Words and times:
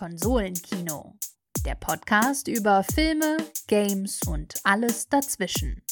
Konsolenkino. 0.00 1.18
Der 1.66 1.74
Podcast 1.74 2.48
über 2.48 2.82
Filme, 2.82 3.36
Games 3.66 4.22
und 4.26 4.54
alles 4.64 5.10
dazwischen. 5.10 5.82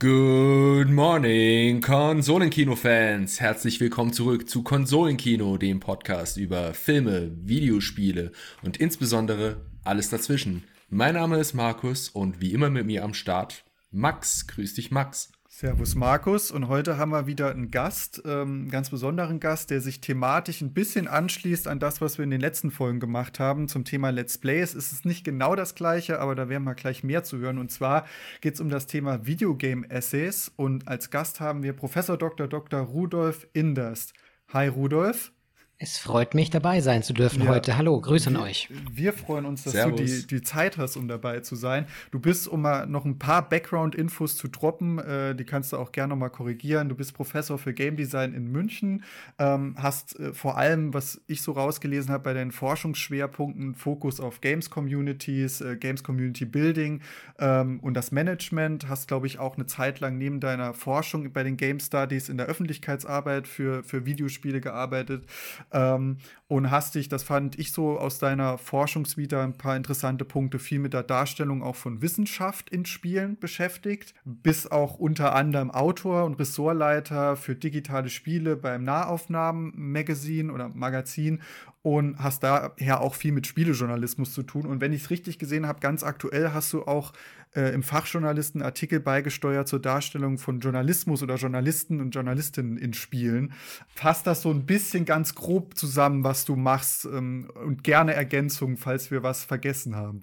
Good 0.00 0.90
morning, 0.90 1.80
Konsolenkino-Fans! 1.80 3.40
Herzlich 3.40 3.78
willkommen 3.78 4.12
zurück 4.12 4.48
zu 4.48 4.64
Konsolenkino, 4.64 5.58
dem 5.58 5.78
Podcast 5.78 6.38
über 6.38 6.74
Filme, 6.74 7.30
Videospiele 7.36 8.32
und 8.64 8.78
insbesondere 8.78 9.64
alles 9.84 10.10
dazwischen. 10.10 10.64
Mein 10.88 11.14
Name 11.14 11.38
ist 11.38 11.54
Markus 11.54 12.08
und 12.08 12.40
wie 12.40 12.52
immer 12.52 12.68
mit 12.68 12.84
mir 12.84 13.04
am 13.04 13.14
Start 13.14 13.64
Max. 13.92 14.48
Grüß 14.48 14.74
dich, 14.74 14.90
Max. 14.90 15.30
Servus 15.58 15.94
Markus 15.94 16.50
und 16.50 16.68
heute 16.68 16.98
haben 16.98 17.12
wir 17.12 17.26
wieder 17.26 17.50
einen 17.50 17.70
Gast, 17.70 18.20
ähm, 18.26 18.60
einen 18.60 18.70
ganz 18.70 18.90
besonderen 18.90 19.40
Gast, 19.40 19.70
der 19.70 19.80
sich 19.80 20.02
thematisch 20.02 20.60
ein 20.60 20.74
bisschen 20.74 21.08
anschließt 21.08 21.66
an 21.66 21.80
das, 21.80 22.02
was 22.02 22.18
wir 22.18 22.24
in 22.24 22.30
den 22.30 22.42
letzten 22.42 22.70
Folgen 22.70 23.00
gemacht 23.00 23.40
haben 23.40 23.66
zum 23.66 23.86
Thema 23.86 24.10
Let's 24.10 24.36
Plays. 24.36 24.74
Es 24.74 24.92
ist 24.92 25.06
nicht 25.06 25.24
genau 25.24 25.56
das 25.56 25.74
gleiche, 25.74 26.20
aber 26.20 26.34
da 26.34 26.50
werden 26.50 26.64
wir 26.64 26.74
gleich 26.74 27.02
mehr 27.02 27.24
zu 27.24 27.38
hören. 27.38 27.56
Und 27.56 27.72
zwar 27.72 28.04
geht 28.42 28.52
es 28.52 28.60
um 28.60 28.68
das 28.68 28.86
Thema 28.86 29.24
Videogame 29.24 29.88
Essays 29.88 30.52
und 30.56 30.88
als 30.88 31.08
Gast 31.08 31.40
haben 31.40 31.62
wir 31.62 31.72
Professor 31.72 32.18
Dr. 32.18 32.48
Dr. 32.48 32.80
Rudolf 32.80 33.46
Inderst. 33.54 34.12
Hi 34.52 34.68
Rudolf. 34.68 35.32
Es 35.78 35.98
freut 35.98 36.32
mich, 36.32 36.48
dabei 36.48 36.80
sein 36.80 37.02
zu 37.02 37.12
dürfen 37.12 37.42
ja. 37.42 37.48
heute. 37.50 37.76
Hallo, 37.76 38.00
Grüße 38.00 38.30
an 38.30 38.36
euch. 38.36 38.70
Wir 38.90 39.12
freuen 39.12 39.44
uns, 39.44 39.64
dass 39.64 39.74
Servus. 39.74 40.00
du 40.00 40.06
die, 40.06 40.26
die 40.26 40.40
Zeit 40.40 40.78
hast, 40.78 40.96
um 40.96 41.06
dabei 41.06 41.40
zu 41.40 41.54
sein. 41.54 41.84
Du 42.10 42.18
bist, 42.18 42.48
um 42.48 42.62
mal 42.62 42.86
noch 42.86 43.04
ein 43.04 43.18
paar 43.18 43.46
Background-Infos 43.46 44.38
zu 44.38 44.48
droppen, 44.48 44.98
äh, 44.98 45.34
die 45.34 45.44
kannst 45.44 45.74
du 45.74 45.76
auch 45.76 45.92
gerne 45.92 46.14
noch 46.14 46.16
mal 46.16 46.30
korrigieren. 46.30 46.88
Du 46.88 46.94
bist 46.94 47.12
Professor 47.12 47.58
für 47.58 47.74
Game 47.74 47.94
Design 47.94 48.32
in 48.32 48.50
München, 48.50 49.04
ähm, 49.38 49.74
hast 49.76 50.18
äh, 50.18 50.32
vor 50.32 50.56
allem, 50.56 50.94
was 50.94 51.20
ich 51.26 51.42
so 51.42 51.52
rausgelesen 51.52 52.10
habe, 52.10 52.24
bei 52.24 52.32
deinen 52.32 52.52
Forschungsschwerpunkten 52.52 53.74
Fokus 53.74 54.18
auf 54.18 54.40
Games 54.40 54.70
Communities, 54.70 55.60
äh, 55.60 55.76
Games 55.76 56.02
Community 56.02 56.46
Building 56.46 57.02
ähm, 57.38 57.80
und 57.80 57.92
das 57.92 58.12
Management. 58.12 58.88
Hast, 58.88 59.08
glaube 59.08 59.26
ich, 59.26 59.38
auch 59.38 59.56
eine 59.56 59.66
Zeit 59.66 60.00
lang 60.00 60.16
neben 60.16 60.40
deiner 60.40 60.72
Forschung 60.72 61.30
bei 61.34 61.42
den 61.42 61.58
Game 61.58 61.80
Studies 61.80 62.30
in 62.30 62.38
der 62.38 62.46
Öffentlichkeitsarbeit 62.46 63.46
für, 63.46 63.84
für 63.84 64.06
Videospiele 64.06 64.62
gearbeitet. 64.62 65.26
Ähm, 65.72 66.18
und 66.48 66.70
hast 66.70 66.94
dich, 66.94 67.08
das 67.08 67.22
fand 67.22 67.58
ich 67.58 67.72
so 67.72 67.98
aus 67.98 68.18
deiner 68.18 68.56
Forschungsvita 68.56 69.42
ein 69.42 69.58
paar 69.58 69.76
interessante 69.76 70.24
Punkte, 70.24 70.58
viel 70.58 70.78
mit 70.78 70.92
der 70.92 71.02
Darstellung 71.02 71.62
auch 71.62 71.76
von 71.76 72.02
Wissenschaft 72.02 72.70
in 72.70 72.84
Spielen 72.86 73.38
beschäftigt, 73.38 74.14
bis 74.24 74.70
auch 74.70 74.98
unter 74.98 75.34
anderem 75.34 75.70
Autor 75.70 76.24
und 76.24 76.38
Ressortleiter 76.38 77.36
für 77.36 77.56
digitale 77.56 78.10
Spiele 78.10 78.56
beim 78.56 78.84
Nahaufnahmen-Magazin 78.84 80.50
oder 80.50 80.68
Magazin 80.68 81.40
und 81.82 82.18
hast 82.18 82.42
daher 82.42 83.00
auch 83.00 83.14
viel 83.14 83.32
mit 83.32 83.46
Spielejournalismus 83.46 84.32
zu 84.32 84.42
tun. 84.42 84.66
Und 84.66 84.80
wenn 84.80 84.92
ich 84.92 85.02
es 85.04 85.10
richtig 85.10 85.38
gesehen 85.38 85.66
habe, 85.66 85.78
ganz 85.80 86.02
aktuell 86.02 86.52
hast 86.52 86.72
du 86.72 86.82
auch 86.82 87.12
äh, 87.56 87.72
im 87.72 87.82
Fachjournalisten 87.82 88.62
Artikel 88.62 89.00
beigesteuert 89.00 89.66
zur 89.66 89.80
Darstellung 89.80 90.38
von 90.38 90.60
Journalismus 90.60 91.22
oder 91.22 91.36
Journalisten 91.36 92.00
und 92.00 92.10
Journalistinnen 92.10 92.76
in 92.76 92.92
Spielen. 92.92 93.54
Fasst 93.88 94.26
das 94.26 94.42
so 94.42 94.50
ein 94.50 94.66
bisschen 94.66 95.04
ganz 95.04 95.34
grob 95.34 95.76
zusammen, 95.76 96.22
was 96.22 96.44
du 96.44 96.54
machst 96.54 97.06
ähm, 97.06 97.50
und 97.54 97.82
gerne 97.82 98.14
Ergänzungen, 98.14 98.76
falls 98.76 99.10
wir 99.10 99.22
was 99.22 99.44
vergessen 99.44 99.96
haben. 99.96 100.22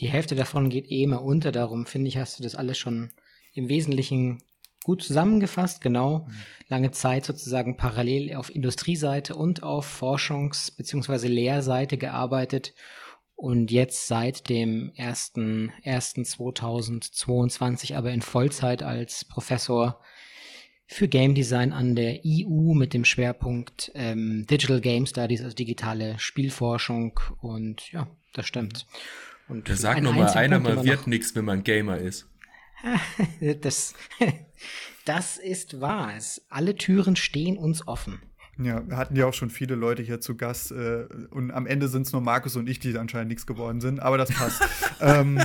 Die 0.00 0.08
Hälfte 0.08 0.34
davon 0.34 0.68
geht 0.68 0.90
eh 0.90 1.02
immer 1.02 1.22
unter, 1.22 1.50
darum 1.50 1.86
finde 1.86 2.08
ich, 2.08 2.18
hast 2.18 2.38
du 2.38 2.42
das 2.42 2.54
alles 2.54 2.78
schon 2.78 3.10
im 3.54 3.68
Wesentlichen 3.68 4.42
gut 4.84 5.02
zusammengefasst, 5.02 5.80
genau. 5.80 6.20
Mhm. 6.20 6.32
Lange 6.68 6.90
Zeit 6.90 7.24
sozusagen 7.24 7.76
parallel 7.76 8.34
auf 8.34 8.54
Industrieseite 8.54 9.34
und 9.34 9.62
auf 9.62 10.02
Forschungs- 10.02 10.76
bzw. 10.76 11.28
Lehrseite 11.28 11.98
gearbeitet 11.98 12.74
und 13.38 13.70
jetzt 13.70 14.08
seit 14.08 14.48
dem 14.48 14.90
1.1.2022 14.98 17.94
aber 17.94 18.10
in 18.10 18.20
Vollzeit 18.20 18.82
als 18.82 19.24
Professor 19.24 20.00
für 20.88 21.06
Game 21.06 21.36
Design 21.36 21.72
an 21.72 21.94
der 21.94 22.22
EU 22.26 22.74
mit 22.74 22.94
dem 22.94 23.04
Schwerpunkt 23.04 23.92
ähm, 23.94 24.44
Digital 24.50 24.80
Game 24.80 25.06
Studies, 25.06 25.42
also 25.42 25.54
digitale 25.54 26.18
Spielforschung 26.18 27.20
und 27.40 27.92
ja, 27.92 28.08
das 28.32 28.48
stimmt. 28.48 28.88
Und 29.46 29.68
da 29.68 29.76
sagt 29.76 30.02
nochmal 30.02 30.30
einer, 30.30 30.58
man 30.58 30.84
wird 30.84 31.06
nichts, 31.06 31.36
wenn 31.36 31.44
man 31.44 31.62
Gamer 31.62 31.98
ist. 31.98 32.28
das, 33.60 33.94
das 35.04 35.36
ist 35.36 35.80
wahr. 35.80 36.12
Es, 36.16 36.44
alle 36.48 36.74
Türen 36.74 37.14
stehen 37.14 37.56
uns 37.56 37.86
offen. 37.86 38.20
Ja, 38.58 38.82
wir 38.88 38.96
hatten 38.96 39.14
ja 39.14 39.26
auch 39.26 39.34
schon 39.34 39.50
viele 39.50 39.76
Leute 39.76 40.02
hier 40.02 40.20
zu 40.20 40.36
Gast 40.36 40.72
äh, 40.72 41.06
und 41.30 41.52
am 41.52 41.66
Ende 41.66 41.86
sind 41.86 42.06
es 42.06 42.12
nur 42.12 42.20
Markus 42.20 42.56
und 42.56 42.68
ich, 42.68 42.80
die 42.80 42.96
anscheinend 42.98 43.28
nichts 43.28 43.46
geworden 43.46 43.80
sind, 43.80 44.00
aber 44.00 44.18
das 44.18 44.30
passt. 44.30 44.60
ähm, 45.00 45.40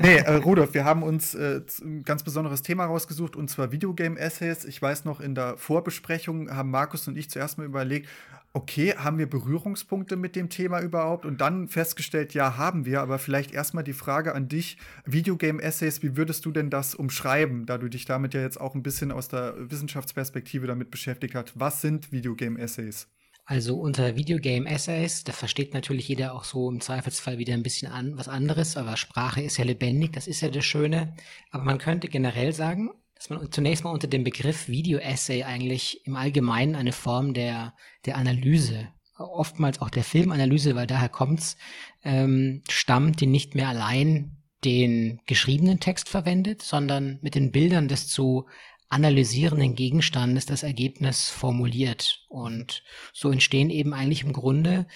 Nee, 0.00 0.18
äh, 0.18 0.34
Rudolf, 0.36 0.74
wir 0.74 0.84
haben 0.84 1.02
uns 1.02 1.34
äh, 1.34 1.60
ein 1.82 2.04
ganz 2.04 2.22
besonderes 2.22 2.62
Thema 2.62 2.84
rausgesucht 2.84 3.34
und 3.34 3.50
zwar 3.50 3.72
Videogame-Essays. 3.72 4.64
Ich 4.64 4.80
weiß 4.80 5.04
noch, 5.04 5.18
in 5.18 5.34
der 5.34 5.56
Vorbesprechung 5.56 6.54
haben 6.54 6.70
Markus 6.70 7.08
und 7.08 7.18
ich 7.18 7.28
zuerst 7.30 7.58
mal 7.58 7.64
überlegt, 7.64 8.08
okay, 8.52 8.94
haben 8.96 9.18
wir 9.18 9.28
Berührungspunkte 9.28 10.14
mit 10.14 10.36
dem 10.36 10.50
Thema 10.50 10.80
überhaupt? 10.80 11.26
Und 11.26 11.40
dann 11.40 11.66
festgestellt, 11.66 12.32
ja, 12.32 12.56
haben 12.56 12.86
wir. 12.86 13.00
Aber 13.00 13.18
vielleicht 13.18 13.52
erstmal 13.52 13.82
die 13.82 13.92
Frage 13.92 14.36
an 14.36 14.48
dich: 14.48 14.78
Videogame-Essays, 15.04 16.00
wie 16.02 16.16
würdest 16.16 16.44
du 16.44 16.52
denn 16.52 16.70
das 16.70 16.94
umschreiben, 16.94 17.66
da 17.66 17.76
du 17.76 17.88
dich 17.88 18.04
damit 18.04 18.34
ja 18.34 18.40
jetzt 18.40 18.60
auch 18.60 18.76
ein 18.76 18.84
bisschen 18.84 19.10
aus 19.10 19.26
der 19.28 19.54
Wissenschaftsperspektive 19.58 20.68
damit 20.68 20.92
beschäftigt 20.92 21.34
hast? 21.34 21.58
Was 21.58 21.80
sind 21.80 22.12
Videogame-Essays? 22.12 23.08
Also 23.50 23.76
unter 23.80 24.14
Videogame 24.14 24.68
Essays, 24.68 25.24
da 25.24 25.32
versteht 25.32 25.72
natürlich 25.72 26.06
jeder 26.06 26.34
auch 26.34 26.44
so 26.44 26.70
im 26.70 26.82
Zweifelsfall 26.82 27.38
wieder 27.38 27.54
ein 27.54 27.62
bisschen 27.62 27.90
an, 27.90 28.18
was 28.18 28.28
anderes, 28.28 28.76
aber 28.76 28.98
Sprache 28.98 29.40
ist 29.40 29.56
ja 29.56 29.64
lebendig, 29.64 30.12
das 30.12 30.26
ist 30.26 30.42
ja 30.42 30.50
das 30.50 30.66
Schöne. 30.66 31.14
Aber 31.50 31.64
man 31.64 31.78
könnte 31.78 32.08
generell 32.08 32.52
sagen, 32.52 32.90
dass 33.14 33.30
man 33.30 33.50
zunächst 33.50 33.84
mal 33.84 33.90
unter 33.90 34.06
dem 34.06 34.22
Begriff 34.22 34.68
Video-Essay 34.68 35.44
eigentlich 35.44 36.06
im 36.06 36.16
Allgemeinen 36.16 36.74
eine 36.74 36.92
Form 36.92 37.32
der, 37.32 37.72
der 38.04 38.18
Analyse, 38.18 38.88
oftmals 39.16 39.80
auch 39.80 39.88
der 39.88 40.04
Filmanalyse, 40.04 40.74
weil 40.74 40.86
daher 40.86 41.08
kommt's, 41.08 41.56
ähm, 42.04 42.62
stammt, 42.68 43.22
die 43.22 43.26
nicht 43.26 43.54
mehr 43.54 43.68
allein 43.68 44.36
den 44.62 45.20
geschriebenen 45.24 45.80
Text 45.80 46.10
verwendet, 46.10 46.60
sondern 46.60 47.18
mit 47.22 47.34
den 47.34 47.50
Bildern 47.50 47.88
des 47.88 48.08
zu 48.08 48.46
analysierenden 48.88 49.74
Gegenstandes 49.74 50.46
das 50.46 50.62
Ergebnis 50.62 51.28
formuliert. 51.28 52.24
Und 52.28 52.82
so 53.12 53.30
entstehen 53.30 53.70
eben 53.70 53.92
eigentlich 53.92 54.24
im 54.24 54.32
Grunde 54.32 54.86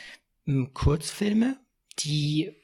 hm, 0.44 0.72
Kurzfilme, 0.72 1.58
die 1.98 2.62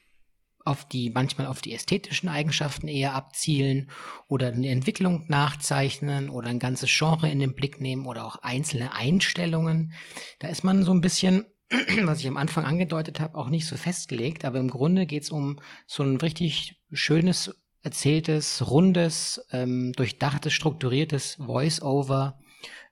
auf 0.69 0.87
die, 0.87 1.11
manchmal 1.11 1.47
auf 1.47 1.62
die 1.62 1.72
ästhetischen 1.72 2.28
Eigenschaften 2.28 2.88
eher 2.88 3.15
abzielen 3.15 3.91
oder 4.28 4.49
eine 4.49 4.69
Entwicklung 4.69 5.25
nachzeichnen 5.28 6.28
oder 6.28 6.49
ein 6.49 6.59
ganzes 6.59 6.91
Genre 6.91 7.31
in 7.31 7.38
den 7.38 7.55
Blick 7.55 7.81
nehmen 7.81 8.06
oder 8.06 8.27
auch 8.27 8.37
einzelne 8.37 8.93
Einstellungen. 8.93 9.94
Da 10.41 10.49
ist 10.49 10.65
man 10.65 10.83
so 10.83 10.93
ein 10.93 11.00
bisschen, 11.00 11.47
was 12.03 12.21
ich 12.21 12.28
am 12.28 12.37
Anfang 12.37 12.67
angedeutet 12.67 13.19
habe, 13.19 13.38
auch 13.38 13.49
nicht 13.49 13.67
so 13.67 13.77
festgelegt, 13.77 14.44
aber 14.44 14.59
im 14.59 14.69
Grunde 14.69 15.06
geht 15.06 15.22
es 15.22 15.31
um 15.31 15.59
so 15.87 16.03
ein 16.03 16.17
richtig 16.17 16.83
schönes, 16.93 17.59
erzähltes, 17.83 18.71
rundes, 18.71 19.44
ähm, 19.53 19.93
durchdachtes, 19.93 20.53
strukturiertes 20.53 21.37
Voice-Over 21.37 22.39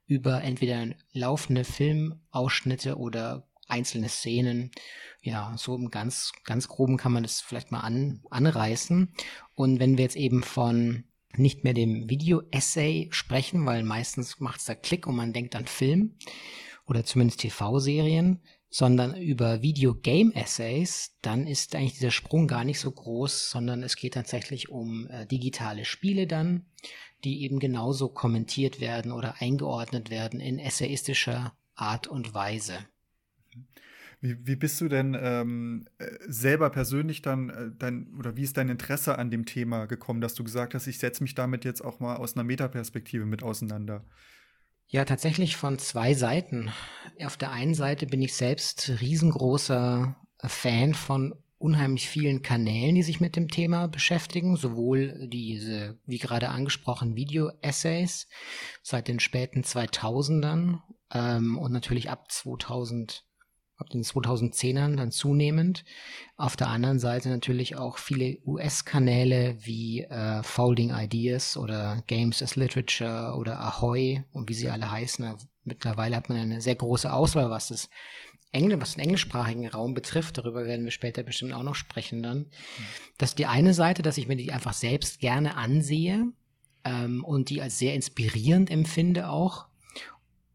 über 0.06 0.42
entweder 0.42 0.94
laufende 1.12 1.64
Filmausschnitte 1.64 2.96
oder 2.96 3.48
einzelne 3.68 4.08
Szenen. 4.08 4.70
Ja, 5.20 5.54
so 5.56 5.74
im 5.74 5.90
ganz, 5.90 6.32
ganz 6.44 6.68
groben 6.68 6.96
kann 6.96 7.12
man 7.12 7.24
das 7.24 7.40
vielleicht 7.40 7.72
mal 7.72 7.80
an, 7.80 8.22
anreißen. 8.30 9.12
Und 9.54 9.80
wenn 9.80 9.96
wir 9.96 10.04
jetzt 10.04 10.16
eben 10.16 10.42
von 10.42 11.04
nicht 11.36 11.64
mehr 11.64 11.74
dem 11.74 12.08
Video-Essay 12.08 13.08
sprechen, 13.10 13.66
weil 13.66 13.82
meistens 13.82 14.40
macht 14.40 14.60
es 14.60 14.66
da 14.66 14.74
Klick 14.74 15.06
und 15.06 15.16
man 15.16 15.32
denkt 15.32 15.56
an 15.56 15.66
Film 15.66 16.16
oder 16.86 17.04
zumindest 17.04 17.40
TV-Serien, 17.40 18.40
sondern 18.68 19.16
über 19.16 19.62
Video-Game-Essays, 19.62 21.16
dann 21.22 21.46
ist 21.46 21.74
eigentlich 21.74 21.94
dieser 21.94 22.10
Sprung 22.10 22.46
gar 22.48 22.64
nicht 22.64 22.80
so 22.80 22.90
groß, 22.90 23.50
sondern 23.50 23.82
es 23.82 23.96
geht 23.96 24.14
tatsächlich 24.14 24.68
um 24.68 25.08
äh, 25.08 25.26
digitale 25.26 25.84
Spiele 25.84 26.26
dann, 26.26 26.66
die 27.24 27.42
eben 27.42 27.58
genauso 27.58 28.08
kommentiert 28.08 28.80
werden 28.80 29.12
oder 29.12 29.40
eingeordnet 29.40 30.10
werden 30.10 30.40
in 30.40 30.58
essayistischer 30.58 31.56
Art 31.74 32.06
und 32.06 32.34
Weise. 32.34 32.74
Wie, 34.20 34.46
wie 34.46 34.56
bist 34.56 34.80
du 34.80 34.88
denn 34.88 35.16
ähm, 35.20 35.86
äh, 35.98 36.06
selber 36.26 36.70
persönlich 36.70 37.22
dann, 37.22 37.50
äh, 37.50 37.70
dein, 37.78 38.14
oder 38.18 38.36
wie 38.36 38.42
ist 38.42 38.56
dein 38.56 38.68
Interesse 38.68 39.18
an 39.18 39.30
dem 39.30 39.44
Thema 39.44 39.86
gekommen, 39.86 40.20
dass 40.20 40.34
du 40.34 40.42
gesagt 40.42 40.74
hast, 40.74 40.86
ich 40.86 40.98
setze 40.98 41.22
mich 41.22 41.34
damit 41.34 41.64
jetzt 41.64 41.82
auch 41.82 42.00
mal 42.00 42.16
aus 42.16 42.34
einer 42.34 42.44
Metaperspektive 42.44 43.26
mit 43.26 43.42
auseinander? 43.42 44.04
Ja, 44.88 45.04
tatsächlich 45.04 45.56
von 45.56 45.78
zwei 45.78 46.14
Seiten. 46.14 46.70
Auf 47.24 47.36
der 47.36 47.50
einen 47.50 47.74
Seite 47.74 48.06
bin 48.06 48.22
ich 48.22 48.34
selbst 48.34 48.92
riesengroßer 49.00 50.16
Fan 50.38 50.94
von 50.94 51.34
unheimlich 51.58 52.08
vielen 52.08 52.42
Kanälen, 52.42 52.94
die 52.94 53.02
sich 53.02 53.20
mit 53.20 53.34
dem 53.34 53.48
Thema 53.48 53.88
beschäftigen, 53.88 54.56
sowohl 54.56 55.26
diese, 55.28 55.98
wie 56.06 56.18
gerade 56.18 56.50
angesprochen, 56.50 57.16
Video-Essays 57.16 58.28
seit 58.82 59.08
den 59.08 59.18
späten 59.18 59.62
2000ern 59.62 60.80
ähm, 61.12 61.58
und 61.58 61.72
natürlich 61.72 62.10
ab 62.10 62.30
2000 62.30 63.25
ab 63.76 63.90
den 63.90 64.02
2010ern 64.02 64.96
dann 64.96 65.10
zunehmend. 65.10 65.84
Auf 66.36 66.56
der 66.56 66.68
anderen 66.68 66.98
Seite 66.98 67.28
natürlich 67.28 67.76
auch 67.76 67.98
viele 67.98 68.38
US-Kanäle 68.46 69.56
wie 69.60 70.02
äh, 70.02 70.42
Folding 70.42 70.94
Ideas 70.94 71.56
oder 71.56 72.02
Games 72.06 72.42
as 72.42 72.56
Literature 72.56 73.34
oder 73.36 73.60
Ahoy 73.60 74.24
und 74.32 74.48
wie 74.48 74.54
sie 74.54 74.70
alle 74.70 74.90
heißen. 74.90 75.36
Mittlerweile 75.64 76.16
hat 76.16 76.28
man 76.28 76.38
eine 76.38 76.60
sehr 76.60 76.76
große 76.76 77.12
Auswahl, 77.12 77.50
was 77.50 77.68
das 77.68 77.90
Engl 78.52 78.80
was 78.80 78.94
den 78.94 79.04
englischsprachigen 79.04 79.68
Raum 79.68 79.92
betrifft. 79.92 80.38
Darüber 80.38 80.64
werden 80.64 80.84
wir 80.84 80.92
später 80.92 81.22
bestimmt 81.22 81.52
auch 81.52 81.62
noch 81.62 81.74
sprechen 81.74 82.22
dann. 82.22 82.46
Das 83.18 83.30
ist 83.30 83.38
die 83.38 83.46
eine 83.46 83.74
Seite, 83.74 84.02
dass 84.02 84.18
ich 84.18 84.28
mir 84.28 84.36
die 84.36 84.52
einfach 84.52 84.72
selbst 84.72 85.20
gerne 85.20 85.56
ansehe 85.56 86.32
ähm, 86.84 87.24
und 87.24 87.50
die 87.50 87.60
als 87.60 87.78
sehr 87.78 87.94
inspirierend 87.94 88.70
empfinde 88.70 89.28
auch. 89.28 89.66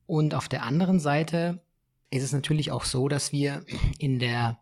Und 0.07 0.33
auf 0.33 0.49
der 0.49 0.63
anderen 0.63 0.99
Seite 0.99 1.61
ist 2.11 2.23
es 2.23 2.33
natürlich 2.33 2.71
auch 2.71 2.83
so, 2.83 3.07
dass 3.07 3.31
wir 3.31 3.65
in 3.97 4.19
der 4.19 4.59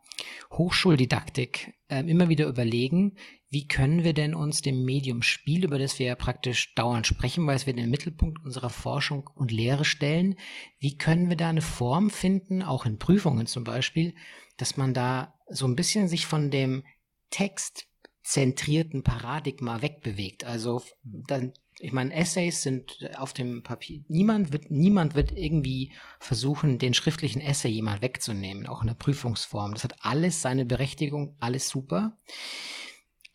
Hochschuldidaktik 0.52 1.74
äh, 1.88 2.02
immer 2.02 2.30
wieder 2.30 2.48
überlegen, 2.48 3.18
wie 3.50 3.68
können 3.68 4.04
wir 4.04 4.14
denn 4.14 4.36
uns 4.36 4.62
dem 4.62 4.86
Medium 4.86 5.24
Spiel, 5.24 5.64
über 5.64 5.80
das 5.80 5.98
wir 5.98 6.06
ja 6.06 6.16
praktisch 6.16 6.76
dauernd 6.76 7.08
sprechen, 7.08 7.48
weil 7.48 7.56
es 7.56 7.66
wir 7.66 7.74
den 7.74 7.90
Mittelpunkt 7.90 8.44
unserer 8.46 8.70
Forschung 8.70 9.28
und 9.34 9.52
Lehre 9.52 9.86
stellen, 9.86 10.36
wie 10.78 10.98
können 10.98 11.30
wir 11.30 11.36
da 11.36 11.50
eine 11.50 11.62
Form 11.62 12.12
finden, 12.12 12.62
auch 12.62 12.86
in 12.86 13.00
Prüfungen 13.00 13.48
zum 13.48 13.64
Beispiel, 13.64 14.14
dass 14.58 14.78
man 14.78 14.94
da 14.94 15.34
so 15.50 15.66
ein 15.66 15.76
bisschen 15.76 16.08
sich 16.08 16.28
von 16.28 16.52
dem 16.52 16.84
textzentrierten 17.32 19.02
Paradigma 19.02 19.82
wegbewegt. 19.82 20.44
Also 20.44 20.84
dann 21.04 21.54
ich 21.80 21.92
meine, 21.92 22.14
Essays 22.14 22.62
sind 22.62 23.10
auf 23.18 23.34
dem 23.34 23.64
Papier. 23.64 24.04
Niemand 24.08 24.52
wird, 24.52 24.70
niemand 24.70 25.16
wird 25.16 25.32
irgendwie 25.32 25.92
versuchen, 26.20 26.78
den 26.78 26.94
schriftlichen 26.94 27.42
Essay 27.42 27.70
jemand 27.70 28.02
wegzunehmen, 28.02 28.68
auch 28.68 28.82
in 28.82 28.88
der 28.88 28.96
Prüfungsform. 28.96 29.74
Das 29.74 29.84
hat 29.84 29.96
alles 30.02 30.42
seine 30.42 30.66
Berechtigung, 30.66 31.36
alles 31.40 31.70
super. 31.70 32.18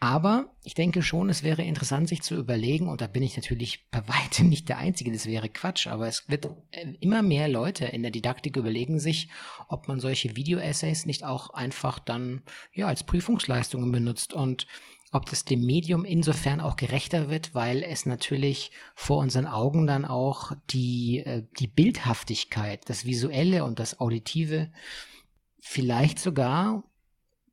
Aber 0.05 0.55
ich 0.63 0.75
denke 0.75 1.03
schon, 1.03 1.31
es 1.31 1.43
wäre 1.43 1.63
interessant, 1.63 2.11
sich 2.11 2.21
zu 2.21 2.35
überlegen, 2.35 2.89
und 2.89 3.01
da 3.01 3.07
bin 3.07 3.23
ich 3.23 3.37
natürlich 3.37 3.89
bei 3.91 4.07
weitem 4.07 4.51
nicht 4.51 4.69
der 4.69 4.77
Einzige, 4.77 5.11
das 5.11 5.25
wäre 5.25 5.49
Quatsch, 5.49 5.87
aber 5.87 6.07
es 6.07 6.29
wird 6.29 6.47
äh, 6.73 6.93
immer 7.01 7.23
mehr 7.23 7.49
Leute 7.49 7.87
in 7.87 8.03
der 8.03 8.11
Didaktik 8.11 8.59
überlegen 8.59 8.99
sich, 8.99 9.31
ob 9.69 9.89
man 9.89 10.01
solche 10.01 10.37
Video-Essays 10.37 11.07
nicht 11.07 11.25
auch 11.25 11.51
einfach 11.51 11.99
dann, 11.99 12.43
ja, 12.75 12.87
als 12.87 13.05
Prüfungsleistungen 13.05 13.91
benutzt 13.93 14.35
und 14.35 14.67
ob 15.15 15.27
das 15.27 15.45
dem 15.45 15.65
Medium 15.65 16.05
insofern 16.05 16.61
auch 16.61 16.75
gerechter 16.75 17.31
wird, 17.31 17.55
weil 17.55 17.85
es 17.85 18.05
natürlich 18.05 18.73
vor 18.97 19.19
unseren 19.19 19.47
Augen 19.47 19.87
dann 19.87 20.05
auch 20.05 20.53
die, 20.71 21.21
äh, 21.21 21.45
die 21.61 21.69
Bildhaftigkeit, 21.69 22.89
das 22.91 23.05
Visuelle 23.05 23.65
und 23.65 23.79
das 23.79 24.01
Auditive 24.01 24.73
vielleicht 25.61 26.19
sogar 26.19 26.83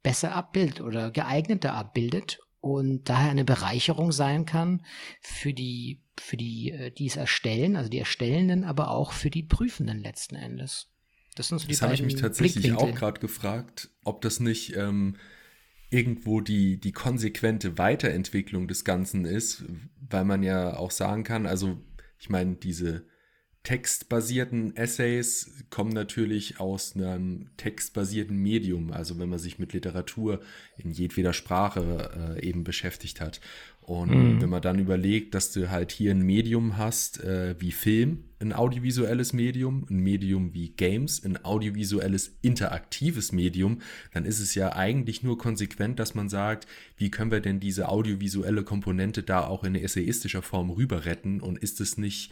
besser 0.02 0.34
abbildet 0.34 0.82
oder 0.82 1.12
geeigneter 1.12 1.76
abbildet 1.76 2.40
und 2.62 3.08
daher 3.08 3.30
eine 3.30 3.46
Bereicherung 3.46 4.12
sein 4.12 4.46
kann 4.46 4.84
für 5.22 5.54
die, 5.54 6.02
für 6.20 6.38
die, 6.38 6.72
äh, 6.72 6.90
die 6.90 7.06
es 7.06 7.16
erstellen, 7.16 7.76
also 7.76 7.92
die 7.92 8.00
Erstellenden, 8.00 8.64
aber 8.64 8.90
auch 8.90 9.12
für 9.12 9.30
die 9.30 9.44
Prüfenden 9.44 10.00
letzten 10.00 10.36
Endes. 10.36 10.90
Das 11.36 11.50
sind 11.50 11.60
so 11.60 11.68
die 11.68 11.74
Das 11.74 11.84
habe 11.84 11.94
ich 11.94 12.02
mich 12.02 12.16
tatsächlich 12.16 12.74
auch 12.74 12.92
gerade 12.96 13.22
gefragt, 13.22 13.92
ob 14.04 14.22
das 14.22 14.40
nicht 14.40 14.76
ähm, 14.76 15.16
irgendwo 15.92 16.40
die, 16.42 16.80
die 16.80 16.94
konsequente 16.94 17.78
Weiterentwicklung 17.78 18.68
des 18.68 18.86
Ganzen 18.86 19.26
ist, 19.26 19.66
weil 20.10 20.26
man 20.26 20.42
ja 20.42 20.78
auch 20.78 20.92
sagen 20.92 21.24
kann, 21.24 21.46
also 21.46 21.78
ich 22.18 22.30
meine, 22.30 22.56
diese 22.56 23.06
textbasierten 23.64 24.76
Essays 24.76 25.66
kommen 25.70 25.92
natürlich 25.92 26.60
aus 26.60 26.96
einem 26.96 27.50
textbasierten 27.58 28.36
Medium, 28.36 28.92
also 28.92 29.20
wenn 29.20 29.30
man 29.30 29.38
sich 29.38 29.60
mit 29.60 29.74
Literatur 29.74 30.42
in 30.78 30.92
jedweder 30.92 31.34
Sprache 31.34 32.38
äh, 32.38 32.48
eben 32.48 32.64
beschäftigt 32.64 33.22
hat. 33.22 33.40
Und 33.82 34.12
mhm. 34.12 34.42
wenn 34.42 34.50
man 34.50 34.62
dann 34.62 34.78
überlegt, 34.78 35.34
dass 35.34 35.52
du 35.52 35.72
halt 35.72 35.92
hier 35.92 36.12
ein 36.12 36.22
Medium 36.22 36.78
hast 36.78 37.24
äh, 37.24 37.56
wie 37.60 37.72
Film, 37.72 38.26
ein 38.40 38.54
audiovisuelles 38.54 39.34
Medium, 39.34 39.86
ein 39.90 39.98
Medium 39.98 40.54
wie 40.54 40.70
Games, 40.70 41.24
ein 41.26 41.44
audiovisuelles 41.44 42.38
interaktives 42.42 43.32
Medium, 43.32 43.82
dann 44.14 44.26
ist 44.26 44.40
es 44.40 44.56
ja 44.56 44.76
eigentlich 44.76 45.24
nur 45.24 45.38
konsequent, 45.38 46.00
dass 46.00 46.16
man 46.16 46.30
sagt, 46.30 46.68
wie 46.96 47.10
können 47.10 47.32
wir 47.32 47.40
denn 47.40 47.60
diese 47.60 47.90
audiovisuelle 47.90 48.64
Komponente 48.64 49.24
da 49.24 49.46
auch 49.46 49.64
in 49.64 49.76
essayistischer 49.76 50.42
Form 50.42 50.70
rüber 50.70 51.06
retten 51.06 51.42
und 51.42 51.58
ist 51.58 51.82
es 51.82 51.98
nicht 51.98 52.32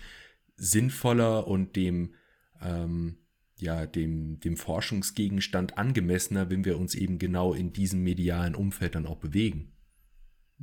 sinnvoller 0.56 1.48
und 1.48 1.76
dem, 1.76 2.14
ähm, 2.62 3.18
ja, 3.60 3.86
dem, 3.86 4.40
dem 4.40 4.56
Forschungsgegenstand 4.56 5.78
angemessener, 5.78 6.50
wenn 6.50 6.64
wir 6.64 6.80
uns 6.80 6.96
eben 6.96 7.18
genau 7.18 7.54
in 7.54 7.74
diesem 7.74 8.04
medialen 8.04 8.56
Umfeld 8.56 8.96
dann 8.96 9.06
auch 9.06 9.18
bewegen. 9.18 9.74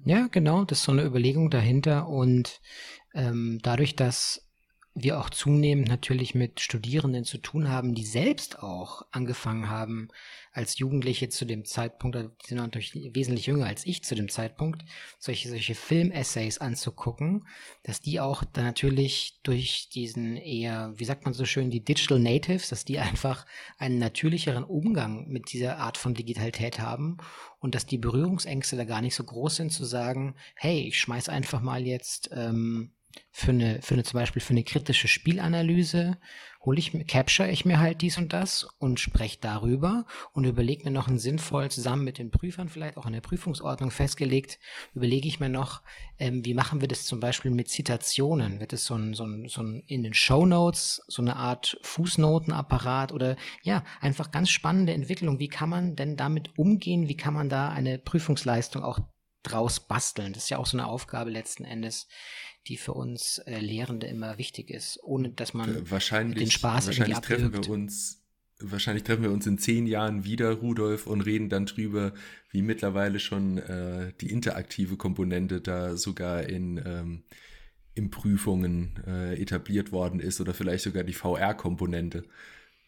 Ja, 0.04 0.28
genau, 0.30 0.64
das 0.64 0.78
ist 0.78 0.84
so 0.84 0.92
eine 0.92 1.04
Überlegung 1.04 1.50
dahinter. 1.50 2.08
Und 2.08 2.60
ähm, 3.14 3.58
dadurch, 3.62 3.96
dass 3.96 4.45
wir 4.98 5.20
auch 5.20 5.28
zunehmend 5.28 5.88
natürlich 5.88 6.34
mit 6.34 6.58
Studierenden 6.58 7.24
zu 7.24 7.36
tun 7.36 7.68
haben, 7.68 7.94
die 7.94 8.04
selbst 8.04 8.62
auch 8.62 9.02
angefangen 9.10 9.68
haben, 9.68 10.08
als 10.52 10.78
Jugendliche 10.78 11.28
zu 11.28 11.44
dem 11.44 11.66
Zeitpunkt, 11.66 12.16
also 12.16 12.30
die 12.30 12.48
sind 12.48 12.56
natürlich 12.56 12.94
wesentlich 13.14 13.44
jünger 13.44 13.66
als 13.66 13.84
ich 13.84 14.02
zu 14.02 14.14
dem 14.14 14.30
Zeitpunkt, 14.30 14.86
solche, 15.18 15.50
solche 15.50 15.74
Film-Essays 15.74 16.58
anzugucken, 16.58 17.46
dass 17.82 18.00
die 18.00 18.20
auch 18.20 18.42
dann 18.42 18.64
natürlich 18.64 19.38
durch 19.42 19.90
diesen 19.92 20.38
eher, 20.38 20.94
wie 20.96 21.04
sagt 21.04 21.26
man 21.26 21.34
so 21.34 21.44
schön, 21.44 21.70
die 21.70 21.84
Digital 21.84 22.18
Natives, 22.18 22.70
dass 22.70 22.86
die 22.86 22.98
einfach 22.98 23.44
einen 23.76 23.98
natürlicheren 23.98 24.64
Umgang 24.64 25.28
mit 25.28 25.52
dieser 25.52 25.76
Art 25.76 25.98
von 25.98 26.14
Digitalität 26.14 26.80
haben 26.80 27.18
und 27.58 27.74
dass 27.74 27.84
die 27.84 27.98
Berührungsängste 27.98 28.76
da 28.76 28.84
gar 28.84 29.02
nicht 29.02 29.14
so 29.14 29.24
groß 29.24 29.56
sind 29.56 29.72
zu 29.72 29.84
sagen, 29.84 30.36
hey, 30.54 30.80
ich 30.88 30.98
schmeiß 30.98 31.28
einfach 31.28 31.60
mal 31.60 31.86
jetzt 31.86 32.30
ähm, 32.32 32.92
für 33.30 33.50
eine, 33.50 33.80
für 33.82 33.94
eine 33.94 34.04
zum 34.04 34.18
Beispiel 34.18 34.42
für 34.42 34.52
eine 34.52 34.64
kritische 34.64 35.08
Spielanalyse 35.08 36.18
hole 36.64 36.78
ich 36.78 37.06
capture 37.06 37.48
ich 37.48 37.64
mir 37.64 37.78
halt 37.78 38.02
dies 38.02 38.18
und 38.18 38.32
das 38.32 38.68
und 38.78 38.98
spreche 38.98 39.38
darüber 39.40 40.04
und 40.32 40.44
überlege 40.44 40.84
mir 40.84 40.90
noch 40.90 41.06
ein 41.06 41.18
sinnvoll 41.18 41.70
zusammen 41.70 42.04
mit 42.04 42.18
den 42.18 42.30
Prüfern 42.30 42.68
vielleicht 42.68 42.96
auch 42.96 43.06
in 43.06 43.12
der 43.12 43.20
Prüfungsordnung 43.20 43.90
festgelegt 43.90 44.58
überlege 44.94 45.28
ich 45.28 45.38
mir 45.38 45.48
noch 45.48 45.82
ähm, 46.18 46.44
wie 46.44 46.54
machen 46.54 46.80
wir 46.80 46.88
das 46.88 47.04
zum 47.04 47.20
Beispiel 47.20 47.50
mit 47.50 47.68
Zitationen? 47.68 48.60
Wird 48.60 48.72
es 48.72 48.86
so 48.86 48.94
ein, 48.94 49.14
so 49.14 49.24
ein, 49.24 49.48
so 49.48 49.62
ein 49.62 49.82
in 49.86 50.02
den 50.02 50.14
Show 50.14 50.46
Notes 50.46 51.02
so 51.06 51.22
eine 51.22 51.36
Art 51.36 51.78
Fußnotenapparat 51.82 53.12
oder 53.12 53.36
ja 53.62 53.84
einfach 54.00 54.30
ganz 54.30 54.50
spannende 54.50 54.94
Entwicklung. 54.94 55.38
Wie 55.38 55.48
kann 55.48 55.68
man 55.68 55.96
denn 55.96 56.16
damit 56.16 56.58
umgehen? 56.58 57.08
Wie 57.08 57.16
kann 57.16 57.34
man 57.34 57.48
da 57.48 57.68
eine 57.68 57.98
Prüfungsleistung 57.98 58.82
auch 58.82 58.98
draus 59.42 59.80
basteln? 59.80 60.32
Das 60.32 60.44
ist 60.44 60.50
ja 60.50 60.58
auch 60.58 60.66
so 60.66 60.78
eine 60.78 60.86
Aufgabe 60.86 61.30
letzten 61.30 61.64
Endes 61.64 62.08
die 62.68 62.76
für 62.76 62.94
uns 62.94 63.38
äh, 63.38 63.60
Lehrende 63.60 64.06
immer 64.06 64.38
wichtig 64.38 64.70
ist, 64.70 64.98
ohne 65.02 65.30
dass 65.30 65.54
man 65.54 65.90
wahrscheinlich, 65.90 66.38
den 66.38 66.50
Spaß 66.50 66.86
wahrscheinlich 66.86 67.18
treffen 67.18 67.52
wir 67.52 67.68
uns 67.70 68.22
Wahrscheinlich 68.58 69.04
treffen 69.04 69.22
wir 69.22 69.32
uns 69.32 69.46
in 69.46 69.58
zehn 69.58 69.86
Jahren 69.86 70.24
wieder, 70.24 70.50
Rudolf, 70.50 71.06
und 71.06 71.20
reden 71.20 71.50
dann 71.50 71.66
drüber, 71.66 72.14
wie 72.50 72.62
mittlerweile 72.62 73.18
schon 73.20 73.58
äh, 73.58 74.14
die 74.22 74.30
interaktive 74.30 74.96
Komponente 74.96 75.60
da 75.60 75.98
sogar 75.98 76.44
in, 76.44 76.78
ähm, 76.78 77.24
in 77.94 78.10
Prüfungen 78.10 78.98
äh, 79.06 79.38
etabliert 79.38 79.92
worden 79.92 80.20
ist 80.20 80.40
oder 80.40 80.54
vielleicht 80.54 80.84
sogar 80.84 81.04
die 81.04 81.12
VR-Komponente. 81.12 82.24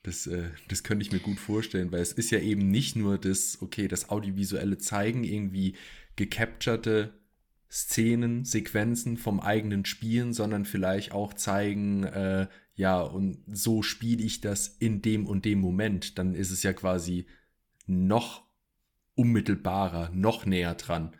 Das, 0.05 0.27
äh, 0.27 0.45
das 0.69 0.85
könnte 0.85 1.05
ich 1.05 1.13
mir 1.13 1.19
gut 1.19 1.39
vorstellen, 1.39 1.93
weil 1.93 2.01
es 2.01 2.13
ist 2.13 2.31
ja 2.31 2.39
eben 2.39 2.71
nicht 2.71 2.97
nur 2.97 3.19
das, 3.19 3.59
okay, 3.61 3.89
das 3.89 4.09
audiovisuelle 4.09 4.79
Zeigen, 4.79 5.23
irgendwie 5.23 5.75
gecapturte 6.17 7.13
Szenen, 7.71 8.45
Sequenzen 8.45 9.17
vom 9.17 9.41
eigenen 9.41 9.85
Spielen, 9.85 10.33
sondern 10.33 10.65
vielleicht 10.65 11.13
auch 11.13 11.35
zeigen, 11.35 12.05
äh, 12.05 12.49
ja, 12.75 13.01
und 13.01 13.43
so 13.47 13.83
spiele 13.83 14.23
ich 14.23 14.41
das 14.41 14.69
in 14.69 15.03
dem 15.03 15.27
und 15.27 15.45
dem 15.45 15.61
Moment. 15.61 16.19
Dann 16.19 16.35
ist 16.35 16.51
es 16.51 16.63
ja 16.63 16.73
quasi 16.73 17.27
noch 17.87 18.45
unmittelbarer, 19.15 20.11
noch 20.15 20.47
näher 20.47 20.75
dran. 20.75 21.15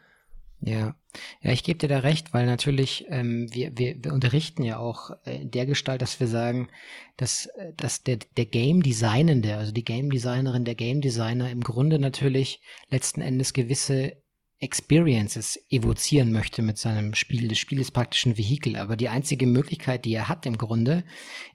Ja, 0.61 0.97
ja, 1.41 1.53
ich 1.53 1.63
gebe 1.63 1.79
dir 1.79 1.89
da 1.89 2.01
recht, 2.01 2.35
weil 2.35 2.47
natürlich 2.47 3.07
ähm, 3.09 3.47
wir, 3.53 3.77
wir, 3.79 3.97
wir 4.03 4.13
unterrichten 4.13 4.65
ja 4.65 4.79
auch 4.79 5.11
äh, 5.25 5.43
in 5.43 5.51
der 5.53 5.67
Gestalt, 5.67 6.03
dass 6.03 6.19
wir 6.19 6.27
sagen, 6.27 6.69
dass, 7.17 7.47
äh, 7.47 7.73
dass 7.77 8.03
der, 8.03 8.19
der 8.37 8.47
Game 8.47 8.83
Designende, 8.83 9.57
also 9.57 9.71
die 9.71 9.85
Game 9.85 10.11
Designerin, 10.11 10.65
der 10.65 10.75
Game 10.75 11.01
Designer 11.01 11.51
im 11.51 11.61
Grunde 11.61 12.01
natürlich 12.01 12.61
letzten 12.91 13.21
Endes 13.21 13.53
gewisse 13.53 14.17
Experiences 14.61 15.59
evozieren 15.71 16.33
möchte 16.33 16.63
mit 16.63 16.79
seinem 16.79 17.15
Spiel. 17.15 17.49
Das 17.49 17.59
Spiel 17.59 17.81
ist 17.81 17.93
praktisch 17.93 18.27
ein 18.27 18.37
Vehikel, 18.37 18.77
aber 18.77 18.97
die 18.97 19.09
einzige 19.09 19.47
Möglichkeit, 19.47 20.05
die 20.05 20.15
er 20.15 20.29
hat 20.29 20.47
im 20.47 20.59
Grunde, 20.59 21.05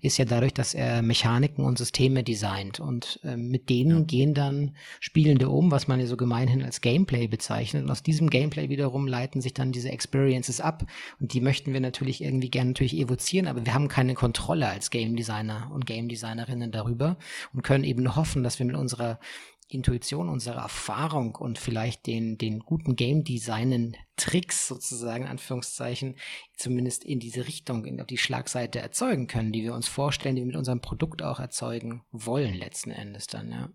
ist 0.01 0.17
ja 0.17 0.25
dadurch, 0.25 0.53
dass 0.53 0.73
er 0.73 1.01
Mechaniken 1.01 1.65
und 1.65 1.77
Systeme 1.77 2.23
designt. 2.23 2.79
Und 2.79 3.19
äh, 3.23 3.35
mit 3.35 3.69
denen 3.69 3.99
ja. 3.99 4.03
gehen 4.05 4.33
dann 4.33 4.75
Spielende 4.99 5.49
um, 5.49 5.69
was 5.69 5.87
man 5.87 5.99
ja 5.99 6.05
so 6.05 6.15
gemeinhin 6.15 6.63
als 6.63 6.81
Gameplay 6.81 7.27
bezeichnet. 7.27 7.83
Und 7.83 7.91
aus 7.91 8.03
diesem 8.03 8.29
Gameplay 8.29 8.69
wiederum 8.69 9.07
leiten 9.07 9.41
sich 9.41 9.53
dann 9.53 9.71
diese 9.71 9.89
Experiences 9.89 10.61
ab. 10.61 10.85
Und 11.19 11.33
die 11.33 11.41
möchten 11.41 11.73
wir 11.73 11.81
natürlich 11.81 12.23
irgendwie 12.23 12.49
gerne 12.49 12.69
natürlich 12.69 12.97
evozieren, 12.97 13.47
aber 13.47 13.65
wir 13.65 13.73
haben 13.73 13.87
keine 13.87 14.13
Kontrolle 14.13 14.67
als 14.67 14.89
Game 14.89 15.15
Designer 15.15 15.69
und 15.73 15.85
Game 15.85 16.07
Designerinnen 16.07 16.71
darüber 16.71 17.17
und 17.53 17.63
können 17.63 17.83
eben 17.83 18.15
hoffen, 18.15 18.43
dass 18.43 18.59
wir 18.59 18.65
mit 18.65 18.75
unserer 18.75 19.19
Intuition, 19.67 20.29
unsere 20.29 20.59
Erfahrung 20.59 21.35
und 21.35 21.57
vielleicht 21.57 22.07
den, 22.07 22.37
den 22.37 22.59
guten 22.59 22.95
Game 22.95 23.23
Designen 23.23 23.95
Tricks 24.15 24.67
sozusagen, 24.67 25.25
Anführungszeichen, 25.25 26.15
zumindest 26.55 27.03
in 27.03 27.19
diese 27.19 27.47
Richtung, 27.47 27.85
in, 27.85 27.99
auf 27.99 28.07
die 28.07 28.17
Schlagseite 28.17 28.79
erzeugen 28.79 29.27
können, 29.27 29.51
die 29.51 29.63
wir 29.63 29.73
uns 29.73 29.87
vorstellen, 29.87 30.35
die 30.35 30.41
wir 30.41 30.47
mit 30.47 30.55
unserem 30.55 30.81
Produkt 30.81 31.23
auch 31.23 31.39
erzeugen 31.39 32.03
wollen, 32.11 32.53
letzten 32.53 32.91
Endes 32.91 33.27
dann, 33.27 33.51
ja. 33.51 33.69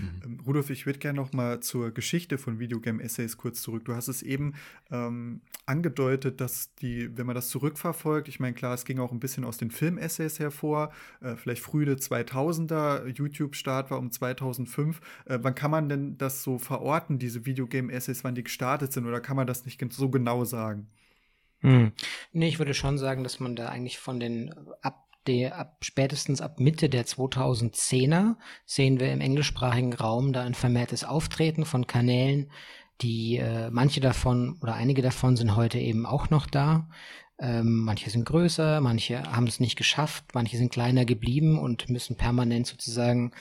Mhm. 0.00 0.22
Ähm, 0.24 0.40
Rudolf, 0.46 0.70
ich 0.70 0.86
würde 0.86 0.98
gerne 0.98 1.16
noch 1.16 1.32
mal 1.32 1.60
zur 1.60 1.90
Geschichte 1.92 2.38
von 2.38 2.58
Videogame 2.58 3.02
Essays 3.02 3.36
kurz 3.36 3.62
zurück. 3.62 3.84
Du 3.84 3.94
hast 3.94 4.08
es 4.08 4.22
eben 4.22 4.54
ähm, 4.90 5.40
angedeutet, 5.66 6.40
dass 6.40 6.74
die, 6.76 7.16
wenn 7.16 7.26
man 7.26 7.34
das 7.34 7.48
zurückverfolgt, 7.48 8.28
ich 8.28 8.40
meine, 8.40 8.54
klar, 8.54 8.74
es 8.74 8.84
ging 8.84 8.98
auch 8.98 9.12
ein 9.12 9.20
bisschen 9.20 9.44
aus 9.44 9.58
den 9.58 9.70
Film-Essays 9.70 10.38
hervor, 10.38 10.92
äh, 11.20 11.36
vielleicht 11.36 11.62
frühe 11.62 11.94
2000er, 11.94 13.06
YouTube-Start 13.06 13.90
war 13.90 13.98
um 13.98 14.10
2005. 14.10 15.00
Äh, 15.26 15.38
wann 15.42 15.54
kann 15.54 15.70
man 15.70 15.88
denn 15.88 16.18
das 16.18 16.42
so 16.42 16.58
verorten, 16.58 17.18
diese 17.18 17.46
Videogame 17.46 17.92
Essays, 17.92 18.24
wann 18.24 18.34
die 18.34 18.44
gestartet 18.44 18.92
sind, 18.92 19.06
oder 19.06 19.20
kann 19.20 19.36
man 19.36 19.46
das 19.46 19.64
nicht 19.64 19.80
so 19.92 20.08
genau 20.10 20.44
sagen? 20.44 20.88
Hm. 21.60 21.92
Nee, 22.32 22.48
ich 22.48 22.58
würde 22.58 22.74
schon 22.74 22.98
sagen, 22.98 23.22
dass 23.22 23.40
man 23.40 23.54
da 23.56 23.68
eigentlich 23.68 23.98
von 23.98 24.18
den 24.18 24.54
ab 24.82 25.09
der 25.26 25.58
ab 25.58 25.78
spätestens 25.82 26.40
ab 26.40 26.60
Mitte 26.60 26.88
der 26.88 27.06
2010er 27.06 28.36
sehen 28.64 29.00
wir 29.00 29.12
im 29.12 29.20
englischsprachigen 29.20 29.92
Raum 29.92 30.32
da 30.32 30.42
ein 30.42 30.54
vermehrtes 30.54 31.04
Auftreten 31.04 31.64
von 31.64 31.86
Kanälen, 31.86 32.50
die 33.00 33.36
äh, 33.36 33.70
manche 33.70 34.00
davon 34.00 34.58
oder 34.60 34.74
einige 34.74 35.02
davon 35.02 35.36
sind 35.36 35.56
heute 35.56 35.78
eben 35.78 36.06
auch 36.06 36.30
noch 36.30 36.46
da. 36.46 36.88
Ähm, 37.38 37.84
manche 37.84 38.10
sind 38.10 38.26
größer, 38.26 38.82
manche 38.82 39.22
haben 39.22 39.46
es 39.46 39.60
nicht 39.60 39.76
geschafft, 39.76 40.26
manche 40.34 40.58
sind 40.58 40.70
kleiner 40.70 41.06
geblieben 41.06 41.58
und 41.58 41.88
müssen 41.88 42.16
permanent 42.16 42.66
sozusagen 42.66 43.32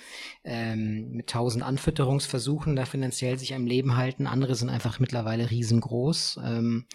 ähm, 0.45 1.11
mit 1.11 1.27
tausend 1.27 1.65
Anfütterungsversuchen 1.65 2.77
da 2.77 2.85
finanziell 2.85 3.37
sich 3.37 3.53
am 3.53 3.65
Leben 3.65 3.97
halten. 3.97 4.25
Andere 4.25 4.55
sind 4.55 4.69
einfach 4.69 4.99
mittlerweile 4.99 5.51
riesengroß, 5.51 6.39
ähm, 6.45 6.85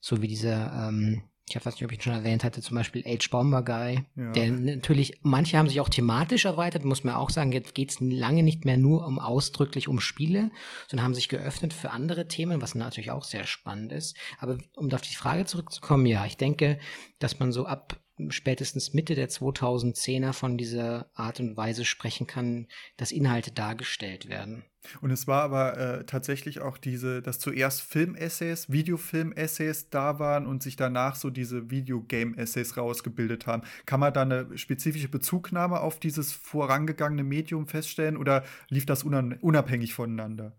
so 0.00 0.22
wie 0.22 0.28
dieser 0.28 0.88
ähm, 0.88 1.22
ich 1.58 1.66
weiß 1.66 1.74
nicht, 1.74 1.84
ob 1.84 1.92
ich 1.92 1.98
ihn 1.98 2.02
schon 2.02 2.12
erwähnt 2.12 2.44
hatte, 2.44 2.60
zum 2.60 2.76
Beispiel 2.76 3.02
Age 3.06 3.28
Bomber 3.30 3.62
Guy, 3.62 4.04
ja. 4.16 4.32
der 4.32 4.50
natürlich, 4.50 5.18
manche 5.22 5.58
haben 5.58 5.68
sich 5.68 5.80
auch 5.80 5.88
thematisch 5.88 6.44
erweitert, 6.44 6.84
muss 6.84 7.04
man 7.04 7.14
auch 7.14 7.30
sagen, 7.30 7.52
jetzt 7.52 7.74
geht 7.74 7.90
es 7.90 8.00
lange 8.00 8.42
nicht 8.42 8.64
mehr 8.64 8.76
nur 8.76 9.06
um 9.06 9.18
ausdrücklich 9.18 9.88
um 9.88 10.00
Spiele, 10.00 10.50
sondern 10.88 11.04
haben 11.04 11.14
sich 11.14 11.28
geöffnet 11.28 11.72
für 11.72 11.90
andere 11.90 12.28
Themen, 12.28 12.62
was 12.62 12.74
natürlich 12.74 13.10
auch 13.10 13.24
sehr 13.24 13.44
spannend 13.44 13.92
ist. 13.92 14.16
Aber 14.38 14.58
um 14.76 14.92
auf 14.92 15.00
die 15.02 15.14
Frage 15.14 15.44
zurückzukommen, 15.44 16.06
ja, 16.06 16.26
ich 16.26 16.36
denke, 16.36 16.78
dass 17.18 17.38
man 17.38 17.52
so 17.52 17.66
ab 17.66 18.00
spätestens 18.28 18.92
Mitte 18.92 19.14
der 19.14 19.28
2010er 19.28 20.32
von 20.32 20.58
dieser 20.58 21.10
Art 21.14 21.40
und 21.40 21.56
Weise 21.56 21.84
sprechen 21.84 22.26
kann, 22.26 22.66
dass 22.96 23.12
Inhalte 23.12 23.50
dargestellt 23.52 24.28
werden. 24.28 24.64
Und 25.00 25.10
es 25.10 25.26
war 25.26 25.42
aber 25.42 25.76
äh, 25.76 26.04
tatsächlich 26.04 26.60
auch 26.60 26.78
diese, 26.78 27.20
dass 27.20 27.38
zuerst 27.38 27.82
Film-Essays, 27.82 28.70
Videofilm-Essays 28.70 29.90
da 29.90 30.18
waren 30.18 30.46
und 30.46 30.62
sich 30.62 30.76
danach 30.76 31.16
so 31.16 31.30
diese 31.30 31.70
Videogame-Essays 31.70 32.76
rausgebildet 32.76 33.46
haben. 33.46 33.62
Kann 33.84 34.00
man 34.00 34.12
da 34.12 34.22
eine 34.22 34.56
spezifische 34.56 35.08
Bezugnahme 35.08 35.80
auf 35.80 36.00
dieses 36.00 36.32
vorangegangene 36.32 37.24
Medium 37.24 37.66
feststellen 37.66 38.16
oder 38.16 38.44
lief 38.68 38.86
das 38.86 39.04
unabhängig 39.04 39.92
voneinander? 39.92 40.54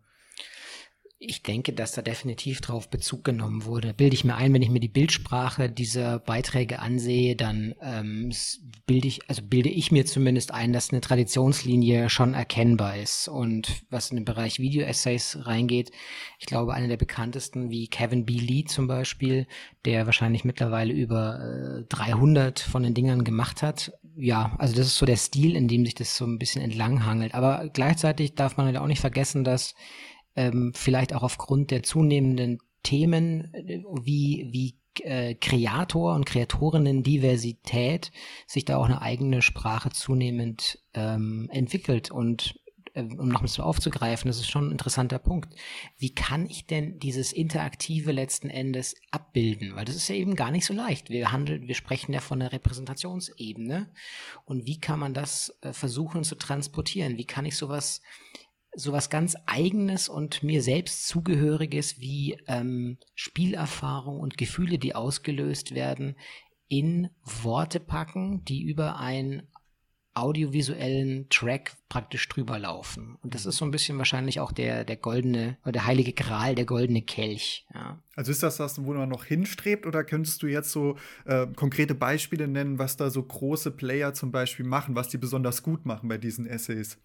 Ich 1.24 1.44
denke, 1.44 1.72
dass 1.72 1.92
da 1.92 2.02
definitiv 2.02 2.62
drauf 2.62 2.90
Bezug 2.90 3.24
genommen 3.24 3.66
wurde. 3.66 3.94
Bilde 3.94 4.16
ich 4.16 4.24
mir 4.24 4.34
ein, 4.34 4.56
wenn 4.56 4.64
ich 4.64 4.72
mir 4.72 4.80
die 4.80 4.88
Bildsprache 4.88 5.70
dieser 5.70 6.18
Beiträge 6.18 6.80
ansehe, 6.80 7.36
dann 7.36 7.76
ähm, 7.80 8.34
bilde 8.88 9.08
ich, 9.08 9.30
also 9.30 9.44
bilde 9.44 9.70
ich 9.70 9.92
mir 9.92 10.08
zumindest 10.08 10.52
ein, 10.52 10.74
dass 10.74 10.90
eine 10.90 11.00
Traditionslinie 11.00 12.10
schon 12.10 12.34
erkennbar 12.34 12.98
ist. 12.98 13.28
Und 13.28 13.84
was 13.92 14.10
in 14.10 14.18
den 14.18 14.26
Bereich 14.26 14.58
Video-Essays 14.58 15.46
reingeht, 15.46 15.92
ich 16.40 16.48
glaube, 16.48 16.74
einer 16.74 16.88
der 16.88 16.98
bekanntesten, 16.98 17.70
wie 17.70 17.88
Kevin 17.88 18.26
B. 18.26 18.40
Lee 18.40 18.66
zum 18.66 18.88
Beispiel, 18.88 19.46
der 19.86 20.08
wahrscheinlich 20.08 20.44
mittlerweile 20.44 20.92
über 20.92 21.82
äh, 21.82 21.84
300 21.84 22.60
von 22.60 22.82
den 22.82 22.96
Dingern 22.96 23.24
gemacht 23.24 23.62
hat. 23.62 23.94
Ja, 24.18 24.56
also 24.58 24.76
das 24.76 24.88
ist 24.88 24.98
so 24.98 25.06
der 25.06 25.18
Stil, 25.18 25.56
in 25.56 25.68
dem 25.68 25.86
sich 25.86 25.94
das 25.94 26.18
so 26.18 26.26
ein 26.26 26.40
bisschen 26.40 26.64
entlanghangelt. 26.64 27.36
Aber 27.36 27.70
gleichzeitig 27.72 28.34
darf 28.34 28.58
man 28.58 28.66
halt 28.66 28.78
auch 28.78 28.88
nicht 28.88 29.02
vergessen, 29.02 29.44
dass 29.44 29.76
ähm, 30.36 30.74
vielleicht 30.76 31.14
auch 31.14 31.24
aufgrund 31.24 31.72
der 31.72 31.84
zunehmenden 31.84 32.60
Themen 32.84 33.54
wie, 34.04 34.48
wie 34.52 34.76
äh, 35.04 35.36
Kreator 35.36 36.16
und 36.16 36.26
Kreatorinnen-Diversität 36.26 38.12
sich 38.48 38.66
da 38.66 38.78
auch 38.78 38.86
eine 38.86 39.02
eigene 39.02 39.42
Sprache 39.42 39.90
zunehmend 39.90 40.80
ähm, 40.94 41.48
entwickelt 41.52 42.12
und 42.12 42.56
äh, 42.94 43.04
um 43.04 43.30
noch 43.30 43.42
ein 43.42 43.46
bisschen 43.46 43.64
aufzugreifen, 43.64 44.28
das 44.28 44.38
ist 44.38 44.50
schon 44.50 44.68
ein 44.68 44.72
interessanter 44.72 45.20
Punkt. 45.20 45.54
Wie 45.98 46.14
kann 46.14 46.46
ich 46.46 46.68
denn 46.68 47.00
dieses 47.00 47.32
Interaktive 47.32 48.12
letzten 48.12 48.50
Endes 48.50 48.96
abbilden? 49.12 49.76
Weil 49.76 49.86
das 49.86 49.96
ist 49.96 50.08
ja 50.08 50.16
eben 50.16 50.36
gar 50.36 50.52
nicht 50.52 50.66
so 50.66 50.74
leicht. 50.74 51.10
Wir 51.10 51.32
handeln, 51.32 51.68
wir 51.68 51.76
sprechen 51.76 52.14
ja 52.14 52.20
von 52.20 52.40
der 52.40 52.52
Repräsentationsebene. 52.52 53.92
Und 54.46 54.66
wie 54.66 54.80
kann 54.80 55.00
man 55.00 55.14
das 55.14 55.58
äh, 55.62 55.74
versuchen 55.74 56.24
zu 56.24 56.36
transportieren? 56.36 57.18
Wie 57.18 57.26
kann 57.26 57.46
ich 57.46 57.56
sowas 57.56 58.02
sowas 58.76 59.10
ganz 59.10 59.36
Eigenes 59.46 60.10
und 60.10 60.44
mir 60.44 60.62
selbst 60.62 61.08
zugehöriges 61.08 62.00
wie 62.00 62.38
ähm, 62.48 62.98
Spielerfahrung 63.16 64.20
und 64.20 64.38
Gefühle, 64.38 64.78
die 64.78 64.96
ausgelöst 64.96 65.76
werden, 65.76 66.16
in 66.68 67.10
Worte 67.24 67.80
packen, 67.80 68.46
die 68.46 68.64
über 68.64 68.98
einen 68.98 69.44
audiovisuellen 70.14 71.28
Track 71.30 71.78
praktisch 71.88 72.28
drüber 72.28 72.60
laufen. 72.60 73.18
Und 73.22 73.34
das 73.34 73.46
ist 73.46 73.58
so 73.58 73.66
ein 73.66 73.72
bisschen 73.72 73.98
wahrscheinlich 73.98 74.42
auch 74.42 74.52
der, 74.52 74.84
der 74.84 74.98
goldene, 74.98 75.58
oder 75.64 75.72
der 75.74 75.86
heilige 75.86 76.12
Gral, 76.12 76.54
der 76.56 76.66
goldene 76.66 77.02
Kelch. 77.02 77.66
Ja. 77.74 78.02
Also 78.16 78.32
ist 78.32 78.44
das 78.44 78.58
das, 78.58 78.84
wo 78.84 78.94
man 78.94 79.08
noch 79.08 79.24
hinstrebt, 79.24 79.86
oder 79.86 80.04
könntest 80.04 80.44
du 80.44 80.48
jetzt 80.48 80.72
so 80.72 80.98
äh, 81.26 81.48
konkrete 81.56 81.96
Beispiele 81.96 82.48
nennen, 82.48 82.78
was 82.78 82.98
da 82.98 83.10
so 83.10 83.24
große 83.24 83.72
Player 83.72 84.14
zum 84.14 84.32
Beispiel 84.32 84.66
machen, 84.66 84.96
was 84.96 85.08
die 85.08 85.18
besonders 85.18 85.64
gut 85.64 85.86
machen 85.86 86.10
bei 86.10 86.18
diesen 86.18 86.46
Essays? 86.46 86.98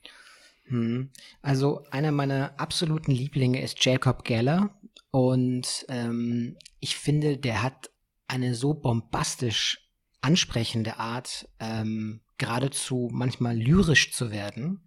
Hm. 0.68 1.10
Also 1.42 1.84
einer 1.90 2.12
meiner 2.12 2.58
absoluten 2.58 3.12
Lieblinge 3.12 3.62
ist 3.62 3.84
Jacob 3.84 4.24
Geller 4.24 4.78
und 5.10 5.86
ähm, 5.88 6.56
ich 6.80 6.96
finde, 6.96 7.38
der 7.38 7.62
hat 7.62 7.90
eine 8.26 8.54
so 8.54 8.74
bombastisch 8.74 9.88
ansprechende 10.20 10.98
Art, 10.98 11.48
ähm, 11.60 12.20
geradezu 12.38 13.08
manchmal 13.12 13.56
lyrisch 13.56 14.12
zu 14.12 14.30
werden, 14.30 14.80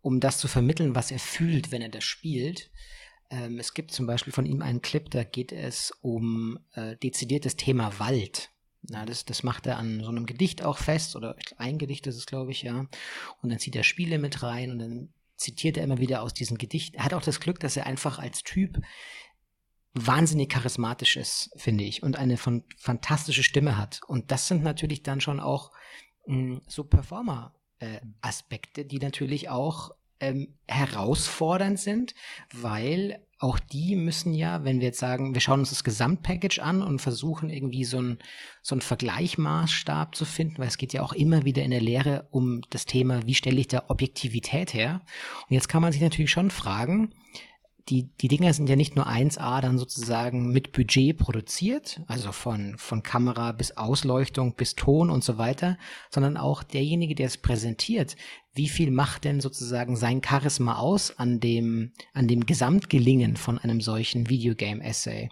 um 0.00 0.20
das 0.20 0.38
zu 0.38 0.48
vermitteln, 0.48 0.94
was 0.94 1.10
er 1.10 1.18
fühlt, 1.18 1.72
wenn 1.72 1.82
er 1.82 1.88
das 1.88 2.04
spielt. 2.04 2.70
Ähm, 3.30 3.58
es 3.58 3.74
gibt 3.74 3.90
zum 3.90 4.06
Beispiel 4.06 4.32
von 4.32 4.46
ihm 4.46 4.62
einen 4.62 4.80
Clip, 4.80 5.10
da 5.10 5.24
geht 5.24 5.50
es 5.50 5.90
um 6.02 6.58
äh, 6.74 6.96
dezidiertes 6.96 7.56
Thema 7.56 7.98
Wald. 7.98 8.50
Na, 8.88 9.06
das, 9.06 9.24
das 9.24 9.42
macht 9.42 9.66
er 9.66 9.78
an 9.78 10.00
so 10.02 10.08
einem 10.08 10.26
Gedicht 10.26 10.62
auch 10.62 10.78
fest, 10.78 11.16
oder 11.16 11.36
ein 11.56 11.78
Gedicht 11.78 12.06
ist 12.06 12.16
es, 12.16 12.26
glaube 12.26 12.50
ich, 12.50 12.62
ja. 12.62 12.86
Und 13.42 13.48
dann 13.50 13.58
zieht 13.58 13.76
er 13.76 13.84
Spiele 13.84 14.18
mit 14.18 14.42
rein 14.42 14.70
und 14.70 14.78
dann 14.78 15.08
zitiert 15.36 15.76
er 15.76 15.84
immer 15.84 15.98
wieder 15.98 16.22
aus 16.22 16.34
diesem 16.34 16.58
Gedicht. 16.58 16.94
Er 16.94 17.04
hat 17.04 17.14
auch 17.14 17.22
das 17.22 17.40
Glück, 17.40 17.60
dass 17.60 17.76
er 17.76 17.86
einfach 17.86 18.18
als 18.18 18.42
Typ 18.42 18.80
wahnsinnig 19.94 20.50
charismatisch 20.50 21.16
ist, 21.16 21.50
finde 21.56 21.84
ich, 21.84 22.02
und 22.02 22.16
eine 22.16 22.36
von, 22.36 22.64
fantastische 22.76 23.42
Stimme 23.42 23.78
hat. 23.78 24.00
Und 24.06 24.30
das 24.30 24.48
sind 24.48 24.62
natürlich 24.62 25.02
dann 25.02 25.20
schon 25.20 25.40
auch 25.40 25.72
mh, 26.26 26.36
hm, 26.36 26.60
so 26.66 26.84
Performer-Aspekte, 26.84 28.82
äh, 28.82 28.84
die 28.84 28.98
natürlich 28.98 29.48
auch 29.48 29.92
ähm, 30.20 30.54
herausfordernd 30.66 31.78
sind, 31.78 32.14
weil 32.52 33.24
auch 33.38 33.58
die 33.58 33.96
müssen 33.96 34.32
ja, 34.32 34.64
wenn 34.64 34.80
wir 34.80 34.86
jetzt 34.86 35.00
sagen, 35.00 35.34
wir 35.34 35.40
schauen 35.40 35.60
uns 35.60 35.70
das 35.70 35.84
Gesamtpackage 35.84 36.60
an 36.60 36.82
und 36.82 37.00
versuchen 37.00 37.50
irgendwie 37.50 37.84
so 37.84 38.00
ein 38.00 38.18
so 38.62 38.74
ein 38.74 38.80
Vergleichmaßstab 38.80 40.14
zu 40.14 40.24
finden, 40.24 40.58
weil 40.58 40.68
es 40.68 40.78
geht 40.78 40.92
ja 40.94 41.02
auch 41.02 41.12
immer 41.12 41.44
wieder 41.44 41.62
in 41.62 41.70
der 41.70 41.82
Lehre 41.82 42.28
um 42.30 42.62
das 42.70 42.86
Thema, 42.86 43.26
wie 43.26 43.34
stelle 43.34 43.60
ich 43.60 43.68
da 43.68 43.84
Objektivität 43.88 44.72
her? 44.72 45.02
Und 45.48 45.54
jetzt 45.54 45.68
kann 45.68 45.82
man 45.82 45.92
sich 45.92 46.00
natürlich 46.00 46.30
schon 46.30 46.50
fragen, 46.50 47.14
die, 47.88 48.08
die 48.20 48.28
Dinger 48.28 48.54
sind 48.54 48.68
ja 48.68 48.76
nicht 48.76 48.96
nur 48.96 49.06
1A 49.06 49.60
dann 49.60 49.76
sozusagen 49.76 50.50
mit 50.50 50.72
Budget 50.72 51.18
produziert, 51.18 52.00
also 52.06 52.32
von, 52.32 52.78
von 52.78 53.02
Kamera 53.02 53.52
bis 53.52 53.76
Ausleuchtung 53.76 54.54
bis 54.54 54.74
Ton 54.74 55.10
und 55.10 55.22
so 55.22 55.36
weiter, 55.36 55.76
sondern 56.08 56.38
auch 56.38 56.62
derjenige, 56.62 57.14
der 57.14 57.26
es 57.26 57.36
präsentiert, 57.36 58.16
wie 58.54 58.68
viel 58.68 58.90
macht 58.90 59.24
denn 59.24 59.40
sozusagen 59.40 59.96
sein 59.96 60.22
Charisma 60.24 60.76
aus 60.76 61.18
an 61.18 61.40
dem, 61.40 61.92
an 62.14 62.28
dem 62.28 62.46
Gesamtgelingen 62.46 63.36
von 63.36 63.58
einem 63.58 63.80
solchen 63.80 64.30
Videogame-Essay? 64.30 65.28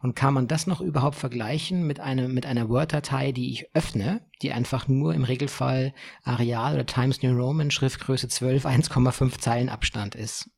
Und 0.00 0.14
kann 0.14 0.32
man 0.32 0.48
das 0.48 0.66
noch 0.66 0.80
überhaupt 0.80 1.16
vergleichen 1.16 1.86
mit 1.86 2.00
einem, 2.00 2.32
mit 2.32 2.46
einer 2.46 2.68
Word-Datei, 2.68 3.32
die 3.32 3.50
ich 3.50 3.74
öffne, 3.74 4.22
die 4.40 4.52
einfach 4.52 4.88
nur 4.88 5.12
im 5.14 5.24
Regelfall 5.24 5.92
Areal 6.22 6.74
oder 6.74 6.86
Times 6.86 7.22
New 7.22 7.36
Roman 7.36 7.70
Schriftgröße 7.70 8.28
12, 8.28 8.64
1,5 8.64 9.38
Zeilen 9.38 9.68
Abstand 9.68 10.14
ist? 10.14 10.48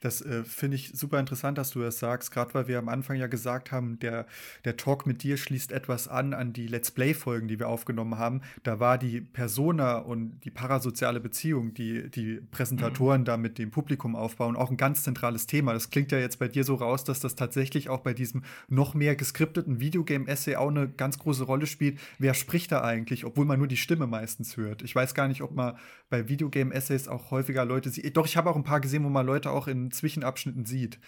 Das 0.00 0.20
äh, 0.22 0.44
finde 0.44 0.76
ich 0.76 0.92
super 0.94 1.18
interessant, 1.18 1.58
dass 1.58 1.70
du 1.70 1.80
das 1.80 1.98
sagst, 1.98 2.30
gerade 2.30 2.54
weil 2.54 2.68
wir 2.68 2.78
am 2.78 2.88
Anfang 2.88 3.16
ja 3.16 3.26
gesagt 3.26 3.72
haben, 3.72 3.98
der, 3.98 4.26
der 4.64 4.76
Talk 4.76 5.06
mit 5.06 5.22
dir 5.22 5.36
schließt 5.36 5.72
etwas 5.72 6.08
an 6.08 6.34
an 6.34 6.52
die 6.52 6.66
Let's 6.66 6.90
Play-Folgen, 6.90 7.48
die 7.48 7.58
wir 7.58 7.68
aufgenommen 7.68 8.18
haben. 8.18 8.42
Da 8.62 8.80
war 8.80 8.98
die 8.98 9.20
Persona 9.20 9.98
und 9.98 10.40
die 10.44 10.50
parasoziale 10.50 11.20
Beziehung, 11.20 11.74
die 11.74 12.10
die 12.10 12.40
Präsentatoren 12.50 13.22
mhm. 13.22 13.24
da 13.24 13.36
mit 13.36 13.58
dem 13.58 13.70
Publikum 13.70 14.16
aufbauen, 14.16 14.56
auch 14.56 14.70
ein 14.70 14.76
ganz 14.76 15.02
zentrales 15.02 15.46
Thema. 15.46 15.72
Das 15.72 15.90
klingt 15.90 16.12
ja 16.12 16.18
jetzt 16.18 16.38
bei 16.38 16.48
dir 16.48 16.64
so 16.64 16.74
raus, 16.74 17.04
dass 17.04 17.20
das 17.20 17.34
tatsächlich 17.34 17.88
auch 17.88 18.00
bei 18.00 18.14
diesem 18.14 18.42
noch 18.68 18.94
mehr 18.94 19.16
geskripteten 19.16 19.80
Videogame-Essay 19.80 20.56
auch 20.56 20.68
eine 20.68 20.88
ganz 20.88 21.18
große 21.18 21.44
Rolle 21.44 21.66
spielt. 21.66 21.98
Wer 22.18 22.34
spricht 22.34 22.72
da 22.72 22.82
eigentlich, 22.82 23.24
obwohl 23.24 23.44
man 23.44 23.58
nur 23.58 23.68
die 23.68 23.76
Stimme 23.76 24.06
meistens 24.06 24.56
hört? 24.56 24.82
Ich 24.82 24.94
weiß 24.94 25.14
gar 25.14 25.28
nicht, 25.28 25.42
ob 25.42 25.54
man 25.54 25.76
bei 26.10 26.28
Videogame-Essays 26.28 27.08
auch 27.08 27.30
häufiger 27.30 27.64
Leute 27.64 27.90
sieht. 27.90 28.16
Doch, 28.16 28.26
ich 28.26 28.36
habe 28.36 28.50
auch 28.50 28.56
ein 28.56 28.64
paar 28.64 28.80
gesehen, 28.80 29.04
wo 29.04 29.08
man 29.08 29.26
Leute 29.26 29.50
auch 29.50 29.63
in 29.66 29.90
Zwischenabschnitten 29.90 30.64
sieht. 30.64 30.98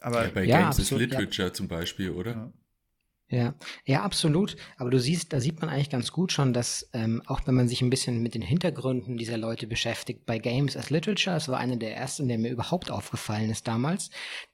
Aber 0.00 0.24
ja, 0.24 0.30
bei 0.30 0.44
ja, 0.44 0.60
Games 0.60 0.78
absolut, 0.78 1.02
is 1.02 1.08
Literature 1.08 1.48
ja. 1.48 1.54
zum 1.54 1.68
Beispiel, 1.68 2.10
oder? 2.10 2.32
Ja. 2.32 2.52
Ja, 3.32 3.54
ja, 3.86 4.02
absolut. 4.02 4.56
Aber 4.76 4.90
du 4.90 5.00
siehst, 5.00 5.32
da 5.32 5.40
sieht 5.40 5.62
man 5.62 5.70
eigentlich 5.70 5.88
ganz 5.88 6.12
gut 6.12 6.32
schon, 6.32 6.52
dass 6.52 6.90
ähm, 6.92 7.22
auch 7.24 7.40
wenn 7.46 7.54
man 7.54 7.66
sich 7.66 7.80
ein 7.80 7.88
bisschen 7.88 8.22
mit 8.22 8.34
den 8.34 8.42
Hintergründen 8.42 9.16
dieser 9.16 9.38
Leute 9.38 9.66
beschäftigt, 9.66 10.26
bei 10.26 10.38
Games 10.38 10.76
as 10.76 10.90
Literature, 10.90 11.36
das 11.36 11.48
war 11.48 11.58
einer 11.58 11.76
der 11.76 11.96
ersten, 11.96 12.28
der 12.28 12.36
mir 12.36 12.50
überhaupt 12.50 12.90
aufgefallen 12.90 13.48
ist 13.48 13.66
damals. 13.66 14.10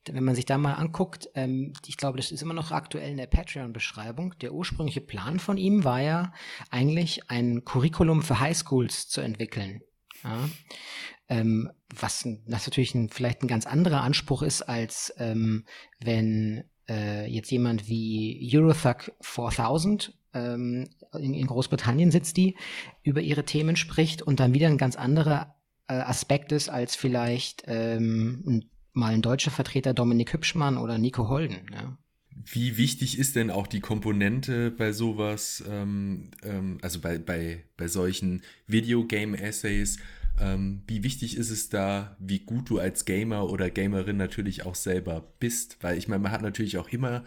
Wenn 0.08 0.22
man 0.22 0.36
sich 0.36 0.46
da 0.46 0.58
mal 0.58 0.74
anguckt, 0.74 1.28
ähm, 1.34 1.72
ich 1.88 1.96
glaube, 1.96 2.18
das 2.18 2.30
ist 2.30 2.40
immer 2.40 2.54
noch 2.54 2.70
aktuell 2.70 3.10
in 3.10 3.16
der 3.16 3.26
Patreon-Beschreibung. 3.26 4.38
Der 4.42 4.54
ursprüngliche 4.54 5.00
Plan 5.00 5.40
von 5.40 5.56
ihm 5.56 5.82
war 5.82 6.00
ja 6.00 6.32
eigentlich 6.70 7.28
ein 7.28 7.64
Curriculum 7.64 8.22
für 8.22 8.38
Highschools 8.38 9.08
zu 9.08 9.20
entwickeln. 9.22 9.82
Ja. 10.22 10.48
Ähm, 11.28 11.70
was, 11.94 12.26
was 12.46 12.66
natürlich 12.66 12.94
ein, 12.94 13.08
vielleicht 13.08 13.42
ein 13.42 13.48
ganz 13.48 13.66
anderer 13.66 14.02
Anspruch 14.02 14.42
ist, 14.42 14.62
als 14.62 15.12
ähm, 15.18 15.64
wenn 16.00 16.64
äh, 16.88 17.30
jetzt 17.30 17.50
jemand 17.50 17.88
wie 17.88 18.50
Eurothug 18.52 19.12
4000 19.20 20.14
ähm, 20.34 20.88
in, 21.18 21.34
in, 21.34 21.46
Großbritannien 21.46 22.10
sitzt, 22.10 22.36
die 22.36 22.56
über 23.02 23.20
ihre 23.20 23.44
Themen 23.44 23.76
spricht 23.76 24.22
und 24.22 24.40
dann 24.40 24.54
wieder 24.54 24.68
ein 24.68 24.78
ganz 24.78 24.96
anderer 24.96 25.54
äh, 25.88 25.94
Aspekt 25.94 26.52
ist, 26.52 26.68
als 26.68 26.96
vielleicht 26.96 27.64
ähm, 27.66 28.64
mal 28.92 29.14
ein 29.14 29.22
deutscher 29.22 29.50
Vertreter 29.50 29.94
Dominik 29.94 30.32
Hübschmann 30.32 30.78
oder 30.78 30.98
Nico 30.98 31.28
Holden. 31.28 31.70
Ja. 31.72 31.96
Wie 32.44 32.76
wichtig 32.76 33.18
ist 33.18 33.36
denn 33.36 33.50
auch 33.50 33.66
die 33.66 33.80
Komponente 33.80 34.70
bei 34.70 34.92
sowas, 34.92 35.62
ähm, 35.68 36.30
ähm, 36.42 36.78
also 36.82 37.00
bei, 37.00 37.18
bei, 37.18 37.64
bei 37.76 37.88
solchen 37.88 38.42
Videogame-Essays? 38.66 39.98
Ähm, 40.40 40.82
wie 40.86 41.02
wichtig 41.02 41.36
ist 41.36 41.50
es 41.50 41.68
da, 41.68 42.16
wie 42.18 42.40
gut 42.40 42.70
du 42.70 42.78
als 42.78 43.04
Gamer 43.04 43.50
oder 43.50 43.70
Gamerin 43.70 44.16
natürlich 44.16 44.64
auch 44.64 44.74
selber 44.74 45.24
bist? 45.40 45.78
Weil 45.80 45.98
ich 45.98 46.08
meine, 46.08 46.22
man 46.22 46.32
hat 46.32 46.42
natürlich 46.42 46.78
auch 46.78 46.88
immer 46.90 47.24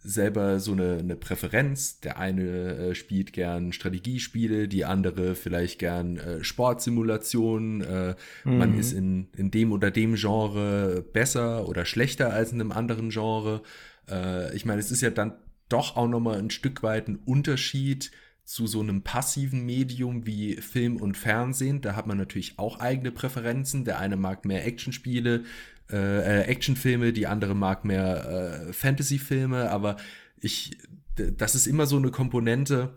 selber 0.00 0.60
so 0.60 0.72
eine, 0.72 0.98
eine 0.98 1.16
Präferenz. 1.16 2.00
Der 2.00 2.18
eine 2.18 2.42
äh, 2.42 2.94
spielt 2.94 3.32
gern 3.32 3.72
Strategiespiele, 3.72 4.68
die 4.68 4.84
andere 4.84 5.34
vielleicht 5.34 5.78
gern 5.78 6.16
äh, 6.16 6.44
Sportsimulationen. 6.44 7.80
Äh, 7.82 8.14
mhm. 8.44 8.58
Man 8.58 8.78
ist 8.78 8.92
in, 8.92 9.28
in 9.36 9.50
dem 9.50 9.72
oder 9.72 9.90
dem 9.90 10.14
Genre 10.14 11.04
besser 11.12 11.68
oder 11.68 11.84
schlechter 11.84 12.32
als 12.32 12.52
in 12.52 12.60
einem 12.60 12.72
anderen 12.72 13.10
Genre. 13.10 13.62
Äh, 14.08 14.54
ich 14.54 14.64
meine, 14.64 14.80
es 14.80 14.90
ist 14.90 15.00
ja 15.00 15.10
dann 15.10 15.34
doch 15.68 15.96
auch 15.96 16.08
nochmal 16.08 16.38
ein 16.38 16.50
Stück 16.50 16.82
weit 16.82 17.08
ein 17.08 17.16
Unterschied, 17.16 18.10
zu 18.48 18.66
so 18.66 18.80
einem 18.80 19.02
passiven 19.02 19.66
Medium 19.66 20.24
wie 20.24 20.56
Film 20.56 20.96
und 20.96 21.18
Fernsehen. 21.18 21.82
Da 21.82 21.94
hat 21.94 22.06
man 22.06 22.16
natürlich 22.16 22.58
auch 22.58 22.80
eigene 22.80 23.12
Präferenzen. 23.12 23.84
Der 23.84 23.98
eine 23.98 24.16
mag 24.16 24.46
mehr 24.46 24.64
Actionspiele, 24.66 25.44
äh, 25.90 26.44
Actionfilme, 26.44 27.12
die 27.12 27.26
andere 27.26 27.54
mag 27.54 27.84
mehr 27.84 28.68
äh, 28.68 28.72
Fantasyfilme, 28.72 29.68
aber 29.68 29.98
ich, 30.40 30.78
das 31.14 31.54
ist 31.54 31.66
immer 31.66 31.84
so 31.84 31.98
eine 31.98 32.10
Komponente, 32.10 32.96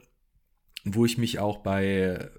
wo 0.85 1.03
ich 1.03 1.17
mich 1.17 1.39
auch 1.39 1.57
bei, 1.57 2.31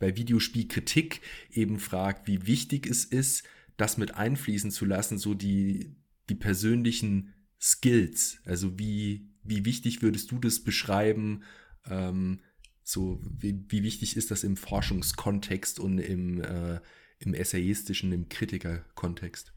bei 0.00 0.16
Videospielkritik 0.16 1.20
eben 1.52 1.78
frage, 1.78 2.22
wie 2.24 2.48
wichtig 2.48 2.88
es 2.88 3.04
ist, 3.04 3.44
das 3.76 3.98
mit 3.98 4.16
einfließen 4.16 4.72
zu 4.72 4.84
lassen, 4.84 5.16
so 5.16 5.32
die, 5.32 5.94
die 6.28 6.34
persönlichen 6.34 7.34
Skills. 7.60 8.40
Also 8.44 8.80
wie, 8.80 9.30
wie 9.44 9.64
wichtig 9.64 10.02
würdest 10.02 10.32
du 10.32 10.40
das 10.40 10.58
beschreiben, 10.58 11.44
ähm, 11.88 12.40
so, 12.88 13.20
wie, 13.22 13.64
wie 13.68 13.82
wichtig 13.82 14.16
ist 14.16 14.30
das 14.30 14.44
im 14.44 14.56
Forschungskontext 14.56 15.78
und 15.78 15.98
im, 15.98 16.42
äh, 16.42 16.80
im 17.18 17.34
essayistischen, 17.34 18.12
im 18.12 18.28
Kritikerkontext? 18.28 19.52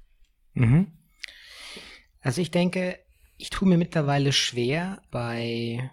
Mhm. 0.53 0.87
Also 2.19 2.41
ich 2.41 2.51
denke, 2.51 2.99
ich 3.37 3.49
tue 3.49 3.69
mir 3.69 3.77
mittlerweile 3.77 4.33
schwer 4.33 5.01
bei, 5.11 5.89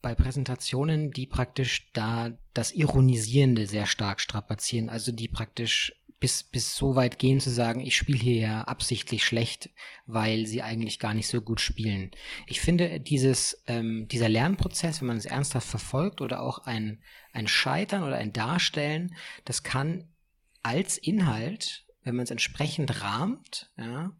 bei 0.00 0.14
Präsentationen, 0.14 1.10
die 1.10 1.26
praktisch 1.26 1.90
da 1.92 2.36
das 2.54 2.72
Ironisierende 2.72 3.66
sehr 3.66 3.86
stark 3.86 4.20
strapazieren, 4.20 4.88
also 4.88 5.12
die 5.12 5.28
praktisch 5.28 5.92
bis, 6.18 6.42
bis 6.44 6.74
so 6.74 6.96
weit 6.96 7.18
gehen 7.18 7.40
zu 7.40 7.50
sagen, 7.50 7.80
ich 7.80 7.96
spiele 7.96 8.18
hier 8.18 8.36
ja 8.36 8.62
absichtlich 8.62 9.24
schlecht, 9.24 9.70
weil 10.06 10.46
sie 10.46 10.62
eigentlich 10.62 10.98
gar 10.98 11.14
nicht 11.14 11.28
so 11.28 11.40
gut 11.40 11.60
spielen. 11.60 12.10
Ich 12.46 12.60
finde, 12.60 13.00
dieses, 13.00 13.62
ähm, 13.66 14.08
dieser 14.08 14.28
Lernprozess, 14.28 15.00
wenn 15.00 15.08
man 15.08 15.18
es 15.18 15.26
ernsthaft 15.26 15.68
verfolgt 15.68 16.20
oder 16.20 16.40
auch 16.40 16.60
ein, 16.60 17.02
ein 17.32 17.48
Scheitern 17.48 18.02
oder 18.02 18.16
ein 18.16 18.32
Darstellen, 18.32 19.14
das 19.44 19.62
kann 19.62 20.08
als 20.62 20.98
Inhalt 20.98 21.85
wenn 22.06 22.14
man 22.14 22.22
es 22.22 22.30
entsprechend 22.30 23.02
rahmt, 23.02 23.68
ja, 23.76 24.12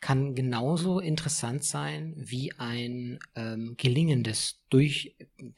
kann 0.00 0.36
genauso 0.36 1.00
interessant 1.00 1.64
sein 1.64 2.14
wie 2.16 2.52
ein 2.56 3.18
ähm, 3.34 3.74
gelingendes 3.76 4.62
durch, 4.70 5.16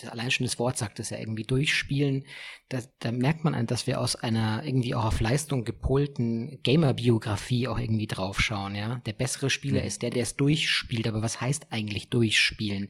allein 0.09 0.31
schon 0.31 0.47
das 0.47 0.59
Wort 0.59 0.79
sagt 0.79 0.99
es 0.99 1.11
ja 1.11 1.19
irgendwie, 1.19 1.45
durchspielen. 1.45 2.25
Da, 2.71 2.81
da 3.01 3.13
merkt 3.13 3.45
man, 3.45 3.67
dass 3.67 3.87
wir 3.87 4.01
aus 4.01 4.17
einer 4.17 4.65
irgendwie 4.65 4.95
auch 4.95 5.05
auf 5.05 5.21
Leistung 5.21 5.65
gepolten 5.65 6.59
Gamer-Biografie 6.63 7.69
auch 7.69 7.79
irgendwie 7.79 8.07
draufschauen, 8.07 8.75
ja. 8.75 9.03
Der 9.05 9.13
bessere 9.13 9.51
Spieler 9.51 9.83
mhm. 9.83 9.87
ist 9.87 10.01
der, 10.01 10.09
der 10.09 10.23
es 10.23 10.37
durchspielt, 10.37 11.07
aber 11.07 11.21
was 11.21 11.43
heißt 11.43 11.67
eigentlich 11.71 12.09
durchspielen? 12.09 12.89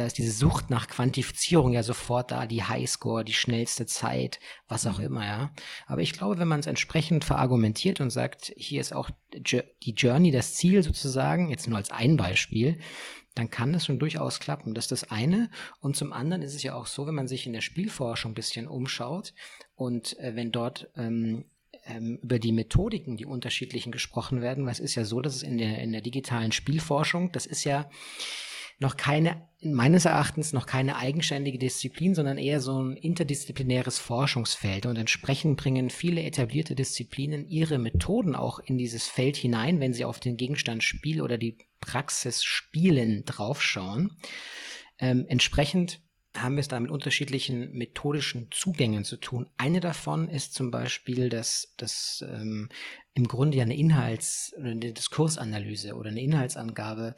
Da 0.00 0.06
ist 0.06 0.16
diese 0.16 0.32
Sucht 0.32 0.70
nach 0.70 0.88
Quantifizierung 0.88 1.72
ja 1.72 1.82
sofort 1.82 2.30
da, 2.30 2.46
die 2.46 2.64
Highscore, 2.64 3.24
die 3.24 3.34
schnellste 3.34 3.84
Zeit, 3.84 4.40
was 4.66 4.86
auch 4.86 4.98
mhm. 4.98 5.04
immer, 5.04 5.26
ja. 5.26 5.54
Aber 5.86 6.00
ich 6.00 6.12
glaube, 6.12 6.38
wenn 6.38 6.48
man 6.48 6.60
es 6.60 6.66
entsprechend 6.66 7.24
verargumentiert 7.24 8.00
und 8.00 8.10
sagt, 8.10 8.52
hier 8.56 8.80
ist 8.80 8.94
auch 8.94 9.10
die 9.34 9.92
Journey, 9.92 10.30
das 10.30 10.54
Ziel 10.54 10.82
sozusagen, 10.82 11.50
jetzt 11.50 11.68
nur 11.68 11.76
als 11.76 11.90
ein 11.90 12.16
Beispiel, 12.16 12.78
dann 13.34 13.50
kann 13.50 13.72
das 13.72 13.84
schon 13.84 13.98
durchaus 13.98 14.40
klappen. 14.40 14.74
Das 14.74 14.86
ist 14.86 14.92
das 14.92 15.10
eine. 15.10 15.50
Und 15.80 15.96
zum 15.96 16.12
anderen 16.12 16.42
ist 16.42 16.54
es 16.54 16.62
ja 16.62 16.74
auch 16.74 16.86
so, 16.86 17.06
wenn 17.06 17.14
man 17.14 17.28
sich 17.28 17.46
in 17.46 17.52
der 17.52 17.60
Spielforschung 17.60 18.32
ein 18.32 18.34
bisschen 18.34 18.66
umschaut 18.66 19.34
und 19.74 20.18
äh, 20.18 20.34
wenn 20.34 20.50
dort 20.50 20.90
ähm, 20.96 21.44
ähm, 21.84 22.18
über 22.22 22.38
die 22.38 22.52
Methodiken, 22.52 23.16
die 23.16 23.26
unterschiedlichen 23.26 23.92
gesprochen 23.92 24.40
werden, 24.40 24.64
weil 24.64 24.72
es 24.72 24.80
ist 24.80 24.94
ja 24.94 25.04
so, 25.04 25.20
dass 25.20 25.36
es 25.36 25.42
in 25.42 25.58
der, 25.58 25.78
in 25.78 25.92
der 25.92 26.00
digitalen 26.00 26.52
Spielforschung, 26.52 27.32
das 27.32 27.44
ist 27.44 27.64
ja 27.64 27.90
noch 28.80 28.96
keine, 28.96 29.46
meines 29.62 30.06
Erachtens 30.06 30.52
noch 30.52 30.66
keine 30.66 30.96
eigenständige 30.96 31.58
Disziplin, 31.58 32.14
sondern 32.14 32.38
eher 32.38 32.60
so 32.60 32.82
ein 32.82 32.96
interdisziplinäres 32.96 33.98
Forschungsfeld. 33.98 34.86
Und 34.86 34.96
entsprechend 34.96 35.58
bringen 35.58 35.90
viele 35.90 36.22
etablierte 36.22 36.74
Disziplinen 36.74 37.48
ihre 37.48 37.78
Methoden 37.78 38.34
auch 38.34 38.58
in 38.58 38.78
dieses 38.78 39.06
Feld 39.06 39.36
hinein, 39.36 39.78
wenn 39.78 39.92
sie 39.92 40.06
auf 40.06 40.18
den 40.18 40.38
Gegenstand 40.38 40.82
Spiel 40.82 41.20
oder 41.20 41.36
die 41.36 41.58
Praxis 41.80 42.42
Spielen 42.42 43.24
draufschauen. 43.26 44.16
Ähm, 44.98 45.26
entsprechend 45.28 46.00
haben 46.36 46.54
wir 46.54 46.60
es 46.60 46.68
da 46.68 46.78
mit 46.78 46.90
unterschiedlichen 46.90 47.72
methodischen 47.72 48.48
Zugängen 48.50 49.04
zu 49.04 49.16
tun. 49.16 49.50
Eine 49.56 49.80
davon 49.80 50.28
ist 50.28 50.54
zum 50.54 50.70
Beispiel, 50.70 51.28
dass 51.28 51.74
das 51.76 52.24
ähm, 52.26 52.68
im 53.14 53.26
Grunde 53.26 53.58
ja 53.58 53.64
eine 53.64 53.76
Inhalts- 53.76 54.54
oder 54.56 54.70
eine 54.70 54.92
Diskursanalyse 54.92 55.94
oder 55.96 56.10
eine 56.10 56.22
Inhaltsangabe 56.22 57.16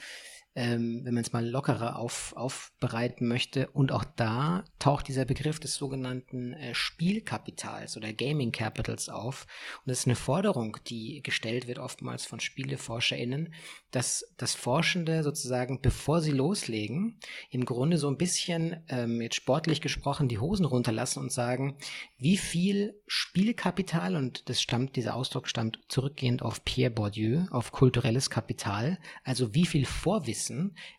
ähm, 0.55 1.01
wenn 1.05 1.15
man 1.15 1.25
es 1.25 1.33
mal 1.33 1.49
lockerer 1.49 1.97
auf, 1.97 2.35
aufbereiten 2.37 3.27
möchte. 3.27 3.69
Und 3.71 3.93
auch 3.93 4.05
da 4.05 4.65
taucht 4.79 5.09
dieser 5.09 5.25
Begriff 5.25 5.59
des 5.61 5.75
sogenannten 5.75 6.53
äh, 6.53 6.75
Spielkapitals 6.75 7.97
oder 7.97 8.13
Gaming 8.13 8.53
Capitals 8.53 9.09
auf. 9.09 9.47
Und 9.85 9.91
das 9.91 10.01
ist 10.01 10.07
eine 10.07 10.17
Forderung, 10.17 10.77
die 10.87 11.23
gestellt 11.23 11.67
wird 11.67 11.79
oftmals 11.79 12.27
von 12.27 12.41
SpieleforscherInnen, 12.41 13.55
dass 13.91 14.25
das 14.37 14.55
Forschende 14.55 15.23
sozusagen, 15.23 15.81
bevor 15.81 16.21
sie 16.21 16.33
loslegen, 16.33 17.19
im 17.51 17.65
Grunde 17.65 17.97
so 17.97 18.09
ein 18.09 18.19
bisschen, 18.19 18.83
ähm, 18.89 19.21
jetzt 19.21 19.37
sportlich 19.37 19.81
gesprochen, 19.81 20.29
die 20.29 20.39
Hosen 20.39 20.67
runterlassen 20.67 21.23
und 21.23 21.33
sagen, 21.33 21.77
wie 22.19 22.37
viel 22.37 23.01
Spielkapital, 23.07 24.17
und 24.17 24.49
das 24.49 24.61
stammt, 24.61 24.97
dieser 24.97 25.15
Ausdruck 25.15 25.49
stammt 25.49 25.79
zurückgehend 25.89 26.43
auf 26.43 26.65
Pierre 26.65 26.91
Bourdieu, 26.91 27.47
auf 27.51 27.73
kulturelles 27.73 28.29
Kapital, 28.29 28.99
also 29.25 29.55
wie 29.55 29.67
viel 29.67 29.87
Vorwissen, 29.87 30.42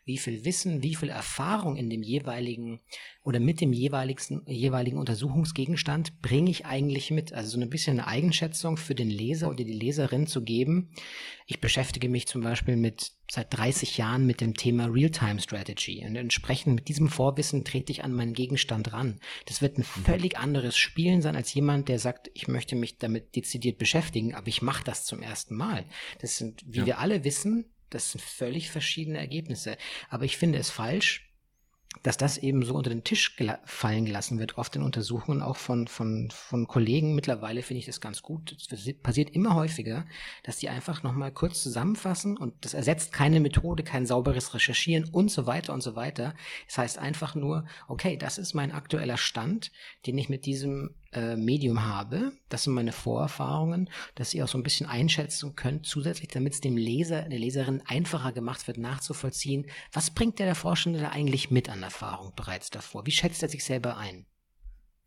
wie 0.05 0.17
viel 0.17 0.45
Wissen, 0.45 0.83
wie 0.83 0.95
viel 0.95 1.09
Erfahrung 1.09 1.75
in 1.75 1.89
dem 1.89 2.03
jeweiligen 2.03 2.81
oder 3.23 3.39
mit 3.39 3.61
dem 3.61 3.71
jeweiligen, 3.71 4.41
jeweiligen 4.47 4.97
Untersuchungsgegenstand 4.97 6.21
bringe 6.21 6.51
ich 6.51 6.65
eigentlich 6.65 7.09
mit? 7.11 7.33
Also 7.33 7.51
so 7.51 7.61
ein 7.61 7.69
bisschen 7.69 7.99
eine 7.99 8.07
Eigenschätzung 8.07 8.77
für 8.77 8.95
den 8.95 9.09
Leser 9.09 9.49
oder 9.49 9.63
die 9.63 9.73
Leserin 9.73 10.27
zu 10.27 10.43
geben. 10.43 10.91
Ich 11.45 11.61
beschäftige 11.61 12.09
mich 12.09 12.27
zum 12.27 12.41
Beispiel 12.41 12.75
mit 12.75 13.13
seit 13.31 13.57
30 13.57 13.97
Jahren 13.97 14.25
mit 14.25 14.41
dem 14.41 14.53
Thema 14.53 14.85
Real-Time 14.85 15.39
Strategy 15.39 16.05
und 16.05 16.15
entsprechend 16.15 16.75
mit 16.75 16.87
diesem 16.87 17.09
Vorwissen 17.09 17.63
trete 17.63 17.91
ich 17.91 18.03
an 18.03 18.13
meinen 18.13 18.33
Gegenstand 18.33 18.93
ran. 18.93 19.19
Das 19.45 19.61
wird 19.61 19.77
ein 19.77 19.85
mhm. 19.95 20.03
völlig 20.03 20.37
anderes 20.37 20.77
Spielen 20.77 21.21
sein 21.21 21.35
als 21.35 21.53
jemand, 21.53 21.89
der 21.89 21.99
sagt, 21.99 22.29
ich 22.33 22.47
möchte 22.47 22.75
mich 22.75 22.97
damit 22.97 23.35
dezidiert 23.35 23.77
beschäftigen, 23.77 24.35
aber 24.35 24.47
ich 24.47 24.61
mache 24.61 24.83
das 24.83 25.05
zum 25.05 25.21
ersten 25.21 25.55
Mal. 25.55 25.85
Das 26.19 26.37
sind, 26.37 26.63
wie 26.67 26.79
ja. 26.79 26.85
wir 26.85 26.99
alle 26.99 27.23
wissen, 27.23 27.65
das 27.93 28.11
sind 28.11 28.21
völlig 28.21 28.69
verschiedene 28.69 29.19
Ergebnisse. 29.19 29.77
Aber 30.09 30.25
ich 30.25 30.37
finde 30.37 30.59
es 30.59 30.69
falsch, 30.69 31.29
dass 32.01 32.17
das 32.17 32.37
eben 32.37 32.63
so 32.63 32.73
unter 32.73 32.89
den 32.89 33.03
Tisch 33.03 33.35
gela 33.35 33.59
fallen 33.65 34.05
gelassen 34.05 34.39
wird, 34.39 34.57
oft 34.57 34.75
in 34.75 34.81
Untersuchungen 34.81 35.41
auch 35.41 35.57
von, 35.57 35.87
von, 35.87 36.31
von 36.31 36.67
Kollegen. 36.67 37.13
Mittlerweile 37.13 37.61
finde 37.61 37.79
ich 37.79 37.85
das 37.85 38.01
ganz 38.01 38.23
gut. 38.23 38.55
Es 38.71 38.93
passiert 39.01 39.29
immer 39.29 39.53
häufiger, 39.53 40.05
dass 40.41 40.57
die 40.57 40.69
einfach 40.69 41.03
nochmal 41.03 41.31
kurz 41.31 41.61
zusammenfassen 41.61 42.35
und 42.37 42.53
das 42.65 42.73
ersetzt 42.73 43.13
keine 43.13 43.39
Methode, 43.39 43.83
kein 43.83 44.07
sauberes 44.07 44.53
Recherchieren 44.55 45.07
und 45.09 45.29
so 45.29 45.45
weiter 45.45 45.73
und 45.73 45.81
so 45.81 45.95
weiter. 45.95 46.33
Es 46.67 46.75
das 46.75 46.77
heißt 46.79 46.97
einfach 46.97 47.35
nur, 47.35 47.65
okay, 47.87 48.17
das 48.17 48.37
ist 48.37 48.53
mein 48.53 48.71
aktueller 48.71 49.17
Stand, 49.17 49.71
den 50.07 50.17
ich 50.17 50.29
mit 50.29 50.45
diesem 50.45 50.95
äh, 51.13 51.35
Medium 51.35 51.85
habe. 51.85 52.33
Das 52.49 52.63
sind 52.63 52.73
meine 52.73 52.91
Vorerfahrungen, 52.91 53.89
dass 54.15 54.33
ihr 54.33 54.43
auch 54.43 54.47
so 54.47 54.57
ein 54.57 54.63
bisschen 54.63 54.87
einschätzen 54.87 55.55
könnt, 55.55 55.85
zusätzlich, 55.85 56.29
damit 56.29 56.53
es 56.53 56.61
dem 56.61 56.77
Leser, 56.77 57.23
der 57.23 57.39
Leserin 57.39 57.81
einfacher 57.85 58.31
gemacht 58.31 58.67
wird, 58.67 58.77
nachzuvollziehen, 58.77 59.65
was 59.91 60.11
bringt 60.11 60.39
der, 60.39 60.45
der 60.45 60.55
Forschende 60.55 60.99
da 60.99 61.09
eigentlich 61.09 61.51
mit 61.51 61.69
an 61.69 61.83
Erfahrung 61.83 62.33
bereits 62.35 62.69
davor? 62.69 63.05
Wie 63.05 63.11
schätzt 63.11 63.43
er 63.43 63.49
sich 63.49 63.63
selber 63.63 63.97
ein? 63.97 64.25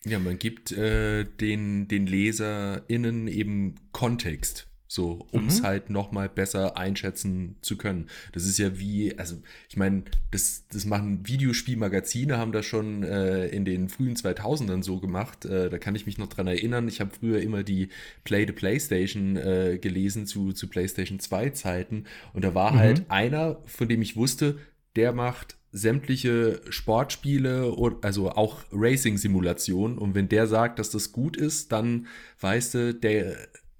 Ja, 0.04 0.18
man 0.20 0.38
gibt 0.38 0.70
äh, 0.72 1.24
den, 1.24 1.88
den 1.88 2.06
LeserInnen 2.06 3.26
eben 3.26 3.74
Kontext. 3.90 4.68
So, 4.88 5.26
um 5.32 5.48
es 5.48 5.60
mhm. 5.60 5.66
halt 5.66 5.90
nochmal 5.90 6.28
besser 6.28 6.76
einschätzen 6.76 7.56
zu 7.60 7.76
können. 7.76 8.06
Das 8.32 8.44
ist 8.44 8.58
ja 8.58 8.78
wie, 8.78 9.18
also 9.18 9.36
ich 9.68 9.76
meine, 9.76 10.04
das, 10.30 10.64
das 10.70 10.84
machen 10.84 11.26
Videospielmagazine, 11.26 12.38
haben 12.38 12.52
das 12.52 12.66
schon 12.66 13.02
äh, 13.02 13.48
in 13.48 13.64
den 13.64 13.88
frühen 13.88 14.14
2000ern 14.14 14.82
so 14.84 15.00
gemacht. 15.00 15.44
Äh, 15.44 15.70
da 15.70 15.78
kann 15.78 15.96
ich 15.96 16.06
mich 16.06 16.18
noch 16.18 16.28
dran 16.28 16.46
erinnern. 16.46 16.86
Ich 16.86 17.00
habe 17.00 17.10
früher 17.18 17.40
immer 17.40 17.64
die 17.64 17.88
Play 18.24 18.46
the 18.46 18.52
Playstation 18.52 19.36
äh, 19.36 19.78
gelesen 19.80 20.26
zu, 20.26 20.52
zu 20.52 20.68
Playstation 20.68 21.18
2 21.18 21.50
Zeiten. 21.50 22.04
Und 22.32 22.44
da 22.44 22.54
war 22.54 22.72
mhm. 22.72 22.78
halt 22.78 23.10
einer, 23.10 23.58
von 23.66 23.88
dem 23.88 24.02
ich 24.02 24.16
wusste, 24.16 24.58
der 24.94 25.12
macht 25.12 25.56
sämtliche 25.72 26.60
Sportspiele, 26.70 27.74
also 28.02 28.30
auch 28.30 28.60
Racing-Simulationen. 28.72 29.98
Und 29.98 30.14
wenn 30.14 30.28
der 30.28 30.46
sagt, 30.46 30.78
dass 30.78 30.90
das 30.90 31.12
gut 31.12 31.36
ist, 31.36 31.72
dann 31.72 32.06
weißt 32.40 32.74
du, 32.74 32.94
der 32.94 33.36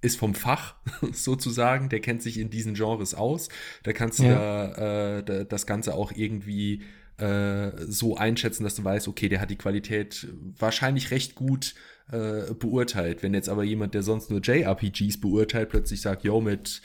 ist 0.07 0.17
vom 0.17 0.33
Fach 0.33 0.75
sozusagen, 1.11 1.89
der 1.89 1.99
kennt 1.99 2.23
sich 2.23 2.39
in 2.39 2.49
diesen 2.49 2.73
Genres 2.73 3.13
aus. 3.13 3.49
Da 3.83 3.93
kannst 3.93 4.19
du 4.19 4.23
ja. 4.23 4.67
da, 4.67 5.19
äh, 5.19 5.45
das 5.45 5.67
Ganze 5.67 5.93
auch 5.93 6.11
irgendwie 6.11 6.81
äh, 7.17 7.71
so 7.87 8.17
einschätzen, 8.17 8.63
dass 8.63 8.75
du 8.75 8.83
weißt, 8.83 9.07
okay, 9.07 9.29
der 9.29 9.41
hat 9.41 9.49
die 9.49 9.57
Qualität 9.57 10.27
wahrscheinlich 10.57 11.11
recht 11.11 11.35
gut 11.35 11.75
äh, 12.11 12.53
beurteilt. 12.53 13.23
Wenn 13.23 13.33
jetzt 13.33 13.49
aber 13.49 13.63
jemand, 13.63 13.93
der 13.93 14.03
sonst 14.03 14.29
nur 14.29 14.39
JRPGs 14.39 15.19
beurteilt, 15.19 15.69
plötzlich 15.69 16.01
sagt, 16.01 16.23
yo, 16.23 16.41
mit, 16.41 16.81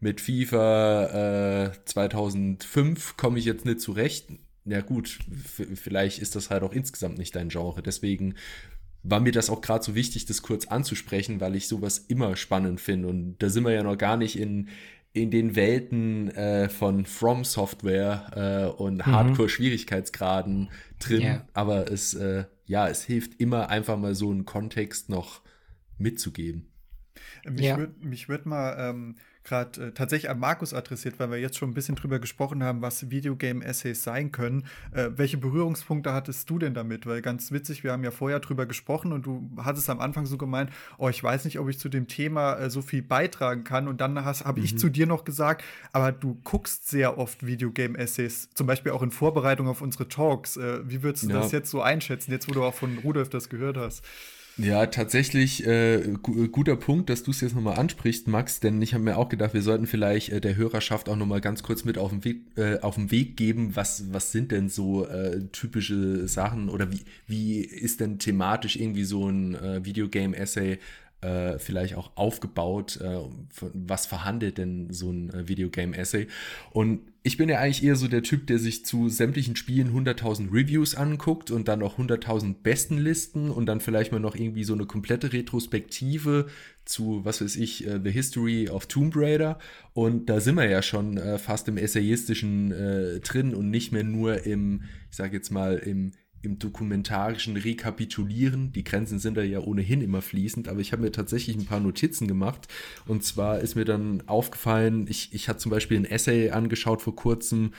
mit 0.00 0.20
FIFA 0.20 1.72
2005 1.84 3.10
äh, 3.10 3.14
komme 3.16 3.38
ich 3.38 3.44
jetzt 3.44 3.64
nicht 3.64 3.80
zurecht. 3.80 4.28
Ja 4.64 4.80
gut, 4.80 5.20
vielleicht 5.76 6.18
ist 6.18 6.34
das 6.34 6.50
halt 6.50 6.64
auch 6.64 6.72
insgesamt 6.72 7.18
nicht 7.18 7.36
dein 7.36 7.48
Genre. 7.48 7.82
Deswegen 7.82 8.34
war 9.08 9.20
mir 9.20 9.32
das 9.32 9.50
auch 9.50 9.60
gerade 9.60 9.84
so 9.84 9.94
wichtig, 9.94 10.26
das 10.26 10.42
kurz 10.42 10.66
anzusprechen, 10.66 11.40
weil 11.40 11.54
ich 11.54 11.68
sowas 11.68 11.98
immer 11.98 12.36
spannend 12.36 12.80
finde. 12.80 13.08
Und 13.08 13.36
da 13.38 13.48
sind 13.48 13.64
wir 13.64 13.72
ja 13.72 13.82
noch 13.82 13.96
gar 13.96 14.16
nicht 14.16 14.38
in, 14.38 14.68
in 15.12 15.30
den 15.30 15.54
Welten 15.56 16.30
äh, 16.30 16.68
von 16.68 17.06
From 17.06 17.44
Software 17.44 18.72
äh, 18.76 18.82
und 18.82 18.98
mhm. 18.98 19.06
Hardcore-Schwierigkeitsgraden 19.06 20.70
drin. 20.98 21.22
Yeah. 21.22 21.48
Aber 21.54 21.90
es, 21.90 22.14
äh, 22.14 22.44
ja, 22.66 22.88
es 22.88 23.04
hilft 23.04 23.40
immer 23.40 23.70
einfach 23.70 23.96
mal 23.96 24.14
so 24.14 24.30
einen 24.30 24.44
Kontext 24.44 25.08
noch 25.08 25.40
mitzugeben. 25.98 26.72
Mich 27.48 27.66
ja. 27.66 27.78
würde 27.78 27.94
würd 28.02 28.46
mal 28.46 28.76
ähm, 28.78 29.16
gerade 29.46 29.86
äh, 29.86 29.92
tatsächlich 29.92 30.28
an 30.30 30.38
Markus 30.38 30.74
adressiert, 30.74 31.18
weil 31.18 31.30
wir 31.30 31.38
jetzt 31.38 31.56
schon 31.56 31.70
ein 31.70 31.74
bisschen 31.74 31.94
drüber 31.94 32.18
gesprochen 32.18 32.62
haben, 32.62 32.82
was 32.82 33.10
Videogame-Essays 33.10 34.02
sein 34.02 34.32
können. 34.32 34.64
Äh, 34.92 35.10
welche 35.16 35.38
Berührungspunkte 35.38 36.12
hattest 36.12 36.50
du 36.50 36.58
denn 36.58 36.74
damit? 36.74 37.06
Weil 37.06 37.22
ganz 37.22 37.52
witzig, 37.52 37.84
wir 37.84 37.92
haben 37.92 38.04
ja 38.04 38.10
vorher 38.10 38.40
drüber 38.40 38.66
gesprochen 38.66 39.12
und 39.12 39.24
du 39.24 39.48
hattest 39.62 39.88
am 39.88 40.00
Anfang 40.00 40.26
so 40.26 40.36
gemeint, 40.36 40.70
oh, 40.98 41.08
ich 41.08 41.22
weiß 41.22 41.44
nicht, 41.44 41.58
ob 41.58 41.68
ich 41.68 41.78
zu 41.78 41.88
dem 41.88 42.08
Thema 42.08 42.54
äh, 42.54 42.70
so 42.70 42.82
viel 42.82 43.02
beitragen 43.02 43.64
kann. 43.64 43.88
Und 43.88 44.00
dann 44.00 44.22
habe 44.24 44.60
mhm. 44.60 44.64
ich 44.64 44.78
zu 44.78 44.88
dir 44.88 45.06
noch 45.06 45.24
gesagt, 45.24 45.64
aber 45.92 46.12
du 46.12 46.38
guckst 46.44 46.88
sehr 46.88 47.16
oft 47.16 47.46
Videogame-Essays, 47.46 48.50
zum 48.54 48.66
Beispiel 48.66 48.92
auch 48.92 49.02
in 49.02 49.10
Vorbereitung 49.10 49.68
auf 49.68 49.80
unsere 49.80 50.08
Talks. 50.08 50.56
Äh, 50.56 50.80
wie 50.88 51.02
würdest 51.02 51.24
du 51.24 51.30
ja. 51.30 51.40
das 51.40 51.52
jetzt 51.52 51.70
so 51.70 51.80
einschätzen, 51.80 52.32
jetzt 52.32 52.48
wo 52.48 52.52
du 52.52 52.64
auch 52.64 52.74
von 52.74 52.98
Rudolf 52.98 53.30
das 53.30 53.48
gehört 53.48 53.76
hast? 53.76 54.04
Ja, 54.58 54.86
tatsächlich 54.86 55.66
äh, 55.66 56.14
guter 56.22 56.76
Punkt, 56.76 57.10
dass 57.10 57.22
du 57.22 57.30
es 57.30 57.42
jetzt 57.42 57.54
nochmal 57.54 57.78
ansprichst, 57.78 58.26
Max, 58.26 58.58
denn 58.58 58.80
ich 58.80 58.94
habe 58.94 59.04
mir 59.04 59.18
auch 59.18 59.28
gedacht, 59.28 59.52
wir 59.52 59.60
sollten 59.60 59.86
vielleicht 59.86 60.30
äh, 60.30 60.40
der 60.40 60.56
Hörerschaft 60.56 61.10
auch 61.10 61.16
nochmal 61.16 61.42
ganz 61.42 61.62
kurz 61.62 61.84
mit 61.84 61.98
auf 61.98 62.08
den 62.08 62.24
Weg, 62.24 62.40
äh, 62.56 62.78
auf 62.80 62.94
den 62.94 63.10
Weg 63.10 63.36
geben, 63.36 63.76
was, 63.76 64.14
was 64.14 64.32
sind 64.32 64.52
denn 64.52 64.70
so 64.70 65.06
äh, 65.08 65.42
typische 65.52 66.26
Sachen 66.26 66.70
oder 66.70 66.90
wie, 66.90 67.02
wie 67.26 67.60
ist 67.60 68.00
denn 68.00 68.18
thematisch 68.18 68.76
irgendwie 68.76 69.04
so 69.04 69.28
ein 69.28 69.56
äh, 69.56 69.84
Videogame-Essay 69.84 70.78
äh, 71.20 71.58
vielleicht 71.58 71.94
auch 71.94 72.16
aufgebaut? 72.16 72.98
Äh, 73.00 73.18
was 73.72 74.06
verhandelt 74.06 74.58
denn 74.58 74.92
so 74.92 75.10
ein 75.10 75.30
äh, 75.30 75.48
Videogame-Essay? 75.48 76.28
Und 76.70 77.00
ich 77.22 77.36
bin 77.36 77.48
ja 77.48 77.58
eigentlich 77.58 77.82
eher 77.82 77.96
so 77.96 78.06
der 78.06 78.22
Typ, 78.22 78.46
der 78.46 78.60
sich 78.60 78.84
zu 78.84 79.08
sämtlichen 79.08 79.56
Spielen 79.56 79.92
100.000 79.92 80.52
Reviews 80.52 80.94
anguckt 80.94 81.50
und 81.50 81.66
dann 81.66 81.82
auch 81.82 81.98
100.000 81.98 82.62
besten 82.62 82.98
Listen 82.98 83.50
und 83.50 83.66
dann 83.66 83.80
vielleicht 83.80 84.12
mal 84.12 84.20
noch 84.20 84.36
irgendwie 84.36 84.62
so 84.62 84.74
eine 84.74 84.86
komplette 84.86 85.32
Retrospektive 85.32 86.46
zu, 86.84 87.24
was 87.24 87.40
weiß 87.40 87.56
ich, 87.56 87.84
uh, 87.88 87.98
The 88.00 88.12
History 88.12 88.68
of 88.68 88.86
Tomb 88.86 89.14
Raider. 89.16 89.58
Und 89.92 90.30
da 90.30 90.38
sind 90.38 90.54
wir 90.54 90.68
ja 90.68 90.82
schon 90.82 91.18
uh, 91.18 91.38
fast 91.38 91.66
im 91.66 91.78
Essayistischen 91.78 92.72
uh, 92.72 93.18
drin 93.18 93.54
und 93.54 93.70
nicht 93.70 93.90
mehr 93.90 94.04
nur 94.04 94.46
im, 94.46 94.82
ich 95.10 95.16
sage 95.16 95.36
jetzt 95.36 95.50
mal, 95.50 95.78
im 95.78 96.12
im 96.46 96.58
dokumentarischen 96.58 97.56
Rekapitulieren. 97.56 98.72
Die 98.72 98.84
Grenzen 98.84 99.18
sind 99.18 99.36
da 99.36 99.42
ja 99.42 99.60
ohnehin 99.60 100.00
immer 100.00 100.22
fließend, 100.22 100.68
aber 100.68 100.80
ich 100.80 100.92
habe 100.92 101.02
mir 101.02 101.12
tatsächlich 101.12 101.56
ein 101.56 101.66
paar 101.66 101.80
Notizen 101.80 102.26
gemacht. 102.26 102.68
Und 103.06 103.24
zwar 103.24 103.58
ist 103.58 103.74
mir 103.74 103.84
dann 103.84 104.22
aufgefallen, 104.26 105.06
ich, 105.08 105.34
ich 105.34 105.48
hatte 105.48 105.58
zum 105.58 105.70
Beispiel 105.70 105.98
ein 105.98 106.04
Essay 106.04 106.50
angeschaut 106.50 107.02
vor 107.02 107.14
kurzem, 107.14 107.72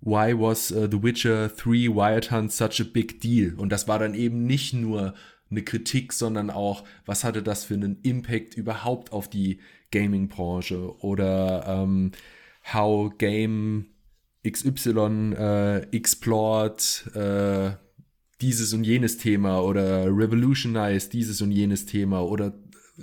Why 0.00 0.34
was 0.36 0.72
uh, 0.72 0.88
The 0.90 1.02
Witcher 1.02 1.48
3 1.48 1.94
Wild 1.94 2.32
Hunt 2.32 2.50
such 2.50 2.80
a 2.80 2.84
big 2.84 3.20
deal? 3.20 3.54
Und 3.54 3.70
das 3.70 3.86
war 3.86 3.98
dann 3.98 4.14
eben 4.14 4.46
nicht 4.46 4.74
nur 4.74 5.14
eine 5.50 5.62
Kritik, 5.62 6.12
sondern 6.12 6.50
auch, 6.50 6.84
was 7.06 7.22
hatte 7.22 7.42
das 7.42 7.64
für 7.64 7.74
einen 7.74 8.00
Impact 8.02 8.56
überhaupt 8.56 9.12
auf 9.12 9.28
die 9.28 9.60
Gaming-Branche 9.92 10.96
oder 11.00 11.64
ähm, 11.68 12.12
how 12.72 13.16
Game 13.16 13.86
XY 14.44 15.34
äh, 15.38 15.78
explored 15.96 17.10
äh, 17.14 17.72
dieses 18.42 18.72
und 18.74 18.84
jenes 18.84 19.16
Thema 19.18 19.60
oder 19.62 20.06
revolutionize 20.06 21.08
dieses 21.08 21.40
und 21.40 21.52
jenes 21.52 21.86
Thema 21.86 22.22
oder 22.22 22.52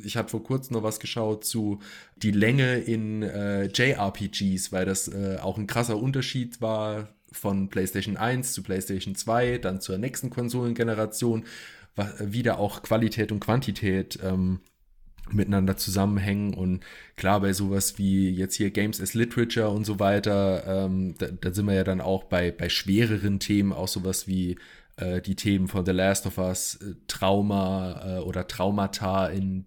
ich 0.04 0.18
hatte 0.18 0.30
vor 0.30 0.44
kurzem 0.44 0.76
noch 0.76 0.84
was 0.84 1.00
geschaut 1.00 1.46
zu 1.46 1.80
die 2.18 2.32
Länge 2.32 2.78
in 2.78 3.24
äh, 3.24 3.66
JRPGs, 3.66 4.72
weil 4.72 4.86
das 4.86 5.08
äh, 5.08 5.38
auch 5.42 5.58
ein 5.58 5.66
krasser 5.66 5.98
Unterschied 5.98 6.62
war 6.62 7.10
von 7.32 7.70
PlayStation 7.70 8.16
1 8.16 8.54
zu 8.54 8.62
PlayStation 8.62 9.16
2, 9.16 9.58
dann 9.58 9.82
zur 9.82 9.98
nächsten 9.98 10.30
Konsolengeneration, 10.30 11.46
wieder 12.20 12.60
auch 12.60 12.82
Qualität 12.82 13.32
und 13.32 13.42
Quantität 13.42 14.20
ähm, 14.24 14.62
miteinander 15.34 15.78
zusammenhängen 15.78 16.54
und 16.54 16.84
klar 17.16 17.42
bei 17.42 17.54
sowas 17.54 17.98
wie 17.98 18.30
jetzt 18.30 18.56
hier 18.56 18.72
Games 18.72 19.02
as 19.02 19.14
Literature 19.14 19.70
und 19.70 19.86
so 19.86 20.00
weiter, 20.00 20.64
ähm, 20.66 21.16
da, 21.18 21.28
da, 21.28 21.54
sind 21.54 21.68
wir 21.68 21.74
ja 21.74 21.84
dann 21.84 22.02
auch 22.02 22.24
bei, 22.26 22.52
bei 22.52 22.70
schwereren 22.70 23.40
Themen, 23.40 23.74
auch 23.74 23.88
sowas 23.88 24.28
wie 24.28 24.58
äh, 25.00 25.22
die 25.22 25.36
Themen 25.36 25.68
von 25.68 25.86
The 25.86 25.92
Last 25.92 26.26
of 26.26 26.38
Us, 26.38 26.76
äh, 26.76 26.96
Trauma 27.08 28.18
äh, 28.18 28.20
oder 28.20 28.48
Traumata 28.48 29.28
in 29.28 29.66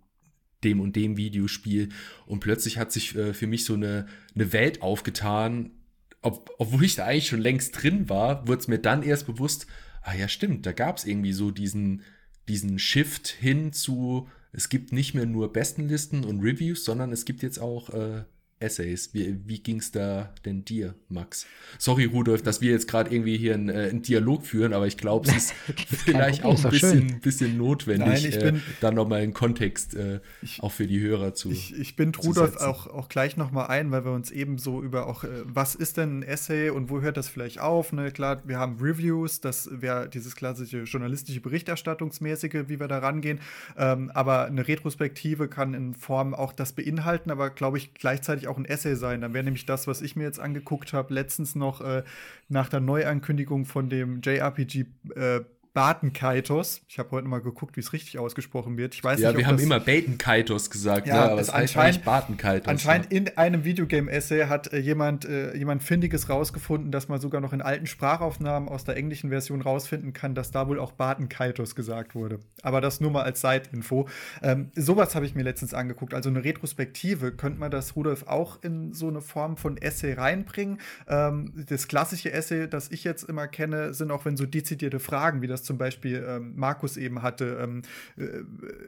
dem 0.64 0.80
und 0.80 0.94
dem 0.94 1.16
Videospiel. 1.16 1.88
Und 2.26 2.40
plötzlich 2.40 2.78
hat 2.78 2.92
sich 2.92 3.16
äh, 3.16 3.34
für 3.34 3.46
mich 3.46 3.64
so 3.64 3.74
eine, 3.74 4.06
eine 4.34 4.52
Welt 4.52 4.82
aufgetan, 4.82 5.72
ob, 6.20 6.50
obwohl 6.58 6.84
ich 6.84 6.94
da 6.94 7.06
eigentlich 7.06 7.28
schon 7.28 7.40
längst 7.40 7.82
drin 7.82 8.08
war, 8.08 8.46
wurde 8.46 8.60
es 8.60 8.68
mir 8.68 8.78
dann 8.78 9.02
erst 9.02 9.26
bewusst, 9.26 9.66
ah 10.02 10.14
ja 10.14 10.28
stimmt, 10.28 10.66
da 10.66 10.72
gab 10.72 10.98
es 10.98 11.04
irgendwie 11.04 11.32
so 11.32 11.50
diesen, 11.50 12.02
diesen 12.48 12.78
Shift 12.78 13.28
hin 13.28 13.72
zu 13.72 14.28
es 14.52 14.68
gibt 14.68 14.92
nicht 14.92 15.14
mehr 15.14 15.26
nur 15.26 15.52
Bestenlisten 15.52 16.24
und 16.24 16.40
Reviews, 16.40 16.84
sondern 16.84 17.10
es 17.10 17.24
gibt 17.24 17.42
jetzt 17.42 17.58
auch 17.58 17.88
äh, 17.90 18.24
Essays. 18.62 19.10
Wie, 19.12 19.38
wie 19.46 19.58
ging 19.58 19.78
es 19.78 19.90
da 19.90 20.32
denn 20.44 20.64
dir, 20.64 20.94
Max? 21.08 21.46
Sorry, 21.78 22.04
Rudolf, 22.04 22.42
dass 22.42 22.60
wir 22.60 22.70
jetzt 22.70 22.88
gerade 22.88 23.12
irgendwie 23.14 23.36
hier 23.36 23.54
einen, 23.54 23.68
äh, 23.68 23.88
einen, 23.90 24.02
Dialog 24.02 24.46
führen, 24.46 24.72
aber 24.72 24.86
ich 24.86 24.96
glaube, 24.96 25.28
es 25.28 25.34
ist 25.36 25.54
vielleicht 25.88 26.44
auch 26.44 26.62
ein 26.64 26.70
bisschen, 26.70 27.20
bisschen 27.20 27.56
notwendig, 27.56 28.06
Nein, 28.06 28.24
ich 28.24 28.38
bin, 28.38 28.56
äh, 28.56 28.60
da 28.80 28.90
nochmal 28.90 29.20
einen 29.20 29.34
Kontext 29.34 29.94
äh, 29.94 30.20
ich, 30.40 30.62
auch 30.62 30.72
für 30.72 30.86
die 30.86 31.00
Hörer 31.00 31.34
zu 31.34 31.50
Ich, 31.50 31.78
ich 31.78 31.96
bin 31.96 32.14
Rudolf 32.14 32.56
auch, 32.56 32.86
auch 32.86 33.08
gleich 33.08 33.36
nochmal 33.36 33.66
ein, 33.66 33.90
weil 33.90 34.04
wir 34.04 34.12
uns 34.12 34.30
eben 34.30 34.58
so 34.58 34.82
über 34.82 35.06
auch, 35.06 35.24
äh, 35.24 35.28
was 35.44 35.74
ist 35.74 35.96
denn 35.96 36.20
ein 36.20 36.22
Essay 36.22 36.70
und 36.70 36.90
wo 36.90 37.00
hört 37.00 37.16
das 37.16 37.28
vielleicht 37.28 37.60
auf? 37.60 37.92
Ne? 37.92 38.10
Klar, 38.12 38.42
wir 38.44 38.58
haben 38.58 38.78
Reviews, 38.80 39.40
das 39.40 39.68
wäre 39.72 40.08
dieses 40.08 40.36
klassische 40.36 40.84
journalistische 40.84 41.40
Berichterstattungsmäßige, 41.40 42.68
wie 42.68 42.80
wir 42.80 42.88
da 42.88 42.98
rangehen, 42.98 43.40
ähm, 43.76 44.10
aber 44.14 44.46
eine 44.46 44.66
Retrospektive 44.66 45.48
kann 45.48 45.74
in 45.74 45.94
Form 45.94 46.34
auch 46.34 46.52
das 46.52 46.72
beinhalten, 46.72 47.30
aber 47.30 47.50
glaube 47.50 47.78
ich 47.78 47.94
gleichzeitig 47.94 48.48
auch 48.48 48.51
auch 48.52 48.58
ein 48.58 48.64
Essay 48.64 48.94
sein. 48.94 49.20
Dann 49.20 49.34
wäre 49.34 49.44
nämlich 49.44 49.66
das, 49.66 49.86
was 49.86 50.02
ich 50.02 50.14
mir 50.16 50.24
jetzt 50.24 50.38
angeguckt 50.38 50.92
habe, 50.92 51.14
letztens 51.14 51.54
noch 51.54 51.80
äh, 51.80 52.02
nach 52.48 52.68
der 52.68 52.80
Neuankündigung 52.80 53.64
von 53.64 53.88
dem 53.88 54.20
JRPG 54.22 54.86
äh, 55.14 55.40
Batenkaitos. 55.74 56.82
Ich 56.86 56.98
habe 56.98 57.12
heute 57.12 57.26
mal 57.26 57.40
geguckt, 57.40 57.76
wie 57.76 57.80
es 57.80 57.94
richtig 57.94 58.18
ausgesprochen 58.18 58.76
wird. 58.76 58.94
Ich 58.94 59.02
weiß 59.02 59.20
ja, 59.20 59.30
nicht, 59.30 59.38
wir 59.38 59.46
haben 59.46 59.58
immer 59.58 59.80
Batenkaitos 59.80 60.68
gesagt, 60.68 61.06
ja, 61.06 61.14
ne? 61.14 61.32
aber 61.32 61.40
es 61.40 61.52
heißt 61.52 61.76
eigentlich 61.78 62.02
Batenkaitos. 62.02 62.68
Anscheinend 62.68 63.10
ja. 63.10 63.18
in 63.18 63.36
einem 63.38 63.64
Videogame-Essay 63.64 64.46
hat 64.46 64.72
äh, 64.72 64.78
jemand, 64.78 65.24
äh, 65.24 65.56
jemand 65.56 65.82
Findiges 65.82 66.28
rausgefunden, 66.28 66.92
dass 66.92 67.08
man 67.08 67.20
sogar 67.20 67.40
noch 67.40 67.54
in 67.54 67.62
alten 67.62 67.86
Sprachaufnahmen 67.86 68.68
aus 68.68 68.84
der 68.84 68.96
englischen 68.96 69.30
Version 69.30 69.62
rausfinden 69.62 70.12
kann, 70.12 70.34
dass 70.34 70.50
da 70.50 70.68
wohl 70.68 70.78
auch 70.78 70.92
Batenkaitos 70.92 71.74
gesagt 71.74 72.14
wurde. 72.14 72.40
Aber 72.62 72.82
das 72.82 73.00
nur 73.00 73.10
mal 73.10 73.22
als 73.22 73.40
Side-Info. 73.40 74.08
Ähm, 74.42 74.72
sowas 74.74 75.14
habe 75.14 75.24
ich 75.24 75.34
mir 75.34 75.42
letztens 75.42 75.72
angeguckt. 75.72 76.12
Also 76.12 76.28
eine 76.28 76.44
Retrospektive. 76.44 77.32
Könnte 77.32 77.58
man 77.58 77.70
das, 77.70 77.96
Rudolf, 77.96 78.26
auch 78.26 78.62
in 78.62 78.92
so 78.92 79.08
eine 79.08 79.22
Form 79.22 79.56
von 79.56 79.78
Essay 79.78 80.12
reinbringen? 80.12 80.80
Ähm, 81.08 81.64
das 81.66 81.88
klassische 81.88 82.30
Essay, 82.30 82.68
das 82.68 82.90
ich 82.90 83.04
jetzt 83.04 83.22
immer 83.22 83.48
kenne, 83.48 83.94
sind 83.94 84.10
auch 84.10 84.26
wenn 84.26 84.36
so 84.36 84.44
dezidierte 84.44 85.00
Fragen, 85.00 85.40
wie 85.40 85.46
das 85.46 85.61
zum 85.62 85.78
Beispiel 85.78 86.24
ähm, 86.26 86.54
Markus 86.56 86.96
eben 86.96 87.22
hatte. 87.22 87.58
Ähm, 87.62 87.82
äh, 88.16 88.42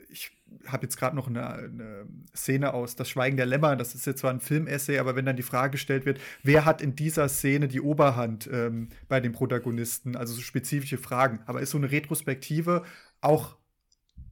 ich 0.09 0.31
habe 0.67 0.85
jetzt 0.85 0.97
gerade 0.97 1.17
noch 1.17 1.27
eine, 1.29 1.47
eine, 1.47 2.07
Szene 2.35 2.75
aus 2.75 2.97
Das 2.97 3.09
Schweigen 3.09 3.37
der 3.37 3.47
Lämmer. 3.47 3.77
Das 3.77 3.95
ist 3.95 4.07
jetzt 4.07 4.21
zwar 4.21 4.31
ein 4.31 4.41
Filmessay, 4.41 4.99
aber 4.99 5.17
wenn 5.17 5.27
dann 5.27 5.37
die 5.37 5.43
Frage 5.43 5.73
gestellt 5.73 6.07
wird, 6.07 6.21
wer 6.43 6.65
hat 6.65 6.83
in 6.83 6.95
dieser 6.95 7.29
Szene 7.29 7.69
die 7.69 7.81
Oberhand 7.81 8.49
ähm, 8.53 8.89
bei 9.09 9.21
den 9.21 9.33
Protagonisten? 9.33 10.17
Also 10.17 10.35
so 10.35 10.41
spezifische 10.41 10.99
Fragen. 10.99 11.41
Aber 11.47 11.61
ist 11.61 11.71
so 11.71 11.79
eine 11.79 11.91
Retrospektive 11.91 12.85
auch 13.21 13.57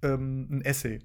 ähm, 0.02 0.48
ein 0.50 0.62
Essay? 0.62 1.00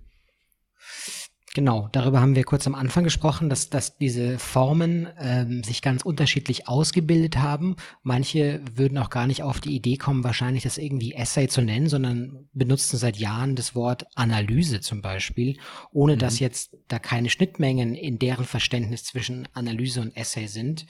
Genau, 1.57 1.89
darüber 1.91 2.21
haben 2.21 2.35
wir 2.35 2.43
kurz 2.43 2.67
am 2.67 2.75
Anfang 2.75 3.03
gesprochen, 3.03 3.49
dass, 3.49 3.71
dass 3.71 3.97
diese 3.97 4.37
Formen 4.37 5.07
ähm, 5.19 5.63
sich 5.63 5.81
ganz 5.81 6.03
unterschiedlich 6.03 6.67
ausgebildet 6.67 7.37
haben. 7.37 7.77
Manche 8.03 8.61
würden 8.75 8.99
auch 8.99 9.09
gar 9.09 9.25
nicht 9.25 9.41
auf 9.41 9.59
die 9.59 9.75
Idee 9.75 9.97
kommen, 9.97 10.23
wahrscheinlich 10.23 10.61
das 10.61 10.77
irgendwie 10.77 11.15
Essay 11.15 11.47
zu 11.47 11.63
nennen, 11.63 11.89
sondern 11.89 12.47
benutzen 12.53 12.97
seit 12.97 13.17
Jahren 13.17 13.55
das 13.55 13.73
Wort 13.73 14.05
Analyse 14.13 14.81
zum 14.81 15.01
Beispiel, 15.01 15.57
ohne 15.91 16.13
mhm. 16.13 16.19
dass 16.19 16.37
jetzt 16.37 16.77
da 16.89 16.99
keine 16.99 17.31
Schnittmengen 17.31 17.95
in 17.95 18.19
deren 18.19 18.45
Verständnis 18.45 19.03
zwischen 19.05 19.47
Analyse 19.53 20.01
und 20.01 20.15
Essay 20.15 20.45
sind. 20.45 20.85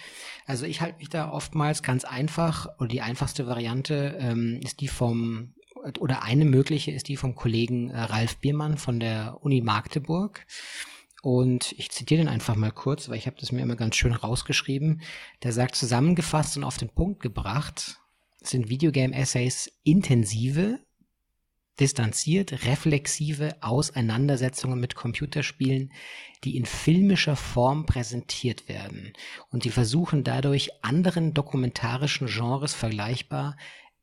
Also 0.47 0.65
ich 0.65 0.81
halte 0.81 0.97
mich 0.97 1.07
da 1.07 1.31
oftmals 1.31 1.81
ganz 1.81 2.03
einfach, 2.03 2.67
oder 2.77 2.89
die 2.89 3.01
einfachste 3.01 3.47
Variante 3.47 4.17
ähm, 4.19 4.59
ist 4.61 4.81
die 4.81 4.89
vom 4.89 5.53
oder 5.99 6.23
eine 6.23 6.45
mögliche 6.45 6.91
ist 6.91 7.07
die 7.07 7.17
vom 7.17 7.35
Kollegen 7.35 7.89
äh, 7.89 7.99
Ralf 7.99 8.37
Biermann 8.37 8.77
von 8.77 8.99
der 8.99 9.37
Uni 9.41 9.61
Magdeburg. 9.61 10.45
Und 11.21 11.73
ich 11.77 11.91
zitiere 11.91 12.21
den 12.21 12.29
einfach 12.29 12.55
mal 12.55 12.71
kurz, 12.71 13.09
weil 13.09 13.17
ich 13.17 13.27
habe 13.27 13.37
das 13.39 13.51
mir 13.51 13.61
immer 13.61 13.75
ganz 13.75 13.95
schön 13.95 14.13
rausgeschrieben. 14.13 15.01
Der 15.43 15.51
sagt 15.51 15.75
zusammengefasst 15.75 16.57
und 16.57 16.63
auf 16.63 16.77
den 16.77 16.89
Punkt 16.89 17.21
gebracht, 17.21 17.99
sind 18.41 18.69
Videogame-Essays 18.69 19.71
intensive, 19.83 20.79
distanziert, 21.79 22.65
reflexive 22.65 23.55
Auseinandersetzungen 23.61 24.79
mit 24.79 24.95
Computerspielen, 24.95 25.91
die 26.43 26.55
in 26.55 26.65
filmischer 26.65 27.35
Form 27.35 27.85
präsentiert 27.85 28.67
werden. 28.67 29.13
Und 29.49 29.63
die 29.63 29.69
versuchen 29.69 30.23
dadurch 30.23 30.83
anderen 30.83 31.33
dokumentarischen 31.33 32.27
Genres 32.27 32.73
vergleichbar 32.73 33.57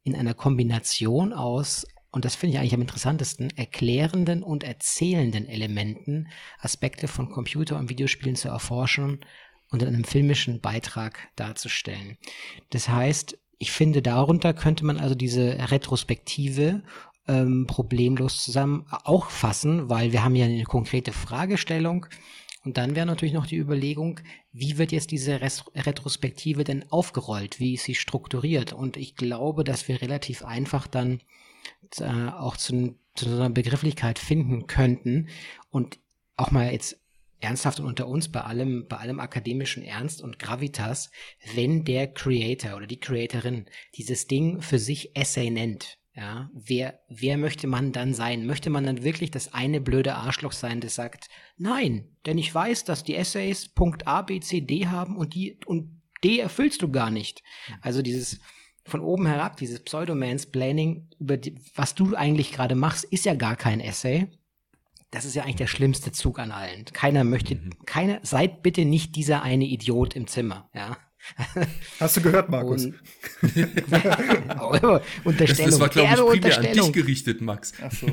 in 0.04 0.14
einer 0.14 0.34
Kombination 0.34 1.32
aus, 1.32 1.86
und 2.10 2.24
das 2.24 2.36
finde 2.36 2.54
ich 2.54 2.60
eigentlich 2.60 2.74
am 2.74 2.82
interessantesten, 2.82 3.50
erklärenden 3.56 4.44
und 4.44 4.62
erzählenden 4.62 5.48
Elementen 5.48 6.28
Aspekte 6.60 7.08
von 7.08 7.30
Computer- 7.30 7.78
und 7.78 7.88
Videospielen 7.88 8.36
zu 8.36 8.48
erforschen 8.48 9.24
und 9.70 9.82
in 9.82 9.88
einem 9.88 10.04
filmischen 10.04 10.60
Beitrag 10.60 11.18
darzustellen. 11.34 12.18
Das 12.70 12.88
heißt, 12.88 13.36
ich 13.58 13.72
finde, 13.72 14.02
darunter 14.02 14.54
könnte 14.54 14.84
man 14.84 14.98
also 14.98 15.14
diese 15.14 15.70
Retrospektive 15.70 16.82
ähm, 17.26 17.66
problemlos 17.66 18.44
zusammen 18.44 18.86
auch 18.90 19.30
fassen, 19.30 19.88
weil 19.88 20.12
wir 20.12 20.22
haben 20.22 20.36
ja 20.36 20.44
eine 20.44 20.64
konkrete 20.64 21.12
Fragestellung 21.12 22.06
und 22.64 22.78
dann 22.78 22.96
wäre 22.96 23.06
natürlich 23.06 23.34
noch 23.34 23.46
die 23.46 23.58
Überlegung, 23.58 24.20
wie 24.52 24.78
wird 24.78 24.90
jetzt 24.90 25.10
diese 25.10 25.40
Retrospektive 25.40 26.64
denn 26.64 26.90
aufgerollt? 26.90 27.60
Wie 27.60 27.74
ist 27.74 27.84
sie 27.84 27.94
strukturiert? 27.94 28.72
Und 28.72 28.96
ich 28.96 29.16
glaube, 29.16 29.64
dass 29.64 29.86
wir 29.86 30.00
relativ 30.00 30.42
einfach 30.42 30.86
dann 30.86 31.20
äh, 31.98 32.04
auch 32.04 32.56
zu, 32.56 32.96
zu 33.14 33.26
einer 33.26 33.50
Begrifflichkeit 33.50 34.18
finden 34.18 34.66
könnten 34.66 35.28
und 35.70 35.98
auch 36.36 36.50
mal 36.50 36.72
jetzt 36.72 36.98
ernsthaft 37.40 37.80
und 37.80 37.86
unter 37.86 38.08
uns 38.08 38.32
bei 38.32 38.40
allem, 38.40 38.86
bei 38.88 38.96
allem 38.96 39.20
akademischen 39.20 39.82
Ernst 39.82 40.22
und 40.22 40.38
Gravitas, 40.38 41.10
wenn 41.54 41.84
der 41.84 42.06
Creator 42.06 42.76
oder 42.76 42.86
die 42.86 43.00
Creatorin 43.00 43.66
dieses 43.94 44.26
Ding 44.26 44.62
für 44.62 44.78
sich 44.78 45.14
Essay 45.14 45.50
nennt, 45.50 45.98
ja, 46.16 46.48
wer, 46.54 47.00
wer 47.08 47.36
möchte 47.36 47.66
man 47.66 47.92
dann 47.92 48.14
sein? 48.14 48.46
Möchte 48.46 48.70
man 48.70 48.84
dann 48.84 49.02
wirklich 49.02 49.32
das 49.32 49.52
eine 49.52 49.80
blöde 49.80 50.14
Arschloch 50.14 50.52
sein, 50.52 50.80
das 50.80 50.94
sagt, 50.94 51.28
nein, 51.56 52.08
denn 52.24 52.38
ich 52.38 52.54
weiß, 52.54 52.84
dass 52.84 53.02
die 53.02 53.16
Essays 53.16 53.68
Punkt 53.68 54.06
A, 54.06 54.22
B, 54.22 54.38
C, 54.40 54.60
D 54.60 54.86
haben 54.86 55.16
und 55.16 55.34
die, 55.34 55.58
und 55.66 56.02
D 56.22 56.38
erfüllst 56.38 56.82
du 56.82 56.90
gar 56.90 57.10
nicht. 57.10 57.42
Also 57.80 58.00
dieses 58.00 58.40
von 58.86 59.00
oben 59.00 59.26
herab, 59.26 59.56
dieses 59.56 59.80
Pseudo-Mansplaining 59.80 61.08
über 61.18 61.36
die, 61.36 61.58
was 61.74 61.94
du 61.94 62.14
eigentlich 62.14 62.52
gerade 62.52 62.74
machst, 62.74 63.04
ist 63.04 63.24
ja 63.24 63.34
gar 63.34 63.56
kein 63.56 63.80
Essay. 63.80 64.28
Das 65.10 65.24
ist 65.24 65.34
ja 65.34 65.42
eigentlich 65.44 65.56
der 65.56 65.66
schlimmste 65.68 66.12
Zug 66.12 66.38
an 66.38 66.50
allen. 66.50 66.84
Keiner 66.86 67.24
möchte, 67.24 67.56
mhm. 67.56 67.70
keiner, 67.86 68.20
seid 68.22 68.62
bitte 68.62 68.84
nicht 68.84 69.16
dieser 69.16 69.42
eine 69.42 69.64
Idiot 69.64 70.14
im 70.14 70.26
Zimmer, 70.26 70.68
ja. 70.74 70.96
Hast 72.00 72.16
du 72.16 72.20
gehört, 72.20 72.48
Markus? 72.48 72.86
Und, 72.86 72.94
Unterstellung. 75.24 75.70
Das, 75.70 75.80
war, 75.80 75.88
glaube 75.88 76.36
ich, 76.36 76.40
primär 76.40 76.58
an 76.58 76.72
dich 76.72 76.92
gerichtet, 76.92 77.40
Max. 77.40 77.72
Ach 77.82 77.90
so. 77.92 78.06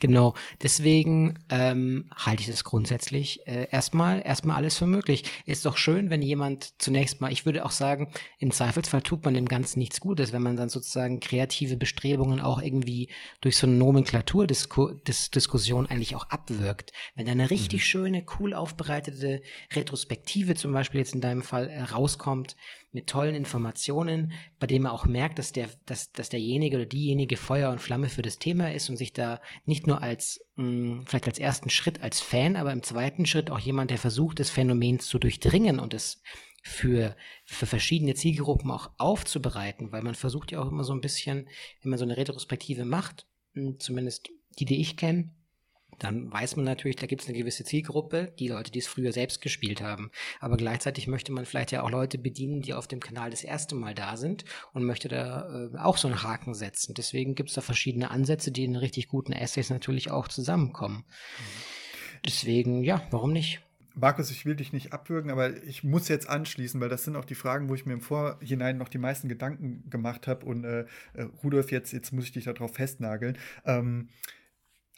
genau. 0.00 0.34
Deswegen 0.62 1.38
ähm, 1.50 2.10
halte 2.14 2.42
ich 2.42 2.48
das 2.48 2.62
grundsätzlich 2.64 3.46
äh, 3.46 3.68
erstmal 3.70 4.22
erstmal 4.24 4.56
alles 4.56 4.78
für 4.78 4.86
möglich. 4.86 5.24
Ist 5.46 5.66
doch 5.66 5.76
schön, 5.76 6.10
wenn 6.10 6.22
jemand 6.22 6.74
zunächst 6.78 7.20
mal, 7.20 7.30
ich 7.30 7.46
würde 7.46 7.64
auch 7.64 7.70
sagen, 7.70 8.12
im 8.38 8.50
Zweifelsfall 8.50 9.02
tut 9.02 9.24
man 9.24 9.34
dem 9.34 9.46
Ganzen 9.46 9.78
nichts 9.78 10.00
Gutes, 10.00 10.32
wenn 10.32 10.42
man 10.42 10.56
dann 10.56 10.68
sozusagen 10.68 11.20
kreative 11.20 11.76
Bestrebungen 11.76 12.40
auch 12.40 12.60
irgendwie 12.62 13.08
durch 13.40 13.56
so 13.56 13.66
eine 13.66 13.76
Nomenklaturdiskussion 13.76 15.86
eigentlich 15.86 16.16
auch 16.16 16.28
abwirkt. 16.30 16.92
Wenn 17.14 17.26
da 17.26 17.32
eine 17.32 17.50
richtig 17.50 17.80
mhm. 17.80 17.84
schöne, 17.84 18.24
cool 18.38 18.54
aufbereitete 18.54 19.42
Retrospektive 19.74 20.54
zum 20.54 20.72
Beispiel 20.72 21.00
jetzt 21.00 21.14
in 21.14 21.20
deinem 21.20 21.41
Fall 21.42 21.68
äh, 21.68 21.82
rauskommt 21.82 22.56
mit 22.92 23.06
tollen 23.06 23.34
Informationen, 23.34 24.32
bei 24.58 24.66
dem 24.66 24.82
man 24.82 24.92
auch 24.92 25.06
merkt, 25.06 25.38
dass 25.38 25.52
der, 25.52 25.68
dass, 25.86 26.12
dass 26.12 26.28
derjenige 26.28 26.76
oder 26.76 26.86
diejenige 26.86 27.36
Feuer 27.36 27.70
und 27.70 27.80
Flamme 27.80 28.08
für 28.08 28.22
das 28.22 28.38
Thema 28.38 28.72
ist 28.72 28.90
und 28.90 28.96
sich 28.96 29.12
da 29.12 29.40
nicht 29.64 29.86
nur 29.86 30.02
als, 30.02 30.44
mh, 30.56 30.64
mm, 30.64 31.04
vielleicht 31.06 31.26
als 31.26 31.38
ersten 31.38 31.70
Schritt 31.70 32.02
als 32.02 32.20
Fan, 32.20 32.56
aber 32.56 32.72
im 32.72 32.82
zweiten 32.82 33.26
Schritt 33.26 33.50
auch 33.50 33.58
jemand, 33.58 33.90
der 33.90 33.98
versucht, 33.98 34.40
das 34.40 34.50
Phänomen 34.50 34.98
zu 35.00 35.18
durchdringen 35.18 35.78
und 35.78 35.94
es 35.94 36.22
für, 36.62 37.16
für 37.44 37.66
verschiedene 37.66 38.14
Zielgruppen 38.14 38.70
auch 38.70 38.90
aufzubereiten, 38.98 39.90
weil 39.90 40.02
man 40.02 40.14
versucht 40.14 40.52
ja 40.52 40.62
auch 40.62 40.70
immer 40.70 40.84
so 40.84 40.92
ein 40.92 41.00
bisschen, 41.00 41.48
wenn 41.82 41.90
man 41.90 41.98
so 41.98 42.04
eine 42.04 42.16
Retrospektive 42.16 42.84
macht, 42.84 43.26
hm, 43.54 43.80
zumindest 43.80 44.30
die, 44.58 44.64
die 44.64 44.80
ich 44.80 44.96
kenne, 44.96 45.30
dann 46.02 46.32
weiß 46.32 46.56
man 46.56 46.64
natürlich, 46.64 46.96
da 46.96 47.06
gibt 47.06 47.22
es 47.22 47.28
eine 47.28 47.38
gewisse 47.38 47.64
Zielgruppe, 47.64 48.32
die 48.38 48.48
Leute, 48.48 48.70
die 48.70 48.80
es 48.80 48.86
früher 48.86 49.12
selbst 49.12 49.40
gespielt 49.40 49.80
haben. 49.80 50.10
Aber 50.40 50.56
gleichzeitig 50.56 51.06
möchte 51.06 51.32
man 51.32 51.46
vielleicht 51.46 51.72
ja 51.72 51.82
auch 51.82 51.90
Leute 51.90 52.18
bedienen, 52.18 52.62
die 52.62 52.74
auf 52.74 52.88
dem 52.88 53.00
Kanal 53.00 53.30
das 53.30 53.44
erste 53.44 53.74
Mal 53.74 53.94
da 53.94 54.16
sind 54.16 54.44
und 54.72 54.84
möchte 54.84 55.08
da 55.08 55.70
äh, 55.72 55.78
auch 55.78 55.96
so 55.96 56.08
einen 56.08 56.22
Haken 56.22 56.54
setzen. 56.54 56.94
Deswegen 56.94 57.34
gibt 57.34 57.50
es 57.50 57.54
da 57.54 57.60
verschiedene 57.60 58.10
Ansätze, 58.10 58.50
die 58.50 58.64
in 58.64 58.76
richtig 58.76 59.08
guten 59.08 59.32
Essays 59.32 59.70
natürlich 59.70 60.10
auch 60.10 60.28
zusammenkommen. 60.28 61.04
Mhm. 61.04 62.22
Deswegen, 62.24 62.84
ja, 62.84 63.02
warum 63.10 63.32
nicht? 63.32 63.60
Markus, 63.94 64.30
ich 64.30 64.46
will 64.46 64.56
dich 64.56 64.72
nicht 64.72 64.92
abwürgen, 64.92 65.30
aber 65.30 65.62
ich 65.64 65.84
muss 65.84 66.08
jetzt 66.08 66.28
anschließen, 66.28 66.80
weil 66.80 66.88
das 66.88 67.04
sind 67.04 67.16
auch 67.16 67.24
die 67.24 67.34
Fragen, 67.34 67.68
wo 67.68 67.74
ich 67.74 67.84
mir 67.84 67.92
im 67.92 68.00
Vorhinein 68.00 68.78
noch 68.78 68.88
die 68.88 68.98
meisten 68.98 69.28
Gedanken 69.28 69.88
gemacht 69.90 70.26
habe. 70.26 70.46
Und 70.46 70.64
äh, 70.64 70.86
äh, 71.12 71.22
Rudolf, 71.42 71.70
jetzt, 71.70 71.92
jetzt 71.92 72.12
muss 72.12 72.24
ich 72.24 72.32
dich 72.32 72.44
darauf 72.44 72.74
festnageln. 72.74 73.36
Ähm, 73.66 74.08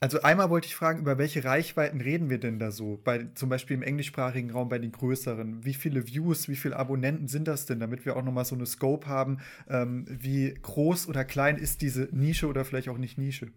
also 0.04 0.20
einmal 0.20 0.50
wollte 0.50 0.66
ich 0.66 0.76
fragen, 0.76 0.98
über 0.98 1.16
welche 1.16 1.44
Reichweiten 1.44 2.02
reden 2.02 2.28
wir 2.28 2.36
denn 2.38 2.58
da 2.58 2.70
so? 2.70 3.00
Bei, 3.04 3.26
zum 3.34 3.48
Beispiel 3.48 3.74
im 3.74 3.82
englischsprachigen 3.82 4.50
Raum 4.50 4.68
bei 4.68 4.78
den 4.78 4.92
größeren. 4.92 5.64
Wie 5.64 5.72
viele 5.72 6.06
Views, 6.06 6.46
wie 6.46 6.56
viele 6.56 6.76
Abonnenten 6.76 7.26
sind 7.26 7.48
das 7.48 7.64
denn, 7.64 7.80
damit 7.80 8.04
wir 8.04 8.14
auch 8.14 8.22
noch 8.22 8.30
mal 8.32 8.44
so 8.44 8.54
eine 8.54 8.66
Scope 8.66 9.06
haben? 9.06 9.38
Ähm, 9.66 10.04
wie 10.06 10.52
groß 10.60 11.08
oder 11.08 11.24
klein 11.24 11.56
ist 11.56 11.80
diese 11.80 12.10
Nische 12.12 12.48
oder 12.48 12.66
vielleicht 12.66 12.90
auch 12.90 12.98
nicht 12.98 13.16
Nische? 13.16 13.50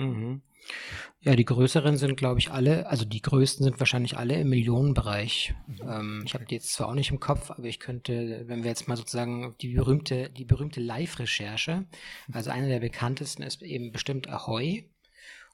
Mhm. 0.00 0.42
Ja, 1.22 1.36
die 1.36 1.44
größeren 1.44 1.96
sind, 1.98 2.16
glaube 2.16 2.40
ich, 2.40 2.50
alle, 2.50 2.88
also 2.88 3.04
die 3.04 3.20
größten 3.20 3.64
sind 3.64 3.78
wahrscheinlich 3.78 4.16
alle 4.16 4.40
im 4.40 4.48
Millionenbereich. 4.48 5.54
Mhm. 5.66 5.78
Ähm, 5.82 6.22
ich 6.24 6.34
habe 6.34 6.46
die 6.46 6.54
jetzt 6.54 6.72
zwar 6.72 6.88
auch 6.88 6.94
nicht 6.94 7.10
im 7.10 7.20
Kopf, 7.20 7.50
aber 7.50 7.64
ich 7.64 7.78
könnte, 7.78 8.44
wenn 8.46 8.62
wir 8.62 8.70
jetzt 8.70 8.88
mal 8.88 8.96
sozusagen 8.96 9.54
die 9.60 9.74
berühmte, 9.74 10.30
die 10.30 10.44
berühmte 10.44 10.80
Live-Recherche, 10.80 11.84
also 12.32 12.50
eine 12.50 12.68
der 12.68 12.80
bekanntesten 12.80 13.42
ist 13.42 13.62
eben 13.62 13.92
bestimmt 13.92 14.28
Ahoy. 14.28 14.88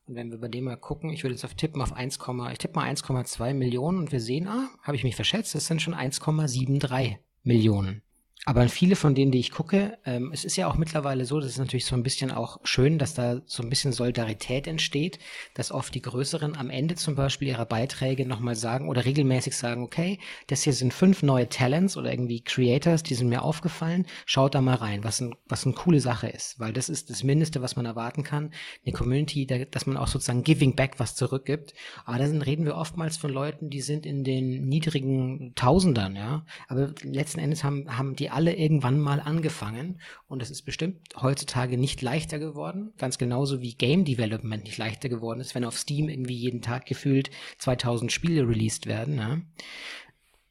Und 0.06 0.14
wenn 0.14 0.30
wir 0.30 0.38
bei 0.38 0.48
dem 0.48 0.64
mal 0.64 0.76
gucken, 0.76 1.10
ich 1.10 1.24
würde 1.24 1.34
jetzt 1.34 1.44
auf 1.44 1.54
tippen 1.54 1.82
auf 1.82 1.92
1, 1.92 2.18
ich 2.52 2.58
tippe 2.58 2.74
mal 2.76 2.88
1,2 2.88 3.54
Millionen 3.54 3.98
und 3.98 4.12
wir 4.12 4.20
sehen, 4.20 4.46
ah, 4.46 4.68
habe 4.82 4.96
ich 4.96 5.02
mich 5.02 5.16
verschätzt, 5.16 5.56
es 5.56 5.66
sind 5.66 5.82
schon 5.82 5.94
1,73 5.94 7.16
Millionen. 7.42 8.02
Aber 8.48 8.68
viele 8.68 8.94
von 8.94 9.16
denen, 9.16 9.32
die 9.32 9.40
ich 9.40 9.50
gucke, 9.50 9.98
ähm, 10.04 10.30
es 10.32 10.44
ist 10.44 10.54
ja 10.54 10.68
auch 10.68 10.76
mittlerweile 10.76 11.24
so, 11.24 11.40
das 11.40 11.50
ist 11.50 11.58
natürlich 11.58 11.84
so 11.84 11.96
ein 11.96 12.04
bisschen 12.04 12.30
auch 12.30 12.60
schön, 12.62 12.96
dass 12.96 13.12
da 13.12 13.40
so 13.44 13.60
ein 13.60 13.68
bisschen 13.68 13.92
Solidarität 13.92 14.68
entsteht, 14.68 15.18
dass 15.54 15.72
oft 15.72 15.92
die 15.92 16.00
Größeren 16.00 16.56
am 16.56 16.70
Ende 16.70 16.94
zum 16.94 17.16
Beispiel 17.16 17.48
ihrer 17.48 17.66
Beiträge 17.66 18.24
nochmal 18.24 18.54
sagen 18.54 18.88
oder 18.88 19.04
regelmäßig 19.04 19.56
sagen, 19.56 19.82
okay, 19.82 20.20
das 20.46 20.62
hier 20.62 20.74
sind 20.74 20.94
fünf 20.94 21.24
neue 21.24 21.48
Talents 21.48 21.96
oder 21.96 22.12
irgendwie 22.12 22.40
Creators, 22.40 23.02
die 23.02 23.16
sind 23.16 23.30
mir 23.30 23.42
aufgefallen, 23.42 24.06
schaut 24.26 24.54
da 24.54 24.60
mal 24.60 24.76
rein, 24.76 25.02
was, 25.02 25.20
ein, 25.20 25.34
was 25.48 25.66
eine 25.66 25.74
coole 25.74 25.98
Sache 25.98 26.28
ist, 26.28 26.60
weil 26.60 26.72
das 26.72 26.88
ist 26.88 27.10
das 27.10 27.24
Mindeste, 27.24 27.62
was 27.62 27.74
man 27.74 27.84
erwarten 27.84 28.22
kann, 28.22 28.52
eine 28.84 28.92
Community, 28.92 29.44
dass 29.44 29.86
man 29.86 29.96
auch 29.96 30.06
sozusagen 30.06 30.44
giving 30.44 30.76
back 30.76 31.00
was 31.00 31.16
zurückgibt. 31.16 31.74
Aber 32.04 32.18
da 32.18 32.26
reden 32.26 32.64
wir 32.64 32.76
oftmals 32.76 33.16
von 33.16 33.32
Leuten, 33.32 33.70
die 33.70 33.80
sind 33.80 34.06
in 34.06 34.22
den 34.22 34.68
niedrigen 34.68 35.52
Tausendern, 35.56 36.14
ja, 36.14 36.46
aber 36.68 36.92
letzten 37.02 37.40
Endes 37.40 37.64
haben, 37.64 37.98
haben 37.98 38.14
die 38.14 38.35
alle 38.36 38.54
irgendwann 38.54 39.00
mal 39.00 39.18
angefangen 39.18 39.98
und 40.28 40.42
es 40.42 40.50
ist 40.50 40.62
bestimmt 40.62 40.98
heutzutage 41.16 41.78
nicht 41.78 42.02
leichter 42.02 42.38
geworden, 42.38 42.92
ganz 42.98 43.16
genauso 43.16 43.62
wie 43.62 43.74
Game 43.74 44.04
Development 44.04 44.62
nicht 44.62 44.76
leichter 44.76 45.08
geworden 45.08 45.40
ist, 45.40 45.54
wenn 45.54 45.64
auf 45.64 45.78
Steam 45.78 46.10
irgendwie 46.10 46.34
jeden 46.34 46.60
Tag 46.60 46.84
gefühlt 46.84 47.30
2000 47.56 48.12
Spiele 48.12 48.46
released 48.46 48.84
werden. 48.84 49.14
Ne? 49.14 49.42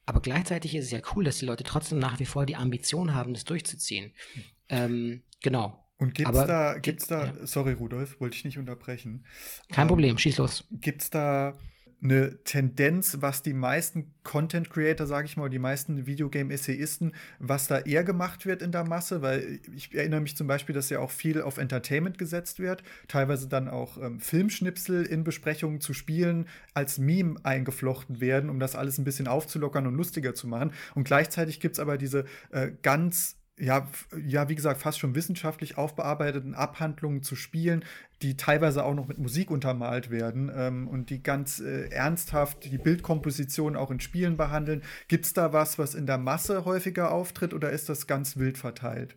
Aber 0.08 0.20
gleichzeitig 0.20 0.74
ist 0.74 0.86
es 0.86 0.92
ja 0.92 1.00
cool, 1.16 1.24
dass 1.24 1.38
die 1.38 1.46
Leute 1.46 1.64
trotzdem 1.64 2.00
nach 2.00 2.20
wie 2.20 2.26
vor 2.26 2.48
die 2.48 2.56
Ambition 2.56 3.14
haben, 3.14 3.36
das 3.36 3.46
durchzuziehen. 3.46 4.14
Ähm, 4.68 5.22
genau. 5.44 5.80
Und 5.98 6.16
gibt's 6.16 6.30
Aber, 6.30 6.48
da, 6.48 6.80
gibt's 6.80 7.06
da, 7.06 7.26
ja. 7.26 7.46
sorry 7.46 7.74
Rudolf, 7.74 8.20
wollte 8.20 8.36
ich 8.36 8.46
nicht 8.46 8.58
unterbrechen. 8.58 9.26
Kein 9.72 9.84
ähm, 9.84 9.90
Problem, 9.90 10.18
schieß 10.18 10.38
los. 10.38 10.64
Gibt's 10.72 11.12
da 11.12 11.56
eine 12.02 12.44
Tendenz, 12.44 13.18
was 13.22 13.42
die 13.42 13.54
meisten 13.54 14.14
Content 14.24 14.70
Creator, 14.70 15.08
sage 15.08 15.26
ich 15.26 15.38
mal, 15.38 15.50
die 15.50 15.60
meisten 15.60 16.06
Videogame-Essayisten, 16.06 17.14
was 17.40 17.68
da 17.68 17.80
eher 17.80 18.04
gemacht 18.04 18.46
wird 18.46 18.62
in 18.62 18.72
der 18.72 18.84
Masse, 18.84 19.22
weil 19.22 19.60
ich 19.76 19.94
erinnere 19.94 20.22
mich 20.22 20.36
zum 20.38 20.48
Beispiel, 20.48 20.76
dass 20.76 20.90
ja 20.90 21.00
auch 21.00 21.12
viel 21.12 21.42
auf 21.42 21.58
Entertainment 21.58 22.18
gesetzt 22.18 22.60
wird, 22.60 22.84
teilweise 23.08 23.48
dann 23.48 23.68
auch 23.68 23.98
ähm, 23.98 24.20
Filmschnipsel 24.20 25.06
in 25.06 25.24
Besprechungen 25.24 25.82
zu 25.82 25.94
Spielen 25.94 26.48
als 26.74 26.98
Meme 26.98 27.36
eingeflochten 27.44 28.22
werden, 28.22 28.50
um 28.50 28.60
das 28.60 28.76
alles 28.76 28.98
ein 28.98 29.04
bisschen 29.04 29.28
aufzulockern 29.28 29.88
und 29.88 29.96
lustiger 29.96 30.34
zu 30.34 30.48
machen. 30.48 30.72
Und 30.94 31.06
gleichzeitig 31.06 31.60
gibt 31.60 31.76
es 31.76 31.80
aber 31.80 31.98
diese 31.98 32.26
äh, 32.52 32.72
ganz 32.82 33.38
ja, 33.58 33.88
ja, 34.26 34.50
wie 34.50 34.56
gesagt, 34.56 34.82
fast 34.82 35.00
schon 35.00 35.16
wissenschaftlich 35.16 35.78
aufbearbeiteten 35.78 36.56
Abhandlungen 36.56 37.24
zu 37.24 37.36
Spielen, 37.36 37.86
die 38.22 38.36
teilweise 38.36 38.84
auch 38.84 38.94
noch 38.94 39.08
mit 39.08 39.18
Musik 39.18 39.50
untermalt 39.50 40.10
werden 40.10 40.52
ähm, 40.54 40.88
und 40.88 41.10
die 41.10 41.24
ganz 41.24 41.60
äh, 41.60 41.88
ernsthaft 41.90 42.66
die 42.66 42.78
Bildkomposition 42.78 43.76
auch 43.76 43.92
in 43.92 44.00
Spielen 44.00 44.36
behandeln. 44.36 44.84
Gibt 45.08 45.26
es 45.26 45.34
da 45.34 45.54
was, 45.54 45.80
was 45.80 45.96
in 45.96 46.06
der 46.06 46.18
Masse 46.18 46.66
häufiger 46.66 47.12
auftritt 47.12 47.54
oder 47.54 47.70
ist 47.70 47.88
das 47.88 48.08
ganz 48.08 48.36
wild 48.36 48.58
verteilt? 48.58 49.16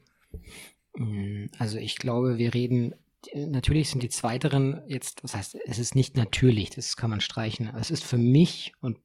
Mm, 0.97 1.47
also 1.59 1.79
ich 1.79 1.97
glaube, 1.97 2.39
wir 2.39 2.55
reden 2.55 2.95
natürlich 3.35 3.91
sind 3.91 4.03
die 4.03 4.09
zweiteren 4.09 4.83
jetzt, 4.87 5.25
das 5.25 5.35
heißt, 5.35 5.57
es 5.67 5.79
ist 5.79 5.95
nicht 5.95 6.17
natürlich, 6.17 6.71
das 6.71 6.97
kann 6.97 7.11
man 7.11 7.21
streichen. 7.21 7.71
Es 7.79 7.91
ist 7.91 8.05
für 8.05 8.19
mich 8.19 8.73
und 8.81 8.99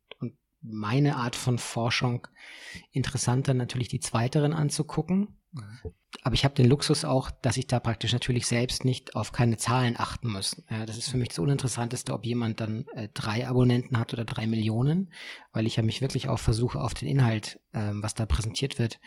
meine 0.64 1.18
Art 1.18 1.36
von 1.36 1.58
Forschung 1.58 2.28
interessanter, 2.92 3.54
natürlich 3.54 3.90
die 3.90 4.00
zweiteren 4.00 4.54
anzugucken. 4.54 5.36
Mhm. 5.52 5.94
Aber 6.24 6.36
ich 6.36 6.46
habe 6.46 6.56
den 6.56 6.68
Luxus 6.68 7.06
auch, 7.06 7.32
dass 7.32 7.58
ich 7.58 7.68
da 7.68 7.80
praktisch 7.80 8.14
natürlich 8.14 8.48
selbst 8.48 8.86
nicht 8.86 9.16
auf 9.16 9.32
keine 9.32 9.58
Zahlen 9.58 9.96
achten 9.98 10.30
muss. 10.30 10.64
Ja, 10.70 10.86
das 10.86 10.98
ist 10.98 11.10
für 11.10 11.18
mich 11.18 11.30
das 11.30 11.40
Uninteressanteste, 11.40 12.14
ob 12.14 12.26
jemand 12.26 12.62
dann 12.62 12.86
äh, 12.96 13.10
drei 13.14 13.48
Abonnenten 13.48 13.98
hat 13.98 14.14
oder 14.14 14.24
drei 14.24 14.48
Millionen, 14.48 15.12
weil 15.52 15.68
ich 15.68 15.76
ja 15.76 15.84
mich 15.84 16.02
wirklich 16.02 16.30
auch 16.30 16.40
versuche, 16.40 16.80
auf 16.80 16.94
den 16.94 17.08
Inhalt, 17.08 17.60
ähm, 17.74 18.02
was 18.02 18.14
da 18.14 18.26
präsentiert 18.26 18.80
wird, 18.80 19.00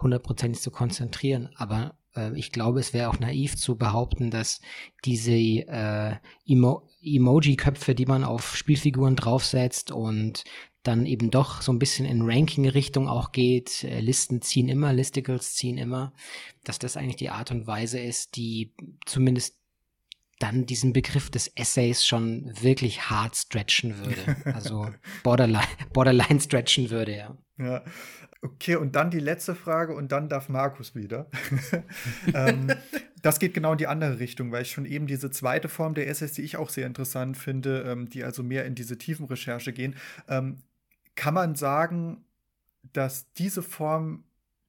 hundertprozentig 0.00 0.60
zu 0.60 0.70
konzentrieren. 0.70 1.50
Aber 1.56 1.96
äh, 2.16 2.36
ich 2.36 2.52
glaube, 2.52 2.80
es 2.80 2.92
wäre 2.92 3.08
auch 3.08 3.18
naiv 3.18 3.56
zu 3.56 3.76
behaupten, 3.76 4.30
dass 4.30 4.60
diese 5.04 5.32
äh, 5.32 6.16
Emo 6.46 6.88
Emoji-Köpfe, 7.02 7.94
die 7.94 8.04
man 8.04 8.24
auf 8.24 8.56
Spielfiguren 8.56 9.16
draufsetzt 9.16 9.90
und 9.90 10.44
dann 10.82 11.06
eben 11.06 11.30
doch 11.30 11.62
so 11.62 11.72
ein 11.72 11.78
bisschen 11.78 12.06
in 12.06 12.22
Ranking-Richtung 12.22 13.08
auch 13.08 13.32
geht. 13.32 13.84
Äh, 13.84 14.00
Listen 14.00 14.42
ziehen 14.42 14.68
immer, 14.68 14.92
Listicles 14.92 15.54
ziehen 15.54 15.78
immer, 15.78 16.12
dass 16.64 16.78
das 16.78 16.96
eigentlich 16.96 17.16
die 17.16 17.30
Art 17.30 17.50
und 17.50 17.66
Weise 17.66 17.98
ist, 17.98 18.36
die 18.36 18.72
zumindest 19.06 19.56
dann 20.38 20.64
diesen 20.64 20.94
Begriff 20.94 21.30
des 21.30 21.48
Essays 21.48 22.06
schon 22.06 22.50
wirklich 22.62 23.10
hart 23.10 23.36
stretchen 23.36 23.98
würde. 23.98 24.36
Also 24.54 24.88
borderline, 25.22 25.66
borderline 25.92 26.40
stretchen 26.40 26.90
würde, 26.90 27.16
ja. 27.16 27.36
Ja. 27.58 27.84
Okay, 28.42 28.76
und 28.76 28.96
dann 28.96 29.10
die 29.10 29.20
letzte 29.20 29.54
Frage 29.54 29.94
und 29.94 30.12
dann 30.12 30.30
darf 30.30 30.48
Markus 30.48 30.94
wieder. 30.94 31.26
ähm, 32.34 32.72
das 33.20 33.38
geht 33.38 33.52
genau 33.52 33.72
in 33.72 33.78
die 33.78 33.86
andere 33.86 34.18
Richtung, 34.18 34.50
weil 34.50 34.62
ich 34.62 34.70
schon 34.70 34.86
eben 34.86 35.06
diese 35.06 35.30
zweite 35.30 35.68
Form 35.68 35.92
der 35.94 36.08
Essays, 36.08 36.32
die 36.32 36.42
ich 36.42 36.56
auch 36.56 36.70
sehr 36.70 36.86
interessant 36.86 37.36
finde, 37.36 37.82
ähm, 37.82 38.08
die 38.08 38.24
also 38.24 38.42
mehr 38.42 38.64
in 38.64 38.74
diese 38.74 38.96
tiefen 38.96 39.26
Recherche 39.26 39.74
gehen, 39.74 39.94
ähm, 40.26 40.62
kann 41.16 41.34
man 41.34 41.54
sagen, 41.54 42.24
dass 42.94 43.30
diese 43.34 43.62
Form 43.62 44.24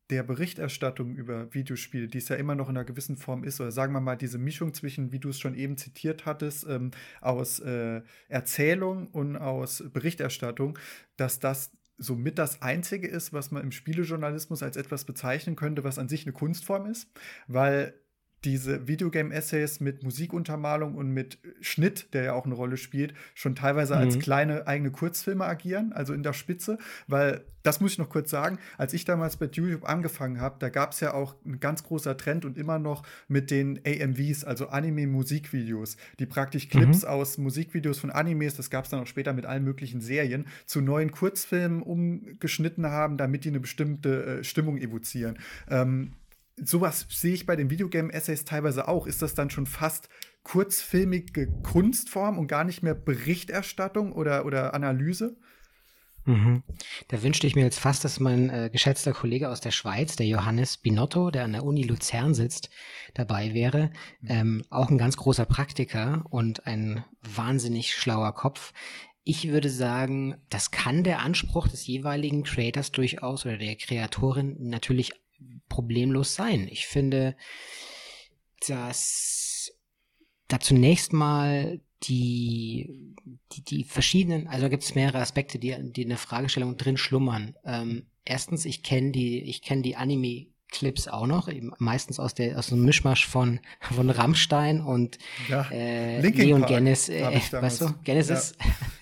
der 0.10 0.24
Berichterstattung 0.24 1.16
über 1.16 1.54
Videospiele, 1.54 2.10
die 2.10 2.18
es 2.18 2.28
ja 2.28 2.36
immer 2.36 2.56
noch 2.56 2.68
in 2.68 2.76
einer 2.76 2.84
gewissen 2.84 3.16
Form 3.16 3.46
ist, 3.46 3.62
oder 3.62 3.72
sagen 3.72 3.94
wir 3.94 4.02
mal 4.02 4.18
diese 4.18 4.38
Mischung 4.38 4.74
zwischen, 4.74 5.14
wie 5.14 5.20
du 5.20 5.30
es 5.30 5.40
schon 5.40 5.56
eben 5.56 5.78
zitiert 5.78 6.26
hattest, 6.26 6.68
ähm, 6.68 6.92
aus 7.22 7.60
äh, 7.60 8.02
Erzählung 8.28 9.08
und 9.08 9.38
aus 9.38 9.82
Berichterstattung, 9.94 10.78
dass 11.16 11.40
das 11.40 11.72
somit 12.02 12.40
das 12.40 12.62
Einzige 12.62 13.08
ist, 13.08 13.32
was 13.32 13.52
man 13.52 13.64
im 13.64 13.72
Spielejournalismus 13.72 14.64
als 14.64 14.76
etwas 14.76 15.06
bezeichnen 15.06 15.56
könnte, 15.56 15.84
was 15.84 16.00
an 16.00 16.10
sich 16.10 16.26
eine 16.26 16.34
Kunstform 16.34 16.88
ist, 16.88 17.10
weil 17.48 17.94
diese 18.44 18.88
Videogame-Essays 18.88 19.80
mit 19.80 20.04
Musikuntermalung 20.04 20.96
und 20.96 21.10
mit 21.12 21.38
Schnitt, 21.62 22.14
der 22.14 22.24
ja 22.24 22.34
auch 22.34 22.46
eine 22.46 22.56
Rolle 22.56 22.78
spielt, 22.78 23.14
schon 23.36 23.56
teilweise 23.56 23.96
mhm. 23.96 24.02
als 24.02 24.20
kleine 24.20 24.68
eigene 24.68 24.92
Kurzfilme 24.92 25.46
agieren, 25.46 25.94
also 25.94 26.14
in 26.14 26.24
der 26.24 26.34
Spitze, 26.34 26.78
weil 27.08 27.44
das 27.64 27.80
muss 27.80 27.92
ich 27.92 27.98
noch 28.00 28.10
kurz 28.10 28.32
sagen, 28.32 28.58
als 28.80 28.94
ich 28.94 29.06
damals 29.06 29.38
bei 29.38 29.46
YouTube 29.46 29.88
angefangen 29.88 30.42
habe, 30.42 30.56
da 30.58 30.70
gab 30.70 30.94
es 30.94 31.00
ja 31.00 31.14
auch 31.14 31.36
ein 31.46 31.60
ganz 31.60 31.84
großer 31.84 32.18
Trend 32.18 32.44
und 32.46 32.58
immer 32.58 32.80
noch 32.80 33.04
mit 33.28 33.52
den 33.52 33.80
AMVs, 33.86 34.44
also 34.44 34.70
Anime-Musikvideos, 34.70 35.98
die 36.18 36.26
praktisch 36.26 36.70
Clips 36.70 37.04
mhm. 37.04 37.10
aus 37.10 37.38
Musikvideos 37.38 38.00
von 38.00 38.10
Animes, 38.10 38.56
das 38.56 38.72
gab 38.72 38.86
es 38.86 38.92
dann 38.92 39.02
auch 39.02 39.08
später 39.08 39.34
mit 39.34 39.46
allen 39.46 39.64
möglichen 39.64 40.02
Serien, 40.02 40.48
zu 40.66 40.82
neuen 40.82 41.12
Kurzfilmen 41.12 41.84
umgeschnitten 41.84 42.88
haben, 42.88 43.18
damit 43.18 43.46
die 43.46 43.50
eine 43.50 43.60
bestimmte 43.60 44.40
äh, 44.40 44.44
Stimmung 44.44 44.78
evozieren. 44.78 45.38
Ähm, 45.70 46.14
sowas 46.64 47.06
sehe 47.10 47.34
ich 47.34 47.46
bei 47.46 47.56
den 47.56 47.70
Videogame-Essays 47.70 48.46
teilweise 48.46 48.88
auch. 48.88 49.08
Ist 49.08 49.22
das 49.22 49.34
dann 49.34 49.50
schon 49.50 49.66
fast 49.66 50.10
kurzfilmige 50.44 51.48
Kunstform 51.64 52.38
und 52.38 52.48
gar 52.48 52.64
nicht 52.64 52.84
mehr 52.84 52.96
Berichterstattung 52.96 54.14
oder, 54.14 54.46
oder 54.46 54.74
Analyse? 54.74 55.38
Mhm. 56.26 56.64
Da 57.08 57.24
wünschte 57.24 57.48
ich 57.48 57.56
mir 57.56 57.64
jetzt 57.64 57.80
fast, 57.80 58.04
dass 58.06 58.20
mein 58.20 58.50
äh, 58.50 58.70
geschätzter 58.72 59.12
Kollege 59.12 59.50
aus 59.50 59.62
der 59.62 59.72
Schweiz, 59.72 60.16
der 60.16 60.28
Johannes 60.28 60.78
Binotto, 60.78 61.32
der 61.32 61.46
an 61.46 61.54
der 61.54 61.64
Uni 61.64 61.84
Luzern 61.84 62.34
sitzt, 62.34 62.70
dabei 63.14 63.54
wäre. 63.54 63.92
Mhm. 64.22 64.30
Ähm, 64.30 64.64
auch 64.70 64.90
ein 64.90 64.98
ganz 64.98 65.18
großer 65.18 65.46
Praktiker 65.46 66.24
und 66.30 66.68
ein 66.68 67.04
wahnsinnig 67.22 67.96
schlauer 67.96 68.34
Kopf. 68.34 68.74
Ich 69.24 69.50
würde 69.50 69.70
sagen, 69.70 70.36
das 70.50 70.72
kann 70.72 71.04
der 71.04 71.20
Anspruch 71.20 71.68
des 71.68 71.86
jeweiligen 71.86 72.44
Creators 72.44 72.92
durchaus 72.92 73.46
oder 73.46 73.58
der 73.58 73.76
Kreatorin 73.76 74.58
natürlich 74.60 75.14
problemlos 75.70 76.36
sein. 76.36 76.68
Ich 76.70 76.88
finde, 76.88 77.36
dass 78.68 79.72
da 80.48 80.60
zunächst 80.60 81.14
mal 81.14 81.80
die, 82.04 83.16
die, 83.54 83.64
die 83.64 83.84
verschiedenen, 83.84 84.48
also 84.48 84.70
gibt 84.70 84.84
es 84.84 84.96
mehrere 84.96 85.20
Aspekte, 85.20 85.60
die, 85.60 85.76
die 85.80 86.02
in 86.02 86.10
der 86.10 86.18
Fragestellung 86.18 86.78
drin 86.78 86.98
schlummern. 86.98 87.56
Ähm, 87.64 88.08
erstens, 88.26 88.66
ich 88.66 88.84
kenne 88.84 89.12
die, 89.12 89.42
ich 89.42 89.62
kenne 89.62 89.82
die 89.82 89.96
Anime 89.96 90.48
Clips 90.72 91.08
auch 91.08 91.28
noch, 91.28 91.48
eben 91.48 91.72
meistens 91.78 92.20
aus 92.20 92.34
der 92.34 92.58
aus 92.58 92.72
einem 92.72 92.84
Mischmasch 92.84 93.28
von 93.28 93.60
von 93.80 94.10
Rammstein 94.10 94.82
und 94.82 95.20
ja, 95.48 95.70
äh, 95.70 96.22
Leon 96.22 96.66
Genesis, 96.66 97.10
äh, 97.10 97.42
weißt 97.52 97.82
du, 97.82 97.94
Genesis. 98.04 98.56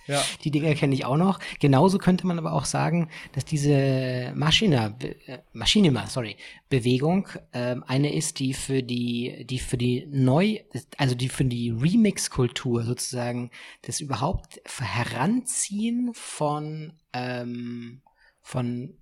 Ja. 0.08 0.16
ja. 0.16 0.24
Die 0.44 0.52
Dinger 0.52 0.74
kenne 0.74 0.96
ich 0.96 1.06
auch 1.06 1.18
noch. 1.18 1.40
Genauso 1.60 2.00
könnte 2.00 2.26
man 2.26 2.38
aber 2.38 2.54
auch 2.54 2.66
sagen, 2.66 3.10
dass 3.34 3.46
diese 3.46 4.34
Maschina, 4.36 4.96
äh, 5.28 5.38
Maschinima, 5.54 6.08
sorry, 6.08 6.36
Bewegung 6.70 7.28
äh, 7.52 7.76
eine 7.88 8.14
ist, 8.14 8.40
die 8.40 8.54
für 8.54 8.84
die 8.84 9.46
die 9.46 9.60
für 9.60 9.78
die 9.78 10.08
neu, 10.10 10.60
also 10.98 11.16
die 11.16 11.30
für 11.30 11.46
die 11.46 11.70
Remix-Kultur 11.70 12.84
sozusagen 12.84 13.52
das 13.84 14.02
überhaupt 14.02 14.60
Heranziehen 14.66 16.12
von 16.14 16.94
ähm, 17.14 18.02
von 18.42 18.99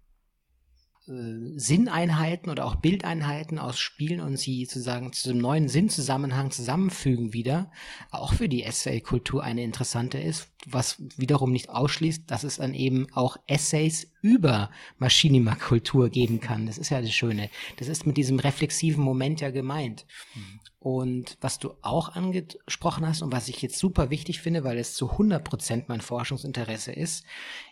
Sinneinheiten 1.07 2.49
oder 2.49 2.65
auch 2.65 2.75
Bildeinheiten 2.75 3.59
aus 3.59 3.79
Spielen 3.79 4.19
und 4.19 4.37
sie 4.37 4.65
sozusagen 4.65 5.13
zu 5.13 5.29
einem 5.29 5.39
neuen 5.39 5.69
Sinnzusammenhang 5.69 6.51
zusammenfügen 6.51 7.31
wieder, 7.31 7.71
auch 8.11 8.33
für 8.33 8.49
die 8.49 8.63
Essay-Kultur 8.63 9.41
eine 9.41 9.63
interessante 9.63 10.19
ist, 10.19 10.49
was 10.65 11.01
wiederum 11.15 11.53
nicht 11.53 11.69
ausschließt, 11.69 12.29
dass 12.29 12.43
es 12.43 12.57
dann 12.57 12.73
eben 12.73 13.07
auch 13.13 13.37
Essays 13.47 14.11
über 14.21 14.69
Maschinima-Kultur 14.97 16.09
geben 16.09 16.41
kann. 16.41 16.65
Das 16.65 16.77
ist 16.77 16.89
ja 16.89 16.99
das 17.01 17.13
Schöne. 17.13 17.49
Das 17.77 17.87
ist 17.87 18.05
mit 18.05 18.17
diesem 18.17 18.39
reflexiven 18.39 19.03
Moment 19.03 19.39
ja 19.39 19.49
gemeint. 19.49 20.05
Mhm. 20.35 20.59
Und 20.79 21.37
was 21.39 21.57
du 21.57 21.73
auch 21.81 22.15
angesprochen 22.15 23.07
hast 23.07 23.21
und 23.21 23.31
was 23.31 23.47
ich 23.47 23.61
jetzt 23.61 23.79
super 23.79 24.09
wichtig 24.09 24.41
finde, 24.41 24.63
weil 24.63 24.77
es 24.77 24.93
zu 24.93 25.11
100 25.11 25.43
Prozent 25.43 25.89
mein 25.89 26.01
Forschungsinteresse 26.01 26.91
ist, 26.91 27.25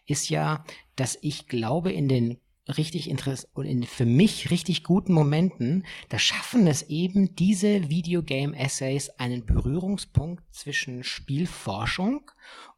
ist 0.06 0.30
ja, 0.30 0.64
dass 0.96 1.18
ich 1.22 1.48
glaube, 1.48 1.92
in 1.92 2.08
den 2.08 2.38
richtig 2.68 3.10
interessant 3.10 3.50
und 3.56 3.66
in 3.66 3.84
für 3.84 4.06
mich 4.06 4.52
richtig 4.52 4.84
guten 4.84 5.14
Momenten, 5.14 5.86
da 6.10 6.20
schaffen 6.20 6.68
es 6.68 6.84
eben 6.84 7.36
diese 7.36 7.90
Videogame 7.90 8.58
Essays 8.58 9.10
einen 9.12 9.46
Berührungspunkt 9.46 10.44
zwischen 10.54 11.04
Spielforschung 11.04 12.32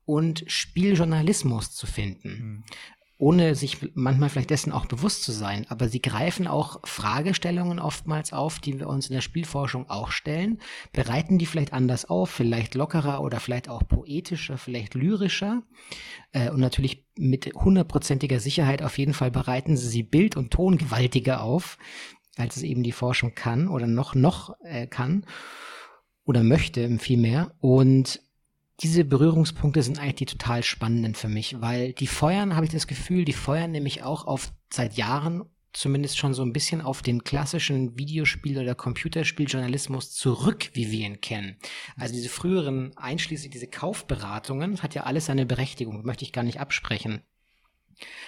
und 0.05 0.43
Spieljournalismus 0.47 1.71
zu 1.71 1.87
finden. 1.87 2.29
Mhm 2.29 2.63
ohne 3.19 3.55
sich 3.55 3.77
manchmal 3.95 4.29
vielleicht 4.29 4.51
dessen 4.51 4.71
auch 4.71 4.85
bewusst 4.85 5.23
zu 5.23 5.31
sein. 5.31 5.65
Aber 5.69 5.89
sie 5.89 6.01
greifen 6.01 6.47
auch 6.47 6.79
Fragestellungen 6.87 7.79
oftmals 7.79 8.31
auf, 8.31 8.59
die 8.59 8.79
wir 8.79 8.87
uns 8.87 9.07
in 9.07 9.15
der 9.15 9.21
Spielforschung 9.21 9.89
auch 9.89 10.11
stellen, 10.11 10.59
bereiten 10.93 11.39
die 11.39 11.47
vielleicht 11.47 11.73
anders 11.73 12.05
auf, 12.05 12.29
vielleicht 12.29 12.75
lockerer 12.75 13.21
oder 13.21 13.39
vielleicht 13.39 13.69
auch 13.69 13.87
poetischer, 13.87 14.57
vielleicht 14.59 14.93
lyrischer. 14.93 15.63
Äh, 16.31 16.51
und 16.51 16.59
natürlich 16.59 17.05
mit 17.17 17.51
hundertprozentiger 17.55 18.39
Sicherheit 18.39 18.83
auf 18.83 18.99
jeden 18.99 19.15
Fall 19.15 19.31
bereiten 19.31 19.77
sie 19.77 19.87
sie 19.87 20.03
bild- 20.03 20.37
und 20.37 20.51
tongewaltiger 20.51 21.41
auf, 21.41 21.79
als 22.35 22.57
es 22.57 22.63
eben 22.63 22.83
die 22.83 22.91
Forschung 22.91 23.33
kann 23.33 23.67
oder 23.67 23.87
noch, 23.87 24.13
noch 24.13 24.55
äh, 24.61 24.85
kann 24.85 25.25
oder 26.23 26.43
möchte 26.43 26.99
vielmehr. 26.99 27.55
Und 27.61 28.21
diese 28.81 29.03
Berührungspunkte 29.03 29.81
sind 29.81 29.99
eigentlich 29.99 30.15
die 30.15 30.25
total 30.25 30.63
spannenden 30.63 31.15
für 31.15 31.29
mich, 31.29 31.59
weil 31.61 31.93
die 31.93 32.07
feuern, 32.07 32.55
habe 32.55 32.65
ich 32.65 32.71
das 32.71 32.87
Gefühl, 32.87 33.25
die 33.25 33.33
feuern 33.33 33.71
nämlich 33.71 34.03
auch 34.03 34.25
auf 34.25 34.53
seit 34.71 34.95
Jahren 34.95 35.43
zumindest 35.73 36.17
schon 36.17 36.33
so 36.33 36.41
ein 36.43 36.53
bisschen 36.53 36.81
auf 36.81 37.01
den 37.01 37.23
klassischen 37.23 37.97
Videospiel- 37.97 38.59
oder 38.59 38.75
Computerspieljournalismus 38.75 40.11
zurück, 40.11 40.71
wie 40.73 40.91
wir 40.91 41.05
ihn 41.05 41.21
kennen. 41.21 41.57
Also 41.95 42.13
diese 42.13 42.29
früheren, 42.29 42.97
einschließlich 42.97 43.51
diese 43.51 43.67
Kaufberatungen, 43.67 44.81
hat 44.81 44.95
ja 44.95 45.03
alles 45.03 45.27
seine 45.27 45.45
Berechtigung, 45.45 46.03
möchte 46.03 46.25
ich 46.25 46.33
gar 46.33 46.43
nicht 46.43 46.59
absprechen. 46.59 47.21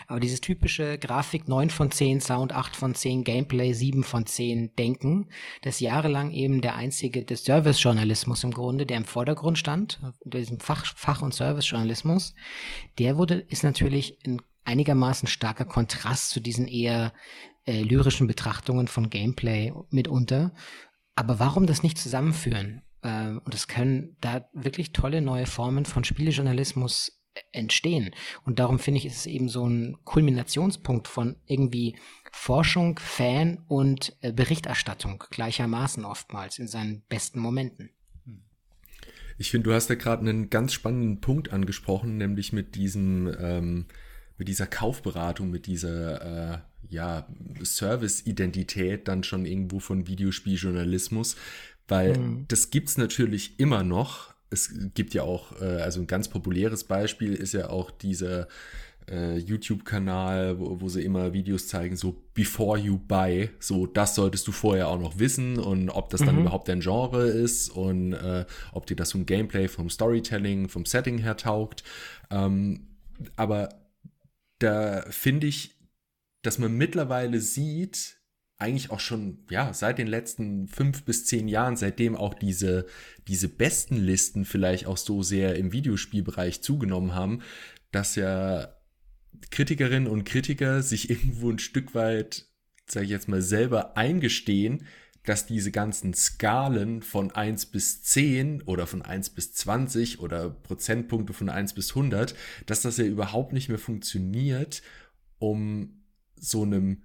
Aber 0.08 0.20
dieses 0.20 0.42
typische 0.42 0.98
Grafik 0.98 1.48
9 1.48 1.70
von 1.70 1.92
10, 1.92 2.22
Sound 2.22 2.54
8 2.54 2.76
von 2.76 2.96
10, 2.96 3.24
Gameplay 3.24 3.74
7 3.74 4.04
von 4.04 4.26
10 4.26 4.76
Denken, 4.76 5.30
das 5.62 5.80
jahrelang 5.80 6.32
eben 6.32 6.62
der 6.62 6.76
einzige 6.76 7.24
des 7.24 7.44
Servicejournalismus 7.46 8.44
im 8.44 8.52
Grunde, 8.52 8.86
der 8.86 8.98
im 8.98 9.06
Vordergrund 9.06 9.58
stand, 9.58 10.00
diesem 10.24 10.60
Fach, 10.60 10.86
Fach- 10.96 11.22
und 11.22 11.34
Servicejournalismus, 11.34 12.34
der 12.98 13.18
wurde, 13.18 13.36
ist 13.36 13.64
natürlich 13.64 14.18
ein 14.26 14.42
einigermaßen 14.66 15.28
starker 15.28 15.66
Kontrast 15.66 16.30
zu 16.30 16.40
diesen 16.40 16.68
eher 16.68 17.14
äh, 17.66 17.82
lyrischen 17.82 18.28
Betrachtungen 18.28 18.88
von 18.88 19.10
Gameplay 19.10 19.74
mitunter. 19.90 20.54
Aber 21.16 21.40
warum 21.40 21.66
das 21.66 21.84
nicht 21.84 21.98
zusammenführen? 21.98 22.84
Äh, 23.02 23.32
und 23.44 23.54
es 23.54 23.68
können 23.68 24.16
da 24.22 24.50
wirklich 24.54 24.94
tolle 24.94 25.22
neue 25.22 25.46
Formen 25.46 25.86
von 25.86 26.04
Spielejournalismus 26.04 27.19
entstehen. 27.52 28.12
Und 28.44 28.60
darum 28.60 28.80
finde 28.80 29.00
ich, 29.00 29.06
ist 29.06 29.18
es 29.18 29.26
eben 29.26 29.50
so 29.50 29.68
ein 29.68 29.98
Kulminationspunkt 30.04 31.08
von 31.08 31.36
irgendwie 31.46 31.96
Forschung, 32.32 33.00
Fan 33.00 33.60
und 33.68 34.16
äh, 34.22 34.32
Berichterstattung 34.32 35.24
gleichermaßen 35.30 36.06
oftmals 36.06 36.60
in 36.60 36.68
seinen 36.68 37.02
besten 37.10 37.40
Momenten. 37.40 37.92
Ich 39.38 39.52
finde, 39.52 39.70
du 39.70 39.76
hast 39.76 39.90
da 39.90 39.96
gerade 39.96 40.22
einen 40.22 40.50
ganz 40.50 40.74
spannenden 40.74 41.22
Punkt 41.22 41.54
angesprochen, 41.54 42.18
nämlich 42.18 42.52
mit 42.52 42.76
diesem, 42.76 43.34
ähm, 43.40 43.86
mit 44.38 44.50
dieser 44.50 44.68
Kaufberatung, 44.68 45.50
mit 45.50 45.66
dieser 45.66 46.56
äh, 46.56 46.60
ja, 46.90 47.28
Service-Identität 47.64 49.08
dann 49.08 49.24
schon 49.24 49.46
irgendwo 49.46 49.80
von 49.80 50.08
Videospieljournalismus, 50.08 51.38
weil 51.88 52.18
mhm. 52.18 52.46
das 52.50 52.70
gibt's 52.70 52.98
natürlich 52.98 53.60
immer 53.60 53.84
noch, 53.84 54.29
es 54.50 54.74
gibt 54.94 55.14
ja 55.14 55.24
auch, 55.24 55.60
äh, 55.62 55.82
also 55.82 56.00
ein 56.00 56.08
ganz 56.08 56.28
populäres 56.28 56.84
Beispiel 56.84 57.34
ist 57.34 57.54
ja 57.54 57.70
auch 57.70 57.92
dieser 57.92 58.48
äh, 59.10 59.38
YouTube-Kanal, 59.38 60.60
wo, 60.60 60.82
wo, 60.82 60.90
sie 60.90 61.04
immer 61.04 61.34
Videos 61.34 61.68
zeigen, 61.68 61.96
so 61.96 62.24
before 62.34 62.78
you 62.78 62.98
buy, 62.98 63.50
so 63.60 63.86
das 63.86 64.16
solltest 64.16 64.48
du 64.48 64.52
vorher 64.52 64.88
auch 64.88 65.00
noch 65.00 65.20
wissen 65.20 65.58
und 65.58 65.90
ob 65.90 66.10
das 66.10 66.22
dann 66.22 66.36
mhm. 66.36 66.42
überhaupt 66.42 66.68
dein 66.68 66.82
Genre 66.82 67.28
ist 67.28 67.70
und 67.70 68.14
äh, 68.14 68.46
ob 68.72 68.86
dir 68.86 68.96
das 68.96 69.12
vom 69.12 69.26
Gameplay, 69.26 69.68
vom 69.68 69.90
Storytelling, 69.90 70.70
vom 70.70 70.86
Setting 70.86 71.18
her 71.18 71.38
taugt. 71.38 71.84
Ähm, 72.30 72.88
aber 73.36 73.70
da 74.60 75.04
finde 75.10 75.48
ich, 75.48 75.76
dass 76.42 76.60
man 76.60 76.74
mittlerweile 76.74 77.40
sieht, 77.40 78.19
eigentlich 78.60 78.92
auch 78.92 79.00
schon, 79.00 79.40
ja, 79.50 79.74
seit 79.74 79.98
den 79.98 80.08
letzten 80.08 80.68
fünf 80.68 81.04
bis 81.04 81.26
zehn 81.26 81.48
Jahren, 81.48 81.78
seitdem 81.78 82.16
auch 82.16 82.34
diese, 82.34 82.86
diese 83.28 83.48
besten 83.48 83.96
Listen 83.96 84.44
vielleicht 84.44 84.86
auch 84.86 84.98
so 84.98 85.24
sehr 85.24 85.56
im 85.56 85.72
Videospielbereich 85.72 86.62
zugenommen 86.62 87.16
haben, 87.16 87.42
dass 87.92 88.16
ja 88.16 88.76
Kritikerinnen 89.50 90.10
und 90.10 90.26
Kritiker 90.26 90.84
sich 90.84 91.10
irgendwo 91.10 91.50
ein 91.50 91.60
Stück 91.60 91.96
weit, 91.96 92.48
sage 92.86 93.06
ich 93.06 93.12
jetzt 93.12 93.30
mal, 93.30 93.42
selber 93.42 93.96
eingestehen, 93.96 94.86
dass 95.24 95.46
diese 95.46 95.72
ganzen 95.72 96.14
Skalen 96.14 97.02
von 97.02 97.32
1 97.32 97.68
bis 97.68 98.04
10 98.04 98.64
oder 98.64 98.88
von 98.88 99.02
1 99.02 99.30
bis 99.32 99.54
20 99.54 100.20
oder 100.20 100.50
Prozentpunkte 100.50 101.34
von 101.34 101.50
1 101.50 101.74
bis 101.74 101.92
100, 101.92 102.36
dass 102.66 102.82
das 102.82 102.98
ja 102.98 103.06
überhaupt 103.06 103.54
nicht 103.54 103.70
mehr 103.70 103.78
funktioniert, 103.80 104.82
um 105.38 106.02
so 106.36 106.64
einem 106.64 107.04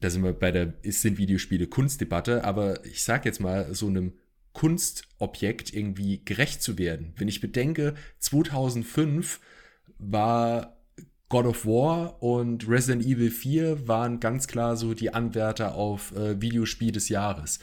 da 0.00 0.10
sind 0.10 0.22
wir 0.22 0.32
bei 0.32 0.52
der, 0.52 0.74
ist 0.82 1.02
sind 1.02 1.18
Videospiele 1.18 1.66
Kunstdebatte, 1.66 2.44
aber 2.44 2.84
ich 2.84 3.02
sag 3.02 3.24
jetzt 3.24 3.40
mal, 3.40 3.74
so 3.74 3.86
einem 3.86 4.12
Kunstobjekt 4.52 5.74
irgendwie 5.74 6.24
gerecht 6.24 6.62
zu 6.62 6.78
werden. 6.78 7.12
Wenn 7.16 7.28
ich 7.28 7.40
bedenke, 7.40 7.94
2005 8.20 9.40
war 9.98 10.76
God 11.28 11.46
of 11.46 11.66
War 11.66 12.22
und 12.22 12.68
Resident 12.68 13.04
Evil 13.04 13.30
4 13.30 13.88
waren 13.88 14.20
ganz 14.20 14.46
klar 14.46 14.76
so 14.76 14.94
die 14.94 15.12
Anwärter 15.12 15.74
auf 15.74 16.14
äh, 16.16 16.40
Videospiel 16.40 16.92
des 16.92 17.08
Jahres. 17.08 17.58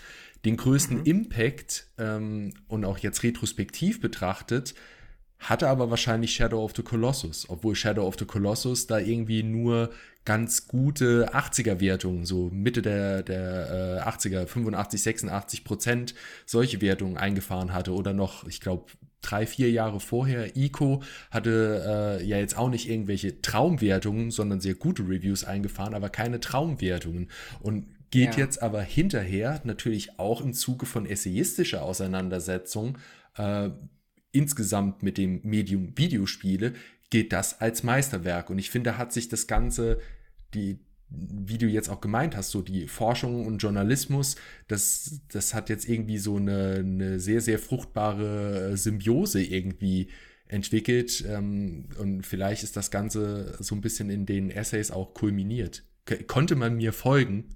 Den 0.45 0.57
größten 0.57 0.99
mhm. 0.99 1.05
Impact 1.05 1.87
ähm, 1.97 2.53
und 2.67 2.83
auch 2.85 2.97
jetzt 2.97 3.23
retrospektiv 3.23 4.01
betrachtet 4.01 4.75
hatte 5.43 5.67
aber 5.67 5.89
wahrscheinlich 5.89 6.33
Shadow 6.33 6.63
of 6.63 6.73
the 6.75 6.83
Colossus, 6.83 7.49
obwohl 7.49 7.75
Shadow 7.75 8.07
of 8.07 8.15
the 8.17 8.25
Colossus 8.25 8.87
da 8.87 8.99
irgendwie 8.99 9.43
nur 9.43 9.91
ganz 10.25 10.67
gute 10.67 11.33
80er-Wertungen, 11.33 12.25
so 12.25 12.49
Mitte 12.51 12.81
der, 12.81 13.23
der 13.23 14.03
äh, 14.05 14.09
80er, 14.09 14.47
85, 14.47 15.01
86 15.01 15.63
Prozent 15.63 16.15
solche 16.45 16.81
Wertungen 16.81 17.17
eingefahren 17.17 17.73
hatte 17.73 17.93
oder 17.93 18.13
noch, 18.13 18.47
ich 18.47 18.61
glaube, 18.61 18.85
drei, 19.21 19.45
vier 19.45 19.71
Jahre 19.71 19.99
vorher. 19.99 20.55
Ico 20.55 21.01
hatte 21.31 22.19
äh, 22.21 22.25
ja 22.25 22.37
jetzt 22.37 22.57
auch 22.57 22.69
nicht 22.69 22.89
irgendwelche 22.89 23.41
Traumwertungen, 23.41 24.31
sondern 24.31 24.61
sehr 24.61 24.75
gute 24.75 25.03
Reviews 25.03 25.43
eingefahren, 25.43 25.93
aber 25.93 26.09
keine 26.09 26.39
Traumwertungen. 26.39 27.29
Und 27.61 27.87
geht 28.11 28.35
ja. 28.35 28.43
jetzt 28.43 28.61
aber 28.61 28.81
hinterher 28.81 29.59
natürlich 29.63 30.19
auch 30.19 30.39
im 30.41 30.53
Zuge 30.53 30.85
von 30.85 31.05
essayistischer 31.05 31.81
Auseinandersetzung 31.81 32.97
äh, 33.37 33.69
insgesamt 34.33 35.01
mit 35.03 35.17
dem 35.17 35.39
Medium 35.43 35.97
Videospiele, 35.97 36.73
geht 37.09 37.31
das 37.31 37.61
als 37.61 37.83
Meisterwerk. 37.83 38.49
Und 38.49 38.59
ich 38.59 38.69
finde, 38.69 38.97
hat 38.97 39.13
sich 39.13 39.29
das 39.29 39.47
Ganze, 39.47 39.99
die, 40.53 40.79
wie 41.09 41.59
du 41.59 41.67
jetzt 41.67 41.89
auch 41.89 42.01
gemeint 42.01 42.35
hast, 42.35 42.49
so 42.49 42.61
die 42.61 42.87
Forschung 42.87 43.45
und 43.45 43.59
Journalismus, 43.59 44.35
das, 44.67 45.21
das 45.31 45.53
hat 45.53 45.69
jetzt 45.69 45.87
irgendwie 45.87 46.17
so 46.17 46.37
eine, 46.37 46.79
eine 46.79 47.19
sehr, 47.19 47.39
sehr 47.39 47.59
fruchtbare 47.59 48.75
Symbiose 48.75 49.43
irgendwie 49.43 50.09
entwickelt. 50.47 51.23
Ähm, 51.27 51.89
und 51.99 52.25
vielleicht 52.25 52.63
ist 52.63 52.75
das 52.75 52.89
Ganze 52.89 53.57
so 53.59 53.75
ein 53.75 53.81
bisschen 53.81 54.09
in 54.09 54.25
den 54.25 54.49
Essays 54.49 54.91
auch 54.91 55.13
kulminiert. 55.13 55.83
Konnte 56.27 56.55
man 56.55 56.75
mir 56.75 56.93
folgen? 56.93 57.55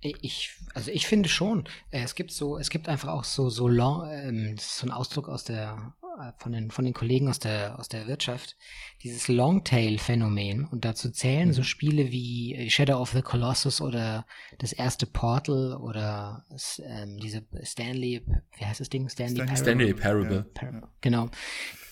Ich, 0.00 0.56
also 0.74 0.90
ich 0.90 1.06
finde 1.06 1.28
schon, 1.28 1.64
äh, 1.90 2.02
es 2.02 2.14
gibt 2.14 2.32
so, 2.32 2.58
es 2.58 2.70
gibt 2.70 2.88
einfach 2.88 3.08
auch 3.08 3.24
so, 3.24 3.50
so 3.50 3.68
long, 3.68 4.08
ähm, 4.10 4.56
so 4.58 4.86
ein 4.86 4.92
Ausdruck 4.92 5.28
aus 5.28 5.44
der, 5.44 5.94
äh, 6.20 6.32
von 6.38 6.52
den, 6.52 6.70
von 6.70 6.84
den 6.84 6.94
Kollegen 6.94 7.28
aus 7.28 7.38
der, 7.38 7.78
aus 7.78 7.88
der 7.88 8.06
Wirtschaft, 8.06 8.56
dieses 9.02 9.28
Longtail-Phänomen. 9.28 10.66
Und 10.66 10.84
dazu 10.84 11.10
zählen 11.10 11.48
mhm. 11.48 11.52
so 11.52 11.62
Spiele 11.62 12.12
wie 12.12 12.54
äh, 12.54 12.70
Shadow 12.70 13.00
of 13.00 13.10
the 13.10 13.22
Colossus 13.22 13.80
oder 13.80 14.26
das 14.58 14.72
erste 14.72 15.06
Portal 15.06 15.76
oder 15.76 16.44
ähm, 16.84 17.18
diese 17.18 17.44
Stanley, 17.62 18.22
wie 18.58 18.64
heißt 18.64 18.80
das 18.80 18.90
Ding? 18.90 19.08
Stanley, 19.08 19.56
Stanley 19.56 19.94
Parable. 19.94 19.94
Stanley 19.94 19.94
Parable. 19.94 20.42
Parable. 20.54 20.88
Genau. 21.00 21.30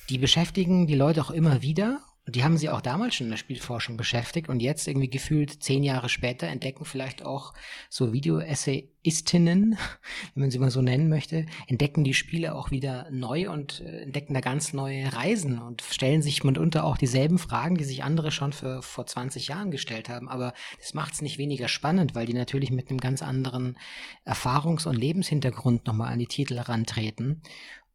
Die 0.09 0.18
beschäftigen 0.18 0.87
die 0.87 0.95
Leute 0.95 1.20
auch 1.20 1.31
immer 1.31 1.62
wieder 1.62 2.01
die 2.29 2.45
haben 2.45 2.59
sie 2.59 2.68
auch 2.68 2.81
damals 2.81 3.14
schon 3.14 3.26
in 3.26 3.31
der 3.31 3.39
Spielforschung 3.39 3.97
beschäftigt 3.97 4.49
und 4.49 4.61
jetzt 4.61 4.87
irgendwie 4.87 5.09
gefühlt 5.09 5.62
zehn 5.62 5.83
Jahre 5.83 6.09
später 6.09 6.47
entdecken 6.47 6.85
vielleicht 6.85 7.24
auch 7.24 7.55
so 7.89 8.12
Video-Essayistinnen, 8.12 9.79
wenn 10.35 10.41
man 10.41 10.51
sie 10.51 10.59
mal 10.59 10.70
so 10.70 10.83
nennen 10.83 11.09
möchte, 11.09 11.47
entdecken 11.66 12.05
die 12.05 12.14
Spiele 12.14 12.55
auch 12.55 12.70
wieder 12.70 13.09
neu 13.11 13.51
und 13.51 13.81
äh, 13.81 14.03
entdecken 14.03 14.35
da 14.35 14.41
ganz 14.41 14.72
neue 14.72 15.12
Reisen 15.12 15.59
und 15.59 15.83
stellen 15.83 16.22
sich 16.22 16.45
mitunter 16.45 16.85
auch 16.85 16.99
dieselben 16.99 17.39
Fragen, 17.39 17.76
die 17.76 17.85
sich 17.85 18.05
andere 18.05 18.31
schon 18.31 18.53
für 18.53 18.83
vor 18.83 19.07
20 19.07 19.49
Jahren 19.49 19.70
gestellt 19.70 20.09
haben. 20.09 20.29
Aber 20.29 20.53
das 20.79 20.95
macht 20.95 21.14
es 21.14 21.22
nicht 21.22 21.39
weniger 21.39 21.68
spannend, 21.68 22.14
weil 22.14 22.26
die 22.26 22.35
natürlich 22.35 22.70
mit 22.70 22.91
einem 22.91 23.01
ganz 23.01 23.22
anderen 23.22 23.79
Erfahrungs- 24.26 24.87
und 24.87 24.97
Lebenshintergrund 24.97 25.87
nochmal 25.87 26.12
an 26.12 26.18
die 26.18 26.26
Titel 26.26 26.59
rantreten. 26.59 27.43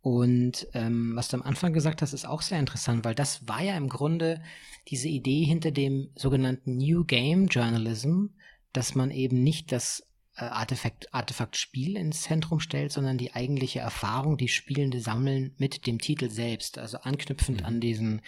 Und 0.04 0.68
ähm, 0.74 1.14
was 1.16 1.30
du 1.30 1.38
am 1.38 1.44
Anfang 1.44 1.72
gesagt 1.72 2.02
hast, 2.02 2.12
ist 2.12 2.28
auch 2.28 2.42
sehr 2.42 2.60
interessant, 2.60 3.06
weil 3.06 3.16
das 3.16 3.48
war 3.48 3.64
ja 3.64 3.78
im 3.78 3.88
Grunde 3.88 4.44
diese 4.90 5.08
Idee 5.08 5.46
hinter 5.46 5.72
dem 5.72 6.10
sogenannten 6.14 6.76
New 6.76 7.06
Game 7.06 7.48
Journalism, 7.48 8.26
dass 8.74 8.96
man 8.96 9.12
eben 9.12 9.42
nicht 9.42 9.72
das 9.72 10.06
äh, 10.36 10.44
Artefakt, 10.44 11.14
Artefaktspiel 11.14 11.96
ins 11.96 12.24
Zentrum 12.24 12.60
stellt, 12.60 12.92
sondern 12.92 13.18
die 13.18 13.34
eigentliche 13.34 13.80
Erfahrung, 13.80 14.36
die 14.36 14.50
Spielende 14.50 15.00
sammeln 15.00 15.56
mit 15.58 15.88
dem 15.88 16.00
Titel 16.00 16.30
selbst. 16.30 16.78
Also 16.78 16.98
anknüpfend 16.98 17.62
mhm. 17.62 17.66
an 17.66 17.80
diesen 17.80 18.22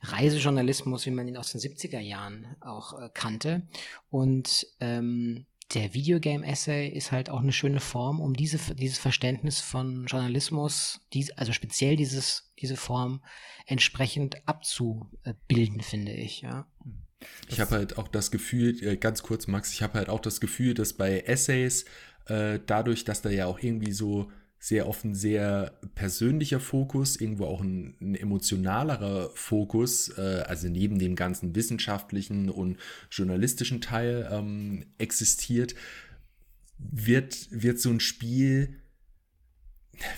Reisejournalismus, 0.00 1.04
wie 1.04 1.10
man 1.10 1.28
ihn 1.28 1.36
aus 1.36 1.52
den 1.52 1.60
70er 1.60 2.00
Jahren 2.00 2.56
auch 2.60 2.98
äh, 2.98 3.10
kannte. 3.12 3.68
Und 4.08 4.66
ähm, 4.80 5.44
der 5.74 5.92
Videogame-Essay 5.92 6.88
ist 6.88 7.12
halt 7.12 7.28
auch 7.28 7.40
eine 7.40 7.52
schöne 7.52 7.80
Form, 7.80 8.20
um 8.20 8.34
diese, 8.34 8.74
dieses 8.74 8.98
Verständnis 8.98 9.60
von 9.60 10.06
Journalismus, 10.06 11.00
dies, 11.12 11.30
also 11.32 11.52
speziell 11.52 11.96
dieses, 11.96 12.50
diese 12.58 12.76
Form 12.76 13.22
entsprechend 13.66 14.48
abzubilden, 14.48 15.82
finde 15.82 16.12
ich, 16.12 16.40
ja. 16.40 16.66
Ich 17.48 17.60
habe 17.60 17.72
halt 17.72 17.98
auch 17.98 18.08
das 18.08 18.30
Gefühl, 18.30 18.82
äh, 18.82 18.96
ganz 18.96 19.22
kurz, 19.22 19.46
Max, 19.46 19.72
ich 19.72 19.82
habe 19.82 19.94
halt 19.94 20.08
auch 20.08 20.20
das 20.20 20.40
Gefühl, 20.40 20.72
dass 20.72 20.94
bei 20.94 21.20
Essays, 21.20 21.84
äh, 22.26 22.60
dadurch, 22.64 23.04
dass 23.04 23.22
da 23.22 23.30
ja 23.30 23.46
auch 23.46 23.58
irgendwie 23.58 23.92
so 23.92 24.30
sehr 24.58 24.88
oft 24.88 25.04
ein 25.04 25.14
sehr 25.14 25.78
persönlicher 25.94 26.58
Fokus, 26.58 27.16
irgendwo 27.16 27.46
auch 27.46 27.60
ein, 27.60 27.96
ein 28.00 28.14
emotionalerer 28.16 29.30
Fokus, 29.34 30.08
äh, 30.18 30.42
also 30.46 30.68
neben 30.68 30.98
dem 30.98 31.14
ganzen 31.14 31.54
wissenschaftlichen 31.54 32.50
und 32.50 32.76
journalistischen 33.10 33.80
Teil 33.80 34.28
ähm, 34.30 34.86
existiert, 34.98 35.74
wird, 36.78 37.48
wird 37.50 37.78
so 37.78 37.90
ein 37.90 38.00
Spiel, 38.00 38.80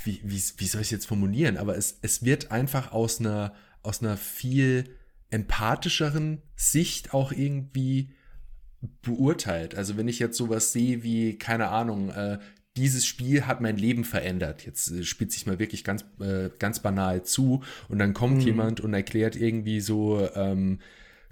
wie, 0.04 0.20
wie, 0.24 0.42
wie 0.56 0.66
soll 0.66 0.80
ich 0.80 0.88
es 0.88 0.90
jetzt 0.90 1.06
formulieren, 1.06 1.58
aber 1.58 1.76
es, 1.76 1.98
es 2.00 2.24
wird 2.24 2.50
einfach 2.50 2.92
aus 2.92 3.20
einer, 3.20 3.54
aus 3.82 4.00
einer 4.02 4.16
viel 4.16 4.96
empathischeren 5.30 6.42
Sicht 6.56 7.12
auch 7.12 7.32
irgendwie 7.32 8.14
beurteilt. 9.02 9.74
Also 9.74 9.96
wenn 9.96 10.08
ich 10.08 10.18
jetzt 10.18 10.36
sowas 10.36 10.72
sehe 10.72 11.02
wie, 11.02 11.36
keine 11.36 11.68
Ahnung, 11.68 12.10
äh, 12.10 12.38
dieses 12.80 13.06
Spiel 13.06 13.46
hat 13.46 13.60
mein 13.60 13.76
Leben 13.76 14.04
verändert. 14.04 14.64
Jetzt 14.64 14.90
äh, 14.90 15.04
spitze 15.04 15.36
ich 15.36 15.46
mal 15.46 15.58
wirklich 15.58 15.84
ganz, 15.84 16.04
äh, 16.20 16.48
ganz 16.58 16.80
banal 16.80 17.22
zu 17.22 17.62
und 17.88 17.98
dann 17.98 18.14
kommt 18.14 18.38
mhm. 18.38 18.40
jemand 18.40 18.80
und 18.80 18.94
erklärt 18.94 19.36
irgendwie 19.36 19.80
so 19.80 20.28
ähm, 20.34 20.78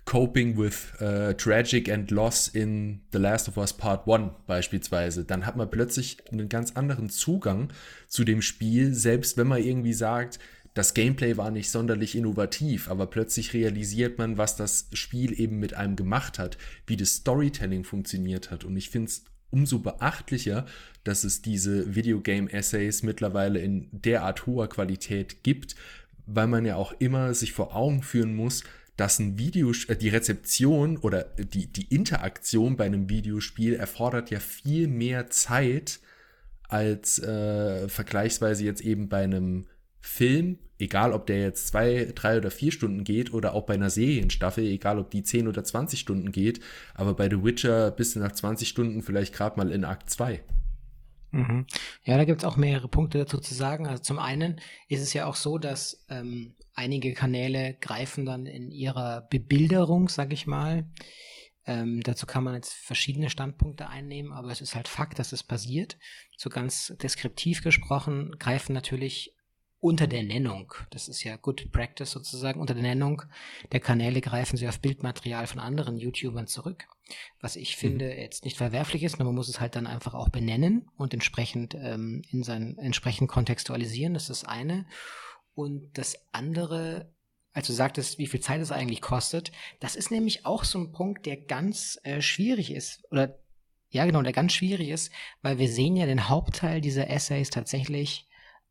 Coping 0.04 0.56
with 0.56 0.94
uh, 1.02 1.34
Tragic 1.34 1.90
and 1.90 2.10
Loss 2.10 2.48
in 2.48 3.00
The 3.12 3.18
Last 3.18 3.46
of 3.48 3.58
Us 3.58 3.74
Part 3.74 4.08
1 4.08 4.30
beispielsweise. 4.46 5.26
Dann 5.26 5.44
hat 5.44 5.56
man 5.56 5.70
plötzlich 5.70 6.16
einen 6.32 6.48
ganz 6.48 6.72
anderen 6.72 7.10
Zugang 7.10 7.68
zu 8.06 8.24
dem 8.24 8.40
Spiel, 8.40 8.94
selbst 8.94 9.36
wenn 9.36 9.48
man 9.48 9.62
irgendwie 9.62 9.92
sagt, 9.92 10.38
das 10.72 10.94
Gameplay 10.94 11.36
war 11.36 11.50
nicht 11.50 11.70
sonderlich 11.70 12.16
innovativ, 12.16 12.88
aber 12.88 13.06
plötzlich 13.06 13.52
realisiert 13.52 14.16
man, 14.16 14.38
was 14.38 14.56
das 14.56 14.88
Spiel 14.94 15.38
eben 15.38 15.58
mit 15.58 15.74
einem 15.74 15.96
gemacht 15.96 16.38
hat, 16.38 16.56
wie 16.86 16.96
das 16.96 17.16
Storytelling 17.16 17.84
funktioniert 17.84 18.50
hat. 18.50 18.64
Und 18.64 18.76
ich 18.78 18.88
finde 18.88 19.08
es 19.08 19.24
umso 19.50 19.78
beachtlicher, 19.78 20.66
dass 21.08 21.24
es 21.24 21.40
diese 21.40 21.94
Videogame-Essays 21.94 23.02
mittlerweile 23.02 23.60
in 23.60 23.88
derart 23.92 24.46
hoher 24.46 24.68
Qualität 24.68 25.42
gibt, 25.42 25.74
weil 26.26 26.46
man 26.46 26.66
ja 26.66 26.76
auch 26.76 26.92
immer 26.98 27.32
sich 27.32 27.54
vor 27.54 27.74
Augen 27.74 28.02
führen 28.02 28.36
muss, 28.36 28.62
dass 28.98 29.18
ein 29.18 29.38
Video, 29.38 29.72
äh, 29.88 29.96
die 29.96 30.10
Rezeption 30.10 30.98
oder 30.98 31.24
die, 31.24 31.72
die 31.72 31.94
Interaktion 31.94 32.76
bei 32.76 32.84
einem 32.84 33.08
Videospiel 33.08 33.74
erfordert 33.74 34.30
ja 34.30 34.38
viel 34.38 34.86
mehr 34.86 35.30
Zeit 35.30 36.00
als 36.64 37.18
äh, 37.20 37.88
vergleichsweise 37.88 38.64
jetzt 38.64 38.82
eben 38.82 39.08
bei 39.08 39.22
einem 39.22 39.66
Film, 40.00 40.58
egal 40.78 41.14
ob 41.14 41.26
der 41.26 41.40
jetzt 41.40 41.68
zwei, 41.68 42.12
drei 42.14 42.36
oder 42.36 42.50
vier 42.50 42.70
Stunden 42.70 43.04
geht 43.04 43.32
oder 43.32 43.54
auch 43.54 43.64
bei 43.64 43.74
einer 43.74 43.88
Serienstaffel, 43.88 44.64
egal 44.64 44.98
ob 44.98 45.10
die 45.10 45.22
zehn 45.22 45.48
oder 45.48 45.64
20 45.64 45.98
Stunden 45.98 46.32
geht, 46.32 46.60
aber 46.92 47.14
bei 47.14 47.30
The 47.30 47.42
Witcher 47.42 47.92
bist 47.92 48.14
du 48.14 48.20
nach 48.20 48.32
20 48.32 48.68
Stunden 48.68 49.02
vielleicht 49.02 49.32
gerade 49.32 49.56
mal 49.56 49.72
in 49.72 49.86
Akt 49.86 50.10
2. 50.10 50.42
Mhm. 51.30 51.66
Ja, 52.04 52.16
da 52.16 52.24
gibt 52.24 52.42
es 52.42 52.48
auch 52.48 52.56
mehrere 52.56 52.88
Punkte 52.88 53.18
dazu 53.18 53.38
zu 53.38 53.54
sagen. 53.54 53.86
Also 53.86 54.02
zum 54.02 54.18
einen 54.18 54.60
ist 54.88 55.02
es 55.02 55.12
ja 55.12 55.26
auch 55.26 55.36
so, 55.36 55.58
dass 55.58 56.04
ähm, 56.08 56.54
einige 56.74 57.12
Kanäle 57.12 57.74
greifen 57.74 58.24
dann 58.24 58.46
in 58.46 58.70
ihrer 58.70 59.22
Bebilderung, 59.22 60.08
sag 60.08 60.32
ich 60.32 60.46
mal. 60.46 60.88
Ähm, 61.66 62.00
dazu 62.02 62.24
kann 62.24 62.44
man 62.44 62.54
jetzt 62.54 62.72
verschiedene 62.72 63.28
Standpunkte 63.28 63.88
einnehmen, 63.88 64.32
aber 64.32 64.50
es 64.50 64.62
ist 64.62 64.74
halt 64.74 64.88
Fakt, 64.88 65.18
dass 65.18 65.32
es 65.32 65.42
passiert. 65.42 65.98
So 66.36 66.48
ganz 66.48 66.94
deskriptiv 67.02 67.62
gesprochen 67.62 68.36
greifen 68.38 68.72
natürlich 68.72 69.34
unter 69.80 70.08
der 70.08 70.24
Nennung, 70.24 70.72
das 70.90 71.08
ist 71.08 71.22
ja 71.22 71.36
Good 71.36 71.70
Practice 71.70 72.10
sozusagen, 72.10 72.60
unter 72.60 72.74
der 72.74 72.82
Nennung 72.82 73.22
der 73.70 73.80
Kanäle 73.80 74.20
greifen 74.20 74.56
sie 74.56 74.68
auf 74.68 74.80
Bildmaterial 74.80 75.46
von 75.46 75.60
anderen 75.60 75.96
YouTubern 75.96 76.48
zurück. 76.48 76.88
Was 77.40 77.54
ich 77.54 77.76
mhm. 77.76 77.80
finde 77.80 78.14
jetzt 78.16 78.44
nicht 78.44 78.56
verwerflich 78.56 79.04
ist, 79.04 79.18
nur 79.18 79.26
man 79.26 79.36
muss 79.36 79.48
es 79.48 79.60
halt 79.60 79.76
dann 79.76 79.86
einfach 79.86 80.14
auch 80.14 80.30
benennen 80.30 80.90
und 80.96 81.14
entsprechend 81.14 81.74
ähm, 81.74 82.22
in 82.30 82.42
seinen 82.42 82.76
entsprechend 82.78 83.28
kontextualisieren. 83.28 84.14
Das 84.14 84.24
ist 84.24 84.42
das 84.42 84.44
eine. 84.44 84.86
Und 85.54 85.96
das 85.96 86.16
andere, 86.32 87.12
als 87.52 87.68
du 87.68 87.72
sagtest, 87.72 88.18
wie 88.18 88.26
viel 88.26 88.40
Zeit 88.40 88.60
es 88.60 88.72
eigentlich 88.72 89.00
kostet, 89.00 89.52
das 89.80 89.94
ist 89.94 90.10
nämlich 90.10 90.44
auch 90.44 90.64
so 90.64 90.78
ein 90.78 90.92
Punkt, 90.92 91.24
der 91.24 91.36
ganz 91.36 91.98
äh, 92.02 92.20
schwierig 92.20 92.72
ist 92.72 93.04
oder 93.10 93.38
ja 93.90 94.04
genau, 94.04 94.22
der 94.22 94.32
ganz 94.32 94.52
schwierig 94.52 94.88
ist, 94.90 95.12
weil 95.40 95.58
wir 95.58 95.68
sehen 95.68 95.96
ja 95.96 96.04
den 96.04 96.28
Hauptteil 96.28 96.80
dieser 96.80 97.08
Essays 97.08 97.48
tatsächlich 97.48 98.27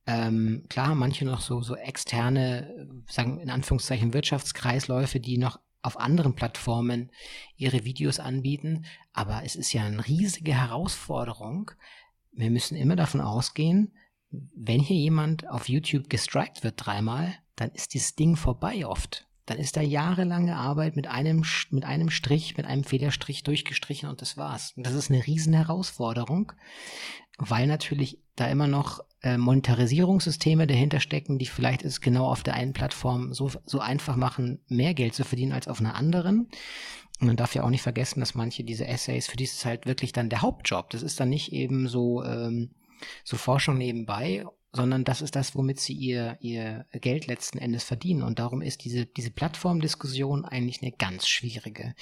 ähm, 0.08 0.64
klar, 0.70 0.95
manche 0.95 1.26
noch 1.26 1.41
so, 1.41 1.62
so 1.62 1.76
externe, 1.76 2.88
sagen 3.08 3.39
in 3.39 3.49
Anführungszeichen 3.49 4.14
Wirtschaftskreisläufe, 4.14 5.20
die 5.20 5.38
noch 5.38 5.60
auf 5.82 5.99
anderen 5.99 6.34
Plattformen 6.34 7.12
ihre 7.55 7.84
Videos 7.84 8.20
anbieten. 8.20 8.86
Aber 9.14 9.43
es 9.43 9.55
ist 9.55 9.74
ja 9.74 9.86
eine 9.86 10.08
riesige 10.08 10.53
Herausforderung. 10.53 11.72
Wir 12.32 12.49
müssen 12.49 12.76
immer 12.76 12.95
davon 12.95 13.22
ausgehen, 13.22 13.93
wenn 14.30 14.80
hier 14.80 14.97
jemand 14.97 15.49
auf 15.49 15.70
YouTube 15.70 16.10
gestrikt 16.10 16.64
wird 16.64 16.76
dreimal, 16.78 17.34
dann 17.55 17.72
ist 17.72 17.93
dieses 17.93 18.16
Ding 18.16 18.36
vorbei 18.36 18.86
oft. 18.86 19.26
Dann 19.45 19.60
ist 19.60 19.78
da 19.78 19.82
jahrelange 19.82 20.55
Arbeit 20.55 20.97
mit 20.97 21.08
einem, 21.08 21.45
mit 21.70 21.86
einem 21.86 22.10
Strich, 22.10 22.58
mit 22.58 22.66
einem 22.66 22.84
Federstrich 22.84 23.43
durchgestrichen 23.43 24.10
und 24.10 24.22
das 24.22 24.36
war's. 24.36 24.74
Und 24.76 24.86
das 24.86 24.93
ist 24.93 25.10
eine 25.10 25.26
riesen 25.26 25.53
Herausforderung, 25.53 26.51
weil 27.38 27.66
natürlich 27.68 28.20
da 28.36 28.47
immer 28.47 28.68
noch 28.68 28.99
äh, 29.24 29.38
Monetarisierungssysteme 29.38 30.68
dahinter 30.68 30.99
stecken, 30.99 31.39
die 31.39 31.45
vielleicht 31.45 31.84
es 31.84 32.01
genau 32.01 32.28
auf 32.28 32.43
der 32.43 32.53
einen 32.53 32.74
Plattform 32.74 33.34
so, 33.34 33.51
so 33.65 33.80
einfach 33.80 34.15
machen, 34.15 34.59
mehr 34.68 34.93
Geld 34.93 35.15
zu 35.15 35.24
verdienen 35.24 35.53
als 35.53 35.68
auf 35.68 35.80
einer 35.80 35.95
anderen. 35.95 36.49
Und 37.20 37.28
man 37.28 37.36
darf 37.36 37.55
ja 37.55 37.63
auch 37.63 37.70
nicht 37.70 37.82
vergessen, 37.82 38.20
dass 38.20 38.36
manche 38.36 38.63
diese 38.63 38.86
Essays, 38.86 39.28
für 39.28 39.38
die 39.38 39.45
ist 39.45 39.55
es 39.55 39.65
halt 39.65 39.86
wirklich 39.88 40.11
dann 40.11 40.30
der 40.30 40.41
Hauptjob. 40.41 40.91
Das 40.91 41.01
ist 41.01 41.20
dann 41.20 41.30
nicht 41.30 41.51
eben 41.51 41.88
so, 41.88 42.24
ähm, 42.24 42.70
so 43.24 43.38
Forschung 43.38 43.78
nebenbei, 43.78 44.45
sondern 44.72 45.03
das 45.03 45.22
ist 45.22 45.36
das, 45.36 45.55
womit 45.55 45.80
sie 45.80 45.93
ihr, 45.93 46.38
ihr 46.39 46.86
Geld 46.91 47.26
letzten 47.26 47.57
Endes 47.57 47.84
verdienen. 47.84 48.22
Und 48.22 48.38
darum 48.38 48.61
ist 48.61 48.84
diese, 48.84 49.05
diese 49.05 49.32
Plattformdiskussion 49.32 50.45
eigentlich 50.45 50.82
eine 50.82 50.91
ganz 50.91 51.28
schwierige. 51.28 51.95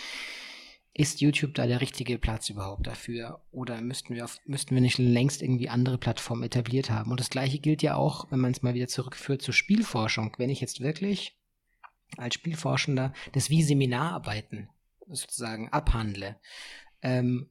Ist 0.97 1.19
YouTube 1.19 1.53
da 1.55 1.67
der 1.67 1.81
richtige 1.81 2.17
Platz 2.17 2.49
überhaupt 2.49 2.87
dafür? 2.87 3.41
Oder 3.51 3.81
müssten 3.81 4.15
wir, 4.15 4.23
auf, 4.23 4.39
müssten 4.45 4.75
wir 4.75 4.81
nicht 4.81 4.97
längst 4.97 5.41
irgendwie 5.41 5.67
andere 5.67 5.97
Plattformen 5.97 6.43
etabliert 6.43 6.89
haben? 6.89 7.11
Und 7.11 7.19
das 7.19 7.29
gleiche 7.29 7.59
gilt 7.59 7.83
ja 7.83 7.95
auch, 7.95 8.31
wenn 8.31 8.39
man 8.39 8.53
es 8.53 8.61
mal 8.61 8.75
wieder 8.75 8.87
zurückführt 8.87 9.41
zur 9.41 9.53
Spielforschung. 9.53 10.33
Wenn 10.37 10.49
ich 10.49 10.61
jetzt 10.61 10.79
wirklich 10.79 11.37
als 12.15 12.35
Spielforschender 12.35 13.11
das 13.33 13.49
wie 13.49 13.61
Seminararbeiten 13.61 14.69
sozusagen 15.09 15.67
abhandle, 15.67 16.39
ähm, 17.05 17.47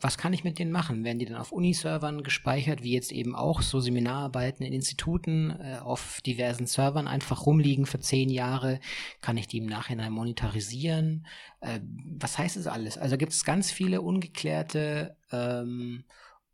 was 0.00 0.18
kann 0.18 0.32
ich 0.32 0.44
mit 0.44 0.58
denen 0.58 0.72
machen? 0.72 1.04
Werden 1.04 1.18
die 1.18 1.24
dann 1.24 1.38
auf 1.38 1.52
Uniservern 1.52 2.22
gespeichert, 2.22 2.82
wie 2.82 2.92
jetzt 2.92 3.12
eben 3.12 3.34
auch 3.34 3.62
so 3.62 3.80
Seminararbeiten 3.80 4.64
in 4.64 4.72
Instituten 4.72 5.50
äh, 5.50 5.78
auf 5.82 6.20
diversen 6.20 6.66
Servern 6.66 7.08
einfach 7.08 7.46
rumliegen 7.46 7.86
für 7.86 7.98
zehn 7.98 8.28
Jahre? 8.28 8.78
Kann 9.22 9.38
ich 9.38 9.48
die 9.48 9.58
im 9.58 9.66
Nachhinein 9.66 10.12
monetarisieren? 10.12 11.26
Äh, 11.60 11.80
was 12.18 12.38
heißt 12.38 12.56
das 12.56 12.66
alles? 12.66 12.98
Also 12.98 13.16
gibt 13.16 13.32
es 13.32 13.44
ganz 13.44 13.70
viele 13.70 14.02
ungeklärte 14.02 15.16
ähm, 15.32 16.04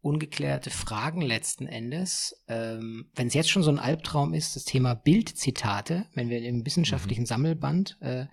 ungeklärte 0.07 0.71
Fragen 0.71 1.21
letzten 1.21 1.67
Endes. 1.67 2.41
Ähm, 2.47 3.11
wenn 3.17 3.27
es 3.27 3.35
jetzt 3.35 3.51
schon 3.51 3.65
so 3.65 3.71
ein 3.71 3.81
Albtraum 3.81 4.35
ist, 4.35 4.55
das 4.55 4.65
Thema 4.65 4.95
Bildzitate, 4.95 6.07
wenn 6.15 6.31
wir 6.31 6.41
im 6.43 6.65
wissenschaftlichen 6.65 7.23
mhm. 7.23 7.27
Sammelband 7.27 7.99
äh, 8.01 8.27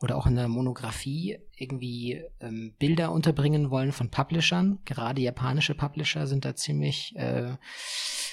oder 0.00 0.16
auch 0.16 0.26
in 0.26 0.36
der 0.36 0.48
Monographie 0.48 1.38
irgendwie 1.54 2.22
ähm, 2.40 2.74
Bilder 2.78 3.12
unterbringen 3.12 3.70
wollen 3.70 3.92
von 3.92 4.10
Publishern, 4.10 4.78
gerade 4.86 5.20
japanische 5.20 5.74
Publisher 5.74 6.26
sind 6.26 6.46
da 6.46 6.56
ziemlich, 6.56 7.14
äh, 7.16 7.56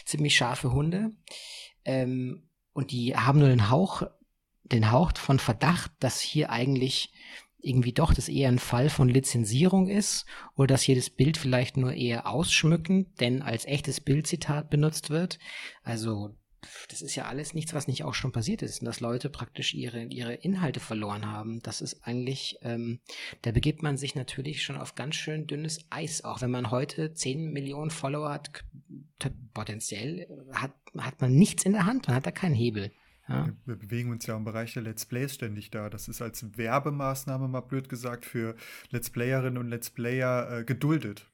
ziemlich 0.06 0.36
scharfe 0.36 0.72
Hunde. 0.72 1.12
Ähm, 1.84 2.50
und 2.72 2.91
die 2.91 3.16
haben 3.18 3.39
nur 3.39 3.50
den 3.50 3.70
Hauch, 3.70 4.04
den 4.64 4.91
Hauch 4.91 5.12
von 5.18 5.39
Verdacht, 5.39 5.91
dass 6.00 6.22
hier 6.22 6.50
eigentlich 6.50 7.12
irgendwie 7.66 7.93
doch 7.93 8.13
das 8.13 8.30
eher 8.30 8.49
ein 8.49 8.59
Fall 8.59 8.89
von 8.89 9.09
Lizenzierung 9.09 9.88
ist 9.88 10.26
oder 10.55 10.68
dass 10.68 10.88
jedes 10.88 11.09
Bild 11.09 11.38
vielleicht 11.38 11.78
nur 11.78 11.93
eher 11.93 12.28
ausschmückend, 12.28 13.20
denn 13.20 13.41
als 13.41 13.66
echtes 13.66 14.01
Bildzitat 14.01 14.70
benutzt 14.70 15.09
wird. 15.09 15.39
Also 15.84 16.36
das 16.89 17.01
ist 17.01 17.16
ja 17.16 17.26
alles 17.26 17.53
nichts, 17.53 17.74
was 17.74 17.88
nicht 17.88 18.03
auch 18.03 18.13
schon 18.13 18.32
passiert 18.32 18.61
ist 18.61 18.82
und 18.82 18.86
dass 18.86 18.99
Leute 18.99 19.30
praktisch 19.30 19.74
ihre, 19.74 20.03
ihre 20.05 20.34
Inhalte 20.34 20.80
verloren 20.80 21.26
haben. 21.26 21.61
Das 21.61 21.82
ist 21.82 22.05
eigentlich, 22.05 22.57
ähm, 22.61 22.99
da 23.41 23.51
begibt 23.51 23.84
man 23.84 23.97
sich 23.97 24.16
natürlich 24.16 24.63
schon 24.63 24.78
auf 24.78 24.95
ganz 24.95 25.16
schön 25.16 25.47
dünnes 25.47 25.80
Eis. 25.89 26.24
Auch 26.24 26.41
wenn 26.41 26.51
man 26.51 26.72
heute 26.72 27.13
10 27.13 27.51
Millionen 27.51 27.91
Follower 27.91 28.32
hat, 28.32 28.63
potenziell 29.53 30.28
hat, 30.53 30.74
hat 30.97 31.22
man 31.22 31.34
nichts 31.34 31.63
in 31.63 31.74
der 31.74 31.86
Hand, 31.86 32.07
man 32.07 32.16
hat 32.16 32.26
da 32.26 32.32
keinen 32.32 32.55
Hebel. 32.55 32.91
Ja. 33.28 33.50
Wir 33.66 33.76
bewegen 33.76 34.12
uns 34.12 34.26
ja 34.28 34.38
im 34.38 34.44
Bereich 34.44 34.74
der 34.74 34.84
Let's 34.84 35.06
Plays 35.06 35.34
ständig 35.34 35.72
da. 35.72 35.90
Das 35.90 36.08
ist 36.08 36.22
als 36.22 36.58
Werbemaßnahme 36.58 37.48
mal 37.48 37.62
blöd 37.62 37.90
gesagt 37.90 38.26
für 38.26 38.56
Let's 38.92 39.10
Playerinnen 39.10 39.58
und 39.58 39.70
Let's 39.70 39.90
Player 39.90 40.60
äh, 40.60 40.64
geduldet. 40.64 41.28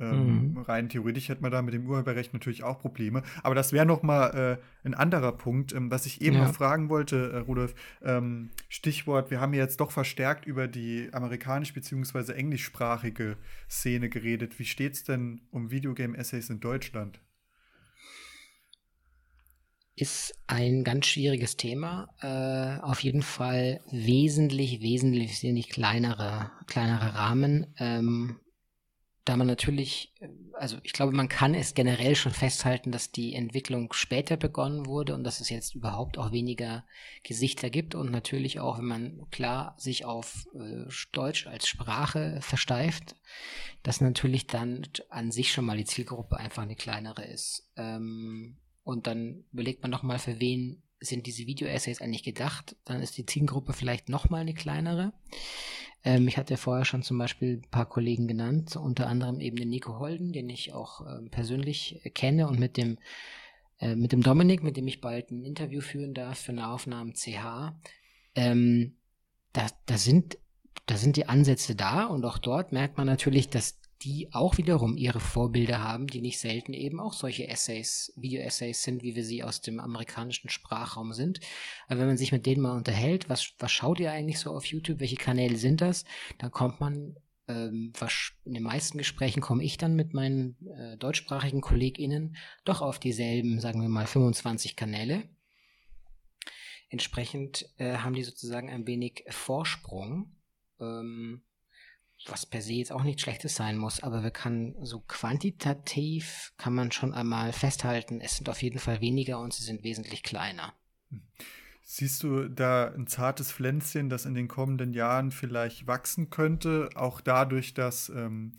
Ähm, 0.00 0.52
mhm. 0.52 0.58
Rein 0.58 0.88
theoretisch 0.88 1.28
hätte 1.28 1.42
man 1.42 1.50
da 1.50 1.60
mit 1.62 1.74
dem 1.74 1.86
Urheberrecht 1.86 2.32
natürlich 2.32 2.62
auch 2.62 2.78
Probleme. 2.78 3.22
Aber 3.42 3.54
das 3.54 3.72
wäre 3.72 3.86
noch 3.86 4.02
mal 4.02 4.58
äh, 4.84 4.86
ein 4.86 4.94
anderer 4.94 5.32
Punkt, 5.32 5.72
ähm, 5.72 5.90
was 5.90 6.06
ich 6.06 6.20
eben 6.20 6.36
ja. 6.36 6.44
noch 6.44 6.54
fragen 6.54 6.88
wollte, 6.88 7.32
äh, 7.32 7.38
Rudolf. 7.38 7.74
Ähm, 8.02 8.50
Stichwort, 8.68 9.30
wir 9.30 9.40
haben 9.40 9.54
ja 9.54 9.62
jetzt 9.62 9.80
doch 9.80 9.90
verstärkt 9.90 10.46
über 10.46 10.68
die 10.68 11.08
amerikanisch- 11.12 11.74
bzw. 11.74 12.32
englischsprachige 12.32 13.36
Szene 13.68 14.08
geredet. 14.08 14.58
Wie 14.58 14.64
steht 14.64 14.94
es 14.94 15.04
denn 15.04 15.40
um 15.50 15.70
Videogame-Essays 15.70 16.50
in 16.50 16.60
Deutschland? 16.60 17.20
Ist 20.00 20.34
ein 20.46 20.84
ganz 20.84 21.06
schwieriges 21.06 21.56
Thema. 21.56 22.08
Äh, 22.20 22.82
auf 22.82 23.02
jeden 23.02 23.22
Fall 23.22 23.80
wesentlich, 23.90 24.80
wesentlich, 24.80 25.42
wesentlich 25.42 25.68
kleinere, 25.68 26.50
kleinere 26.66 27.14
Rahmen. 27.14 27.74
Ähm, 27.78 28.40
da 29.28 29.36
man 29.36 29.46
natürlich, 29.46 30.14
also 30.54 30.78
ich 30.82 30.94
glaube, 30.94 31.12
man 31.12 31.28
kann 31.28 31.52
es 31.52 31.74
generell 31.74 32.16
schon 32.16 32.32
festhalten, 32.32 32.90
dass 32.90 33.12
die 33.12 33.34
Entwicklung 33.34 33.92
später 33.92 34.38
begonnen 34.38 34.86
wurde 34.86 35.14
und 35.14 35.22
dass 35.22 35.40
es 35.40 35.50
jetzt 35.50 35.74
überhaupt 35.74 36.16
auch 36.16 36.32
weniger 36.32 36.86
Gesichter 37.24 37.68
gibt 37.68 37.94
und 37.94 38.10
natürlich 38.10 38.58
auch, 38.58 38.78
wenn 38.78 38.86
man 38.86 39.26
klar 39.30 39.74
sich 39.76 40.06
auf 40.06 40.46
äh, 40.54 40.90
Deutsch 41.12 41.46
als 41.46 41.68
Sprache 41.68 42.38
versteift, 42.40 43.16
dass 43.82 44.00
natürlich 44.00 44.46
dann 44.46 44.88
an 45.10 45.30
sich 45.30 45.52
schon 45.52 45.66
mal 45.66 45.76
die 45.76 45.84
Zielgruppe 45.84 46.38
einfach 46.38 46.62
eine 46.62 46.76
kleinere 46.76 47.24
ist. 47.26 47.70
Ähm, 47.76 48.56
und 48.88 49.06
dann 49.06 49.44
überlegt 49.52 49.82
man 49.82 49.90
nochmal, 49.90 50.18
für 50.18 50.40
wen 50.40 50.82
sind 50.98 51.26
diese 51.26 51.46
Video-Essays 51.46 52.00
eigentlich 52.00 52.22
gedacht. 52.22 52.74
Dann 52.86 53.02
ist 53.02 53.18
die 53.18 53.26
Zielgruppe 53.26 53.74
vielleicht 53.74 54.08
nochmal 54.08 54.40
eine 54.40 54.54
kleinere. 54.54 55.12
Ähm, 56.04 56.26
ich 56.26 56.38
hatte 56.38 56.56
vorher 56.56 56.86
schon 56.86 57.02
zum 57.02 57.18
Beispiel 57.18 57.58
ein 57.58 57.70
paar 57.70 57.84
Kollegen 57.84 58.26
genannt, 58.26 58.76
unter 58.76 59.06
anderem 59.06 59.40
eben 59.40 59.56
den 59.56 59.68
Nico 59.68 59.98
Holden, 59.98 60.32
den 60.32 60.48
ich 60.48 60.72
auch 60.72 61.02
ähm, 61.06 61.28
persönlich 61.28 62.00
kenne 62.14 62.48
und 62.48 62.58
mit 62.58 62.78
dem 62.78 62.96
äh, 63.78 63.94
mit 63.94 64.12
dem 64.12 64.22
Dominik, 64.22 64.62
mit 64.62 64.78
dem 64.78 64.88
ich 64.88 65.02
bald 65.02 65.32
ein 65.32 65.44
Interview 65.44 65.82
führen 65.82 66.14
darf 66.14 66.38
für 66.38 66.54
Nahaufnahmen 66.54 67.12
CH. 67.12 67.74
Ähm, 68.36 68.96
da, 69.52 69.66
da 69.84 69.98
sind 69.98 70.38
da 70.86 70.96
sind 70.96 71.16
die 71.16 71.26
Ansätze 71.26 71.74
da 71.74 72.06
und 72.06 72.24
auch 72.24 72.38
dort 72.38 72.72
merkt 72.72 72.96
man 72.96 73.06
natürlich, 73.06 73.50
dass 73.50 73.78
die 74.02 74.32
auch 74.32 74.58
wiederum 74.58 74.96
ihre 74.96 75.20
Vorbilder 75.20 75.82
haben, 75.82 76.06
die 76.06 76.20
nicht 76.20 76.38
selten 76.38 76.72
eben 76.72 77.00
auch 77.00 77.12
solche 77.12 77.48
Essays, 77.48 78.12
Video-Essays 78.16 78.82
sind, 78.82 79.02
wie 79.02 79.16
wir 79.16 79.24
sie 79.24 79.42
aus 79.42 79.60
dem 79.60 79.80
amerikanischen 79.80 80.50
Sprachraum 80.50 81.12
sind. 81.12 81.40
Aber 81.88 82.00
wenn 82.00 82.06
man 82.06 82.16
sich 82.16 82.30
mit 82.30 82.46
denen 82.46 82.62
mal 82.62 82.76
unterhält, 82.76 83.28
was, 83.28 83.54
was 83.58 83.72
schaut 83.72 83.98
ihr 83.98 84.12
eigentlich 84.12 84.38
so 84.38 84.52
auf 84.54 84.66
YouTube, 84.66 85.00
welche 85.00 85.16
Kanäle 85.16 85.56
sind 85.56 85.80
das, 85.80 86.04
dann 86.38 86.52
kommt 86.52 86.80
man, 86.80 87.16
ähm, 87.48 87.92
was, 87.98 88.32
in 88.44 88.54
den 88.54 88.62
meisten 88.62 88.98
Gesprächen 88.98 89.40
komme 89.40 89.64
ich 89.64 89.78
dann 89.78 89.96
mit 89.96 90.14
meinen 90.14 90.56
äh, 90.68 90.96
deutschsprachigen 90.96 91.60
KollegInnen 91.60 92.36
doch 92.64 92.82
auf 92.82 93.00
dieselben, 93.00 93.60
sagen 93.60 93.82
wir 93.82 93.88
mal, 93.88 94.06
25 94.06 94.76
Kanäle. 94.76 95.24
Entsprechend 96.88 97.68
äh, 97.78 97.96
haben 97.96 98.14
die 98.14 98.22
sozusagen 98.22 98.70
ein 98.70 98.86
wenig 98.86 99.24
Vorsprung. 99.28 100.36
Ähm, 100.80 101.42
was 102.26 102.46
per 102.46 102.62
se 102.62 102.74
jetzt 102.74 102.92
auch 102.92 103.04
nichts 103.04 103.22
Schlechtes 103.22 103.54
sein 103.54 103.76
muss, 103.76 104.02
aber 104.02 104.22
wir 104.22 104.30
kann 104.30 104.74
so 104.82 105.00
quantitativ 105.00 106.52
kann 106.56 106.74
man 106.74 106.92
schon 106.92 107.14
einmal 107.14 107.52
festhalten, 107.52 108.20
es 108.20 108.36
sind 108.36 108.48
auf 108.48 108.62
jeden 108.62 108.78
Fall 108.78 109.00
weniger 109.00 109.38
und 109.40 109.52
sie 109.52 109.62
sind 109.62 109.84
wesentlich 109.84 110.22
kleiner. 110.22 110.74
Siehst 111.82 112.22
du 112.22 112.48
da 112.48 112.92
ein 112.92 113.06
zartes 113.06 113.50
Pflänzchen, 113.50 114.10
das 114.10 114.26
in 114.26 114.34
den 114.34 114.48
kommenden 114.48 114.92
Jahren 114.92 115.30
vielleicht 115.30 115.86
wachsen 115.86 116.28
könnte, 116.28 116.90
auch 116.94 117.20
dadurch, 117.22 117.72
dass 117.72 118.10
ähm, 118.10 118.52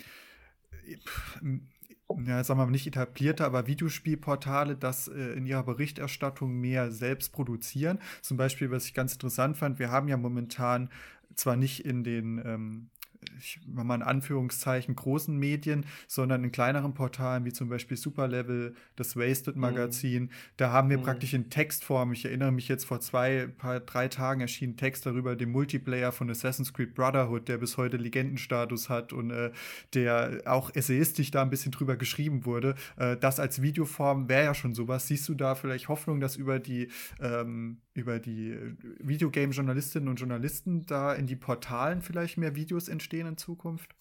ja, 2.25 2.43
sagen 2.43 2.59
wir 2.59 2.65
mal 2.65 2.71
nicht 2.71 2.87
etablierte, 2.87 3.45
aber 3.45 3.67
Videospielportale 3.67 4.75
das 4.75 5.07
äh, 5.07 5.33
in 5.33 5.45
ihrer 5.45 5.63
Berichterstattung 5.63 6.59
mehr 6.59 6.91
selbst 6.91 7.31
produzieren. 7.31 7.99
Zum 8.21 8.37
Beispiel, 8.37 8.71
was 8.71 8.85
ich 8.85 8.95
ganz 8.95 9.13
interessant 9.13 9.57
fand, 9.57 9.77
wir 9.77 9.91
haben 9.91 10.07
ja 10.07 10.17
momentan 10.17 10.89
zwar 11.35 11.55
nicht 11.55 11.85
in 11.85 12.03
den 12.03 12.41
ähm, 12.43 12.89
ich 13.37 13.59
mach 13.65 13.83
mal 13.83 13.95
in 13.95 14.01
Anführungszeichen, 14.01 14.95
großen 14.95 15.37
Medien, 15.37 15.85
sondern 16.07 16.43
in 16.43 16.51
kleineren 16.51 16.93
Portalen, 16.93 17.45
wie 17.45 17.53
zum 17.53 17.69
Beispiel 17.69 17.97
Superlevel, 17.97 18.75
das 18.95 19.17
Wasted 19.17 19.55
mhm. 19.55 19.61
Magazin. 19.61 20.23
Mhm. 20.23 20.29
Da 20.57 20.71
haben 20.71 20.89
wir 20.89 20.97
mhm. 20.97 21.03
praktisch 21.03 21.33
in 21.33 21.49
Textform, 21.49 22.13
ich 22.13 22.25
erinnere 22.25 22.51
mich 22.51 22.67
jetzt 22.67 22.85
vor 22.85 23.01
zwei, 23.01 23.47
paar, 23.57 23.79
drei 23.81 24.07
Tagen 24.07 24.41
erschien 24.41 24.69
ein 24.69 24.77
Text 24.77 25.05
darüber, 25.05 25.35
den 25.35 25.51
Multiplayer 25.51 26.11
von 26.11 26.29
Assassin's 26.29 26.73
Creed 26.73 26.95
Brotherhood, 26.95 27.47
der 27.47 27.57
bis 27.57 27.77
heute 27.77 27.97
Legendenstatus 27.97 28.89
hat 28.89 29.13
und 29.13 29.31
äh, 29.31 29.51
der 29.93 30.41
auch 30.45 30.73
essayistisch 30.73 31.31
da 31.31 31.41
ein 31.41 31.49
bisschen 31.49 31.71
drüber 31.71 31.97
geschrieben 31.97 32.45
wurde. 32.45 32.75
Äh, 32.97 33.17
das 33.17 33.39
als 33.39 33.61
Videoform 33.61 34.29
wäre 34.29 34.45
ja 34.45 34.53
schon 34.53 34.73
sowas. 34.73 35.07
Siehst 35.07 35.27
du 35.27 35.33
da 35.33 35.55
vielleicht 35.55 35.87
Hoffnung, 35.89 36.19
dass 36.19 36.35
über 36.35 36.59
die 36.59 36.89
ähm, 37.19 37.77
über 37.99 38.19
die 38.19 38.51
äh, 38.51 38.75
Videogame-Journalistinnen 38.99 40.09
und 40.09 40.17
Journalisten 40.17 40.85
da 40.85 41.13
in 41.13 41.27
die 41.27 41.35
Portalen 41.35 42.01
vielleicht 42.01 42.37
mehr 42.37 42.55
Videos 42.55 42.87
entstehen 42.87 43.27
in 43.27 43.37
Zukunft? 43.37 43.95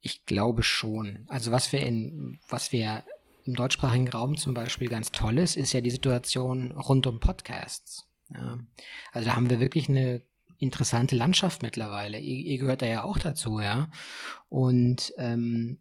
Ich 0.00 0.24
glaube 0.24 0.62
schon. 0.62 1.24
Also 1.28 1.52
was 1.52 1.72
wir 1.72 1.80
in, 1.80 2.38
was 2.48 2.72
wir 2.72 3.04
im 3.44 3.54
deutschsprachigen 3.54 4.08
Raum 4.08 4.36
zum 4.36 4.54
Beispiel 4.54 4.88
ganz 4.88 5.10
toll 5.12 5.38
ist, 5.38 5.56
ist 5.56 5.72
ja 5.72 5.80
die 5.80 5.90
Situation 5.90 6.72
rund 6.72 7.06
um 7.06 7.20
Podcasts. 7.20 8.08
Ja. 8.32 8.58
Also 9.12 9.28
da 9.28 9.36
haben 9.36 9.50
wir 9.50 9.60
wirklich 9.60 9.88
eine 9.88 10.22
interessante 10.58 11.16
Landschaft 11.16 11.62
mittlerweile. 11.62 12.18
Ihr, 12.18 12.36
ihr, 12.46 12.58
gehört 12.58 12.82
da 12.82 12.86
ja 12.86 13.02
auch 13.02 13.18
dazu, 13.18 13.60
ja. 13.60 13.90
Und 14.48 15.12
ähm, 15.16 15.78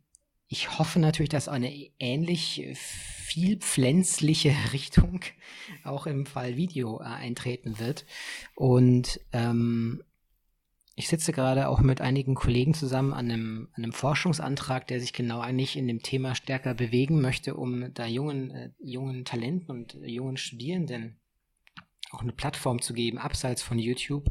ich 0.50 0.80
hoffe 0.80 1.00
natürlich, 1.00 1.30
dass 1.30 1.48
eine 1.48 1.72
ähnlich 2.00 2.68
viel 2.76 3.58
pflänzliche 3.58 4.54
Richtung 4.74 5.22
auch 5.84 6.08
im 6.08 6.26
Fall 6.26 6.58
Video 6.58 7.00
äh, 7.00 7.04
eintreten 7.04 7.78
wird. 7.80 8.06
Und 8.56 9.22
ähm, 9.32 10.04
ich 10.96 11.08
sitze 11.08 11.32
gerade 11.32 11.70
auch 11.70 11.80
mit 11.80 12.02
einigen 12.02 12.34
Kollegen 12.34 12.74
zusammen 12.74 13.14
an 13.14 13.32
einem, 13.32 13.70
an 13.74 13.84
einem 13.84 13.94
Forschungsantrag, 13.94 14.88
der 14.88 15.00
sich 15.00 15.14
genau 15.14 15.40
eigentlich 15.40 15.78
in 15.78 15.88
dem 15.88 16.02
Thema 16.02 16.34
stärker 16.34 16.74
bewegen 16.74 17.22
möchte, 17.22 17.54
um 17.54 17.94
da 17.94 18.08
jungen, 18.08 18.50
äh, 18.50 18.72
jungen 18.80 19.26
Talenten 19.26 19.70
und 19.70 19.96
äh, 20.02 20.08
jungen 20.08 20.38
Studierenden 20.38 21.19
auch 22.12 22.22
eine 22.22 22.34
Plattform 22.34 22.82
zu 22.82 22.94
geben, 22.94 23.18
abseits 23.18 23.62
von 23.62 23.80
YouTube, 23.80 24.30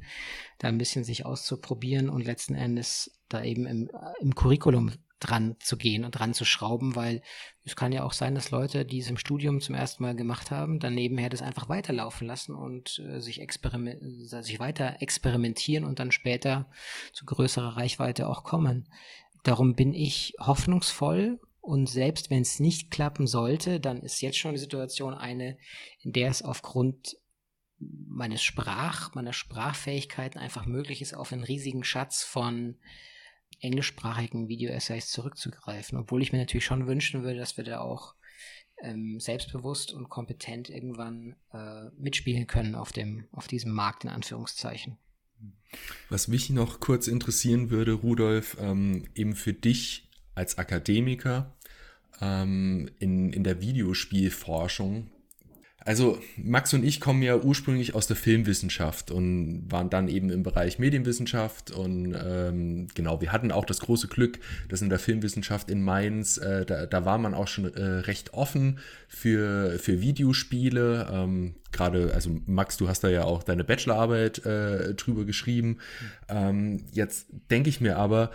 da 0.59 0.69
ein 0.69 0.79
bisschen 0.79 1.05
sich 1.05 1.25
auszuprobieren 1.25 2.09
und 2.09 2.25
letzten 2.25 2.55
Endes 2.55 3.19
da 3.29 3.43
eben 3.43 3.67
im, 3.67 3.89
äh, 3.89 4.13
im 4.21 4.35
Curriculum 4.35 4.93
dran 5.21 5.57
zu 5.59 5.77
gehen 5.77 6.05
und 6.05 6.13
dran 6.13 6.33
zu 6.33 6.45
schrauben, 6.45 6.95
weil 6.95 7.23
es 7.65 7.77
kann 7.77 7.93
ja 7.93 8.05
auch 8.05 8.13
sein, 8.13 8.35
dass 8.35 8.51
Leute, 8.51 8.85
die 8.85 9.01
es 9.01 9.11
im 9.11 9.17
Studium 9.17 9.61
zum 9.61 9.75
ersten 9.75 10.03
Mal 10.03 10.15
gemacht 10.15 10.51
haben, 10.51 10.79
dann 10.79 10.95
nebenher 10.95 11.29
das 11.29 11.43
einfach 11.43 11.69
weiterlaufen 11.69 12.27
lassen 12.27 12.55
und 12.55 13.01
äh, 13.01 13.21
sich, 13.21 13.41
experiment 13.41 14.01
sich 14.01 14.61
weiter 14.61 14.97
experimentieren 15.01 15.85
und 15.85 15.99
dann 15.99 16.13
später 16.13 16.71
zu 17.13 17.25
größerer 17.25 17.77
Reichweite 17.77 18.29
auch 18.29 18.45
kommen. 18.45 18.89
Darum 19.43 19.75
bin 19.75 19.93
ich 19.93 20.35
hoffnungsvoll 20.39 21.41
und 21.61 21.89
selbst 21.89 22.31
wenn 22.31 22.43
es 22.43 22.61
nicht 22.61 22.91
klappen 22.91 23.27
sollte, 23.27 23.81
dann 23.81 24.01
ist 24.03 24.21
jetzt 24.21 24.39
schon 24.39 24.53
die 24.53 24.61
Situation 24.61 25.15
eine, 25.15 25.59
in 26.01 26.13
der 26.13 26.29
es 26.29 26.43
aufgrund 26.43 27.17
meines 27.79 28.43
Sprach, 28.43 29.15
meiner 29.15 29.33
Sprachfähigkeiten 29.33 30.39
einfach 30.39 30.67
möglich 30.67 31.03
ist, 31.03 31.15
auf 31.15 31.33
einen 31.33 31.45
riesigen 31.45 31.85
Schatz 31.85 32.23
von 32.23 32.77
englischsprachigen 33.61 34.49
Video-Essays 34.49 35.11
zurückzugreifen, 35.11 35.99
obwohl 35.99 36.23
ich 36.23 36.33
mir 36.33 36.39
natürlich 36.39 36.65
schon 36.65 36.87
wünschen 36.87 37.23
würde, 37.23 37.39
dass 37.39 37.57
wir 37.57 37.65
da 37.65 37.81
auch 37.81 38.15
ähm, 38.83 39.19
selbstbewusst 39.21 39.93
und 39.93 40.09
kompetent 40.09 40.71
irgendwann 40.71 41.37
äh, 41.53 41.91
mitspielen 41.97 42.47
können 42.47 42.75
auf 42.75 42.93
dem, 42.93 43.27
auf 43.33 43.49
diesem 43.49 43.73
Markt 43.73 44.05
in 44.05 44.11
Anführungszeichen. 44.11 44.99
Was 46.09 46.29
mich 46.29 46.51
noch 46.51 46.81
kurz 46.81 47.09
interessieren 47.09 47.71
würde, 47.71 47.93
Rudolf, 47.93 48.57
ähm, 48.61 49.07
eben 49.15 49.35
für 49.35 49.53
dich 49.53 50.09
als 50.35 50.59
Akademiker 50.59 51.57
ähm, 52.21 52.91
in, 52.99 53.33
in 53.33 53.45
der 53.45 53.61
Videospielforschung, 53.61 55.11
also 55.89 56.19
Max 56.37 56.75
und 56.75 56.85
ich 56.85 57.01
kommen 57.01 57.23
ja 57.23 57.35
ursprünglich 57.35 57.95
aus 57.95 58.07
der 58.07 58.15
Filmwissenschaft 58.15 59.11
und 59.11 59.73
waren 59.73 59.89
dann 59.89 60.09
eben 60.09 60.29
im 60.29 60.43
Bereich 60.43 60.79
Medienwissenschaft 60.79 61.71
und 61.71 62.15
ähm, 62.15 62.89
genau, 62.95 63.23
wir 63.23 63.33
hatten 63.33 63.51
auch 63.51 63.65
das 63.65 63.81
große 63.81 64.09
Glück, 64.09 64.39
dass 64.69 64.83
in 64.83 64.91
der 64.91 64.99
Filmwissenschaft 64.99 65.71
in 65.71 65.83
Mainz, 65.83 66.37
äh, 66.37 66.67
da, 66.67 66.85
da 66.85 67.07
war 67.07 67.17
man 67.17 67.33
auch 67.33 67.49
schon 67.49 67.73
äh, 67.73 67.83
recht 67.83 68.35
offen 68.35 68.81
für, 69.09 69.79
für 69.79 70.03
Videospiele. 70.03 71.09
Ähm, 71.11 71.55
Gerade, 71.73 72.13
also 72.13 72.39
Max, 72.45 72.77
du 72.77 72.87
hast 72.87 73.03
da 73.03 73.09
ja 73.09 73.25
auch 73.25 73.43
deine 73.43 73.65
Bachelorarbeit 73.65 74.45
äh, 74.45 74.93
drüber 74.93 75.25
geschrieben. 75.25 75.79
Ähm, 76.29 76.85
jetzt 76.93 77.29
denke 77.51 77.71
ich 77.71 77.81
mir 77.81 77.97
aber, 77.97 78.31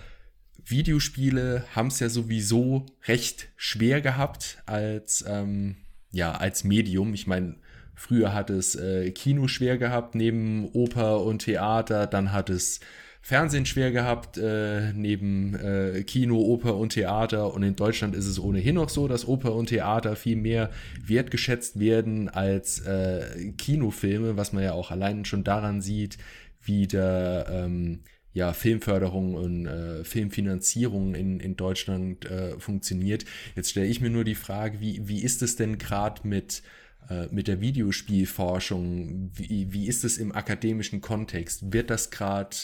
Videospiele 0.66 1.66
haben 1.76 1.90
es 1.90 2.00
ja 2.00 2.10
sowieso 2.10 2.88
recht 3.08 3.50
schwer 3.58 4.02
gehabt 4.02 4.58
als 4.66 5.24
ähm, 5.28 5.76
ja, 6.14 6.32
als 6.32 6.64
Medium. 6.64 7.14
Ich 7.14 7.28
meine, 7.28 7.56
früher 7.96 8.34
hat 8.34 8.50
es 8.50 8.76
äh, 8.76 9.12
Kino 9.12 9.48
schwer 9.48 9.78
gehabt 9.78 10.16
neben 10.16 10.70
Oper 10.72 11.22
und 11.22 11.40
Theater, 11.40 12.08
dann 12.08 12.32
hat 12.32 12.50
es 12.50 12.80
Fernsehen 13.26 13.66
schwer 13.66 13.92
gehabt 13.92 14.38
äh, 14.38 14.92
neben 14.92 15.56
äh, 15.56 16.04
Kino, 16.04 16.40
Oper 16.40 16.76
und 16.76 16.90
Theater. 16.90 17.54
Und 17.54 17.64
in 17.64 17.78
Deutschland 17.78 18.16
ist 18.16 18.28
es 18.28 18.38
ohnehin 18.38 18.76
noch 18.76 18.90
so, 18.90 19.08
dass 19.08 19.26
Oper 19.26 19.56
und 19.56 19.68
Theater 19.70 20.18
viel 20.18 20.36
mehr 20.36 20.70
wertgeschätzt 21.02 21.80
werden 21.80 22.28
als 22.28 22.82
äh, 22.82 23.54
Kinofilme, 23.58 24.36
was 24.36 24.52
man 24.52 24.64
ja 24.64 24.74
auch 24.74 24.92
allein 24.92 25.24
schon 25.24 25.46
daran 25.46 25.82
sieht, 25.82 26.18
wie 26.62 26.86
der 26.86 27.46
ähm, 27.50 28.02
ja, 28.34 28.54
Filmförderung 28.54 29.36
und 29.36 29.68
äh, 29.68 30.04
Filmfinanzierung 30.04 31.14
in, 31.14 31.40
in 31.40 31.56
Deutschland 31.56 32.26
äh, 32.26 32.60
funktioniert. 32.60 33.26
Jetzt 33.56 33.70
stelle 33.70 33.86
ich 33.86 34.02
mir 34.02 34.10
nur 34.10 34.24
die 34.24 34.36
Frage, 34.36 34.80
wie, 34.80 35.08
wie 35.08 35.22
ist 35.22 35.42
es 35.44 35.56
denn 35.56 35.78
gerade 35.78 36.28
mit, 36.28 36.64
äh, 37.10 37.28
mit 37.28 37.48
der 37.48 37.62
Videospielforschung? 37.62 39.32
Wie, 39.36 39.72
wie 39.72 39.88
ist 39.88 40.04
es 40.04 40.18
im 40.18 40.32
akademischen 40.32 41.00
Kontext? 41.00 41.72
Wird 41.72 41.92
das 41.92 42.10
gerade, 42.10 42.56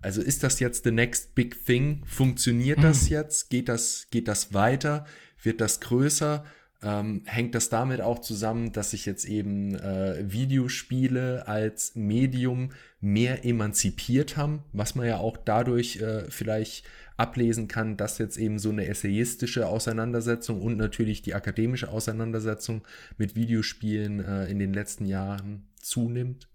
also 0.00 0.20
ist 0.20 0.42
das 0.42 0.58
jetzt 0.58 0.82
the 0.84 0.90
next 0.90 1.36
big 1.36 1.64
thing? 1.64 2.02
Funktioniert 2.04 2.78
mhm. 2.78 2.82
das 2.82 3.08
jetzt? 3.08 3.48
Geht 3.48 3.68
das, 3.68 4.08
geht 4.10 4.26
das 4.26 4.52
weiter? 4.52 5.06
Wird 5.40 5.60
das 5.60 5.80
größer? 5.80 6.44
Ähm, 6.82 7.22
hängt 7.24 7.54
das 7.54 7.68
damit 7.68 8.00
auch 8.00 8.18
zusammen, 8.18 8.72
dass 8.72 8.90
sich 8.90 9.06
jetzt 9.06 9.24
eben 9.24 9.74
äh, 9.74 10.30
Videospiele 10.30 11.46
als 11.46 11.94
Medium 11.94 12.70
mehr 13.00 13.44
emanzipiert 13.44 14.36
haben, 14.36 14.62
was 14.72 14.94
man 14.94 15.06
ja 15.06 15.18
auch 15.18 15.36
dadurch 15.36 15.96
äh, 16.00 16.30
vielleicht 16.30 16.84
ablesen 17.16 17.68
kann, 17.68 17.96
dass 17.96 18.18
jetzt 18.18 18.36
eben 18.36 18.58
so 18.58 18.70
eine 18.70 18.86
essayistische 18.86 19.68
Auseinandersetzung 19.68 20.60
und 20.60 20.76
natürlich 20.76 21.22
die 21.22 21.34
akademische 21.34 21.88
Auseinandersetzung 21.88 22.82
mit 23.16 23.36
Videospielen 23.36 24.20
äh, 24.20 24.46
in 24.46 24.58
den 24.58 24.72
letzten 24.72 25.06
Jahren 25.06 25.68
zunimmt? 25.80 26.48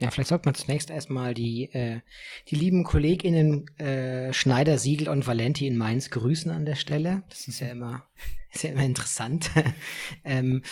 Ja, 0.00 0.10
vielleicht 0.10 0.30
sollte 0.30 0.48
man 0.48 0.54
zunächst 0.54 0.88
erstmal 0.88 1.34
die, 1.34 1.64
äh, 1.74 2.00
die 2.48 2.56
lieben 2.56 2.84
KollegInnen 2.84 3.68
äh, 3.78 4.32
Schneider, 4.32 4.78
Siegel 4.78 5.10
und 5.10 5.26
Valenti 5.26 5.66
in 5.66 5.76
Mainz 5.76 6.08
grüßen 6.08 6.50
an 6.50 6.64
der 6.64 6.76
Stelle. 6.76 7.22
Das 7.28 7.46
ist 7.46 7.60
ja 7.60 7.68
immer, 7.68 8.06
ist 8.52 8.64
ja 8.64 8.70
immer 8.70 8.84
interessant. 8.84 9.50
ähm, 10.24 10.62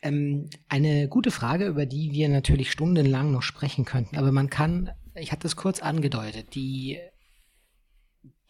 ähm, 0.00 0.48
eine 0.68 1.08
gute 1.08 1.30
Frage, 1.30 1.66
über 1.66 1.84
die 1.84 2.12
wir 2.12 2.30
natürlich 2.30 2.72
stundenlang 2.72 3.30
noch 3.30 3.42
sprechen 3.42 3.84
könnten. 3.84 4.16
Aber 4.16 4.32
man 4.32 4.48
kann, 4.48 4.90
ich 5.14 5.30
hatte 5.30 5.46
es 5.46 5.56
kurz 5.56 5.80
angedeutet, 5.80 6.54
die, 6.54 6.98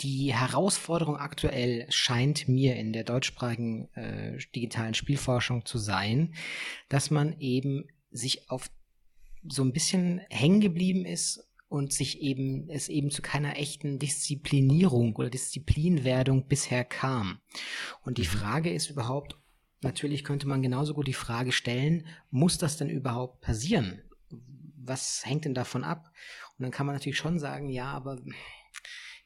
die 0.01 0.33
Herausforderung 0.33 1.17
aktuell 1.17 1.87
scheint 1.91 2.47
mir 2.47 2.77
in 2.77 2.93
der 2.93 3.03
deutschsprachigen 3.03 3.93
äh, 3.95 4.39
digitalen 4.55 4.95
Spielforschung 4.95 5.67
zu 5.67 5.79
sein, 5.79 6.35
dass 6.89 7.11
man 7.11 7.37
eben 7.41 7.89
sich 8.13 8.49
auf 8.49 8.71
so 9.49 9.63
ein 9.63 9.73
bisschen 9.73 10.21
hängen 10.31 10.61
geblieben 10.61 11.05
ist 11.05 11.47
und 11.69 11.93
sich 11.93 12.21
eben, 12.21 12.69
es 12.69 12.89
eben 12.89 13.11
zu 13.11 13.23
keiner 13.23 13.57
echten 13.57 13.99
Disziplinierung 13.99 15.15
oder 15.17 15.31
Disziplinwerdung 15.31 16.47
bisher 16.49 16.85
kam. 16.85 17.39
Und 18.03 18.19
die 18.19 18.23
mhm. 18.23 18.27
Frage 18.27 18.73
ist 18.73 18.91
überhaupt, 18.91 19.39
natürlich 19.81 20.25
könnte 20.25 20.49
man 20.49 20.63
genauso 20.63 20.95
gut 20.95 21.07
die 21.07 21.13
Frage 21.13 21.53
stellen, 21.53 22.07
muss 22.31 22.59
das 22.59 22.77
denn 22.77 22.91
überhaupt 22.91 23.41
passieren? 23.41 24.03
Was 24.83 25.25
hängt 25.25 25.45
denn 25.45 25.55
davon 25.55 25.85
ab? 25.85 26.11
Und 26.59 26.65
dann 26.65 26.73
kann 26.73 26.87
man 26.87 26.97
natürlich 26.97 27.19
schon 27.19 27.39
sagen, 27.39 27.69
ja, 27.69 27.87
aber 27.93 28.19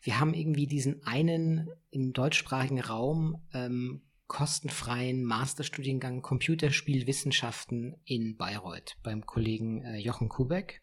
wir 0.03 0.21
haben 0.21 0.35
irgendwie 0.35 0.67
diesen 0.67 1.03
einen 1.07 1.71
im 1.91 2.13
deutschsprachigen 2.13 2.81
Raum 2.81 3.43
ähm, 3.55 4.03
kostenfreien 4.27 5.25
Masterstudiengang 5.25 6.23
Computerspielwissenschaften 6.23 7.97
in 8.05 8.37
Bayreuth 8.37 8.97
beim 9.03 9.27
Kollegen 9.27 9.83
äh, 9.83 9.99
Jochen 9.99 10.29
Kubeck. 10.29 10.83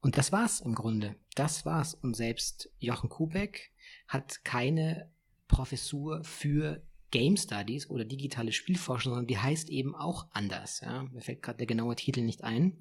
Und 0.00 0.18
das 0.18 0.32
war's 0.32 0.60
im 0.60 0.74
Grunde. 0.74 1.16
Das 1.34 1.64
war's. 1.64 1.94
Und 1.94 2.16
selbst 2.16 2.70
Jochen 2.78 3.10
Kubeck 3.10 3.72
hat 4.08 4.44
keine 4.44 5.10
Professur 5.46 6.24
für 6.24 6.82
Game 7.10 7.36
Studies 7.36 7.90
oder 7.90 8.04
digitale 8.04 8.52
Spielforschung, 8.52 9.12
sondern 9.12 9.26
die 9.26 9.38
heißt 9.38 9.68
eben 9.68 9.94
auch 9.94 10.26
anders. 10.32 10.80
Ja? 10.80 11.04
Mir 11.04 11.20
fällt 11.20 11.42
gerade 11.42 11.58
der 11.58 11.66
genaue 11.66 11.96
Titel 11.96 12.22
nicht 12.22 12.44
ein. 12.44 12.78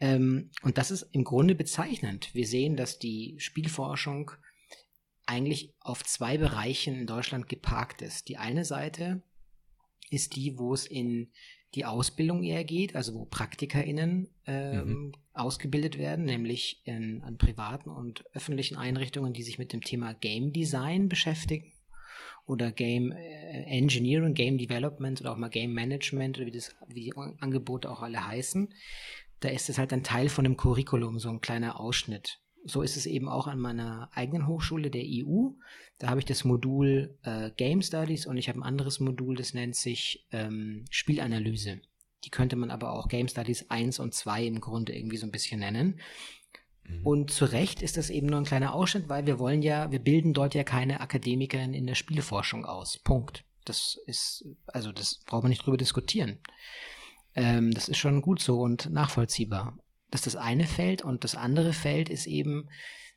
Ähm, 0.00 0.50
und 0.62 0.78
das 0.78 0.90
ist 0.90 1.08
im 1.12 1.24
Grunde 1.24 1.54
bezeichnend. 1.54 2.34
Wir 2.34 2.46
sehen, 2.46 2.76
dass 2.76 2.98
die 2.98 3.36
Spielforschung 3.38 4.30
eigentlich 5.28 5.74
auf 5.80 6.02
zwei 6.04 6.38
Bereichen 6.38 6.94
in 6.94 7.06
Deutschland 7.06 7.48
geparkt 7.48 8.00
ist. 8.00 8.28
Die 8.28 8.38
eine 8.38 8.64
Seite 8.64 9.22
ist 10.10 10.36
die, 10.36 10.58
wo 10.58 10.72
es 10.72 10.86
in 10.86 11.30
die 11.74 11.84
Ausbildung 11.84 12.42
eher 12.42 12.64
geht, 12.64 12.96
also 12.96 13.12
wo 13.12 13.26
PraktikerInnen 13.26 14.30
ähm, 14.46 14.88
mhm. 14.88 15.12
ausgebildet 15.34 15.98
werden, 15.98 16.24
nämlich 16.24 16.80
in, 16.84 17.22
an 17.22 17.36
privaten 17.36 17.90
und 17.90 18.24
öffentlichen 18.32 18.76
Einrichtungen, 18.76 19.34
die 19.34 19.42
sich 19.42 19.58
mit 19.58 19.74
dem 19.74 19.82
Thema 19.82 20.14
Game 20.14 20.54
Design 20.54 21.10
beschäftigen 21.10 21.74
oder 22.46 22.72
Game 22.72 23.12
äh, 23.12 23.64
Engineering, 23.64 24.32
Game 24.32 24.56
Development 24.56 25.20
oder 25.20 25.32
auch 25.32 25.36
mal 25.36 25.50
Game 25.50 25.74
Management 25.74 26.38
oder 26.38 26.46
wie, 26.46 26.52
das, 26.52 26.74
wie 26.86 26.94
die 26.94 27.16
Angebote 27.16 27.90
auch 27.90 28.00
alle 28.00 28.26
heißen. 28.26 28.72
Da 29.40 29.50
ist 29.50 29.68
es 29.68 29.76
halt 29.76 29.92
ein 29.92 30.02
Teil 30.02 30.30
von 30.30 30.44
dem 30.44 30.56
Curriculum, 30.56 31.18
so 31.18 31.28
ein 31.28 31.42
kleiner 31.42 31.78
Ausschnitt 31.78 32.40
so 32.68 32.82
ist 32.82 32.96
es 32.96 33.06
eben 33.06 33.28
auch 33.28 33.46
an 33.46 33.58
meiner 33.58 34.10
eigenen 34.12 34.46
Hochschule 34.46 34.90
der 34.90 35.04
EU. 35.04 35.48
Da 35.98 36.08
habe 36.08 36.20
ich 36.20 36.26
das 36.26 36.44
Modul 36.44 37.16
äh, 37.22 37.50
Game 37.56 37.82
Studies 37.82 38.26
und 38.26 38.36
ich 38.36 38.48
habe 38.48 38.60
ein 38.60 38.64
anderes 38.64 39.00
Modul, 39.00 39.36
das 39.36 39.54
nennt 39.54 39.74
sich 39.74 40.26
ähm, 40.30 40.84
Spielanalyse. 40.90 41.80
Die 42.24 42.30
könnte 42.30 42.56
man 42.56 42.70
aber 42.70 42.92
auch 42.92 43.08
Game 43.08 43.28
Studies 43.28 43.70
1 43.70 43.98
und 43.98 44.14
2 44.14 44.44
im 44.44 44.60
Grunde 44.60 44.94
irgendwie 44.94 45.16
so 45.16 45.26
ein 45.26 45.32
bisschen 45.32 45.60
nennen. 45.60 46.00
Mhm. 46.84 47.06
Und 47.06 47.30
zu 47.30 47.44
Recht 47.44 47.82
ist 47.82 47.96
das 47.96 48.10
eben 48.10 48.26
nur 48.26 48.40
ein 48.40 48.44
kleiner 48.44 48.74
Ausschnitt, 48.74 49.08
weil 49.08 49.26
wir 49.26 49.38
wollen 49.38 49.62
ja, 49.62 49.90
wir 49.90 50.00
bilden 50.00 50.34
dort 50.34 50.54
ja 50.54 50.64
keine 50.64 51.00
Akademiker 51.00 51.60
in 51.60 51.86
der 51.86 51.94
Spieleforschung 51.94 52.64
aus. 52.64 52.98
Punkt. 52.98 53.44
Das 53.64 53.98
ist, 54.06 54.46
also 54.66 54.92
das 54.92 55.20
braucht 55.26 55.42
man 55.42 55.50
nicht 55.50 55.64
drüber 55.64 55.76
diskutieren. 55.76 56.38
Ähm, 57.34 57.72
das 57.72 57.88
ist 57.88 57.98
schon 57.98 58.22
gut 58.22 58.40
so 58.40 58.60
und 58.60 58.90
nachvollziehbar. 58.90 59.78
Das 60.10 60.26
ist 60.26 60.34
das 60.34 60.42
eine 60.42 60.66
Feld 60.66 61.02
und 61.02 61.24
das 61.24 61.34
andere 61.34 61.72
Feld 61.72 62.08
ist 62.08 62.26
eben 62.26 62.68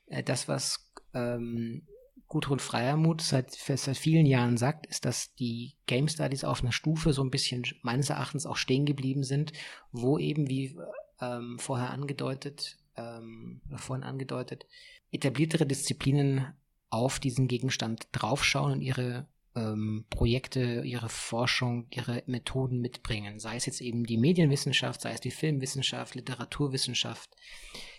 äh, 0.08 0.24
das, 0.24 0.48
was 0.48 0.90
ähm, 1.14 1.88
Gudrun 2.28 2.60
Freiermuth 2.60 3.22
seit, 3.22 3.52
seit 3.52 3.98
vielen 3.98 4.26
Jahren 4.26 4.56
sagt, 4.56 4.86
ist, 4.86 5.04
dass 5.04 5.34
die 5.36 5.76
Game 5.86 6.08
Studies 6.08 6.46
auf 6.46 6.62
einer 6.62 6.72
Stufe 6.72 7.12
so 7.12 7.24
ein 7.24 7.30
bisschen 7.30 7.64
meines 7.82 8.10
Erachtens 8.10 8.46
auch 8.46 8.56
stehen 8.56 8.86
geblieben 8.86 9.24
sind, 9.24 9.52
wo 9.92 10.18
eben, 10.18 10.48
wie 10.48 10.78
ähm, 11.20 11.58
vorher 11.60 11.90
angedeutet, 11.90 12.78
ähm, 12.96 13.62
vorhin 13.76 14.06
angedeutet, 14.06 14.66
etabliertere 15.12 15.66
Disziplinen 15.66 16.54
auf 16.90 17.20
diesen 17.20 17.50
Gegenstand 17.50 18.08
draufschauen 18.14 18.72
und 18.72 18.82
ihre 18.82 19.28
ähm, 19.56 20.06
Projekte, 20.10 20.82
ihre 20.86 21.10
Forschung, 21.10 21.88
ihre 21.90 22.24
Methoden 22.26 22.80
mitbringen. 22.80 23.40
Sei 23.40 23.56
es 23.56 23.66
jetzt 23.66 23.82
eben 23.82 24.06
die 24.06 24.18
Medienwissenschaft, 24.18 25.02
sei 25.02 25.14
es 25.14 25.22
die 25.22 25.32
Filmwissenschaft, 25.32 26.16
Literaturwissenschaft, 26.16 27.30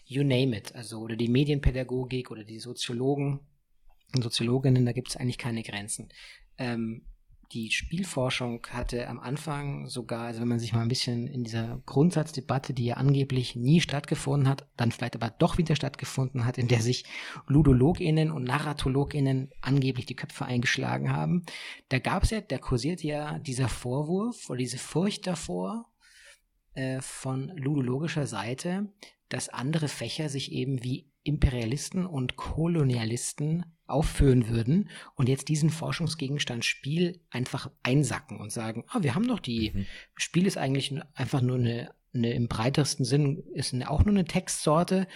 you 0.06 0.22
name 0.22 0.56
it. 0.56 0.74
Also 0.74 1.00
oder 1.00 1.16
die 1.16 1.28
Medienpädagogik 1.28 2.30
oder 2.30 2.44
die 2.44 2.58
Soziologen 2.58 3.40
und 4.14 4.22
Soziologinnen, 4.22 4.86
da 4.86 4.92
gibt 4.92 5.08
es 5.08 5.16
eigentlich 5.16 5.38
keine 5.38 5.62
Grenzen. 5.62 6.08
Ähm, 6.58 7.06
die 7.52 7.70
Spielforschung 7.70 8.66
hatte 8.70 9.06
am 9.08 9.20
Anfang 9.20 9.86
sogar, 9.86 10.26
also 10.26 10.40
wenn 10.40 10.48
man 10.48 10.58
sich 10.58 10.72
mal 10.72 10.80
ein 10.80 10.88
bisschen 10.88 11.26
in 11.26 11.44
dieser 11.44 11.82
Grundsatzdebatte, 11.84 12.72
die 12.72 12.86
ja 12.86 12.94
angeblich 12.94 13.56
nie 13.56 13.80
stattgefunden 13.80 14.48
hat, 14.48 14.66
dann 14.76 14.90
vielleicht 14.90 15.16
aber 15.16 15.30
doch 15.30 15.58
wieder 15.58 15.76
stattgefunden 15.76 16.46
hat, 16.46 16.56
in 16.56 16.68
der 16.68 16.80
sich 16.80 17.04
LudologInnen 17.46 18.30
und 18.30 18.44
NarratologInnen 18.44 19.50
angeblich 19.60 20.06
die 20.06 20.16
Köpfe 20.16 20.46
eingeschlagen 20.46 21.12
haben, 21.12 21.44
da 21.90 21.98
gab 21.98 22.24
es 22.24 22.30
ja, 22.30 22.40
da 22.40 22.58
kursiert 22.58 23.02
ja 23.02 23.38
dieser 23.38 23.68
Vorwurf 23.68 24.48
oder 24.48 24.58
diese 24.58 24.78
Furcht 24.78 25.26
davor 25.26 25.90
äh, 26.74 27.00
von 27.02 27.52
ludologischer 27.56 28.26
Seite, 28.26 28.90
dass 29.28 29.50
andere 29.50 29.88
Fächer 29.88 30.28
sich 30.28 30.52
eben 30.52 30.82
wie 30.82 31.11
Imperialisten 31.24 32.06
und 32.06 32.36
Kolonialisten 32.36 33.64
aufführen 33.86 34.48
würden 34.48 34.88
und 35.14 35.28
jetzt 35.28 35.48
diesen 35.48 35.70
Forschungsgegenstand 35.70 36.64
Spiel 36.64 37.20
einfach 37.30 37.70
einsacken 37.82 38.38
und 38.38 38.50
sagen, 38.50 38.84
ah, 38.88 39.02
wir 39.02 39.14
haben 39.14 39.28
doch 39.28 39.40
die, 39.40 39.72
mhm. 39.74 39.86
Spiel 40.16 40.46
ist 40.46 40.58
eigentlich 40.58 40.94
einfach 41.14 41.42
nur 41.42 41.58
eine, 41.58 41.90
eine 42.14 42.32
im 42.32 42.48
breitesten 42.48 43.04
Sinn, 43.04 43.42
ist 43.54 43.74
eine, 43.74 43.90
auch 43.90 44.04
nur 44.04 44.14
eine 44.14 44.24
Textsorte. 44.24 45.06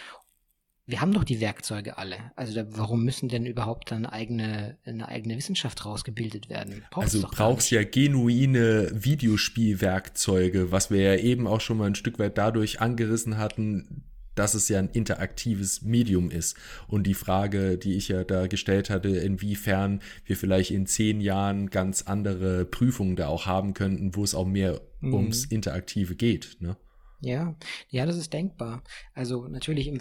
Wir 0.88 1.00
haben 1.00 1.12
doch 1.12 1.24
die 1.24 1.40
Werkzeuge 1.40 1.98
alle. 1.98 2.16
Also 2.36 2.54
da, 2.54 2.66
warum 2.76 3.04
müssen 3.04 3.28
denn 3.28 3.44
überhaupt 3.44 3.90
dann 3.90 4.06
eigene, 4.06 4.78
eine 4.84 5.08
eigene 5.08 5.36
Wissenschaft 5.36 5.84
rausgebildet 5.84 6.48
werden? 6.48 6.84
Brauchst 6.90 7.14
also 7.14 7.26
du 7.26 7.34
brauchst 7.34 7.70
ja 7.72 7.82
genuine 7.82 8.90
Videospielwerkzeuge, 8.92 10.70
was 10.70 10.90
wir 10.90 11.00
ja 11.00 11.16
eben 11.16 11.46
auch 11.48 11.60
schon 11.60 11.78
mal 11.78 11.86
ein 11.86 11.96
Stück 11.96 12.18
weit 12.18 12.38
dadurch 12.38 12.80
angerissen 12.80 13.36
hatten, 13.38 14.04
dass 14.36 14.54
es 14.54 14.68
ja 14.68 14.78
ein 14.78 14.90
interaktives 14.90 15.82
Medium 15.82 16.30
ist. 16.30 16.56
Und 16.86 17.06
die 17.06 17.14
Frage, 17.14 17.76
die 17.76 17.94
ich 17.94 18.08
ja 18.08 18.22
da 18.22 18.46
gestellt 18.46 18.88
hatte, 18.88 19.08
inwiefern 19.08 20.00
wir 20.24 20.36
vielleicht 20.36 20.70
in 20.70 20.86
zehn 20.86 21.20
Jahren 21.20 21.70
ganz 21.70 22.02
andere 22.02 22.64
Prüfungen 22.64 23.16
da 23.16 23.26
auch 23.26 23.46
haben 23.46 23.74
könnten, 23.74 24.14
wo 24.14 24.22
es 24.22 24.34
auch 24.34 24.46
mehr 24.46 24.80
mhm. 25.00 25.14
ums 25.14 25.44
Interaktive 25.46 26.14
geht. 26.14 26.58
Ne? 26.60 26.76
Ja, 27.20 27.56
ja, 27.88 28.06
das 28.06 28.16
ist 28.16 28.32
denkbar. 28.32 28.82
Also 29.14 29.48
natürlich 29.48 29.88
im, 29.88 30.00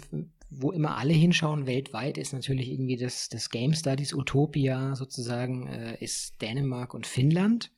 wo 0.50 0.70
immer 0.70 0.96
alle 0.96 1.12
hinschauen 1.12 1.66
weltweit, 1.66 2.18
ist 2.18 2.32
natürlich 2.32 2.70
irgendwie 2.70 2.96
das, 2.96 3.28
das 3.28 3.50
Game 3.50 3.74
Studies 3.74 4.12
Utopia 4.12 4.94
sozusagen, 4.94 5.66
äh, 5.66 5.96
ist 5.98 6.40
Dänemark 6.40 6.94
und 6.94 7.06
Finnland. 7.06 7.72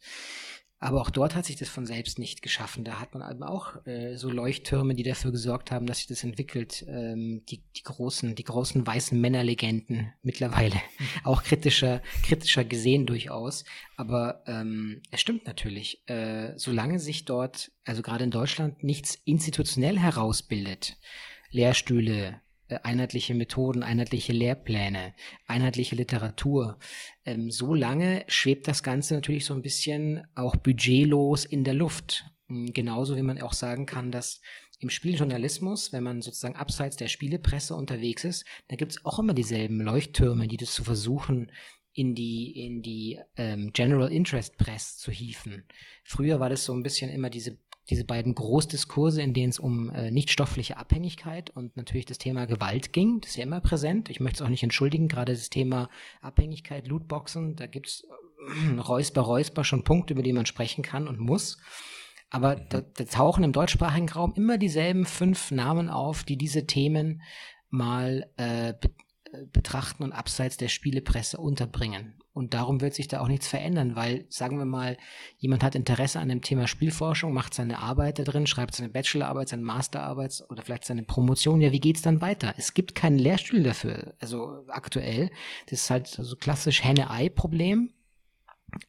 Aber 0.80 1.00
auch 1.00 1.10
dort 1.10 1.34
hat 1.34 1.44
sich 1.44 1.56
das 1.56 1.68
von 1.68 1.86
selbst 1.86 2.20
nicht 2.20 2.40
geschaffen. 2.40 2.84
Da 2.84 3.00
hat 3.00 3.12
man 3.12 3.28
eben 3.28 3.42
auch 3.42 3.84
äh, 3.84 4.16
so 4.16 4.30
Leuchttürme, 4.30 4.94
die 4.94 5.02
dafür 5.02 5.32
gesorgt 5.32 5.72
haben, 5.72 5.86
dass 5.86 5.98
sich 5.98 6.06
das 6.06 6.22
entwickelt. 6.22 6.84
Ähm, 6.88 7.42
die, 7.48 7.64
die 7.76 7.82
großen, 7.82 8.36
die 8.36 8.44
großen 8.44 8.86
weißen 8.86 9.20
Männerlegenden 9.20 10.12
mittlerweile 10.22 10.76
auch 11.24 11.42
kritischer, 11.42 12.00
kritischer 12.22 12.64
gesehen 12.64 13.06
durchaus. 13.06 13.64
Aber 13.96 14.44
ähm, 14.46 15.02
es 15.10 15.20
stimmt 15.20 15.46
natürlich. 15.46 16.08
Äh, 16.08 16.52
solange 16.56 17.00
sich 17.00 17.24
dort, 17.24 17.72
also 17.84 18.02
gerade 18.02 18.22
in 18.22 18.30
Deutschland, 18.30 18.84
nichts 18.84 19.16
institutionell 19.24 19.98
herausbildet, 19.98 20.96
Lehrstühle, 21.50 22.40
einheitliche 22.76 23.34
Methoden, 23.34 23.82
einheitliche 23.82 24.32
Lehrpläne, 24.32 25.14
einheitliche 25.46 25.96
Literatur. 25.96 26.78
Ähm, 27.24 27.50
so 27.50 27.74
lange 27.74 28.24
schwebt 28.28 28.68
das 28.68 28.82
Ganze 28.82 29.14
natürlich 29.14 29.44
so 29.44 29.54
ein 29.54 29.62
bisschen 29.62 30.26
auch 30.34 30.56
budgetlos 30.56 31.44
in 31.44 31.64
der 31.64 31.74
Luft. 31.74 32.24
Hm, 32.48 32.72
genauso 32.72 33.16
wie 33.16 33.22
man 33.22 33.40
auch 33.40 33.52
sagen 33.52 33.86
kann, 33.86 34.10
dass 34.10 34.40
im 34.80 34.90
Spieljournalismus, 34.90 35.92
wenn 35.92 36.04
man 36.04 36.22
sozusagen 36.22 36.56
abseits 36.56 36.96
der 36.96 37.08
Spielepresse 37.08 37.74
unterwegs 37.74 38.24
ist, 38.24 38.44
da 38.68 38.76
gibt 38.76 38.92
es 38.92 39.04
auch 39.04 39.18
immer 39.18 39.34
dieselben 39.34 39.80
Leuchttürme, 39.80 40.46
die 40.46 40.56
das 40.56 40.72
zu 40.72 40.84
versuchen, 40.84 41.50
in 41.92 42.14
die, 42.14 42.52
in 42.64 42.80
die 42.80 43.18
ähm, 43.36 43.72
General 43.72 44.12
Interest 44.12 44.56
Press 44.56 44.98
zu 44.98 45.10
hieven. 45.10 45.64
Früher 46.04 46.38
war 46.38 46.48
das 46.48 46.64
so 46.64 46.72
ein 46.72 46.84
bisschen 46.84 47.10
immer 47.10 47.28
diese 47.28 47.58
diese 47.90 48.04
beiden 48.04 48.34
Großdiskurse, 48.34 49.22
in 49.22 49.32
denen 49.32 49.50
es 49.50 49.58
um 49.58 49.90
äh, 49.90 50.10
nichtstoffliche 50.10 50.76
Abhängigkeit 50.76 51.50
und 51.50 51.76
natürlich 51.76 52.06
das 52.06 52.18
Thema 52.18 52.46
Gewalt 52.46 52.92
ging. 52.92 53.20
Das 53.20 53.30
ist 53.30 53.36
ja 53.36 53.44
immer 53.44 53.60
präsent. 53.60 54.10
Ich 54.10 54.20
möchte 54.20 54.36
es 54.36 54.42
auch 54.42 54.50
nicht 54.50 54.62
entschuldigen, 54.62 55.08
gerade 55.08 55.32
das 55.32 55.50
Thema 55.50 55.88
Abhängigkeit, 56.20 56.86
Lootboxen, 56.86 57.56
da 57.56 57.66
gibt's 57.66 58.04
äh, 58.04 58.80
Räusper, 58.80 59.22
Räusper 59.22 59.64
schon 59.64 59.84
Punkte, 59.84 60.14
über 60.14 60.22
die 60.22 60.32
man 60.32 60.46
sprechen 60.46 60.82
kann 60.82 61.08
und 61.08 61.18
muss. 61.18 61.58
Aber 62.30 62.56
mhm. 62.56 62.66
da, 62.68 62.80
da 62.82 63.04
tauchen 63.04 63.44
im 63.44 63.52
deutschsprachigen 63.52 64.08
Raum 64.08 64.34
immer 64.36 64.58
dieselben 64.58 65.06
fünf 65.06 65.50
Namen 65.50 65.88
auf, 65.88 66.24
die 66.24 66.36
diese 66.36 66.66
Themen 66.66 67.22
mal 67.70 68.30
äh, 68.36 68.74
be 68.74 68.90
äh, 69.32 69.46
betrachten 69.52 70.02
und 70.02 70.12
abseits 70.12 70.56
der 70.56 70.68
Spielepresse 70.68 71.38
unterbringen. 71.38 72.17
Und 72.32 72.54
darum 72.54 72.80
wird 72.80 72.94
sich 72.94 73.08
da 73.08 73.20
auch 73.20 73.26
nichts 73.26 73.48
verändern, 73.48 73.96
weil, 73.96 74.26
sagen 74.28 74.58
wir 74.58 74.64
mal, 74.64 74.96
jemand 75.38 75.64
hat 75.64 75.74
Interesse 75.74 76.20
an 76.20 76.28
dem 76.28 76.42
Thema 76.42 76.68
Spielforschung, 76.68 77.32
macht 77.32 77.52
seine 77.52 77.78
Arbeit 77.80 78.18
da 78.20 78.22
drin, 78.22 78.46
schreibt 78.46 78.74
seine 78.76 78.90
Bachelorarbeit, 78.90 79.48
seine 79.48 79.62
Masterarbeit 79.62 80.44
oder 80.48 80.62
vielleicht 80.62 80.84
seine 80.84 81.02
Promotion. 81.02 81.60
Ja, 81.60 81.72
wie 81.72 81.80
geht's 81.80 82.02
dann 82.02 82.20
weiter? 82.20 82.54
Es 82.56 82.74
gibt 82.74 82.94
keinen 82.94 83.18
Lehrstuhl 83.18 83.62
dafür, 83.62 84.14
also 84.20 84.64
aktuell. 84.68 85.30
Das 85.66 85.80
ist 85.80 85.90
halt 85.90 86.06
so 86.06 86.36
klassisch 86.36 86.84
Henne-Ei-Problem. 86.84 87.90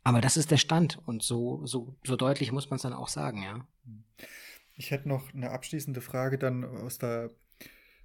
Aber 0.03 0.21
das 0.21 0.37
ist 0.37 0.51
der 0.51 0.57
Stand 0.57 0.99
und 1.05 1.23
so, 1.23 1.65
so, 1.65 1.95
so 2.03 2.15
deutlich 2.15 2.51
muss 2.51 2.69
man 2.69 2.75
es 2.75 2.81
dann 2.81 2.93
auch 2.93 3.07
sagen, 3.07 3.43
ja. 3.43 3.65
Ich 4.73 4.91
hätte 4.91 5.07
noch 5.07 5.33
eine 5.33 5.51
abschließende 5.51 6.01
Frage 6.01 6.37
dann 6.37 6.63
aus 6.63 6.97
der 6.97 7.31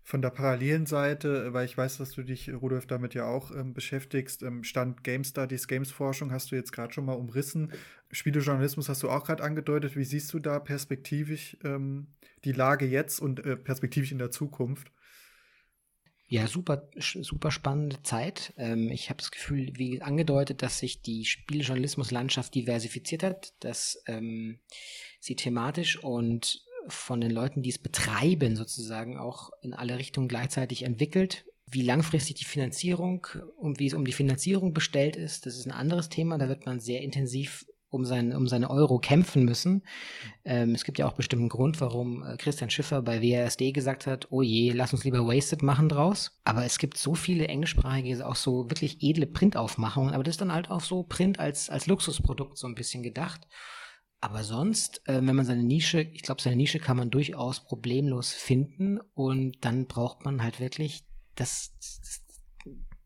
von 0.07 0.20
der 0.20 0.28
parallelen 0.28 0.84
Seite, 0.84 1.55
weil 1.55 1.64
ich 1.64 1.78
weiß, 1.78 1.96
dass 1.96 2.11
du 2.11 2.22
dich, 2.22 2.52
Rudolf, 2.52 2.86
damit 2.86 3.14
ja 3.14 3.26
auch 3.26 3.50
ähm, 3.50 3.72
beschäftigst, 3.72 4.42
ähm, 4.42 4.62
Stand 4.62 5.02
Game 5.02 5.24
Studies, 5.24 5.66
Games 5.66 5.90
Forschung 5.90 6.30
hast 6.30 6.52
du 6.52 6.57
jetzt 6.57 6.72
gerade 6.72 6.92
schon 6.92 7.07
mal 7.07 7.14
umrissen. 7.14 7.72
Spielejournalismus 8.12 8.90
hast 8.90 9.02
du 9.02 9.09
auch 9.09 9.24
gerade 9.24 9.42
angedeutet. 9.42 9.96
Wie 9.96 10.05
siehst 10.05 10.32
du 10.34 10.40
da 10.40 10.61
perspektivisch 10.61 11.57
ähm, 11.64 12.09
die 12.44 12.52
Lage 12.52 12.84
jetzt 12.84 13.18
und 13.18 13.44
äh, 13.46 13.57
perspektivisch 13.57 14.12
in 14.12 14.18
der 14.18 14.30
Zukunft? 14.30 14.92
Ja, 16.26 16.46
super, 16.48 16.88
super 16.98 17.50
spannende 17.50 18.02
Zeit. 18.02 18.52
Ähm, 18.59 18.90
ich 18.90 19.09
habe 19.09 19.18
das 19.18 19.30
Gefühl, 19.30 19.72
wie 19.74 20.02
angedeutet, 20.02 20.62
dass 20.62 20.80
sich 20.80 21.00
die 21.00 21.24
Spieljournalismuslandschaft 21.24 22.55
diversifiziert 22.55 23.22
hat, 23.22 23.55
dass 23.61 24.02
ähm, 24.07 24.59
sie 25.20 25.36
thematisch 25.36 26.02
und 26.02 26.63
von 26.89 27.20
den 27.20 27.30
Leuten, 27.30 27.62
die 27.62 27.70
es 27.70 27.78
betreiben, 27.78 28.57
sozusagen 28.57 29.18
auch 29.18 29.51
in 29.62 29.74
alle 29.74 29.99
Richtungen 29.99 30.28
gleichzeitig 30.28 30.82
entwickelt. 30.82 31.47
Wie 31.66 31.82
langfristig 31.82 32.37
die 32.37 32.45
Finanzierung 32.45 33.26
und 33.57 33.78
wie 33.78 33.87
es 33.87 33.95
um 33.95 34.05
die 34.05 34.12
Finanzierung 34.12 34.74
bestellt 34.74 35.16
ist, 35.16 35.47
das 35.47 35.57
ist 35.57 35.66
ein 35.66 35.72
anderes 35.72 36.09
Thema. 36.09 36.39
Da 36.39 36.49
wird 36.49 36.66
man 36.66 36.78
sehr 36.80 37.01
intensiv 37.03 37.66
um, 37.95 38.05
sein, 38.05 38.35
um 38.35 38.49
seine 38.49 38.70
Euro 38.70 38.99
kämpfen 38.99 39.45
müssen. 39.45 39.82
Ähm, 40.45 40.74
es 40.74 40.85
gibt 40.85 40.99
ja 40.99 41.07
auch 41.07 41.12
bestimmten 41.12 41.49
Grund, 41.49 41.80
warum 41.80 42.24
äh, 42.24 42.37
Christian 42.37 42.68
Schiffer 42.68 43.01
bei 43.01 43.22
WASD 43.22 43.72
gesagt 43.72 44.07
hat, 44.07 44.26
oh 44.30 44.43
je, 44.43 44.72
lass 44.72 44.93
uns 44.93 45.05
lieber 45.05 45.26
Wasted 45.26 45.62
machen 45.62 45.89
draus. 45.89 46.39
Aber 46.45 46.64
es 46.64 46.78
gibt 46.78 46.99
so 46.99 47.14
viele 47.14 47.47
englischsprachige, 47.47 48.26
auch 48.26 48.37
so 48.37 48.68
wirklich 48.68 48.99
edle 49.01 49.26
Printaufmachungen, 49.26 50.12
aber 50.12 50.24
das 50.24 50.35
ist 50.35 50.41
dann 50.41 50.53
halt 50.53 50.70
auch 50.70 50.80
so 50.80 51.05
Print 51.05 51.39
als, 51.39 51.70
als 51.70 51.87
Luxusprodukt 51.87 52.59
so 52.59 52.66
ein 52.66 52.74
bisschen 52.74 53.03
gedacht. 53.03 53.47
Aber 54.25 54.43
sonst, 54.43 55.07
äh, 55.07 55.20
wenn 55.22 55.37
man 55.37 55.45
seine 55.45 55.62
Nische, 55.62 56.01
ich 56.01 56.22
glaube, 56.22 56.41
seine 56.41 56.57
Nische 56.57 56.79
kann 56.79 56.97
man 56.97 57.11
durchaus 57.11 57.61
problemlos 57.61 58.33
finden 58.33 58.99
und 59.12 59.59
dann 59.61 59.85
braucht 59.85 60.25
man 60.25 60.43
halt 60.43 60.61
wirklich 60.61 61.05
das, 61.35 61.75
das, 61.79 62.22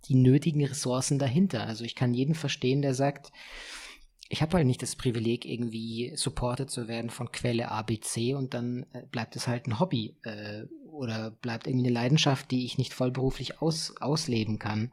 die 0.05 0.15
nötigen 0.15 0.65
Ressourcen 0.65 1.19
dahinter. 1.19 1.67
Also 1.67 1.83
ich 1.83 1.97
kann 1.97 2.15
jeden 2.15 2.37
verstehen, 2.37 2.83
der 2.83 2.95
sagt, 2.95 3.33
ich 4.29 4.43
habe 4.43 4.59
halt 4.59 4.69
nicht 4.69 4.81
das 4.81 4.95
Privileg, 4.95 5.45
irgendwie 5.45 6.13
supported 6.15 6.71
zu 6.71 6.87
werden 6.87 7.11
von 7.11 7.33
Quelle 7.33 7.69
ABC 7.69 8.35
und 8.37 8.55
dann 8.55 8.87
äh, 8.93 9.03
bleibt 9.11 9.35
es 9.35 9.49
halt 9.49 9.67
ein 9.67 9.81
Hobby. 9.81 10.15
Äh, 10.23 10.67
oder 10.89 11.33
bleibt 11.33 11.67
irgendwie 11.67 11.87
eine 11.87 11.95
Leidenschaft, 11.95 12.51
die 12.53 12.65
ich 12.65 12.79
nicht 12.79 12.93
vollberuflich 12.95 13.61
aus, 13.61 13.97
ausleben 14.01 14.59
kann. 14.59 14.93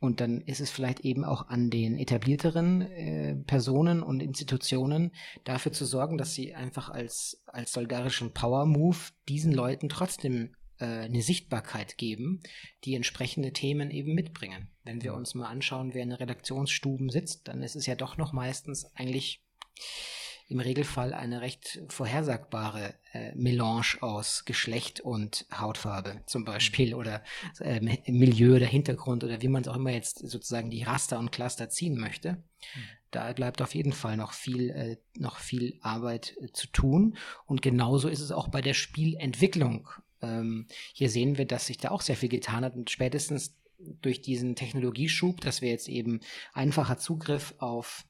Und 0.00 0.20
dann 0.20 0.40
ist 0.42 0.60
es 0.60 0.70
vielleicht 0.70 1.00
eben 1.00 1.24
auch 1.24 1.48
an 1.48 1.70
den 1.70 1.98
etablierteren 1.98 2.82
äh, 2.82 3.34
Personen 3.34 4.02
und 4.02 4.22
Institutionen 4.22 5.12
dafür 5.44 5.72
zu 5.72 5.84
sorgen, 5.84 6.18
dass 6.18 6.34
sie 6.34 6.54
einfach 6.54 6.88
als, 6.88 7.42
als 7.46 7.72
solidarischen 7.72 8.32
Power-Move 8.32 8.98
diesen 9.28 9.52
Leuten 9.52 9.88
trotzdem 9.88 10.54
äh, 10.78 10.84
eine 10.84 11.22
Sichtbarkeit 11.22 11.98
geben, 11.98 12.42
die 12.84 12.94
entsprechende 12.94 13.52
Themen 13.52 13.90
eben 13.90 14.14
mitbringen. 14.14 14.68
Wenn 14.84 15.02
wir 15.02 15.14
uns 15.14 15.34
mal 15.34 15.48
anschauen, 15.48 15.94
wer 15.94 16.04
in 16.04 16.12
Redaktionsstuben 16.12 17.10
sitzt, 17.10 17.48
dann 17.48 17.62
ist 17.62 17.74
es 17.74 17.86
ja 17.86 17.96
doch 17.96 18.16
noch 18.16 18.32
meistens 18.32 18.84
eigentlich 18.94 19.42
im 20.48 20.60
Regelfall 20.60 21.12
eine 21.12 21.42
recht 21.42 21.80
vorhersagbare 21.88 22.94
äh, 23.12 23.34
Melange 23.34 23.98
aus 24.00 24.46
Geschlecht 24.46 25.00
und 25.00 25.46
Hautfarbe 25.52 26.22
zum 26.26 26.44
Beispiel 26.44 26.94
oder 26.94 27.22
äh, 27.60 27.80
Milieu 28.10 28.56
oder 28.56 28.66
Hintergrund 28.66 29.24
oder 29.24 29.42
wie 29.42 29.48
man 29.48 29.62
es 29.62 29.68
auch 29.68 29.76
immer 29.76 29.90
jetzt 29.90 30.18
sozusagen 30.26 30.70
die 30.70 30.82
Raster 30.82 31.18
und 31.18 31.32
Cluster 31.32 31.68
ziehen 31.68 31.98
möchte. 31.98 32.32
Mhm. 32.32 32.82
Da 33.10 33.32
bleibt 33.32 33.60
auf 33.62 33.74
jeden 33.74 33.92
Fall 33.92 34.16
noch 34.16 34.32
viel, 34.32 34.70
äh, 34.70 34.96
noch 35.14 35.36
viel 35.36 35.78
Arbeit 35.82 36.34
äh, 36.40 36.50
zu 36.52 36.66
tun. 36.68 37.16
Und 37.46 37.60
genauso 37.60 38.08
ist 38.08 38.20
es 38.20 38.32
auch 38.32 38.48
bei 38.48 38.62
der 38.62 38.74
Spielentwicklung. 38.74 39.88
Ähm, 40.22 40.66
hier 40.92 41.10
sehen 41.10 41.36
wir, 41.36 41.46
dass 41.46 41.66
sich 41.66 41.76
da 41.76 41.90
auch 41.90 42.00
sehr 42.02 42.16
viel 42.16 42.28
getan 42.30 42.64
hat 42.64 42.74
und 42.74 42.90
spätestens 42.90 43.54
durch 43.78 44.22
diesen 44.22 44.56
Technologieschub, 44.56 45.40
dass 45.40 45.62
wir 45.62 45.70
jetzt 45.70 45.88
eben 45.88 46.20
einfacher 46.52 46.98
Zugriff 46.98 47.54
auf 47.58 48.04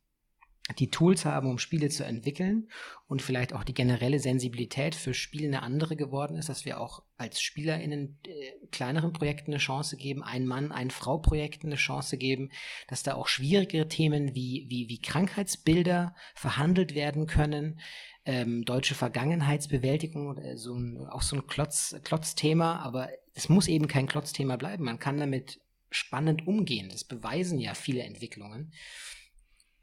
die 0.76 0.90
Tools 0.90 1.24
haben, 1.24 1.48
um 1.48 1.58
Spiele 1.58 1.88
zu 1.88 2.04
entwickeln 2.04 2.68
und 3.06 3.22
vielleicht 3.22 3.54
auch 3.54 3.64
die 3.64 3.74
generelle 3.74 4.18
Sensibilität 4.18 4.94
für 4.94 5.14
Spiele 5.14 5.46
eine 5.48 5.62
andere 5.62 5.96
geworden 5.96 6.36
ist, 6.36 6.48
dass 6.48 6.64
wir 6.64 6.80
auch 6.80 7.02
als 7.16 7.40
SpielerInnen 7.40 8.18
äh, 8.26 8.66
kleineren 8.70 9.12
Projekten 9.12 9.52
eine 9.52 9.60
Chance 9.60 9.96
geben, 9.96 10.22
ein 10.22 10.46
Mann, 10.46 10.72
ein 10.72 10.90
Frau 10.90 11.18
Projekten 11.18 11.68
eine 11.68 11.76
Chance 11.76 12.18
geben, 12.18 12.50
dass 12.86 13.02
da 13.02 13.14
auch 13.14 13.28
schwierigere 13.28 13.88
Themen 13.88 14.34
wie, 14.34 14.66
wie, 14.68 14.88
wie 14.88 15.00
Krankheitsbilder 15.00 16.14
verhandelt 16.34 16.94
werden 16.94 17.26
können, 17.26 17.80
ähm, 18.26 18.64
deutsche 18.64 18.94
Vergangenheitsbewältigung, 18.94 20.36
äh, 20.36 20.56
so 20.56 20.74
ein, 20.74 21.06
auch 21.08 21.22
so 21.22 21.36
ein 21.36 21.46
Klotz, 21.46 21.96
Klotzthema, 22.04 22.80
aber 22.80 23.08
es 23.32 23.48
muss 23.48 23.68
eben 23.68 23.88
kein 23.88 24.06
Klotzthema 24.06 24.56
bleiben. 24.56 24.84
Man 24.84 24.98
kann 24.98 25.16
damit 25.16 25.60
spannend 25.90 26.46
umgehen. 26.46 26.90
Das 26.90 27.04
beweisen 27.04 27.58
ja 27.58 27.74
viele 27.74 28.02
Entwicklungen. 28.02 28.72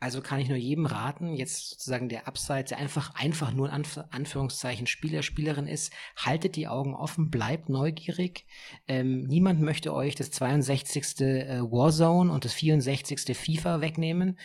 Also 0.06 0.22
kann 0.22 0.39
ich 0.39 0.49
nur 0.49 0.58
jedem 0.60 0.86
raten, 0.86 1.34
jetzt 1.34 1.68
sozusagen 1.68 2.10
der 2.10 2.28
Abseits, 2.28 2.70
der 2.70 2.78
einfach, 2.78 3.16
einfach 3.16 3.51
nur 3.51 3.70
in 3.70 3.74
Anf 3.74 3.99
Anführungszeichen 4.12 4.86
Spieler, 4.86 5.24
Spielerin 5.24 5.66
ist, 5.66 5.91
haltet 6.16 6.58
die 6.58 6.68
Augen 6.68 6.93
offen, 6.93 7.32
bleibt 7.32 7.70
neugierig. 7.70 8.45
Ähm, 8.88 9.24
niemand 9.24 9.62
möchte 9.62 9.95
euch 9.95 10.14
das 10.14 10.30
62. 10.30 11.22
Äh, 11.22 11.60
Warzone 11.64 12.32
und 12.32 12.45
das 12.45 12.53
64. 12.53 13.36
FIFA 13.36 13.82
wegnehmen, 13.82 14.38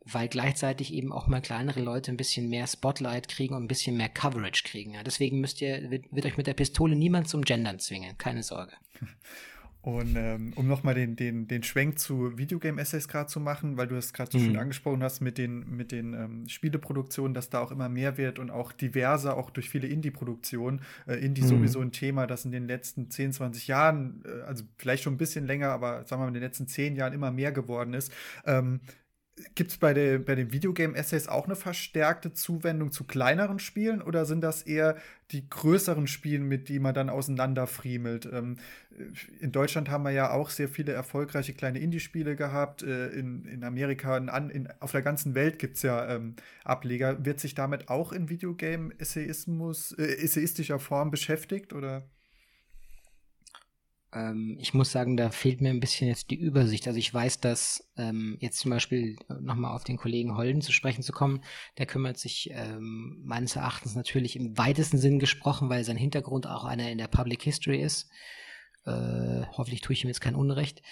weil 0.00 0.26
gleichzeitig 0.26 0.92
eben 0.92 1.12
auch 1.12 1.28
mal 1.28 1.40
kleinere 1.40 1.78
Leute 1.80 2.10
ein 2.10 2.16
bisschen 2.16 2.48
mehr 2.48 2.66
Spotlight 2.66 3.28
kriegen 3.28 3.54
und 3.54 3.62
ein 3.62 3.68
bisschen 3.68 3.96
mehr 3.96 4.08
Coverage 4.08 4.64
kriegen. 4.64 4.94
Ja. 4.94 5.04
Deswegen 5.04 5.38
müsst 5.38 5.62
ihr, 5.62 5.88
wird, 5.88 6.06
wird 6.10 6.26
euch 6.26 6.36
mit 6.36 6.48
der 6.48 6.54
Pistole 6.54 6.96
niemand 6.96 7.28
zum 7.28 7.42
Gendern 7.42 7.78
zwingen, 7.78 8.18
keine 8.18 8.42
Sorge. 8.42 8.72
Und 9.86 10.16
ähm, 10.16 10.52
um 10.56 10.66
nochmal 10.66 10.94
den, 10.96 11.14
den, 11.14 11.46
den 11.46 11.62
Schwenk 11.62 12.00
zu 12.00 12.36
Videogame-Essays 12.36 13.06
gerade 13.06 13.28
zu 13.28 13.38
machen, 13.38 13.76
weil 13.76 13.86
du 13.86 13.94
es 13.94 14.12
gerade 14.12 14.32
so 14.32 14.38
mhm. 14.38 14.44
schön 14.44 14.56
angesprochen 14.56 15.00
hast 15.00 15.20
mit 15.20 15.38
den, 15.38 15.76
mit 15.76 15.92
den 15.92 16.12
ähm, 16.12 16.48
Spieleproduktionen, 16.48 17.34
dass 17.34 17.50
da 17.50 17.60
auch 17.60 17.70
immer 17.70 17.88
mehr 17.88 18.16
wird 18.16 18.40
und 18.40 18.50
auch 18.50 18.72
diverser, 18.72 19.36
auch 19.36 19.48
durch 19.48 19.70
viele 19.70 19.86
Indie-Produktionen. 19.86 20.80
Äh, 21.06 21.24
Indie 21.24 21.42
mhm. 21.42 21.46
sowieso 21.46 21.80
ein 21.80 21.92
Thema, 21.92 22.26
das 22.26 22.44
in 22.44 22.50
den 22.50 22.66
letzten 22.66 23.10
10, 23.10 23.34
20 23.34 23.68
Jahren, 23.68 24.24
äh, 24.26 24.42
also 24.42 24.64
vielleicht 24.76 25.04
schon 25.04 25.14
ein 25.14 25.18
bisschen 25.18 25.46
länger, 25.46 25.68
aber 25.68 26.04
sagen 26.04 26.20
wir 26.20 26.24
mal 26.24 26.28
in 26.28 26.34
den 26.34 26.42
letzten 26.42 26.66
10 26.66 26.96
Jahren 26.96 27.12
immer 27.12 27.30
mehr 27.30 27.52
geworden 27.52 27.94
ist. 27.94 28.10
Ähm, 28.44 28.80
Gibt 29.54 29.70
es 29.70 29.76
bei, 29.76 29.92
bei 29.92 30.34
den 30.34 30.50
Videogame-Essays 30.50 31.28
auch 31.28 31.44
eine 31.44 31.56
verstärkte 31.56 32.32
Zuwendung 32.32 32.90
zu 32.90 33.04
kleineren 33.04 33.58
Spielen 33.58 34.00
oder 34.00 34.24
sind 34.24 34.40
das 34.40 34.62
eher 34.62 34.96
die 35.30 35.50
größeren 35.50 36.06
Spiele, 36.06 36.42
mit 36.42 36.70
denen 36.70 36.82
man 36.82 36.94
dann 36.94 37.10
auseinanderfriemelt? 37.10 38.30
Ähm, 38.32 38.56
in 39.40 39.52
Deutschland 39.52 39.90
haben 39.90 40.04
wir 40.04 40.10
ja 40.10 40.30
auch 40.30 40.48
sehr 40.48 40.70
viele 40.70 40.92
erfolgreiche 40.92 41.52
kleine 41.52 41.80
Indie-Spiele 41.80 42.34
gehabt. 42.34 42.82
Äh, 42.82 43.08
in, 43.08 43.44
in 43.44 43.62
Amerika, 43.62 44.16
in, 44.16 44.28
in, 44.48 44.68
auf 44.80 44.92
der 44.92 45.02
ganzen 45.02 45.34
Welt 45.34 45.58
gibt 45.58 45.76
es 45.76 45.82
ja 45.82 46.16
ähm, 46.16 46.36
Ableger. 46.64 47.26
Wird 47.26 47.38
sich 47.38 47.54
damit 47.54 47.90
auch 47.90 48.12
in 48.12 48.30
Videogame-Essayismus, 48.30 49.92
äh, 49.98 50.16
essayistischer 50.16 50.78
Form 50.78 51.10
beschäftigt 51.10 51.74
oder? 51.74 52.04
Ähm, 54.12 54.56
ich 54.60 54.74
muss 54.74 54.92
sagen, 54.92 55.16
da 55.16 55.30
fehlt 55.30 55.60
mir 55.60 55.70
ein 55.70 55.80
bisschen 55.80 56.08
jetzt 56.08 56.30
die 56.30 56.38
Übersicht. 56.38 56.86
Also 56.86 56.98
ich 56.98 57.12
weiß, 57.12 57.40
dass 57.40 57.88
ähm, 57.96 58.36
jetzt 58.40 58.58
zum 58.58 58.70
Beispiel 58.70 59.16
äh, 59.28 59.34
nochmal 59.40 59.74
auf 59.74 59.84
den 59.84 59.96
Kollegen 59.96 60.36
Holden 60.36 60.62
zu 60.62 60.72
sprechen 60.72 61.02
zu 61.02 61.12
kommen, 61.12 61.42
der 61.78 61.86
kümmert 61.86 62.18
sich 62.18 62.50
ähm, 62.52 63.22
meines 63.24 63.56
Erachtens 63.56 63.94
natürlich 63.94 64.36
im 64.36 64.56
weitesten 64.56 64.98
Sinn 64.98 65.18
gesprochen, 65.18 65.68
weil 65.68 65.84
sein 65.84 65.96
Hintergrund 65.96 66.46
auch 66.46 66.64
einer 66.64 66.90
in 66.90 66.98
der 66.98 67.08
Public 67.08 67.42
History 67.42 67.82
ist. 67.82 68.08
Äh, 68.84 69.46
hoffentlich 69.52 69.80
tue 69.80 69.94
ich 69.94 70.04
ihm 70.04 70.08
jetzt 70.08 70.20
kein 70.20 70.36
Unrecht 70.36 70.82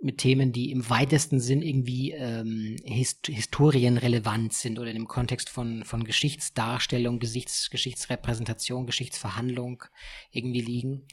mit 0.00 0.18
Themen, 0.18 0.52
die 0.52 0.70
im 0.72 0.88
weitesten 0.90 1.40
Sinn 1.40 1.62
irgendwie 1.62 2.12
ähm, 2.12 2.76
hist 2.84 3.28
historienrelevant 3.28 4.52
sind 4.52 4.78
oder 4.78 4.90
im 4.90 5.08
Kontext 5.08 5.48
von, 5.48 5.84
von 5.84 6.04
Geschichtsdarstellung, 6.04 7.18
Geschichts 7.18 7.70
Geschichtsrepräsentation, 7.70 8.86
Geschichtsverhandlung 8.86 9.84
irgendwie 10.30 10.60
liegen. 10.60 11.06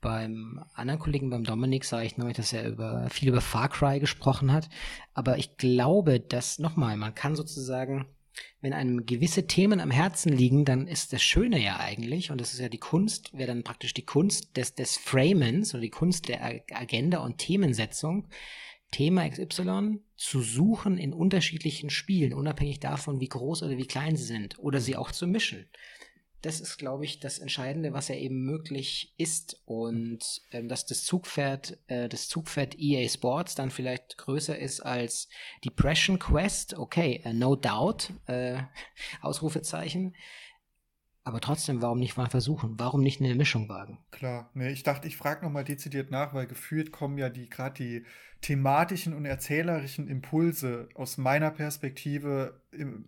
Beim 0.00 0.62
anderen 0.74 1.00
Kollegen, 1.00 1.30
beim 1.30 1.44
Dominik, 1.44 1.84
sah 1.84 2.02
ich 2.02 2.16
neulich, 2.16 2.36
dass 2.36 2.52
er 2.52 2.68
über, 2.68 3.08
viel 3.10 3.28
über 3.28 3.40
Far 3.40 3.68
Cry 3.68 3.98
gesprochen 3.98 4.52
hat. 4.52 4.68
Aber 5.14 5.38
ich 5.38 5.56
glaube, 5.56 6.20
dass, 6.20 6.58
nochmal, 6.58 6.96
man 6.96 7.14
kann 7.14 7.34
sozusagen, 7.34 8.06
wenn 8.60 8.72
einem 8.72 9.06
gewisse 9.06 9.46
Themen 9.46 9.80
am 9.80 9.90
Herzen 9.90 10.32
liegen, 10.32 10.64
dann 10.64 10.86
ist 10.86 11.12
das 11.12 11.22
Schöne 11.22 11.62
ja 11.62 11.78
eigentlich, 11.78 12.30
und 12.30 12.40
das 12.40 12.52
ist 12.52 12.60
ja 12.60 12.68
die 12.68 12.78
Kunst, 12.78 13.32
wäre 13.32 13.48
dann 13.48 13.64
praktisch 13.64 13.94
die 13.94 14.04
Kunst 14.04 14.56
des, 14.56 14.74
des 14.74 14.96
Framens 14.96 15.74
oder 15.74 15.80
die 15.80 15.90
Kunst 15.90 16.28
der 16.28 16.62
Agenda 16.72 17.18
und 17.18 17.38
Themensetzung, 17.38 18.28
Thema 18.90 19.28
XY 19.28 20.00
zu 20.16 20.42
suchen 20.42 20.98
in 20.98 21.12
unterschiedlichen 21.12 21.90
Spielen, 21.90 22.34
unabhängig 22.34 22.80
davon, 22.80 23.20
wie 23.20 23.28
groß 23.28 23.62
oder 23.62 23.76
wie 23.76 23.86
klein 23.86 24.16
sie 24.16 24.24
sind, 24.24 24.58
oder 24.58 24.80
sie 24.80 24.96
auch 24.96 25.10
zu 25.10 25.26
mischen 25.26 25.66
das 26.42 26.60
ist, 26.60 26.78
glaube 26.78 27.04
ich, 27.04 27.18
das 27.20 27.38
Entscheidende, 27.38 27.92
was 27.92 28.08
ja 28.08 28.14
eben 28.14 28.44
möglich 28.44 29.14
ist. 29.16 29.60
Und 29.64 30.42
ähm, 30.52 30.68
dass 30.68 30.86
das 30.86 31.04
Zugpferd, 31.04 31.78
äh, 31.88 32.08
das 32.08 32.28
Zugpferd 32.28 32.78
EA 32.78 33.08
Sports 33.08 33.54
dann 33.54 33.70
vielleicht 33.70 34.18
größer 34.18 34.58
ist 34.58 34.80
als 34.80 35.28
Depression 35.64 36.18
Quest, 36.18 36.74
okay, 36.74 37.22
uh, 37.24 37.32
no 37.32 37.56
doubt, 37.56 38.12
äh, 38.26 38.58
Ausrufezeichen. 39.22 40.14
Aber 41.24 41.40
trotzdem, 41.40 41.82
warum 41.82 41.98
nicht 41.98 42.16
mal 42.16 42.30
versuchen? 42.30 42.78
Warum 42.78 43.02
nicht 43.02 43.20
eine 43.20 43.34
Mischung 43.34 43.68
wagen? 43.68 43.98
Klar, 44.12 44.48
nee, 44.54 44.70
ich 44.70 44.84
dachte, 44.84 45.08
ich 45.08 45.16
frage 45.16 45.44
nochmal 45.44 45.64
dezidiert 45.64 46.12
nach, 46.12 46.32
weil 46.34 46.46
gefühlt 46.46 46.92
kommen 46.92 47.18
ja 47.18 47.28
die 47.30 47.50
gerade 47.50 47.82
die 47.82 48.06
thematischen 48.42 49.12
und 49.12 49.24
erzählerischen 49.24 50.06
Impulse 50.06 50.88
aus 50.94 51.18
meiner 51.18 51.50
Perspektive 51.50 52.62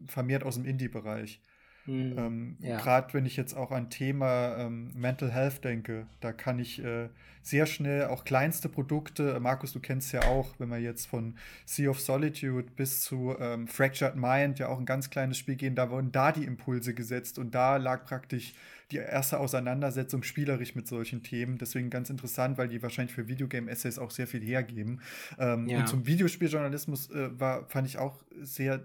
vermehrt 0.07 0.43
aus 0.43 0.57
dem 0.57 0.65
Indie-Bereich. 0.65 1.41
Mhm. 1.89 2.19
Ähm, 2.19 2.57
ja. 2.61 2.77
Gerade 2.77 3.15
wenn 3.15 3.25
ich 3.25 3.37
jetzt 3.37 3.55
auch 3.55 3.71
an 3.71 3.89
Thema 3.89 4.57
ähm, 4.59 4.91
Mental 4.95 5.33
Health 5.33 5.65
denke, 5.65 6.07
da 6.21 6.33
kann 6.33 6.59
ich 6.59 6.85
äh, 6.85 7.09
sehr 7.43 7.65
schnell 7.65 8.07
auch 8.07 8.25
kleinste 8.25 8.69
Produkte, 8.69 9.33
äh, 9.35 9.41
Markus, 9.41 9.73
du 9.73 9.81
kennst 9.81 10.13
ja 10.13 10.23
auch, 10.25 10.55
wenn 10.59 10.69
wir 10.69 10.79
jetzt 10.79 11.07
von 11.07 11.35
Sea 11.65 11.89
of 11.89 12.01
Solitude 12.01 12.71
bis 12.77 13.01
zu 13.01 13.35
ähm, 13.41 13.67
Fractured 13.67 14.17
Mind, 14.17 14.59
ja 14.59 14.69
auch 14.69 14.79
ein 14.79 14.85
ganz 14.85 15.09
kleines 15.09 15.39
Spiel 15.39 15.57
gehen, 15.57 15.75
da 15.75 15.91
wurden 15.91 16.13
da 16.13 16.31
die 16.31 16.45
Impulse 16.45 16.93
gesetzt 16.93 17.39
und 17.39 17.55
da 17.55 17.79
lag 17.79 18.05
praktisch 18.05 18.53
die 18.91 18.97
erste 18.97 19.39
Auseinandersetzung 19.39 20.23
spielerisch 20.23 20.75
mit 20.75 20.87
solchen 20.87 21.23
Themen. 21.23 21.59
Deswegen 21.59 21.91
ganz 21.91 22.09
interessant, 22.09 22.57
weil 22.57 22.69
die 22.69 22.83
wahrscheinlich 22.83 23.15
für 23.15 23.29
Videogame-Essays 23.29 23.99
auch 23.99 24.11
sehr 24.11 24.27
viel 24.27 24.43
hergeben. 24.43 25.01
Ähm, 25.39 25.69
ja. 25.69 25.81
Und 25.81 25.89
zum 25.89 26.07
Videospieljournalismus 26.07 27.11
äh, 27.11 27.39
war, 27.39 27.67
fand 27.69 27.87
ich 27.87 27.99
auch 27.99 28.23
sehr 28.41 28.81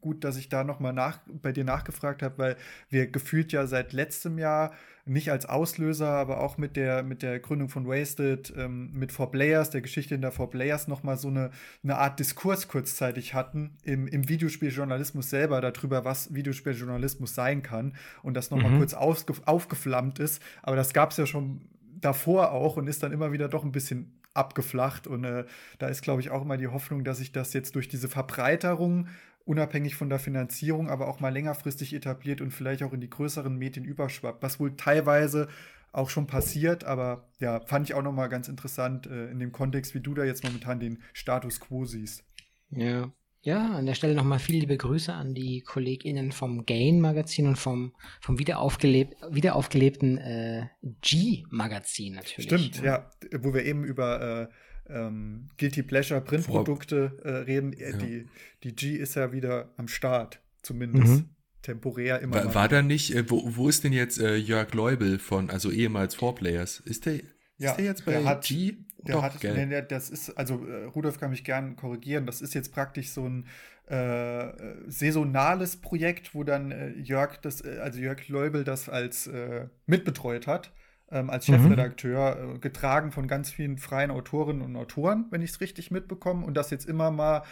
gut, 0.00 0.24
dass 0.24 0.36
ich 0.36 0.48
da 0.48 0.64
nochmal 0.64 0.92
nach, 0.92 1.20
bei 1.42 1.52
dir 1.52 1.64
nachgefragt 1.64 2.22
habe, 2.22 2.38
weil 2.38 2.56
wir 2.88 3.06
gefühlt 3.06 3.52
ja 3.52 3.66
seit 3.66 3.92
letztem 3.92 4.38
Jahr 4.38 4.72
nicht 5.08 5.30
als 5.30 5.46
Auslöser, 5.46 6.08
aber 6.08 6.40
auch 6.40 6.58
mit 6.58 6.76
der, 6.76 7.02
mit 7.02 7.22
der 7.22 7.40
Gründung 7.40 7.68
von 7.68 7.86
Wasted, 7.86 8.52
ähm, 8.56 8.90
mit 8.92 9.10
Four 9.10 9.30
Players, 9.30 9.70
der 9.70 9.80
Geschichte 9.80 10.14
in 10.14 10.20
der 10.20 10.32
Four 10.32 10.50
Players 10.50 10.86
nochmal 10.86 11.16
so 11.16 11.28
eine, 11.28 11.50
eine 11.82 11.96
Art 11.96 12.18
Diskurs 12.20 12.68
kurzzeitig 12.68 13.34
hatten 13.34 13.78
im, 13.84 14.06
im 14.06 14.28
Videospieljournalismus 14.28 15.30
selber 15.30 15.60
darüber, 15.60 16.04
was 16.04 16.34
Videospieljournalismus 16.34 17.34
sein 17.34 17.62
kann 17.62 17.94
und 18.22 18.34
das 18.34 18.50
nochmal 18.50 18.72
mhm. 18.72 18.78
kurz 18.78 18.94
aufgeflammt 18.94 20.18
ist. 20.18 20.42
Aber 20.62 20.76
das 20.76 20.92
gab 20.92 21.12
es 21.12 21.16
ja 21.16 21.26
schon 21.26 21.62
davor 22.00 22.52
auch 22.52 22.76
und 22.76 22.86
ist 22.86 23.02
dann 23.02 23.12
immer 23.12 23.32
wieder 23.32 23.48
doch 23.48 23.64
ein 23.64 23.72
bisschen 23.72 24.18
abgeflacht. 24.34 25.06
Und 25.06 25.24
äh, 25.24 25.44
da 25.78 25.88
ist, 25.88 26.02
glaube 26.02 26.20
ich, 26.20 26.30
auch 26.30 26.42
immer 26.42 26.56
die 26.56 26.68
Hoffnung, 26.68 27.04
dass 27.04 27.18
sich 27.18 27.32
das 27.32 27.52
jetzt 27.52 27.74
durch 27.74 27.88
diese 27.88 28.08
Verbreiterung 28.08 29.08
unabhängig 29.48 29.96
von 29.96 30.10
der 30.10 30.18
Finanzierung, 30.18 30.90
aber 30.90 31.08
auch 31.08 31.20
mal 31.20 31.32
längerfristig 31.32 31.94
etabliert 31.94 32.40
und 32.40 32.52
vielleicht 32.52 32.82
auch 32.82 32.92
in 32.92 33.00
die 33.00 33.10
größeren 33.10 33.56
Medien 33.56 33.84
überschwappt, 33.84 34.42
was 34.42 34.60
wohl 34.60 34.76
teilweise 34.76 35.48
auch 35.90 36.10
schon 36.10 36.26
passiert, 36.26 36.84
aber 36.84 37.28
ja, 37.40 37.60
fand 37.60 37.88
ich 37.88 37.94
auch 37.94 38.02
noch 38.02 38.12
mal 38.12 38.28
ganz 38.28 38.48
interessant 38.48 39.06
äh, 39.06 39.30
in 39.30 39.38
dem 39.40 39.52
Kontext, 39.52 39.94
wie 39.94 40.00
du 40.00 40.12
da 40.12 40.24
jetzt 40.24 40.44
momentan 40.44 40.80
den 40.80 41.02
Status 41.14 41.60
quo 41.60 41.86
siehst. 41.86 42.24
Ja. 42.70 43.10
Ja, 43.40 43.76
an 43.76 43.86
der 43.86 43.94
Stelle 43.94 44.14
nochmal 44.14 44.40
viele 44.40 44.58
liebe 44.58 44.76
Grüße 44.76 45.12
an 45.12 45.32
die 45.32 45.60
KollegInnen 45.60 46.32
vom 46.32 46.66
Gain-Magazin 46.66 47.46
und 47.46 47.56
vom, 47.56 47.94
vom 48.20 48.38
wiederaufgelebt, 48.38 49.16
wiederaufgelebten 49.30 50.18
äh, 50.18 50.66
G-Magazin 51.00 52.16
natürlich. 52.16 52.50
Stimmt, 52.50 52.82
ja. 52.82 53.10
ja. 53.32 53.38
Wo 53.40 53.54
wir 53.54 53.64
eben 53.64 53.84
über 53.84 54.50
äh, 54.50 54.54
ähm, 54.88 55.48
Guilty 55.58 55.82
Pleasure 55.82 56.20
Printprodukte 56.20 57.18
äh, 57.24 57.30
reden. 57.30 57.72
Äh, 57.72 57.90
ja. 57.90 57.96
Die, 57.96 58.26
die 58.64 58.74
G 58.74 58.96
ist 58.96 59.14
ja 59.14 59.32
wieder 59.32 59.70
am 59.76 59.88
Start, 59.88 60.40
zumindest. 60.62 61.22
Mhm. 61.22 61.28
Temporär 61.62 62.20
immer. 62.20 62.36
War, 62.36 62.54
war 62.54 62.68
da 62.68 62.82
nicht, 62.82 63.14
äh, 63.14 63.28
wo, 63.28 63.42
wo 63.44 63.68
ist 63.68 63.84
denn 63.84 63.92
jetzt 63.92 64.20
äh, 64.20 64.36
Jörg 64.36 64.72
Leubel 64.74 65.18
von, 65.18 65.50
also 65.50 65.70
ehemals 65.70 66.14
Four 66.14 66.36
Players? 66.36 66.80
Ist 66.80 67.04
der, 67.04 67.20
ja, 67.58 67.70
ist 67.70 67.76
der 67.78 67.84
jetzt 67.84 68.04
bei 68.04 68.12
der 68.12 68.24
hat, 68.24 68.44
G? 68.44 68.76
Der 69.06 69.16
Doch, 69.16 69.22
hat, 69.22 69.42
nee, 69.42 69.82
das 69.82 70.10
ist, 70.10 70.30
also 70.30 70.66
äh, 70.66 70.84
Rudolf 70.84 71.20
kann 71.20 71.30
mich 71.30 71.44
gern 71.44 71.76
korrigieren, 71.76 72.26
das 72.26 72.40
ist 72.40 72.54
jetzt 72.54 72.72
praktisch 72.72 73.10
so 73.10 73.28
ein 73.28 73.46
äh, 73.86 74.52
saisonales 74.88 75.76
Projekt, 75.76 76.34
wo 76.34 76.44
dann 76.44 76.72
äh, 76.72 76.90
Jörg, 76.90 77.38
das, 77.38 77.64
äh, 77.64 77.78
also 77.80 77.98
Jörg 78.00 78.28
Leubel 78.28 78.64
das 78.64 78.88
als 78.88 79.26
äh, 79.26 79.68
mitbetreut 79.86 80.46
hat, 80.46 80.72
ähm, 81.10 81.30
als 81.30 81.48
mhm. 81.48 81.54
Chefredakteur, 81.54 82.36
mhm. 82.36 82.60
getragen 82.60 83.12
von 83.12 83.28
ganz 83.28 83.50
vielen 83.50 83.78
freien 83.78 84.10
Autorinnen 84.10 84.62
und 84.62 84.76
Autoren, 84.76 85.26
wenn 85.30 85.42
ich 85.42 85.50
es 85.50 85.60
richtig 85.60 85.90
mitbekomme, 85.90 86.44
und 86.44 86.54
das 86.54 86.70
jetzt 86.70 86.88
immer 86.88 87.10
mal 87.10 87.42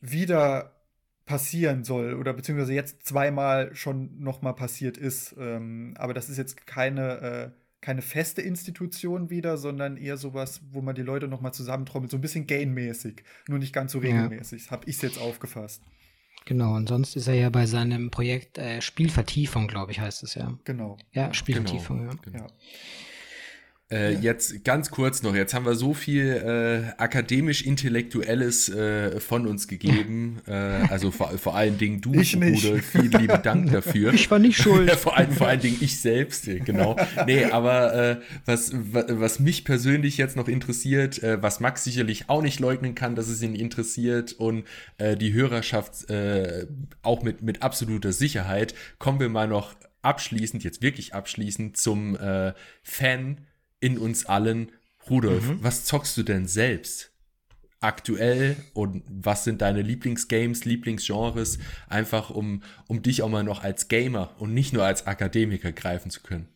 wieder 0.00 0.72
passieren 1.24 1.82
soll 1.82 2.14
oder 2.14 2.32
beziehungsweise 2.32 2.72
jetzt 2.72 3.04
zweimal 3.04 3.74
schon 3.74 4.18
noch 4.20 4.42
mal 4.42 4.52
passiert 4.52 4.96
ist. 4.96 5.34
Ähm, 5.38 5.94
aber 5.98 6.14
das 6.14 6.28
ist 6.28 6.38
jetzt 6.38 6.66
keine 6.66 7.20
äh, 7.20 7.50
keine 7.80 8.02
feste 8.02 8.42
Institution 8.42 9.30
wieder, 9.30 9.56
sondern 9.56 9.96
eher 9.96 10.16
sowas, 10.16 10.60
wo 10.72 10.82
man 10.82 10.96
die 10.96 11.02
Leute 11.02 11.28
noch 11.28 11.40
mal 11.40 11.52
zusammentrommelt, 11.52 12.10
so 12.10 12.16
ein 12.16 12.20
bisschen 12.20 12.46
gainmäßig, 12.48 13.22
nur 13.46 13.60
nicht 13.60 13.72
ganz 13.72 13.92
so 13.92 13.98
regelmäßig. 13.98 14.64
Ja. 14.64 14.70
Habe 14.72 14.88
ich 14.88 14.96
es 14.96 15.02
jetzt 15.02 15.18
aufgefasst. 15.20 15.82
Genau, 16.46 16.76
und 16.76 16.88
sonst 16.88 17.16
ist 17.16 17.26
er 17.26 17.34
ja 17.34 17.50
bei 17.50 17.66
seinem 17.66 18.10
Projekt 18.12 18.56
äh, 18.56 18.80
Spielvertiefung, 18.80 19.66
glaube 19.66 19.90
ich, 19.90 19.98
heißt 19.98 20.22
es 20.22 20.36
ja. 20.36 20.56
Genau. 20.64 20.96
Ja, 21.12 21.34
Spielvertiefung, 21.34 21.98
genau. 21.98 22.12
ja. 22.12 22.18
Genau. 22.22 22.46
Äh, 23.88 24.14
ja. 24.14 24.20
Jetzt 24.20 24.64
ganz 24.64 24.90
kurz 24.90 25.22
noch, 25.22 25.36
jetzt 25.36 25.54
haben 25.54 25.64
wir 25.64 25.76
so 25.76 25.94
viel 25.94 26.26
äh, 26.26 27.00
akademisch-intellektuelles 27.00 28.68
äh, 28.68 29.20
von 29.20 29.46
uns 29.46 29.68
gegeben. 29.68 30.40
Äh, 30.46 30.52
also 30.52 31.10
vor, 31.10 31.36
vor 31.38 31.56
allen 31.56 31.76
Dingen 31.76 32.00
du, 32.00 32.14
ich 32.14 32.38
Bruder, 32.38 32.78
vielen 32.78 33.10
lieben 33.10 33.42
Dank 33.42 33.72
dafür. 33.72 34.12
Ich 34.12 34.30
war 34.30 34.38
nicht 34.38 34.56
schuld. 34.56 34.90
vor, 34.96 35.16
allem, 35.16 35.32
vor 35.32 35.48
allen 35.48 35.60
Dingen 35.60 35.78
ich 35.80 35.98
selbst, 35.98 36.46
genau. 36.64 36.96
Nee, 37.26 37.44
aber 37.46 37.94
äh, 37.94 38.16
was, 38.44 38.72
was 38.72 39.40
mich 39.40 39.64
persönlich 39.64 40.16
jetzt 40.18 40.36
noch 40.36 40.46
interessiert, 40.46 41.22
äh, 41.22 41.42
was 41.42 41.60
Max 41.60 41.84
sicherlich 41.84 42.28
auch 42.28 42.42
nicht 42.42 42.60
leugnen 42.60 42.94
kann, 42.94 43.14
dass 43.14 43.28
es 43.28 43.42
ihn 43.42 43.54
interessiert 43.54 44.32
und 44.32 44.64
die 45.00 45.32
Hörerschaft 45.32 46.06
auch 47.02 47.22
mit, 47.22 47.42
mit 47.42 47.62
absoluter 47.62 48.12
Sicherheit, 48.12 48.74
kommen 48.98 49.20
wir 49.20 49.28
mal 49.28 49.48
noch 49.48 49.74
abschließend, 50.02 50.64
jetzt 50.64 50.82
wirklich 50.82 51.14
abschließend 51.14 51.76
zum 51.76 52.16
Fan 52.82 53.38
in 53.86 53.98
uns 53.98 54.26
allen, 54.26 54.72
Rudolf, 55.08 55.48
mhm. 55.48 55.58
was 55.62 55.84
zockst 55.84 56.16
du 56.16 56.22
denn 56.22 56.46
selbst? 56.46 57.12
aktuell 57.80 58.56
und 58.72 59.04
was 59.06 59.44
sind 59.44 59.62
deine 59.62 59.82
Lieblingsgames, 59.82 60.64
Lieblingsgenres, 60.64 61.58
einfach 61.88 62.30
um, 62.30 62.62
um 62.88 63.02
dich 63.02 63.22
auch 63.22 63.28
mal 63.28 63.44
noch 63.44 63.62
als 63.62 63.88
Gamer 63.88 64.34
und 64.38 64.54
nicht 64.54 64.72
nur 64.72 64.84
als 64.84 65.06
Akademiker 65.06 65.72
greifen 65.72 66.10
zu 66.10 66.22
können. 66.22 66.48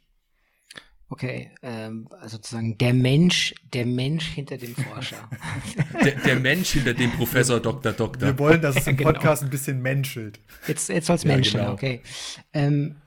Okay, 1.12 1.50
ähm, 1.62 2.08
also 2.20 2.36
sozusagen 2.36 2.78
der 2.78 2.94
Mensch, 2.94 3.52
der 3.72 3.84
Mensch 3.84 4.26
hinter 4.26 4.56
dem 4.56 4.76
Forscher. 4.76 5.28
der, 6.04 6.14
der, 6.14 6.38
Mensch 6.38 6.70
hinter 6.70 6.94
dem 6.94 7.10
Professor 7.10 7.58
Dr. 7.58 7.92
Doktor. 7.92 8.28
Wir 8.28 8.38
wollen, 8.38 8.62
dass 8.62 8.76
es 8.76 8.86
im 8.86 8.96
genau. 8.96 9.12
Podcast 9.12 9.42
ein 9.42 9.50
bisschen 9.50 9.82
menschelt. 9.82 10.38
Jetzt, 10.68 10.88
jetzt 10.88 11.08
soll 11.08 11.16
es 11.16 11.24
ja, 11.24 11.32
menscheln, 11.34 11.64
genau. 11.64 11.74
okay. 11.74 12.00
Ähm, 12.52 12.99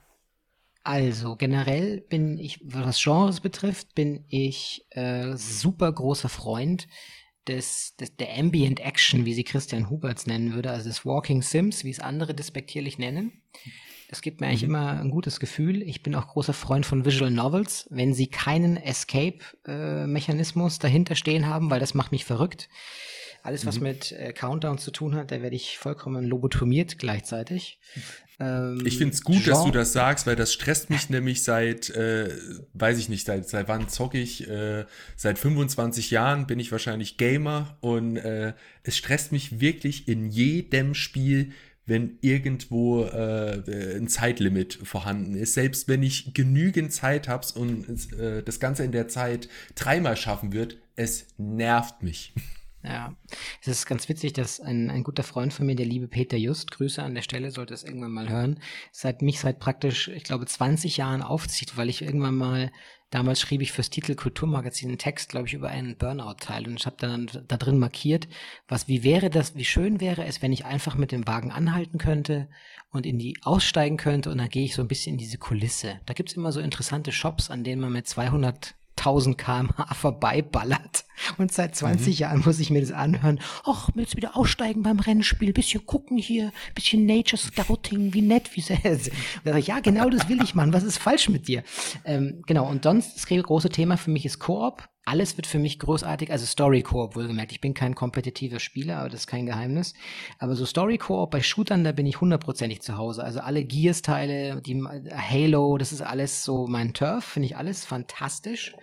also 0.83 1.35
generell 1.35 2.01
bin 2.01 2.37
ich, 2.37 2.59
was 2.63 3.01
Genres 3.01 3.39
betrifft, 3.39 3.95
bin 3.95 4.25
ich 4.27 4.85
äh, 4.91 5.35
super 5.35 5.91
großer 5.91 6.29
Freund 6.29 6.87
des, 7.47 7.95
des, 7.95 8.15
der 8.15 8.37
Ambient 8.37 8.79
Action, 8.79 9.25
wie 9.25 9.33
sie 9.33 9.43
Christian 9.43 9.89
Huberts 9.89 10.27
nennen 10.27 10.53
würde, 10.53 10.71
also 10.71 10.89
des 10.89 11.05
Walking 11.05 11.41
Sims, 11.41 11.83
wie 11.83 11.89
es 11.89 11.99
andere 11.99 12.33
despektierlich 12.33 12.97
nennen. 12.97 13.41
Das 14.09 14.21
gibt 14.21 14.41
mir 14.41 14.47
eigentlich 14.47 14.63
mhm. 14.63 14.69
immer 14.69 14.99
ein 14.99 15.09
gutes 15.09 15.39
Gefühl. 15.39 15.81
Ich 15.81 16.03
bin 16.03 16.15
auch 16.15 16.27
großer 16.27 16.53
Freund 16.53 16.85
von 16.85 17.05
Visual 17.05 17.31
Novels, 17.31 17.87
wenn 17.89 18.13
sie 18.13 18.27
keinen 18.27 18.77
Escape-Mechanismus 18.77 20.77
äh, 20.77 20.81
dahinter 20.81 21.15
stehen 21.15 21.47
haben, 21.47 21.69
weil 21.69 21.79
das 21.79 21.93
macht 21.93 22.11
mich 22.11 22.25
verrückt. 22.25 22.69
Alles, 23.43 23.65
was 23.65 23.75
mhm. 23.75 23.83
mit 23.83 24.11
äh, 24.13 24.31
Countdown 24.31 24.77
zu 24.77 24.89
tun 24.89 25.15
hat, 25.15 25.29
da 25.29 25.41
werde 25.41 25.55
ich 25.55 25.77
vollkommen 25.77 26.23
lobotomiert 26.23 26.97
gleichzeitig. 26.97 27.77
Ähm, 28.39 28.81
ich 28.85 28.97
finde 28.97 29.13
es 29.13 29.21
gut, 29.21 29.43
Genre. 29.43 29.49
dass 29.49 29.63
du 29.65 29.71
das 29.71 29.91
sagst, 29.91 30.25
weil 30.25 30.37
das 30.37 30.53
stresst 30.53 30.89
mich 30.89 31.09
nämlich 31.09 31.43
seit, 31.43 31.89
äh, 31.89 32.29
weiß 32.73 32.97
ich 32.97 33.09
nicht, 33.09 33.25
seit, 33.25 33.49
seit 33.49 33.67
wann 33.67 33.89
zocke 33.89 34.17
ich? 34.17 34.47
Äh, 34.47 34.85
seit 35.17 35.37
25 35.37 36.09
Jahren 36.09 36.47
bin 36.47 36.57
ich 36.57 36.71
wahrscheinlich 36.71 37.17
Gamer 37.17 37.77
und 37.81 38.15
äh, 38.15 38.53
es 38.83 38.95
stresst 38.95 39.33
mich 39.33 39.59
wirklich 39.59 40.07
in 40.07 40.29
jedem 40.29 40.93
Spiel, 40.93 41.51
wenn 41.85 42.17
irgendwo 42.21 43.03
äh, 43.03 43.97
ein 43.97 44.07
Zeitlimit 44.07 44.79
vorhanden 44.83 45.35
ist. 45.35 45.53
Selbst 45.53 45.89
wenn 45.89 46.01
ich 46.01 46.33
genügend 46.33 46.93
Zeit 46.93 47.27
habe 47.27 47.45
und 47.55 48.13
äh, 48.13 48.41
das 48.41 48.61
Ganze 48.61 48.85
in 48.85 48.93
der 48.93 49.09
Zeit 49.09 49.49
dreimal 49.75 50.15
schaffen 50.15 50.53
wird, 50.53 50.77
es 50.95 51.27
nervt 51.37 52.03
mich. 52.03 52.33
Ja, 52.83 53.15
es 53.61 53.67
ist 53.67 53.85
ganz 53.85 54.09
witzig, 54.09 54.33
dass 54.33 54.59
ein, 54.59 54.89
ein 54.89 55.03
guter 55.03 55.23
Freund 55.23 55.53
von 55.53 55.65
mir, 55.65 55.75
der 55.75 55.85
liebe 55.85 56.09
Peter 56.09 56.35
Just, 56.35 56.71
Grüße 56.71 57.01
an 57.01 57.15
der 57.15 57.21
Stelle, 57.21 57.49
sollte 57.49 57.73
es 57.73 57.83
irgendwann 57.83 58.11
mal 58.11 58.27
hören, 58.27 58.59
seit 58.91 59.21
mich 59.21 59.39
seit 59.39 59.59
praktisch, 59.59 60.09
ich 60.09 60.23
glaube, 60.23 60.45
20 60.45 60.97
Jahren 60.97 61.21
aufzieht, 61.21 61.77
weil 61.77 61.87
ich 61.87 62.01
irgendwann 62.01 62.35
mal, 62.35 62.73
damals 63.09 63.39
schrieb 63.39 63.61
ich 63.61 63.71
fürs 63.71 63.89
Titel 63.89 64.15
Kulturmagazin 64.15 64.89
einen 64.89 64.97
Text, 64.97 65.29
glaube 65.29 65.47
ich, 65.47 65.53
über 65.53 65.69
einen 65.69 65.95
Burnout-Teil 65.95 66.67
und 66.67 66.77
ich 66.77 66.85
habe 66.85 66.97
dann 66.99 67.29
da 67.47 67.55
drin 67.55 67.79
markiert, 67.79 68.27
was, 68.67 68.89
wie 68.89 69.03
wäre 69.03 69.29
das, 69.29 69.55
wie 69.55 69.65
schön 69.65 70.01
wäre 70.01 70.25
es, 70.25 70.41
wenn 70.41 70.51
ich 70.51 70.65
einfach 70.65 70.95
mit 70.95 71.13
dem 71.13 71.25
Wagen 71.25 71.51
anhalten 71.51 71.99
könnte 71.99 72.49
und 72.89 73.05
in 73.05 73.17
die 73.17 73.37
aussteigen 73.43 73.95
könnte 73.95 74.29
und 74.29 74.39
dann 74.39 74.49
gehe 74.49 74.65
ich 74.65 74.75
so 74.75 74.81
ein 74.81 74.89
bisschen 74.89 75.13
in 75.13 75.19
diese 75.19 75.37
Kulisse. 75.37 76.01
Da 76.05 76.13
gibt's 76.13 76.33
immer 76.33 76.51
so 76.51 76.59
interessante 76.59 77.13
Shops, 77.13 77.49
an 77.49 77.63
denen 77.63 77.81
man 77.81 77.93
mit 77.93 78.07
200 78.09 78.75
1000 78.95 79.37
km/h 79.37 79.93
vorbeiballert. 79.93 81.02
Und 81.37 81.51
seit 81.51 81.75
20 81.75 82.15
mhm. 82.15 82.19
Jahren 82.19 82.43
muss 82.45 82.59
ich 82.59 82.69
mir 82.69 82.81
das 82.81 82.91
anhören. 82.91 83.39
Ach, 83.65 83.89
willst 83.95 84.13
du 84.13 84.17
wieder 84.17 84.35
aussteigen 84.35 84.83
beim 84.83 84.99
Rennspiel? 84.99 85.53
Bisschen 85.53 85.85
gucken 85.85 86.17
hier, 86.17 86.51
bisschen 86.75 87.05
Nature 87.05 87.41
Scouting, 87.41 88.13
wie 88.13 88.21
nett, 88.21 88.55
wie 88.55 88.61
sehr. 88.61 88.79
ja, 89.59 89.79
genau 89.79 90.09
das 90.09 90.29
will 90.29 90.41
ich 90.43 90.55
machen. 90.55 90.73
Was 90.73 90.83
ist 90.83 90.97
falsch 90.97 91.29
mit 91.29 91.47
dir? 91.47 91.63
Ähm, 92.05 92.43
genau, 92.47 92.67
und 92.69 92.83
sonst, 92.83 93.15
das 93.15 93.43
große 93.43 93.69
Thema 93.69 93.97
für 93.97 94.11
mich 94.11 94.25
ist 94.25 94.39
Koop 94.39 94.87
alles 95.05 95.35
wird 95.35 95.47
für 95.47 95.59
mich 95.59 95.79
großartig, 95.79 96.31
also 96.31 96.45
Story 96.45 96.81
Koop 96.81 97.15
wohlgemerkt. 97.15 97.51
Ich 97.51 97.59
bin 97.59 97.73
kein 97.73 97.93
kompetitiver 97.93 98.59
Spieler, 98.59 98.99
aber 98.99 99.09
das 99.09 99.21
ist 99.21 99.27
kein 99.27 99.45
Geheimnis. 99.45 99.93
Aber 100.39 100.55
so 100.55 100.65
Story 100.65 100.97
Koop 100.97 101.31
bei 101.31 101.41
Shootern, 101.41 101.83
da 101.83 101.91
bin 101.91 102.05
ich 102.05 102.21
hundertprozentig 102.21 102.81
zu 102.81 102.97
Hause. 102.97 103.23
Also 103.23 103.41
alle 103.41 103.65
Gears-Teile, 103.65 104.61
die 104.61 104.81
Halo, 104.81 105.77
das 105.77 105.91
ist 105.91 106.01
alles 106.01 106.43
so 106.43 106.67
mein 106.67 106.93
Turf, 106.93 107.25
finde 107.25 107.47
ich 107.47 107.57
alles 107.57 107.83
fantastisch. 107.83 108.75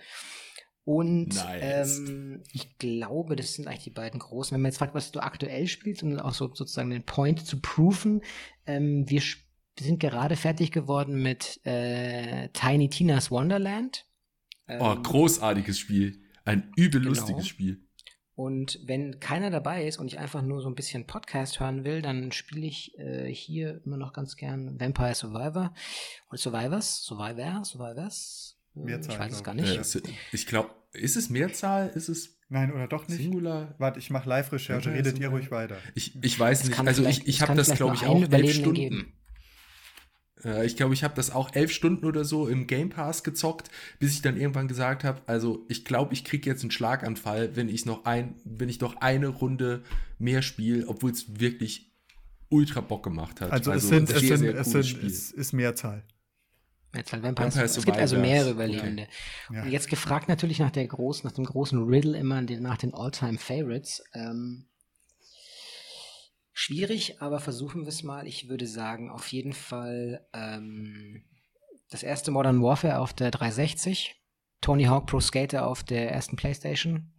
Und 0.83 1.35
nice. 1.35 1.99
ähm, 1.99 2.43
ich 2.51 2.77
glaube, 2.79 3.35
das 3.35 3.53
sind 3.53 3.67
eigentlich 3.67 3.83
die 3.83 3.91
beiden 3.91 4.19
großen. 4.19 4.55
Wenn 4.55 4.61
man 4.61 4.71
jetzt 4.71 4.79
fragt, 4.79 4.95
was 4.95 5.11
du 5.11 5.19
aktuell 5.19 5.67
spielst, 5.67 6.01
um 6.01 6.17
auch 6.19 6.33
so 6.33 6.53
sozusagen 6.53 6.89
den 6.89 7.05
Point 7.05 7.45
zu 7.45 7.61
proven, 7.61 8.21
ähm, 8.65 9.07
wir 9.07 9.21
sind 9.79 9.99
gerade 9.99 10.35
fertig 10.35 10.71
geworden 10.71 11.21
mit 11.21 11.59
äh, 11.65 12.49
Tiny 12.49 12.89
Tina's 12.89 13.29
Wonderland 13.29 14.05
oh, 14.67 14.93
ähm, 14.95 15.03
großartiges 15.03 15.77
Spiel. 15.77 16.21
Ein 16.45 16.71
übel 16.75 17.01
genau. 17.01 17.13
lustiges 17.13 17.47
Spiel. 17.47 17.83
Und 18.33 18.79
wenn 18.85 19.19
keiner 19.19 19.51
dabei 19.51 19.85
ist 19.85 19.99
und 19.99 20.07
ich 20.07 20.17
einfach 20.17 20.41
nur 20.41 20.61
so 20.61 20.67
ein 20.67 20.75
bisschen 20.75 21.05
Podcast 21.05 21.59
hören 21.59 21.83
will, 21.83 22.01
dann 22.01 22.31
spiele 22.31 22.65
ich 22.65 22.97
äh, 22.97 23.31
hier 23.31 23.81
immer 23.85 23.97
noch 23.97 24.13
ganz 24.13 24.35
gern 24.35 24.79
Vampire 24.79 25.13
Survivor 25.13 25.73
oder 26.29 26.37
Survivors, 26.37 27.03
Survivor, 27.03 27.63
Survivors. 27.65 28.57
Mehrzahl, 28.73 29.13
ich 29.13 29.19
weiß 29.19 29.33
es 29.33 29.43
gar 29.43 29.53
nicht. 29.53 29.95
Äh, 29.95 30.01
ich 30.31 30.47
glaube, 30.47 30.69
ist 30.93 31.15
es 31.15 31.29
Mehrzahl? 31.29 31.89
Ist 31.89 32.09
es 32.09 32.37
Nein, 32.49 32.73
oder 32.73 32.87
doch 32.87 33.07
nicht? 33.07 33.21
Singular? 33.21 33.75
Warte, 33.77 33.99
ich 33.99 34.09
mache 34.09 34.27
Live-Recherche, 34.27 34.91
redet 34.91 35.17
ihr 35.19 35.29
ruhig 35.29 35.51
weiter. 35.51 35.77
Ich, 35.95 36.21
ich 36.21 36.37
weiß 36.37 36.65
nicht, 36.65 36.79
also 36.79 37.05
ich, 37.05 37.25
ich 37.25 37.41
habe 37.41 37.55
das, 37.55 37.73
glaube 37.75 37.95
ich, 37.95 38.05
auch 38.05 38.29
elf 38.29 38.53
Stunden. 38.53 38.73
Geben. 38.73 39.13
Äh, 40.43 40.65
ich 40.65 40.75
glaube, 40.75 40.93
ich 40.93 41.03
habe 41.03 41.13
das 41.15 41.31
auch 41.31 41.53
elf 41.55 41.71
Stunden 41.71 42.05
oder 42.05 42.25
so 42.25 42.47
im 42.47 42.67
Game 42.67 42.89
Pass 42.89 43.23
gezockt, 43.23 43.69
bis 43.99 44.13
ich 44.13 44.21
dann 44.21 44.35
irgendwann 44.37 44.67
gesagt 44.67 45.03
habe, 45.03 45.21
also 45.27 45.65
ich 45.69 45.85
glaube, 45.85 46.13
ich 46.13 46.25
kriege 46.25 46.49
jetzt 46.49 46.61
einen 46.61 46.71
Schlaganfall, 46.71 47.55
wenn 47.55 47.69
ich 47.69 47.85
noch 47.85 48.05
ein, 48.05 48.35
wenn 48.43 48.69
ich 48.69 48.81
noch 48.81 48.97
eine 48.97 49.27
Runde 49.27 49.83
mehr 50.19 50.41
spiele, 50.41 50.87
obwohl 50.87 51.11
es 51.11 51.39
wirklich 51.39 51.93
ultra 52.49 52.81
Bock 52.81 53.03
gemacht 53.03 53.39
hat. 53.41 53.51
Also, 53.51 53.71
also 53.71 53.85
es 53.85 53.89
sind, 53.89 54.09
es 54.09 54.21
sind, 54.27 54.43
es 54.43 54.71
sind, 54.71 55.03
es 55.03 55.31
ist 55.31 55.53
Mehrzahl. 55.53 56.03
Jetzt 56.93 57.13
halt 57.13 57.23
Vampire, 57.23 57.47
Vampire 57.47 57.65
es 57.65 57.85
gibt 57.85 57.97
also 57.97 58.17
mehrere 58.17 58.51
Überlebende. 58.51 59.03
Okay. 59.47 59.55
Ja. 59.57 59.63
Und 59.63 59.71
jetzt 59.71 59.89
gefragt 59.89 60.27
natürlich 60.27 60.59
nach 60.59 60.71
der 60.71 60.85
großen, 60.87 61.27
nach 61.27 61.35
dem 61.35 61.45
großen 61.45 61.81
Riddle 61.83 62.17
immer 62.17 62.41
nach 62.41 62.77
den 62.77 62.93
All-Time 62.93 63.37
Favorites. 63.37 64.03
Ähm, 64.13 64.67
schwierig, 66.51 67.21
aber 67.21 67.39
versuchen 67.39 67.83
wir 67.83 67.89
es 67.89 68.03
mal. 68.03 68.27
Ich 68.27 68.49
würde 68.49 68.67
sagen, 68.67 69.09
auf 69.09 69.31
jeden 69.31 69.53
Fall 69.53 70.27
ähm, 70.33 71.23
das 71.89 72.03
erste 72.03 72.31
Modern 72.31 72.61
Warfare 72.61 72.99
auf 72.99 73.13
der 73.13 73.31
360, 73.31 74.15
Tony 74.59 74.83
Hawk 74.83 75.07
Pro 75.07 75.21
Skater 75.21 75.67
auf 75.67 75.83
der 75.83 76.11
ersten 76.11 76.35
PlayStation, 76.35 77.13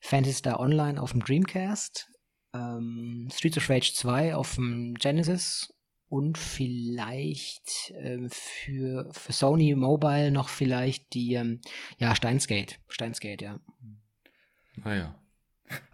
Fantasy 0.00 0.34
Star 0.34 0.58
Online 0.58 1.00
auf 1.00 1.12
dem 1.12 1.22
Dreamcast, 1.22 2.08
ähm, 2.54 3.28
Streets 3.32 3.58
of 3.58 3.70
Rage 3.70 3.92
2 3.94 4.34
auf 4.34 4.56
dem 4.56 4.94
Genesis 4.94 5.72
und 6.16 6.38
vielleicht 6.38 7.92
ähm, 7.98 8.30
für, 8.30 9.06
für 9.12 9.32
Sony 9.32 9.74
Mobile 9.74 10.30
noch 10.30 10.48
vielleicht 10.48 11.12
die, 11.12 11.34
ähm, 11.34 11.60
ja, 11.98 12.16
Steinskate. 12.16 12.76
Steinskate, 12.88 13.44
ja. 13.44 13.60
Naja. 14.82 15.14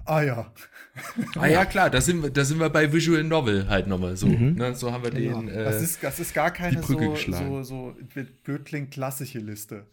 Ah 0.04 0.22
ja. 0.22 0.52
ah 1.36 1.46
ja, 1.46 1.64
klar, 1.64 1.90
da 1.90 2.00
sind 2.00 2.22
wir, 2.22 2.30
da 2.30 2.44
sind 2.44 2.60
wir 2.60 2.70
bei 2.70 2.92
Visual 2.92 3.24
Novel 3.24 3.68
halt 3.68 3.88
nochmal 3.88 4.16
so. 4.16 4.28
Mhm. 4.28 4.54
Ne? 4.54 4.76
So 4.76 4.92
haben 4.92 5.02
wir 5.02 5.10
genau. 5.10 5.40
den. 5.40 5.48
Äh, 5.48 5.64
das, 5.64 5.82
ist, 5.82 6.04
das 6.04 6.20
ist 6.20 6.34
gar 6.34 6.52
keine 6.52 6.82
so, 6.82 7.16
so, 7.16 7.62
so 7.64 7.96
blöd 8.44 8.64
klingt 8.64 8.92
klassische 8.92 9.40
Liste. 9.40 9.86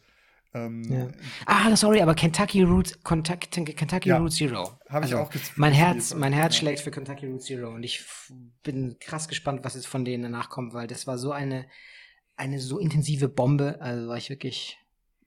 Ähm, 0.53 0.83
ja. 0.83 1.07
Ah, 1.45 1.75
sorry, 1.75 2.01
aber 2.01 2.15
Kentucky 2.15 2.63
Route, 2.63 2.97
Kentucky, 3.03 3.65
Kentucky 3.73 4.09
ja, 4.09 4.17
Route 4.17 4.33
Zero. 4.33 4.79
Habe 4.89 5.05
ich 5.05 5.13
also, 5.13 5.17
auch 5.19 5.29
gespielt. 5.29 5.57
Mein 5.57 5.73
Herz, 5.73 6.13
mein 6.15 6.33
Herz 6.33 6.55
ja. 6.55 6.59
schlägt 6.59 6.79
für 6.79 6.91
Kentucky 6.91 7.27
Route 7.27 7.43
Zero 7.43 7.69
und 7.69 7.83
ich 7.83 8.03
bin 8.63 8.97
krass 8.99 9.27
gespannt, 9.27 9.63
was 9.63 9.75
jetzt 9.75 9.87
von 9.87 10.05
denen 10.05 10.23
danach 10.23 10.49
kommt, 10.49 10.73
weil 10.73 10.87
das 10.87 11.05
war 11.05 11.17
so 11.17 11.31
eine, 11.31 11.67
eine 12.35 12.59
so 12.59 12.79
intensive 12.79 13.29
Bombe. 13.29 13.79
Also 13.79 14.07
war 14.07 14.17
ich 14.17 14.29
wirklich 14.31 14.79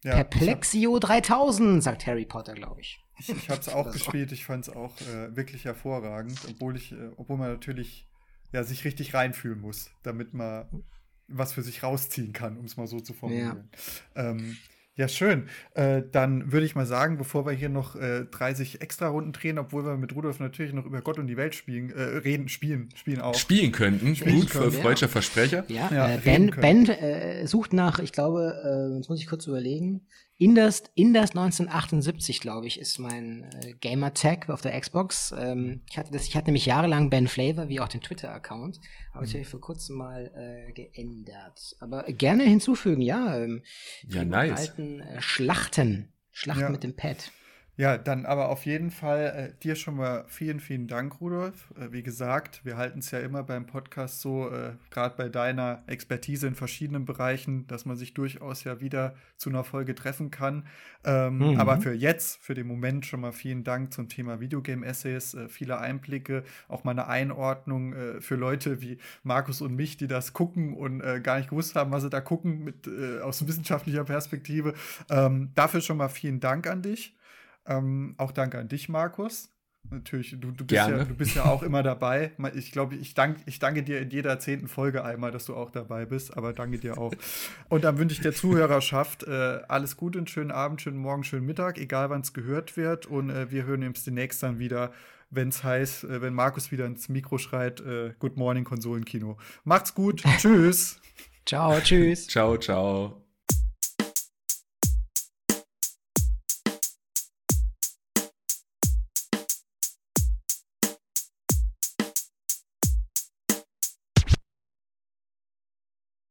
Perplexio 0.03 0.95
hab, 0.95 1.03
3000, 1.03 1.83
sagt 1.83 2.07
Harry 2.07 2.27
Potter, 2.27 2.55
glaube 2.55 2.81
ich. 2.81 2.99
Ich, 3.19 3.29
ich 3.29 3.49
habe 3.49 3.61
es 3.61 3.69
auch 3.69 3.91
gespielt, 3.93 4.33
ich 4.33 4.45
fand 4.45 4.67
es 4.67 4.75
auch 4.75 5.01
äh, 5.03 5.37
wirklich 5.37 5.65
hervorragend, 5.65 6.39
obwohl 6.51 6.77
ich, 6.77 6.93
äh, 6.93 7.11
obwohl 7.17 7.37
man 7.37 7.53
natürlich 7.53 8.09
ja, 8.53 8.65
sich 8.65 8.85
richtig 8.85 9.15
reinfühlen 9.15 9.61
muss, 9.61 9.91
damit 10.03 10.35
man 10.35 10.85
was 11.29 11.53
für 11.53 11.63
sich 11.63 11.83
rausziehen 11.83 12.33
kann, 12.33 12.59
um 12.59 12.65
es 12.65 12.77
mal 12.77 12.87
so 12.87 13.01
zu 13.01 13.15
formulieren. 13.15 13.71
Ja. 14.15 14.31
Ähm, 14.31 14.57
ja, 14.95 15.09
schön. 15.09 15.49
Äh, 15.75 16.03
dann 16.13 16.53
würde 16.53 16.67
ich 16.67 16.75
mal 16.75 16.85
sagen, 16.85 17.17
bevor 17.17 17.47
wir 17.47 17.53
hier 17.53 17.71
noch 17.71 17.97
äh, 17.97 18.27
30 18.31 18.83
extra 18.83 19.09
Runden 19.09 19.33
drehen, 19.33 19.59
obwohl 19.59 19.87
wir 19.87 19.97
mit 19.97 20.15
Rudolf 20.15 20.39
natürlich 20.39 20.75
noch 20.75 20.85
über 20.85 21.01
Gott 21.01 21.19
und 21.19 21.29
die 21.29 21.39
Welt 21.39 21.55
spielen, 21.55 21.91
äh, 21.91 22.03
reden, 22.03 22.49
spielen, 22.49 22.91
spielen 22.95 23.23
auch. 23.23 23.35
Spielen 23.35 23.73
könnten. 23.73 24.15
Spielen 24.15 24.41
Gut, 24.41 24.51
können, 24.51 24.71
freudscher 24.71 25.07
ja. 25.07 25.13
Versprecher. 25.13 25.65
Ja, 25.69 25.89
ja 25.91 26.15
äh, 26.15 26.19
Ben, 26.19 26.51
ben 26.51 26.87
äh, 26.89 27.47
sucht 27.47 27.73
nach, 27.73 28.01
ich 28.01 28.13
glaube, 28.13 28.55
äh, 28.65 28.97
jetzt 28.97 29.09
muss 29.09 29.19
ich 29.19 29.27
kurz 29.27 29.47
überlegen, 29.47 30.03
Inders, 30.43 30.83
Inders 30.95 31.31
1978, 31.31 32.41
glaube 32.41 32.67
ich, 32.67 32.81
ist 32.81 32.99
mein 32.99 33.45
äh, 33.63 33.75
Gamer-Tag 33.75 34.51
auf 34.51 34.61
der 34.61 34.79
Xbox. 34.79 35.33
Ähm, 35.39 35.83
ich, 35.89 35.99
hatte 35.99 36.11
das, 36.11 36.27
ich 36.27 36.37
hatte 36.37 36.47
nämlich 36.47 36.67
jahrelang 36.67 37.11
Ben 37.11 37.29
Flavor, 37.29 37.69
wie 37.69 37.79
auch 37.79 37.87
den 37.87 38.01
Twitter-Account. 38.01 38.81
Habe 39.15 39.25
ich 39.25 39.35
mhm. 39.35 39.45
vor 39.45 39.61
kurzem 39.61 39.97
mal 39.97 40.33
äh, 40.35 40.73
geändert. 40.73 41.77
Aber 41.79 42.03
gerne 42.05 42.43
hinzufügen, 42.43 43.03
ja. 43.03 43.39
Ähm, 43.39 43.63
ja, 44.09 44.25
nice. 44.25 44.71
Alten 44.71 45.01
äh, 45.01 45.23
Schlachten. 45.23 46.13
Schlachten 46.33 46.63
ja. 46.63 46.71
mit 46.71 46.83
dem 46.83 46.97
Pad. 46.97 47.31
Ja, 47.79 47.97
dann 47.97 48.27
aber 48.27 48.51
auf 48.51 48.67
jeden 48.67 48.91
Fall 48.91 49.53
äh, 49.55 49.63
dir 49.63 49.77
schon 49.77 49.97
mal 49.97 50.27
vielen, 50.29 50.61
vielen 50.61 50.89
Dank, 50.89 51.23
Rudolf. 51.23 51.73
Äh, 51.81 51.91
wie 51.91 52.03
gesagt, 52.03 52.61
wir 52.65 52.77
halten 52.77 52.99
es 52.99 53.11
ja 53.13 53.19
immer 53.21 53.43
beim 53.45 53.65
Podcast 53.65 54.21
so, 54.21 54.51
äh, 54.51 54.73
gerade 54.91 55.17
bei 55.17 55.31
deiner 55.31 55.83
Expertise 55.87 56.47
in 56.47 56.55
verschiedenen 56.55 57.07
Bereichen, 57.07 57.67
dass 57.69 57.87
man 57.87 57.97
sich 57.97 58.13
durchaus 58.13 58.65
ja 58.65 58.83
wieder 58.83 59.15
zu 59.39 59.49
einer 59.49 59.65
Folge 59.65 59.95
treffen 59.95 60.31
kann. 60.31 60.67
Ähm, 61.03 61.39
mhm. 61.39 61.59
Aber 61.59 61.81
für 61.81 61.95
jetzt, 61.95 62.45
für 62.45 62.53
den 62.53 62.67
Moment 62.67 63.07
schon 63.07 63.23
mal 63.23 63.33
vielen 63.33 63.65
Dank 63.65 63.95
zum 63.95 64.07
Thema 64.11 64.39
Videogame-Essays, 64.39 65.33
äh, 65.33 65.49
viele 65.49 65.79
Einblicke, 65.79 66.45
auch 66.69 66.85
mal 66.85 66.91
eine 66.91 67.07
Einordnung 67.07 67.95
äh, 67.95 68.21
für 68.21 68.37
Leute 68.37 68.83
wie 68.83 68.99
Markus 69.23 69.63
und 69.63 69.75
mich, 69.75 69.97
die 69.97 70.09
das 70.09 70.35
gucken 70.35 70.75
und 70.75 71.01
äh, 71.01 71.23
gar 71.23 71.39
nicht 71.39 71.49
gewusst 71.49 71.75
haben, 71.75 71.91
was 71.91 72.03
sie 72.03 72.11
da 72.11 72.21
gucken, 72.21 72.65
mit, 72.65 72.87
aus 73.23 73.47
wissenschaftlicher 73.47 74.05
Perspektive. 74.05 74.75
Ähm, 75.09 75.53
dafür 75.55 75.81
schon 75.81 75.97
mal 75.97 76.09
vielen 76.09 76.39
Dank 76.39 76.67
an 76.67 76.83
dich. 76.83 77.15
Ähm, 77.67 78.15
auch 78.19 78.33
danke 78.33 78.59
an 78.59 78.69
dich, 78.69 78.89
Markus. 78.89 79.53
Natürlich, 79.91 80.37
du, 80.39 80.53
du, 80.53 80.65
bist 80.65 80.89
ja, 80.89 81.05
du 81.05 81.15
bist 81.15 81.35
ja 81.35 81.45
auch 81.45 81.63
immer 81.63 81.83
dabei. 81.83 82.33
Ich 82.55 82.73
glaube, 82.73 82.95
ich, 82.95 83.15
dank, 83.15 83.39
ich 83.47 83.59
danke 83.59 83.83
dir 83.83 84.01
in 84.01 84.11
jeder 84.11 84.39
zehnten 84.39 84.69
Folge 84.69 85.05
einmal, 85.05 85.33
dass 85.33 85.45
du 85.45 85.55
auch 85.55 85.71
dabei 85.71 86.07
bist, 86.07 86.37
aber 86.37 86.53
danke 86.53 86.79
dir 86.79 86.97
auch. 86.97 87.13
Und 87.69 87.85
dann 87.85 87.99
wünsche 87.99 88.15
ich 88.15 88.21
der 88.21 88.33
Zuhörerschaft 88.33 89.25
äh, 89.25 89.61
alles 89.69 89.97
Gute, 89.97 90.19
einen 90.19 90.29
schönen 90.29 90.51
Abend, 90.51 90.81
schönen 90.81 90.99
Morgen, 90.99 91.25
schönen 91.25 91.47
Mittag, 91.47 91.79
egal 91.79 92.11
wann 92.11 92.21
es 92.21 92.33
gehört 92.33 92.77
wird. 92.77 93.07
Und 93.07 93.31
äh, 93.31 93.51
wir 93.51 93.65
hören 93.65 93.83
uns 93.83 94.05
demnächst 94.05 94.43
dann 94.43 94.59
wieder, 94.59 94.93
wenn 95.31 95.49
es 95.49 95.65
heißt, 95.65 96.05
äh, 96.05 96.23
wenn 96.23 96.33
Markus 96.33 96.71
wieder 96.71 96.87
ins 96.87 97.09
Mikro 97.09 97.39
schreit, 97.39 97.81
äh, 97.81 98.15
Good 98.19 98.37
Morning 98.37 98.65
Konsolenkino. 98.65 99.37
Macht's 99.65 99.95
gut, 99.95 100.23
tschüss. 100.39 101.01
Ciao, 101.45 101.79
tschüss. 101.81 102.29
ciao, 102.29 102.57
ciao. 102.57 103.22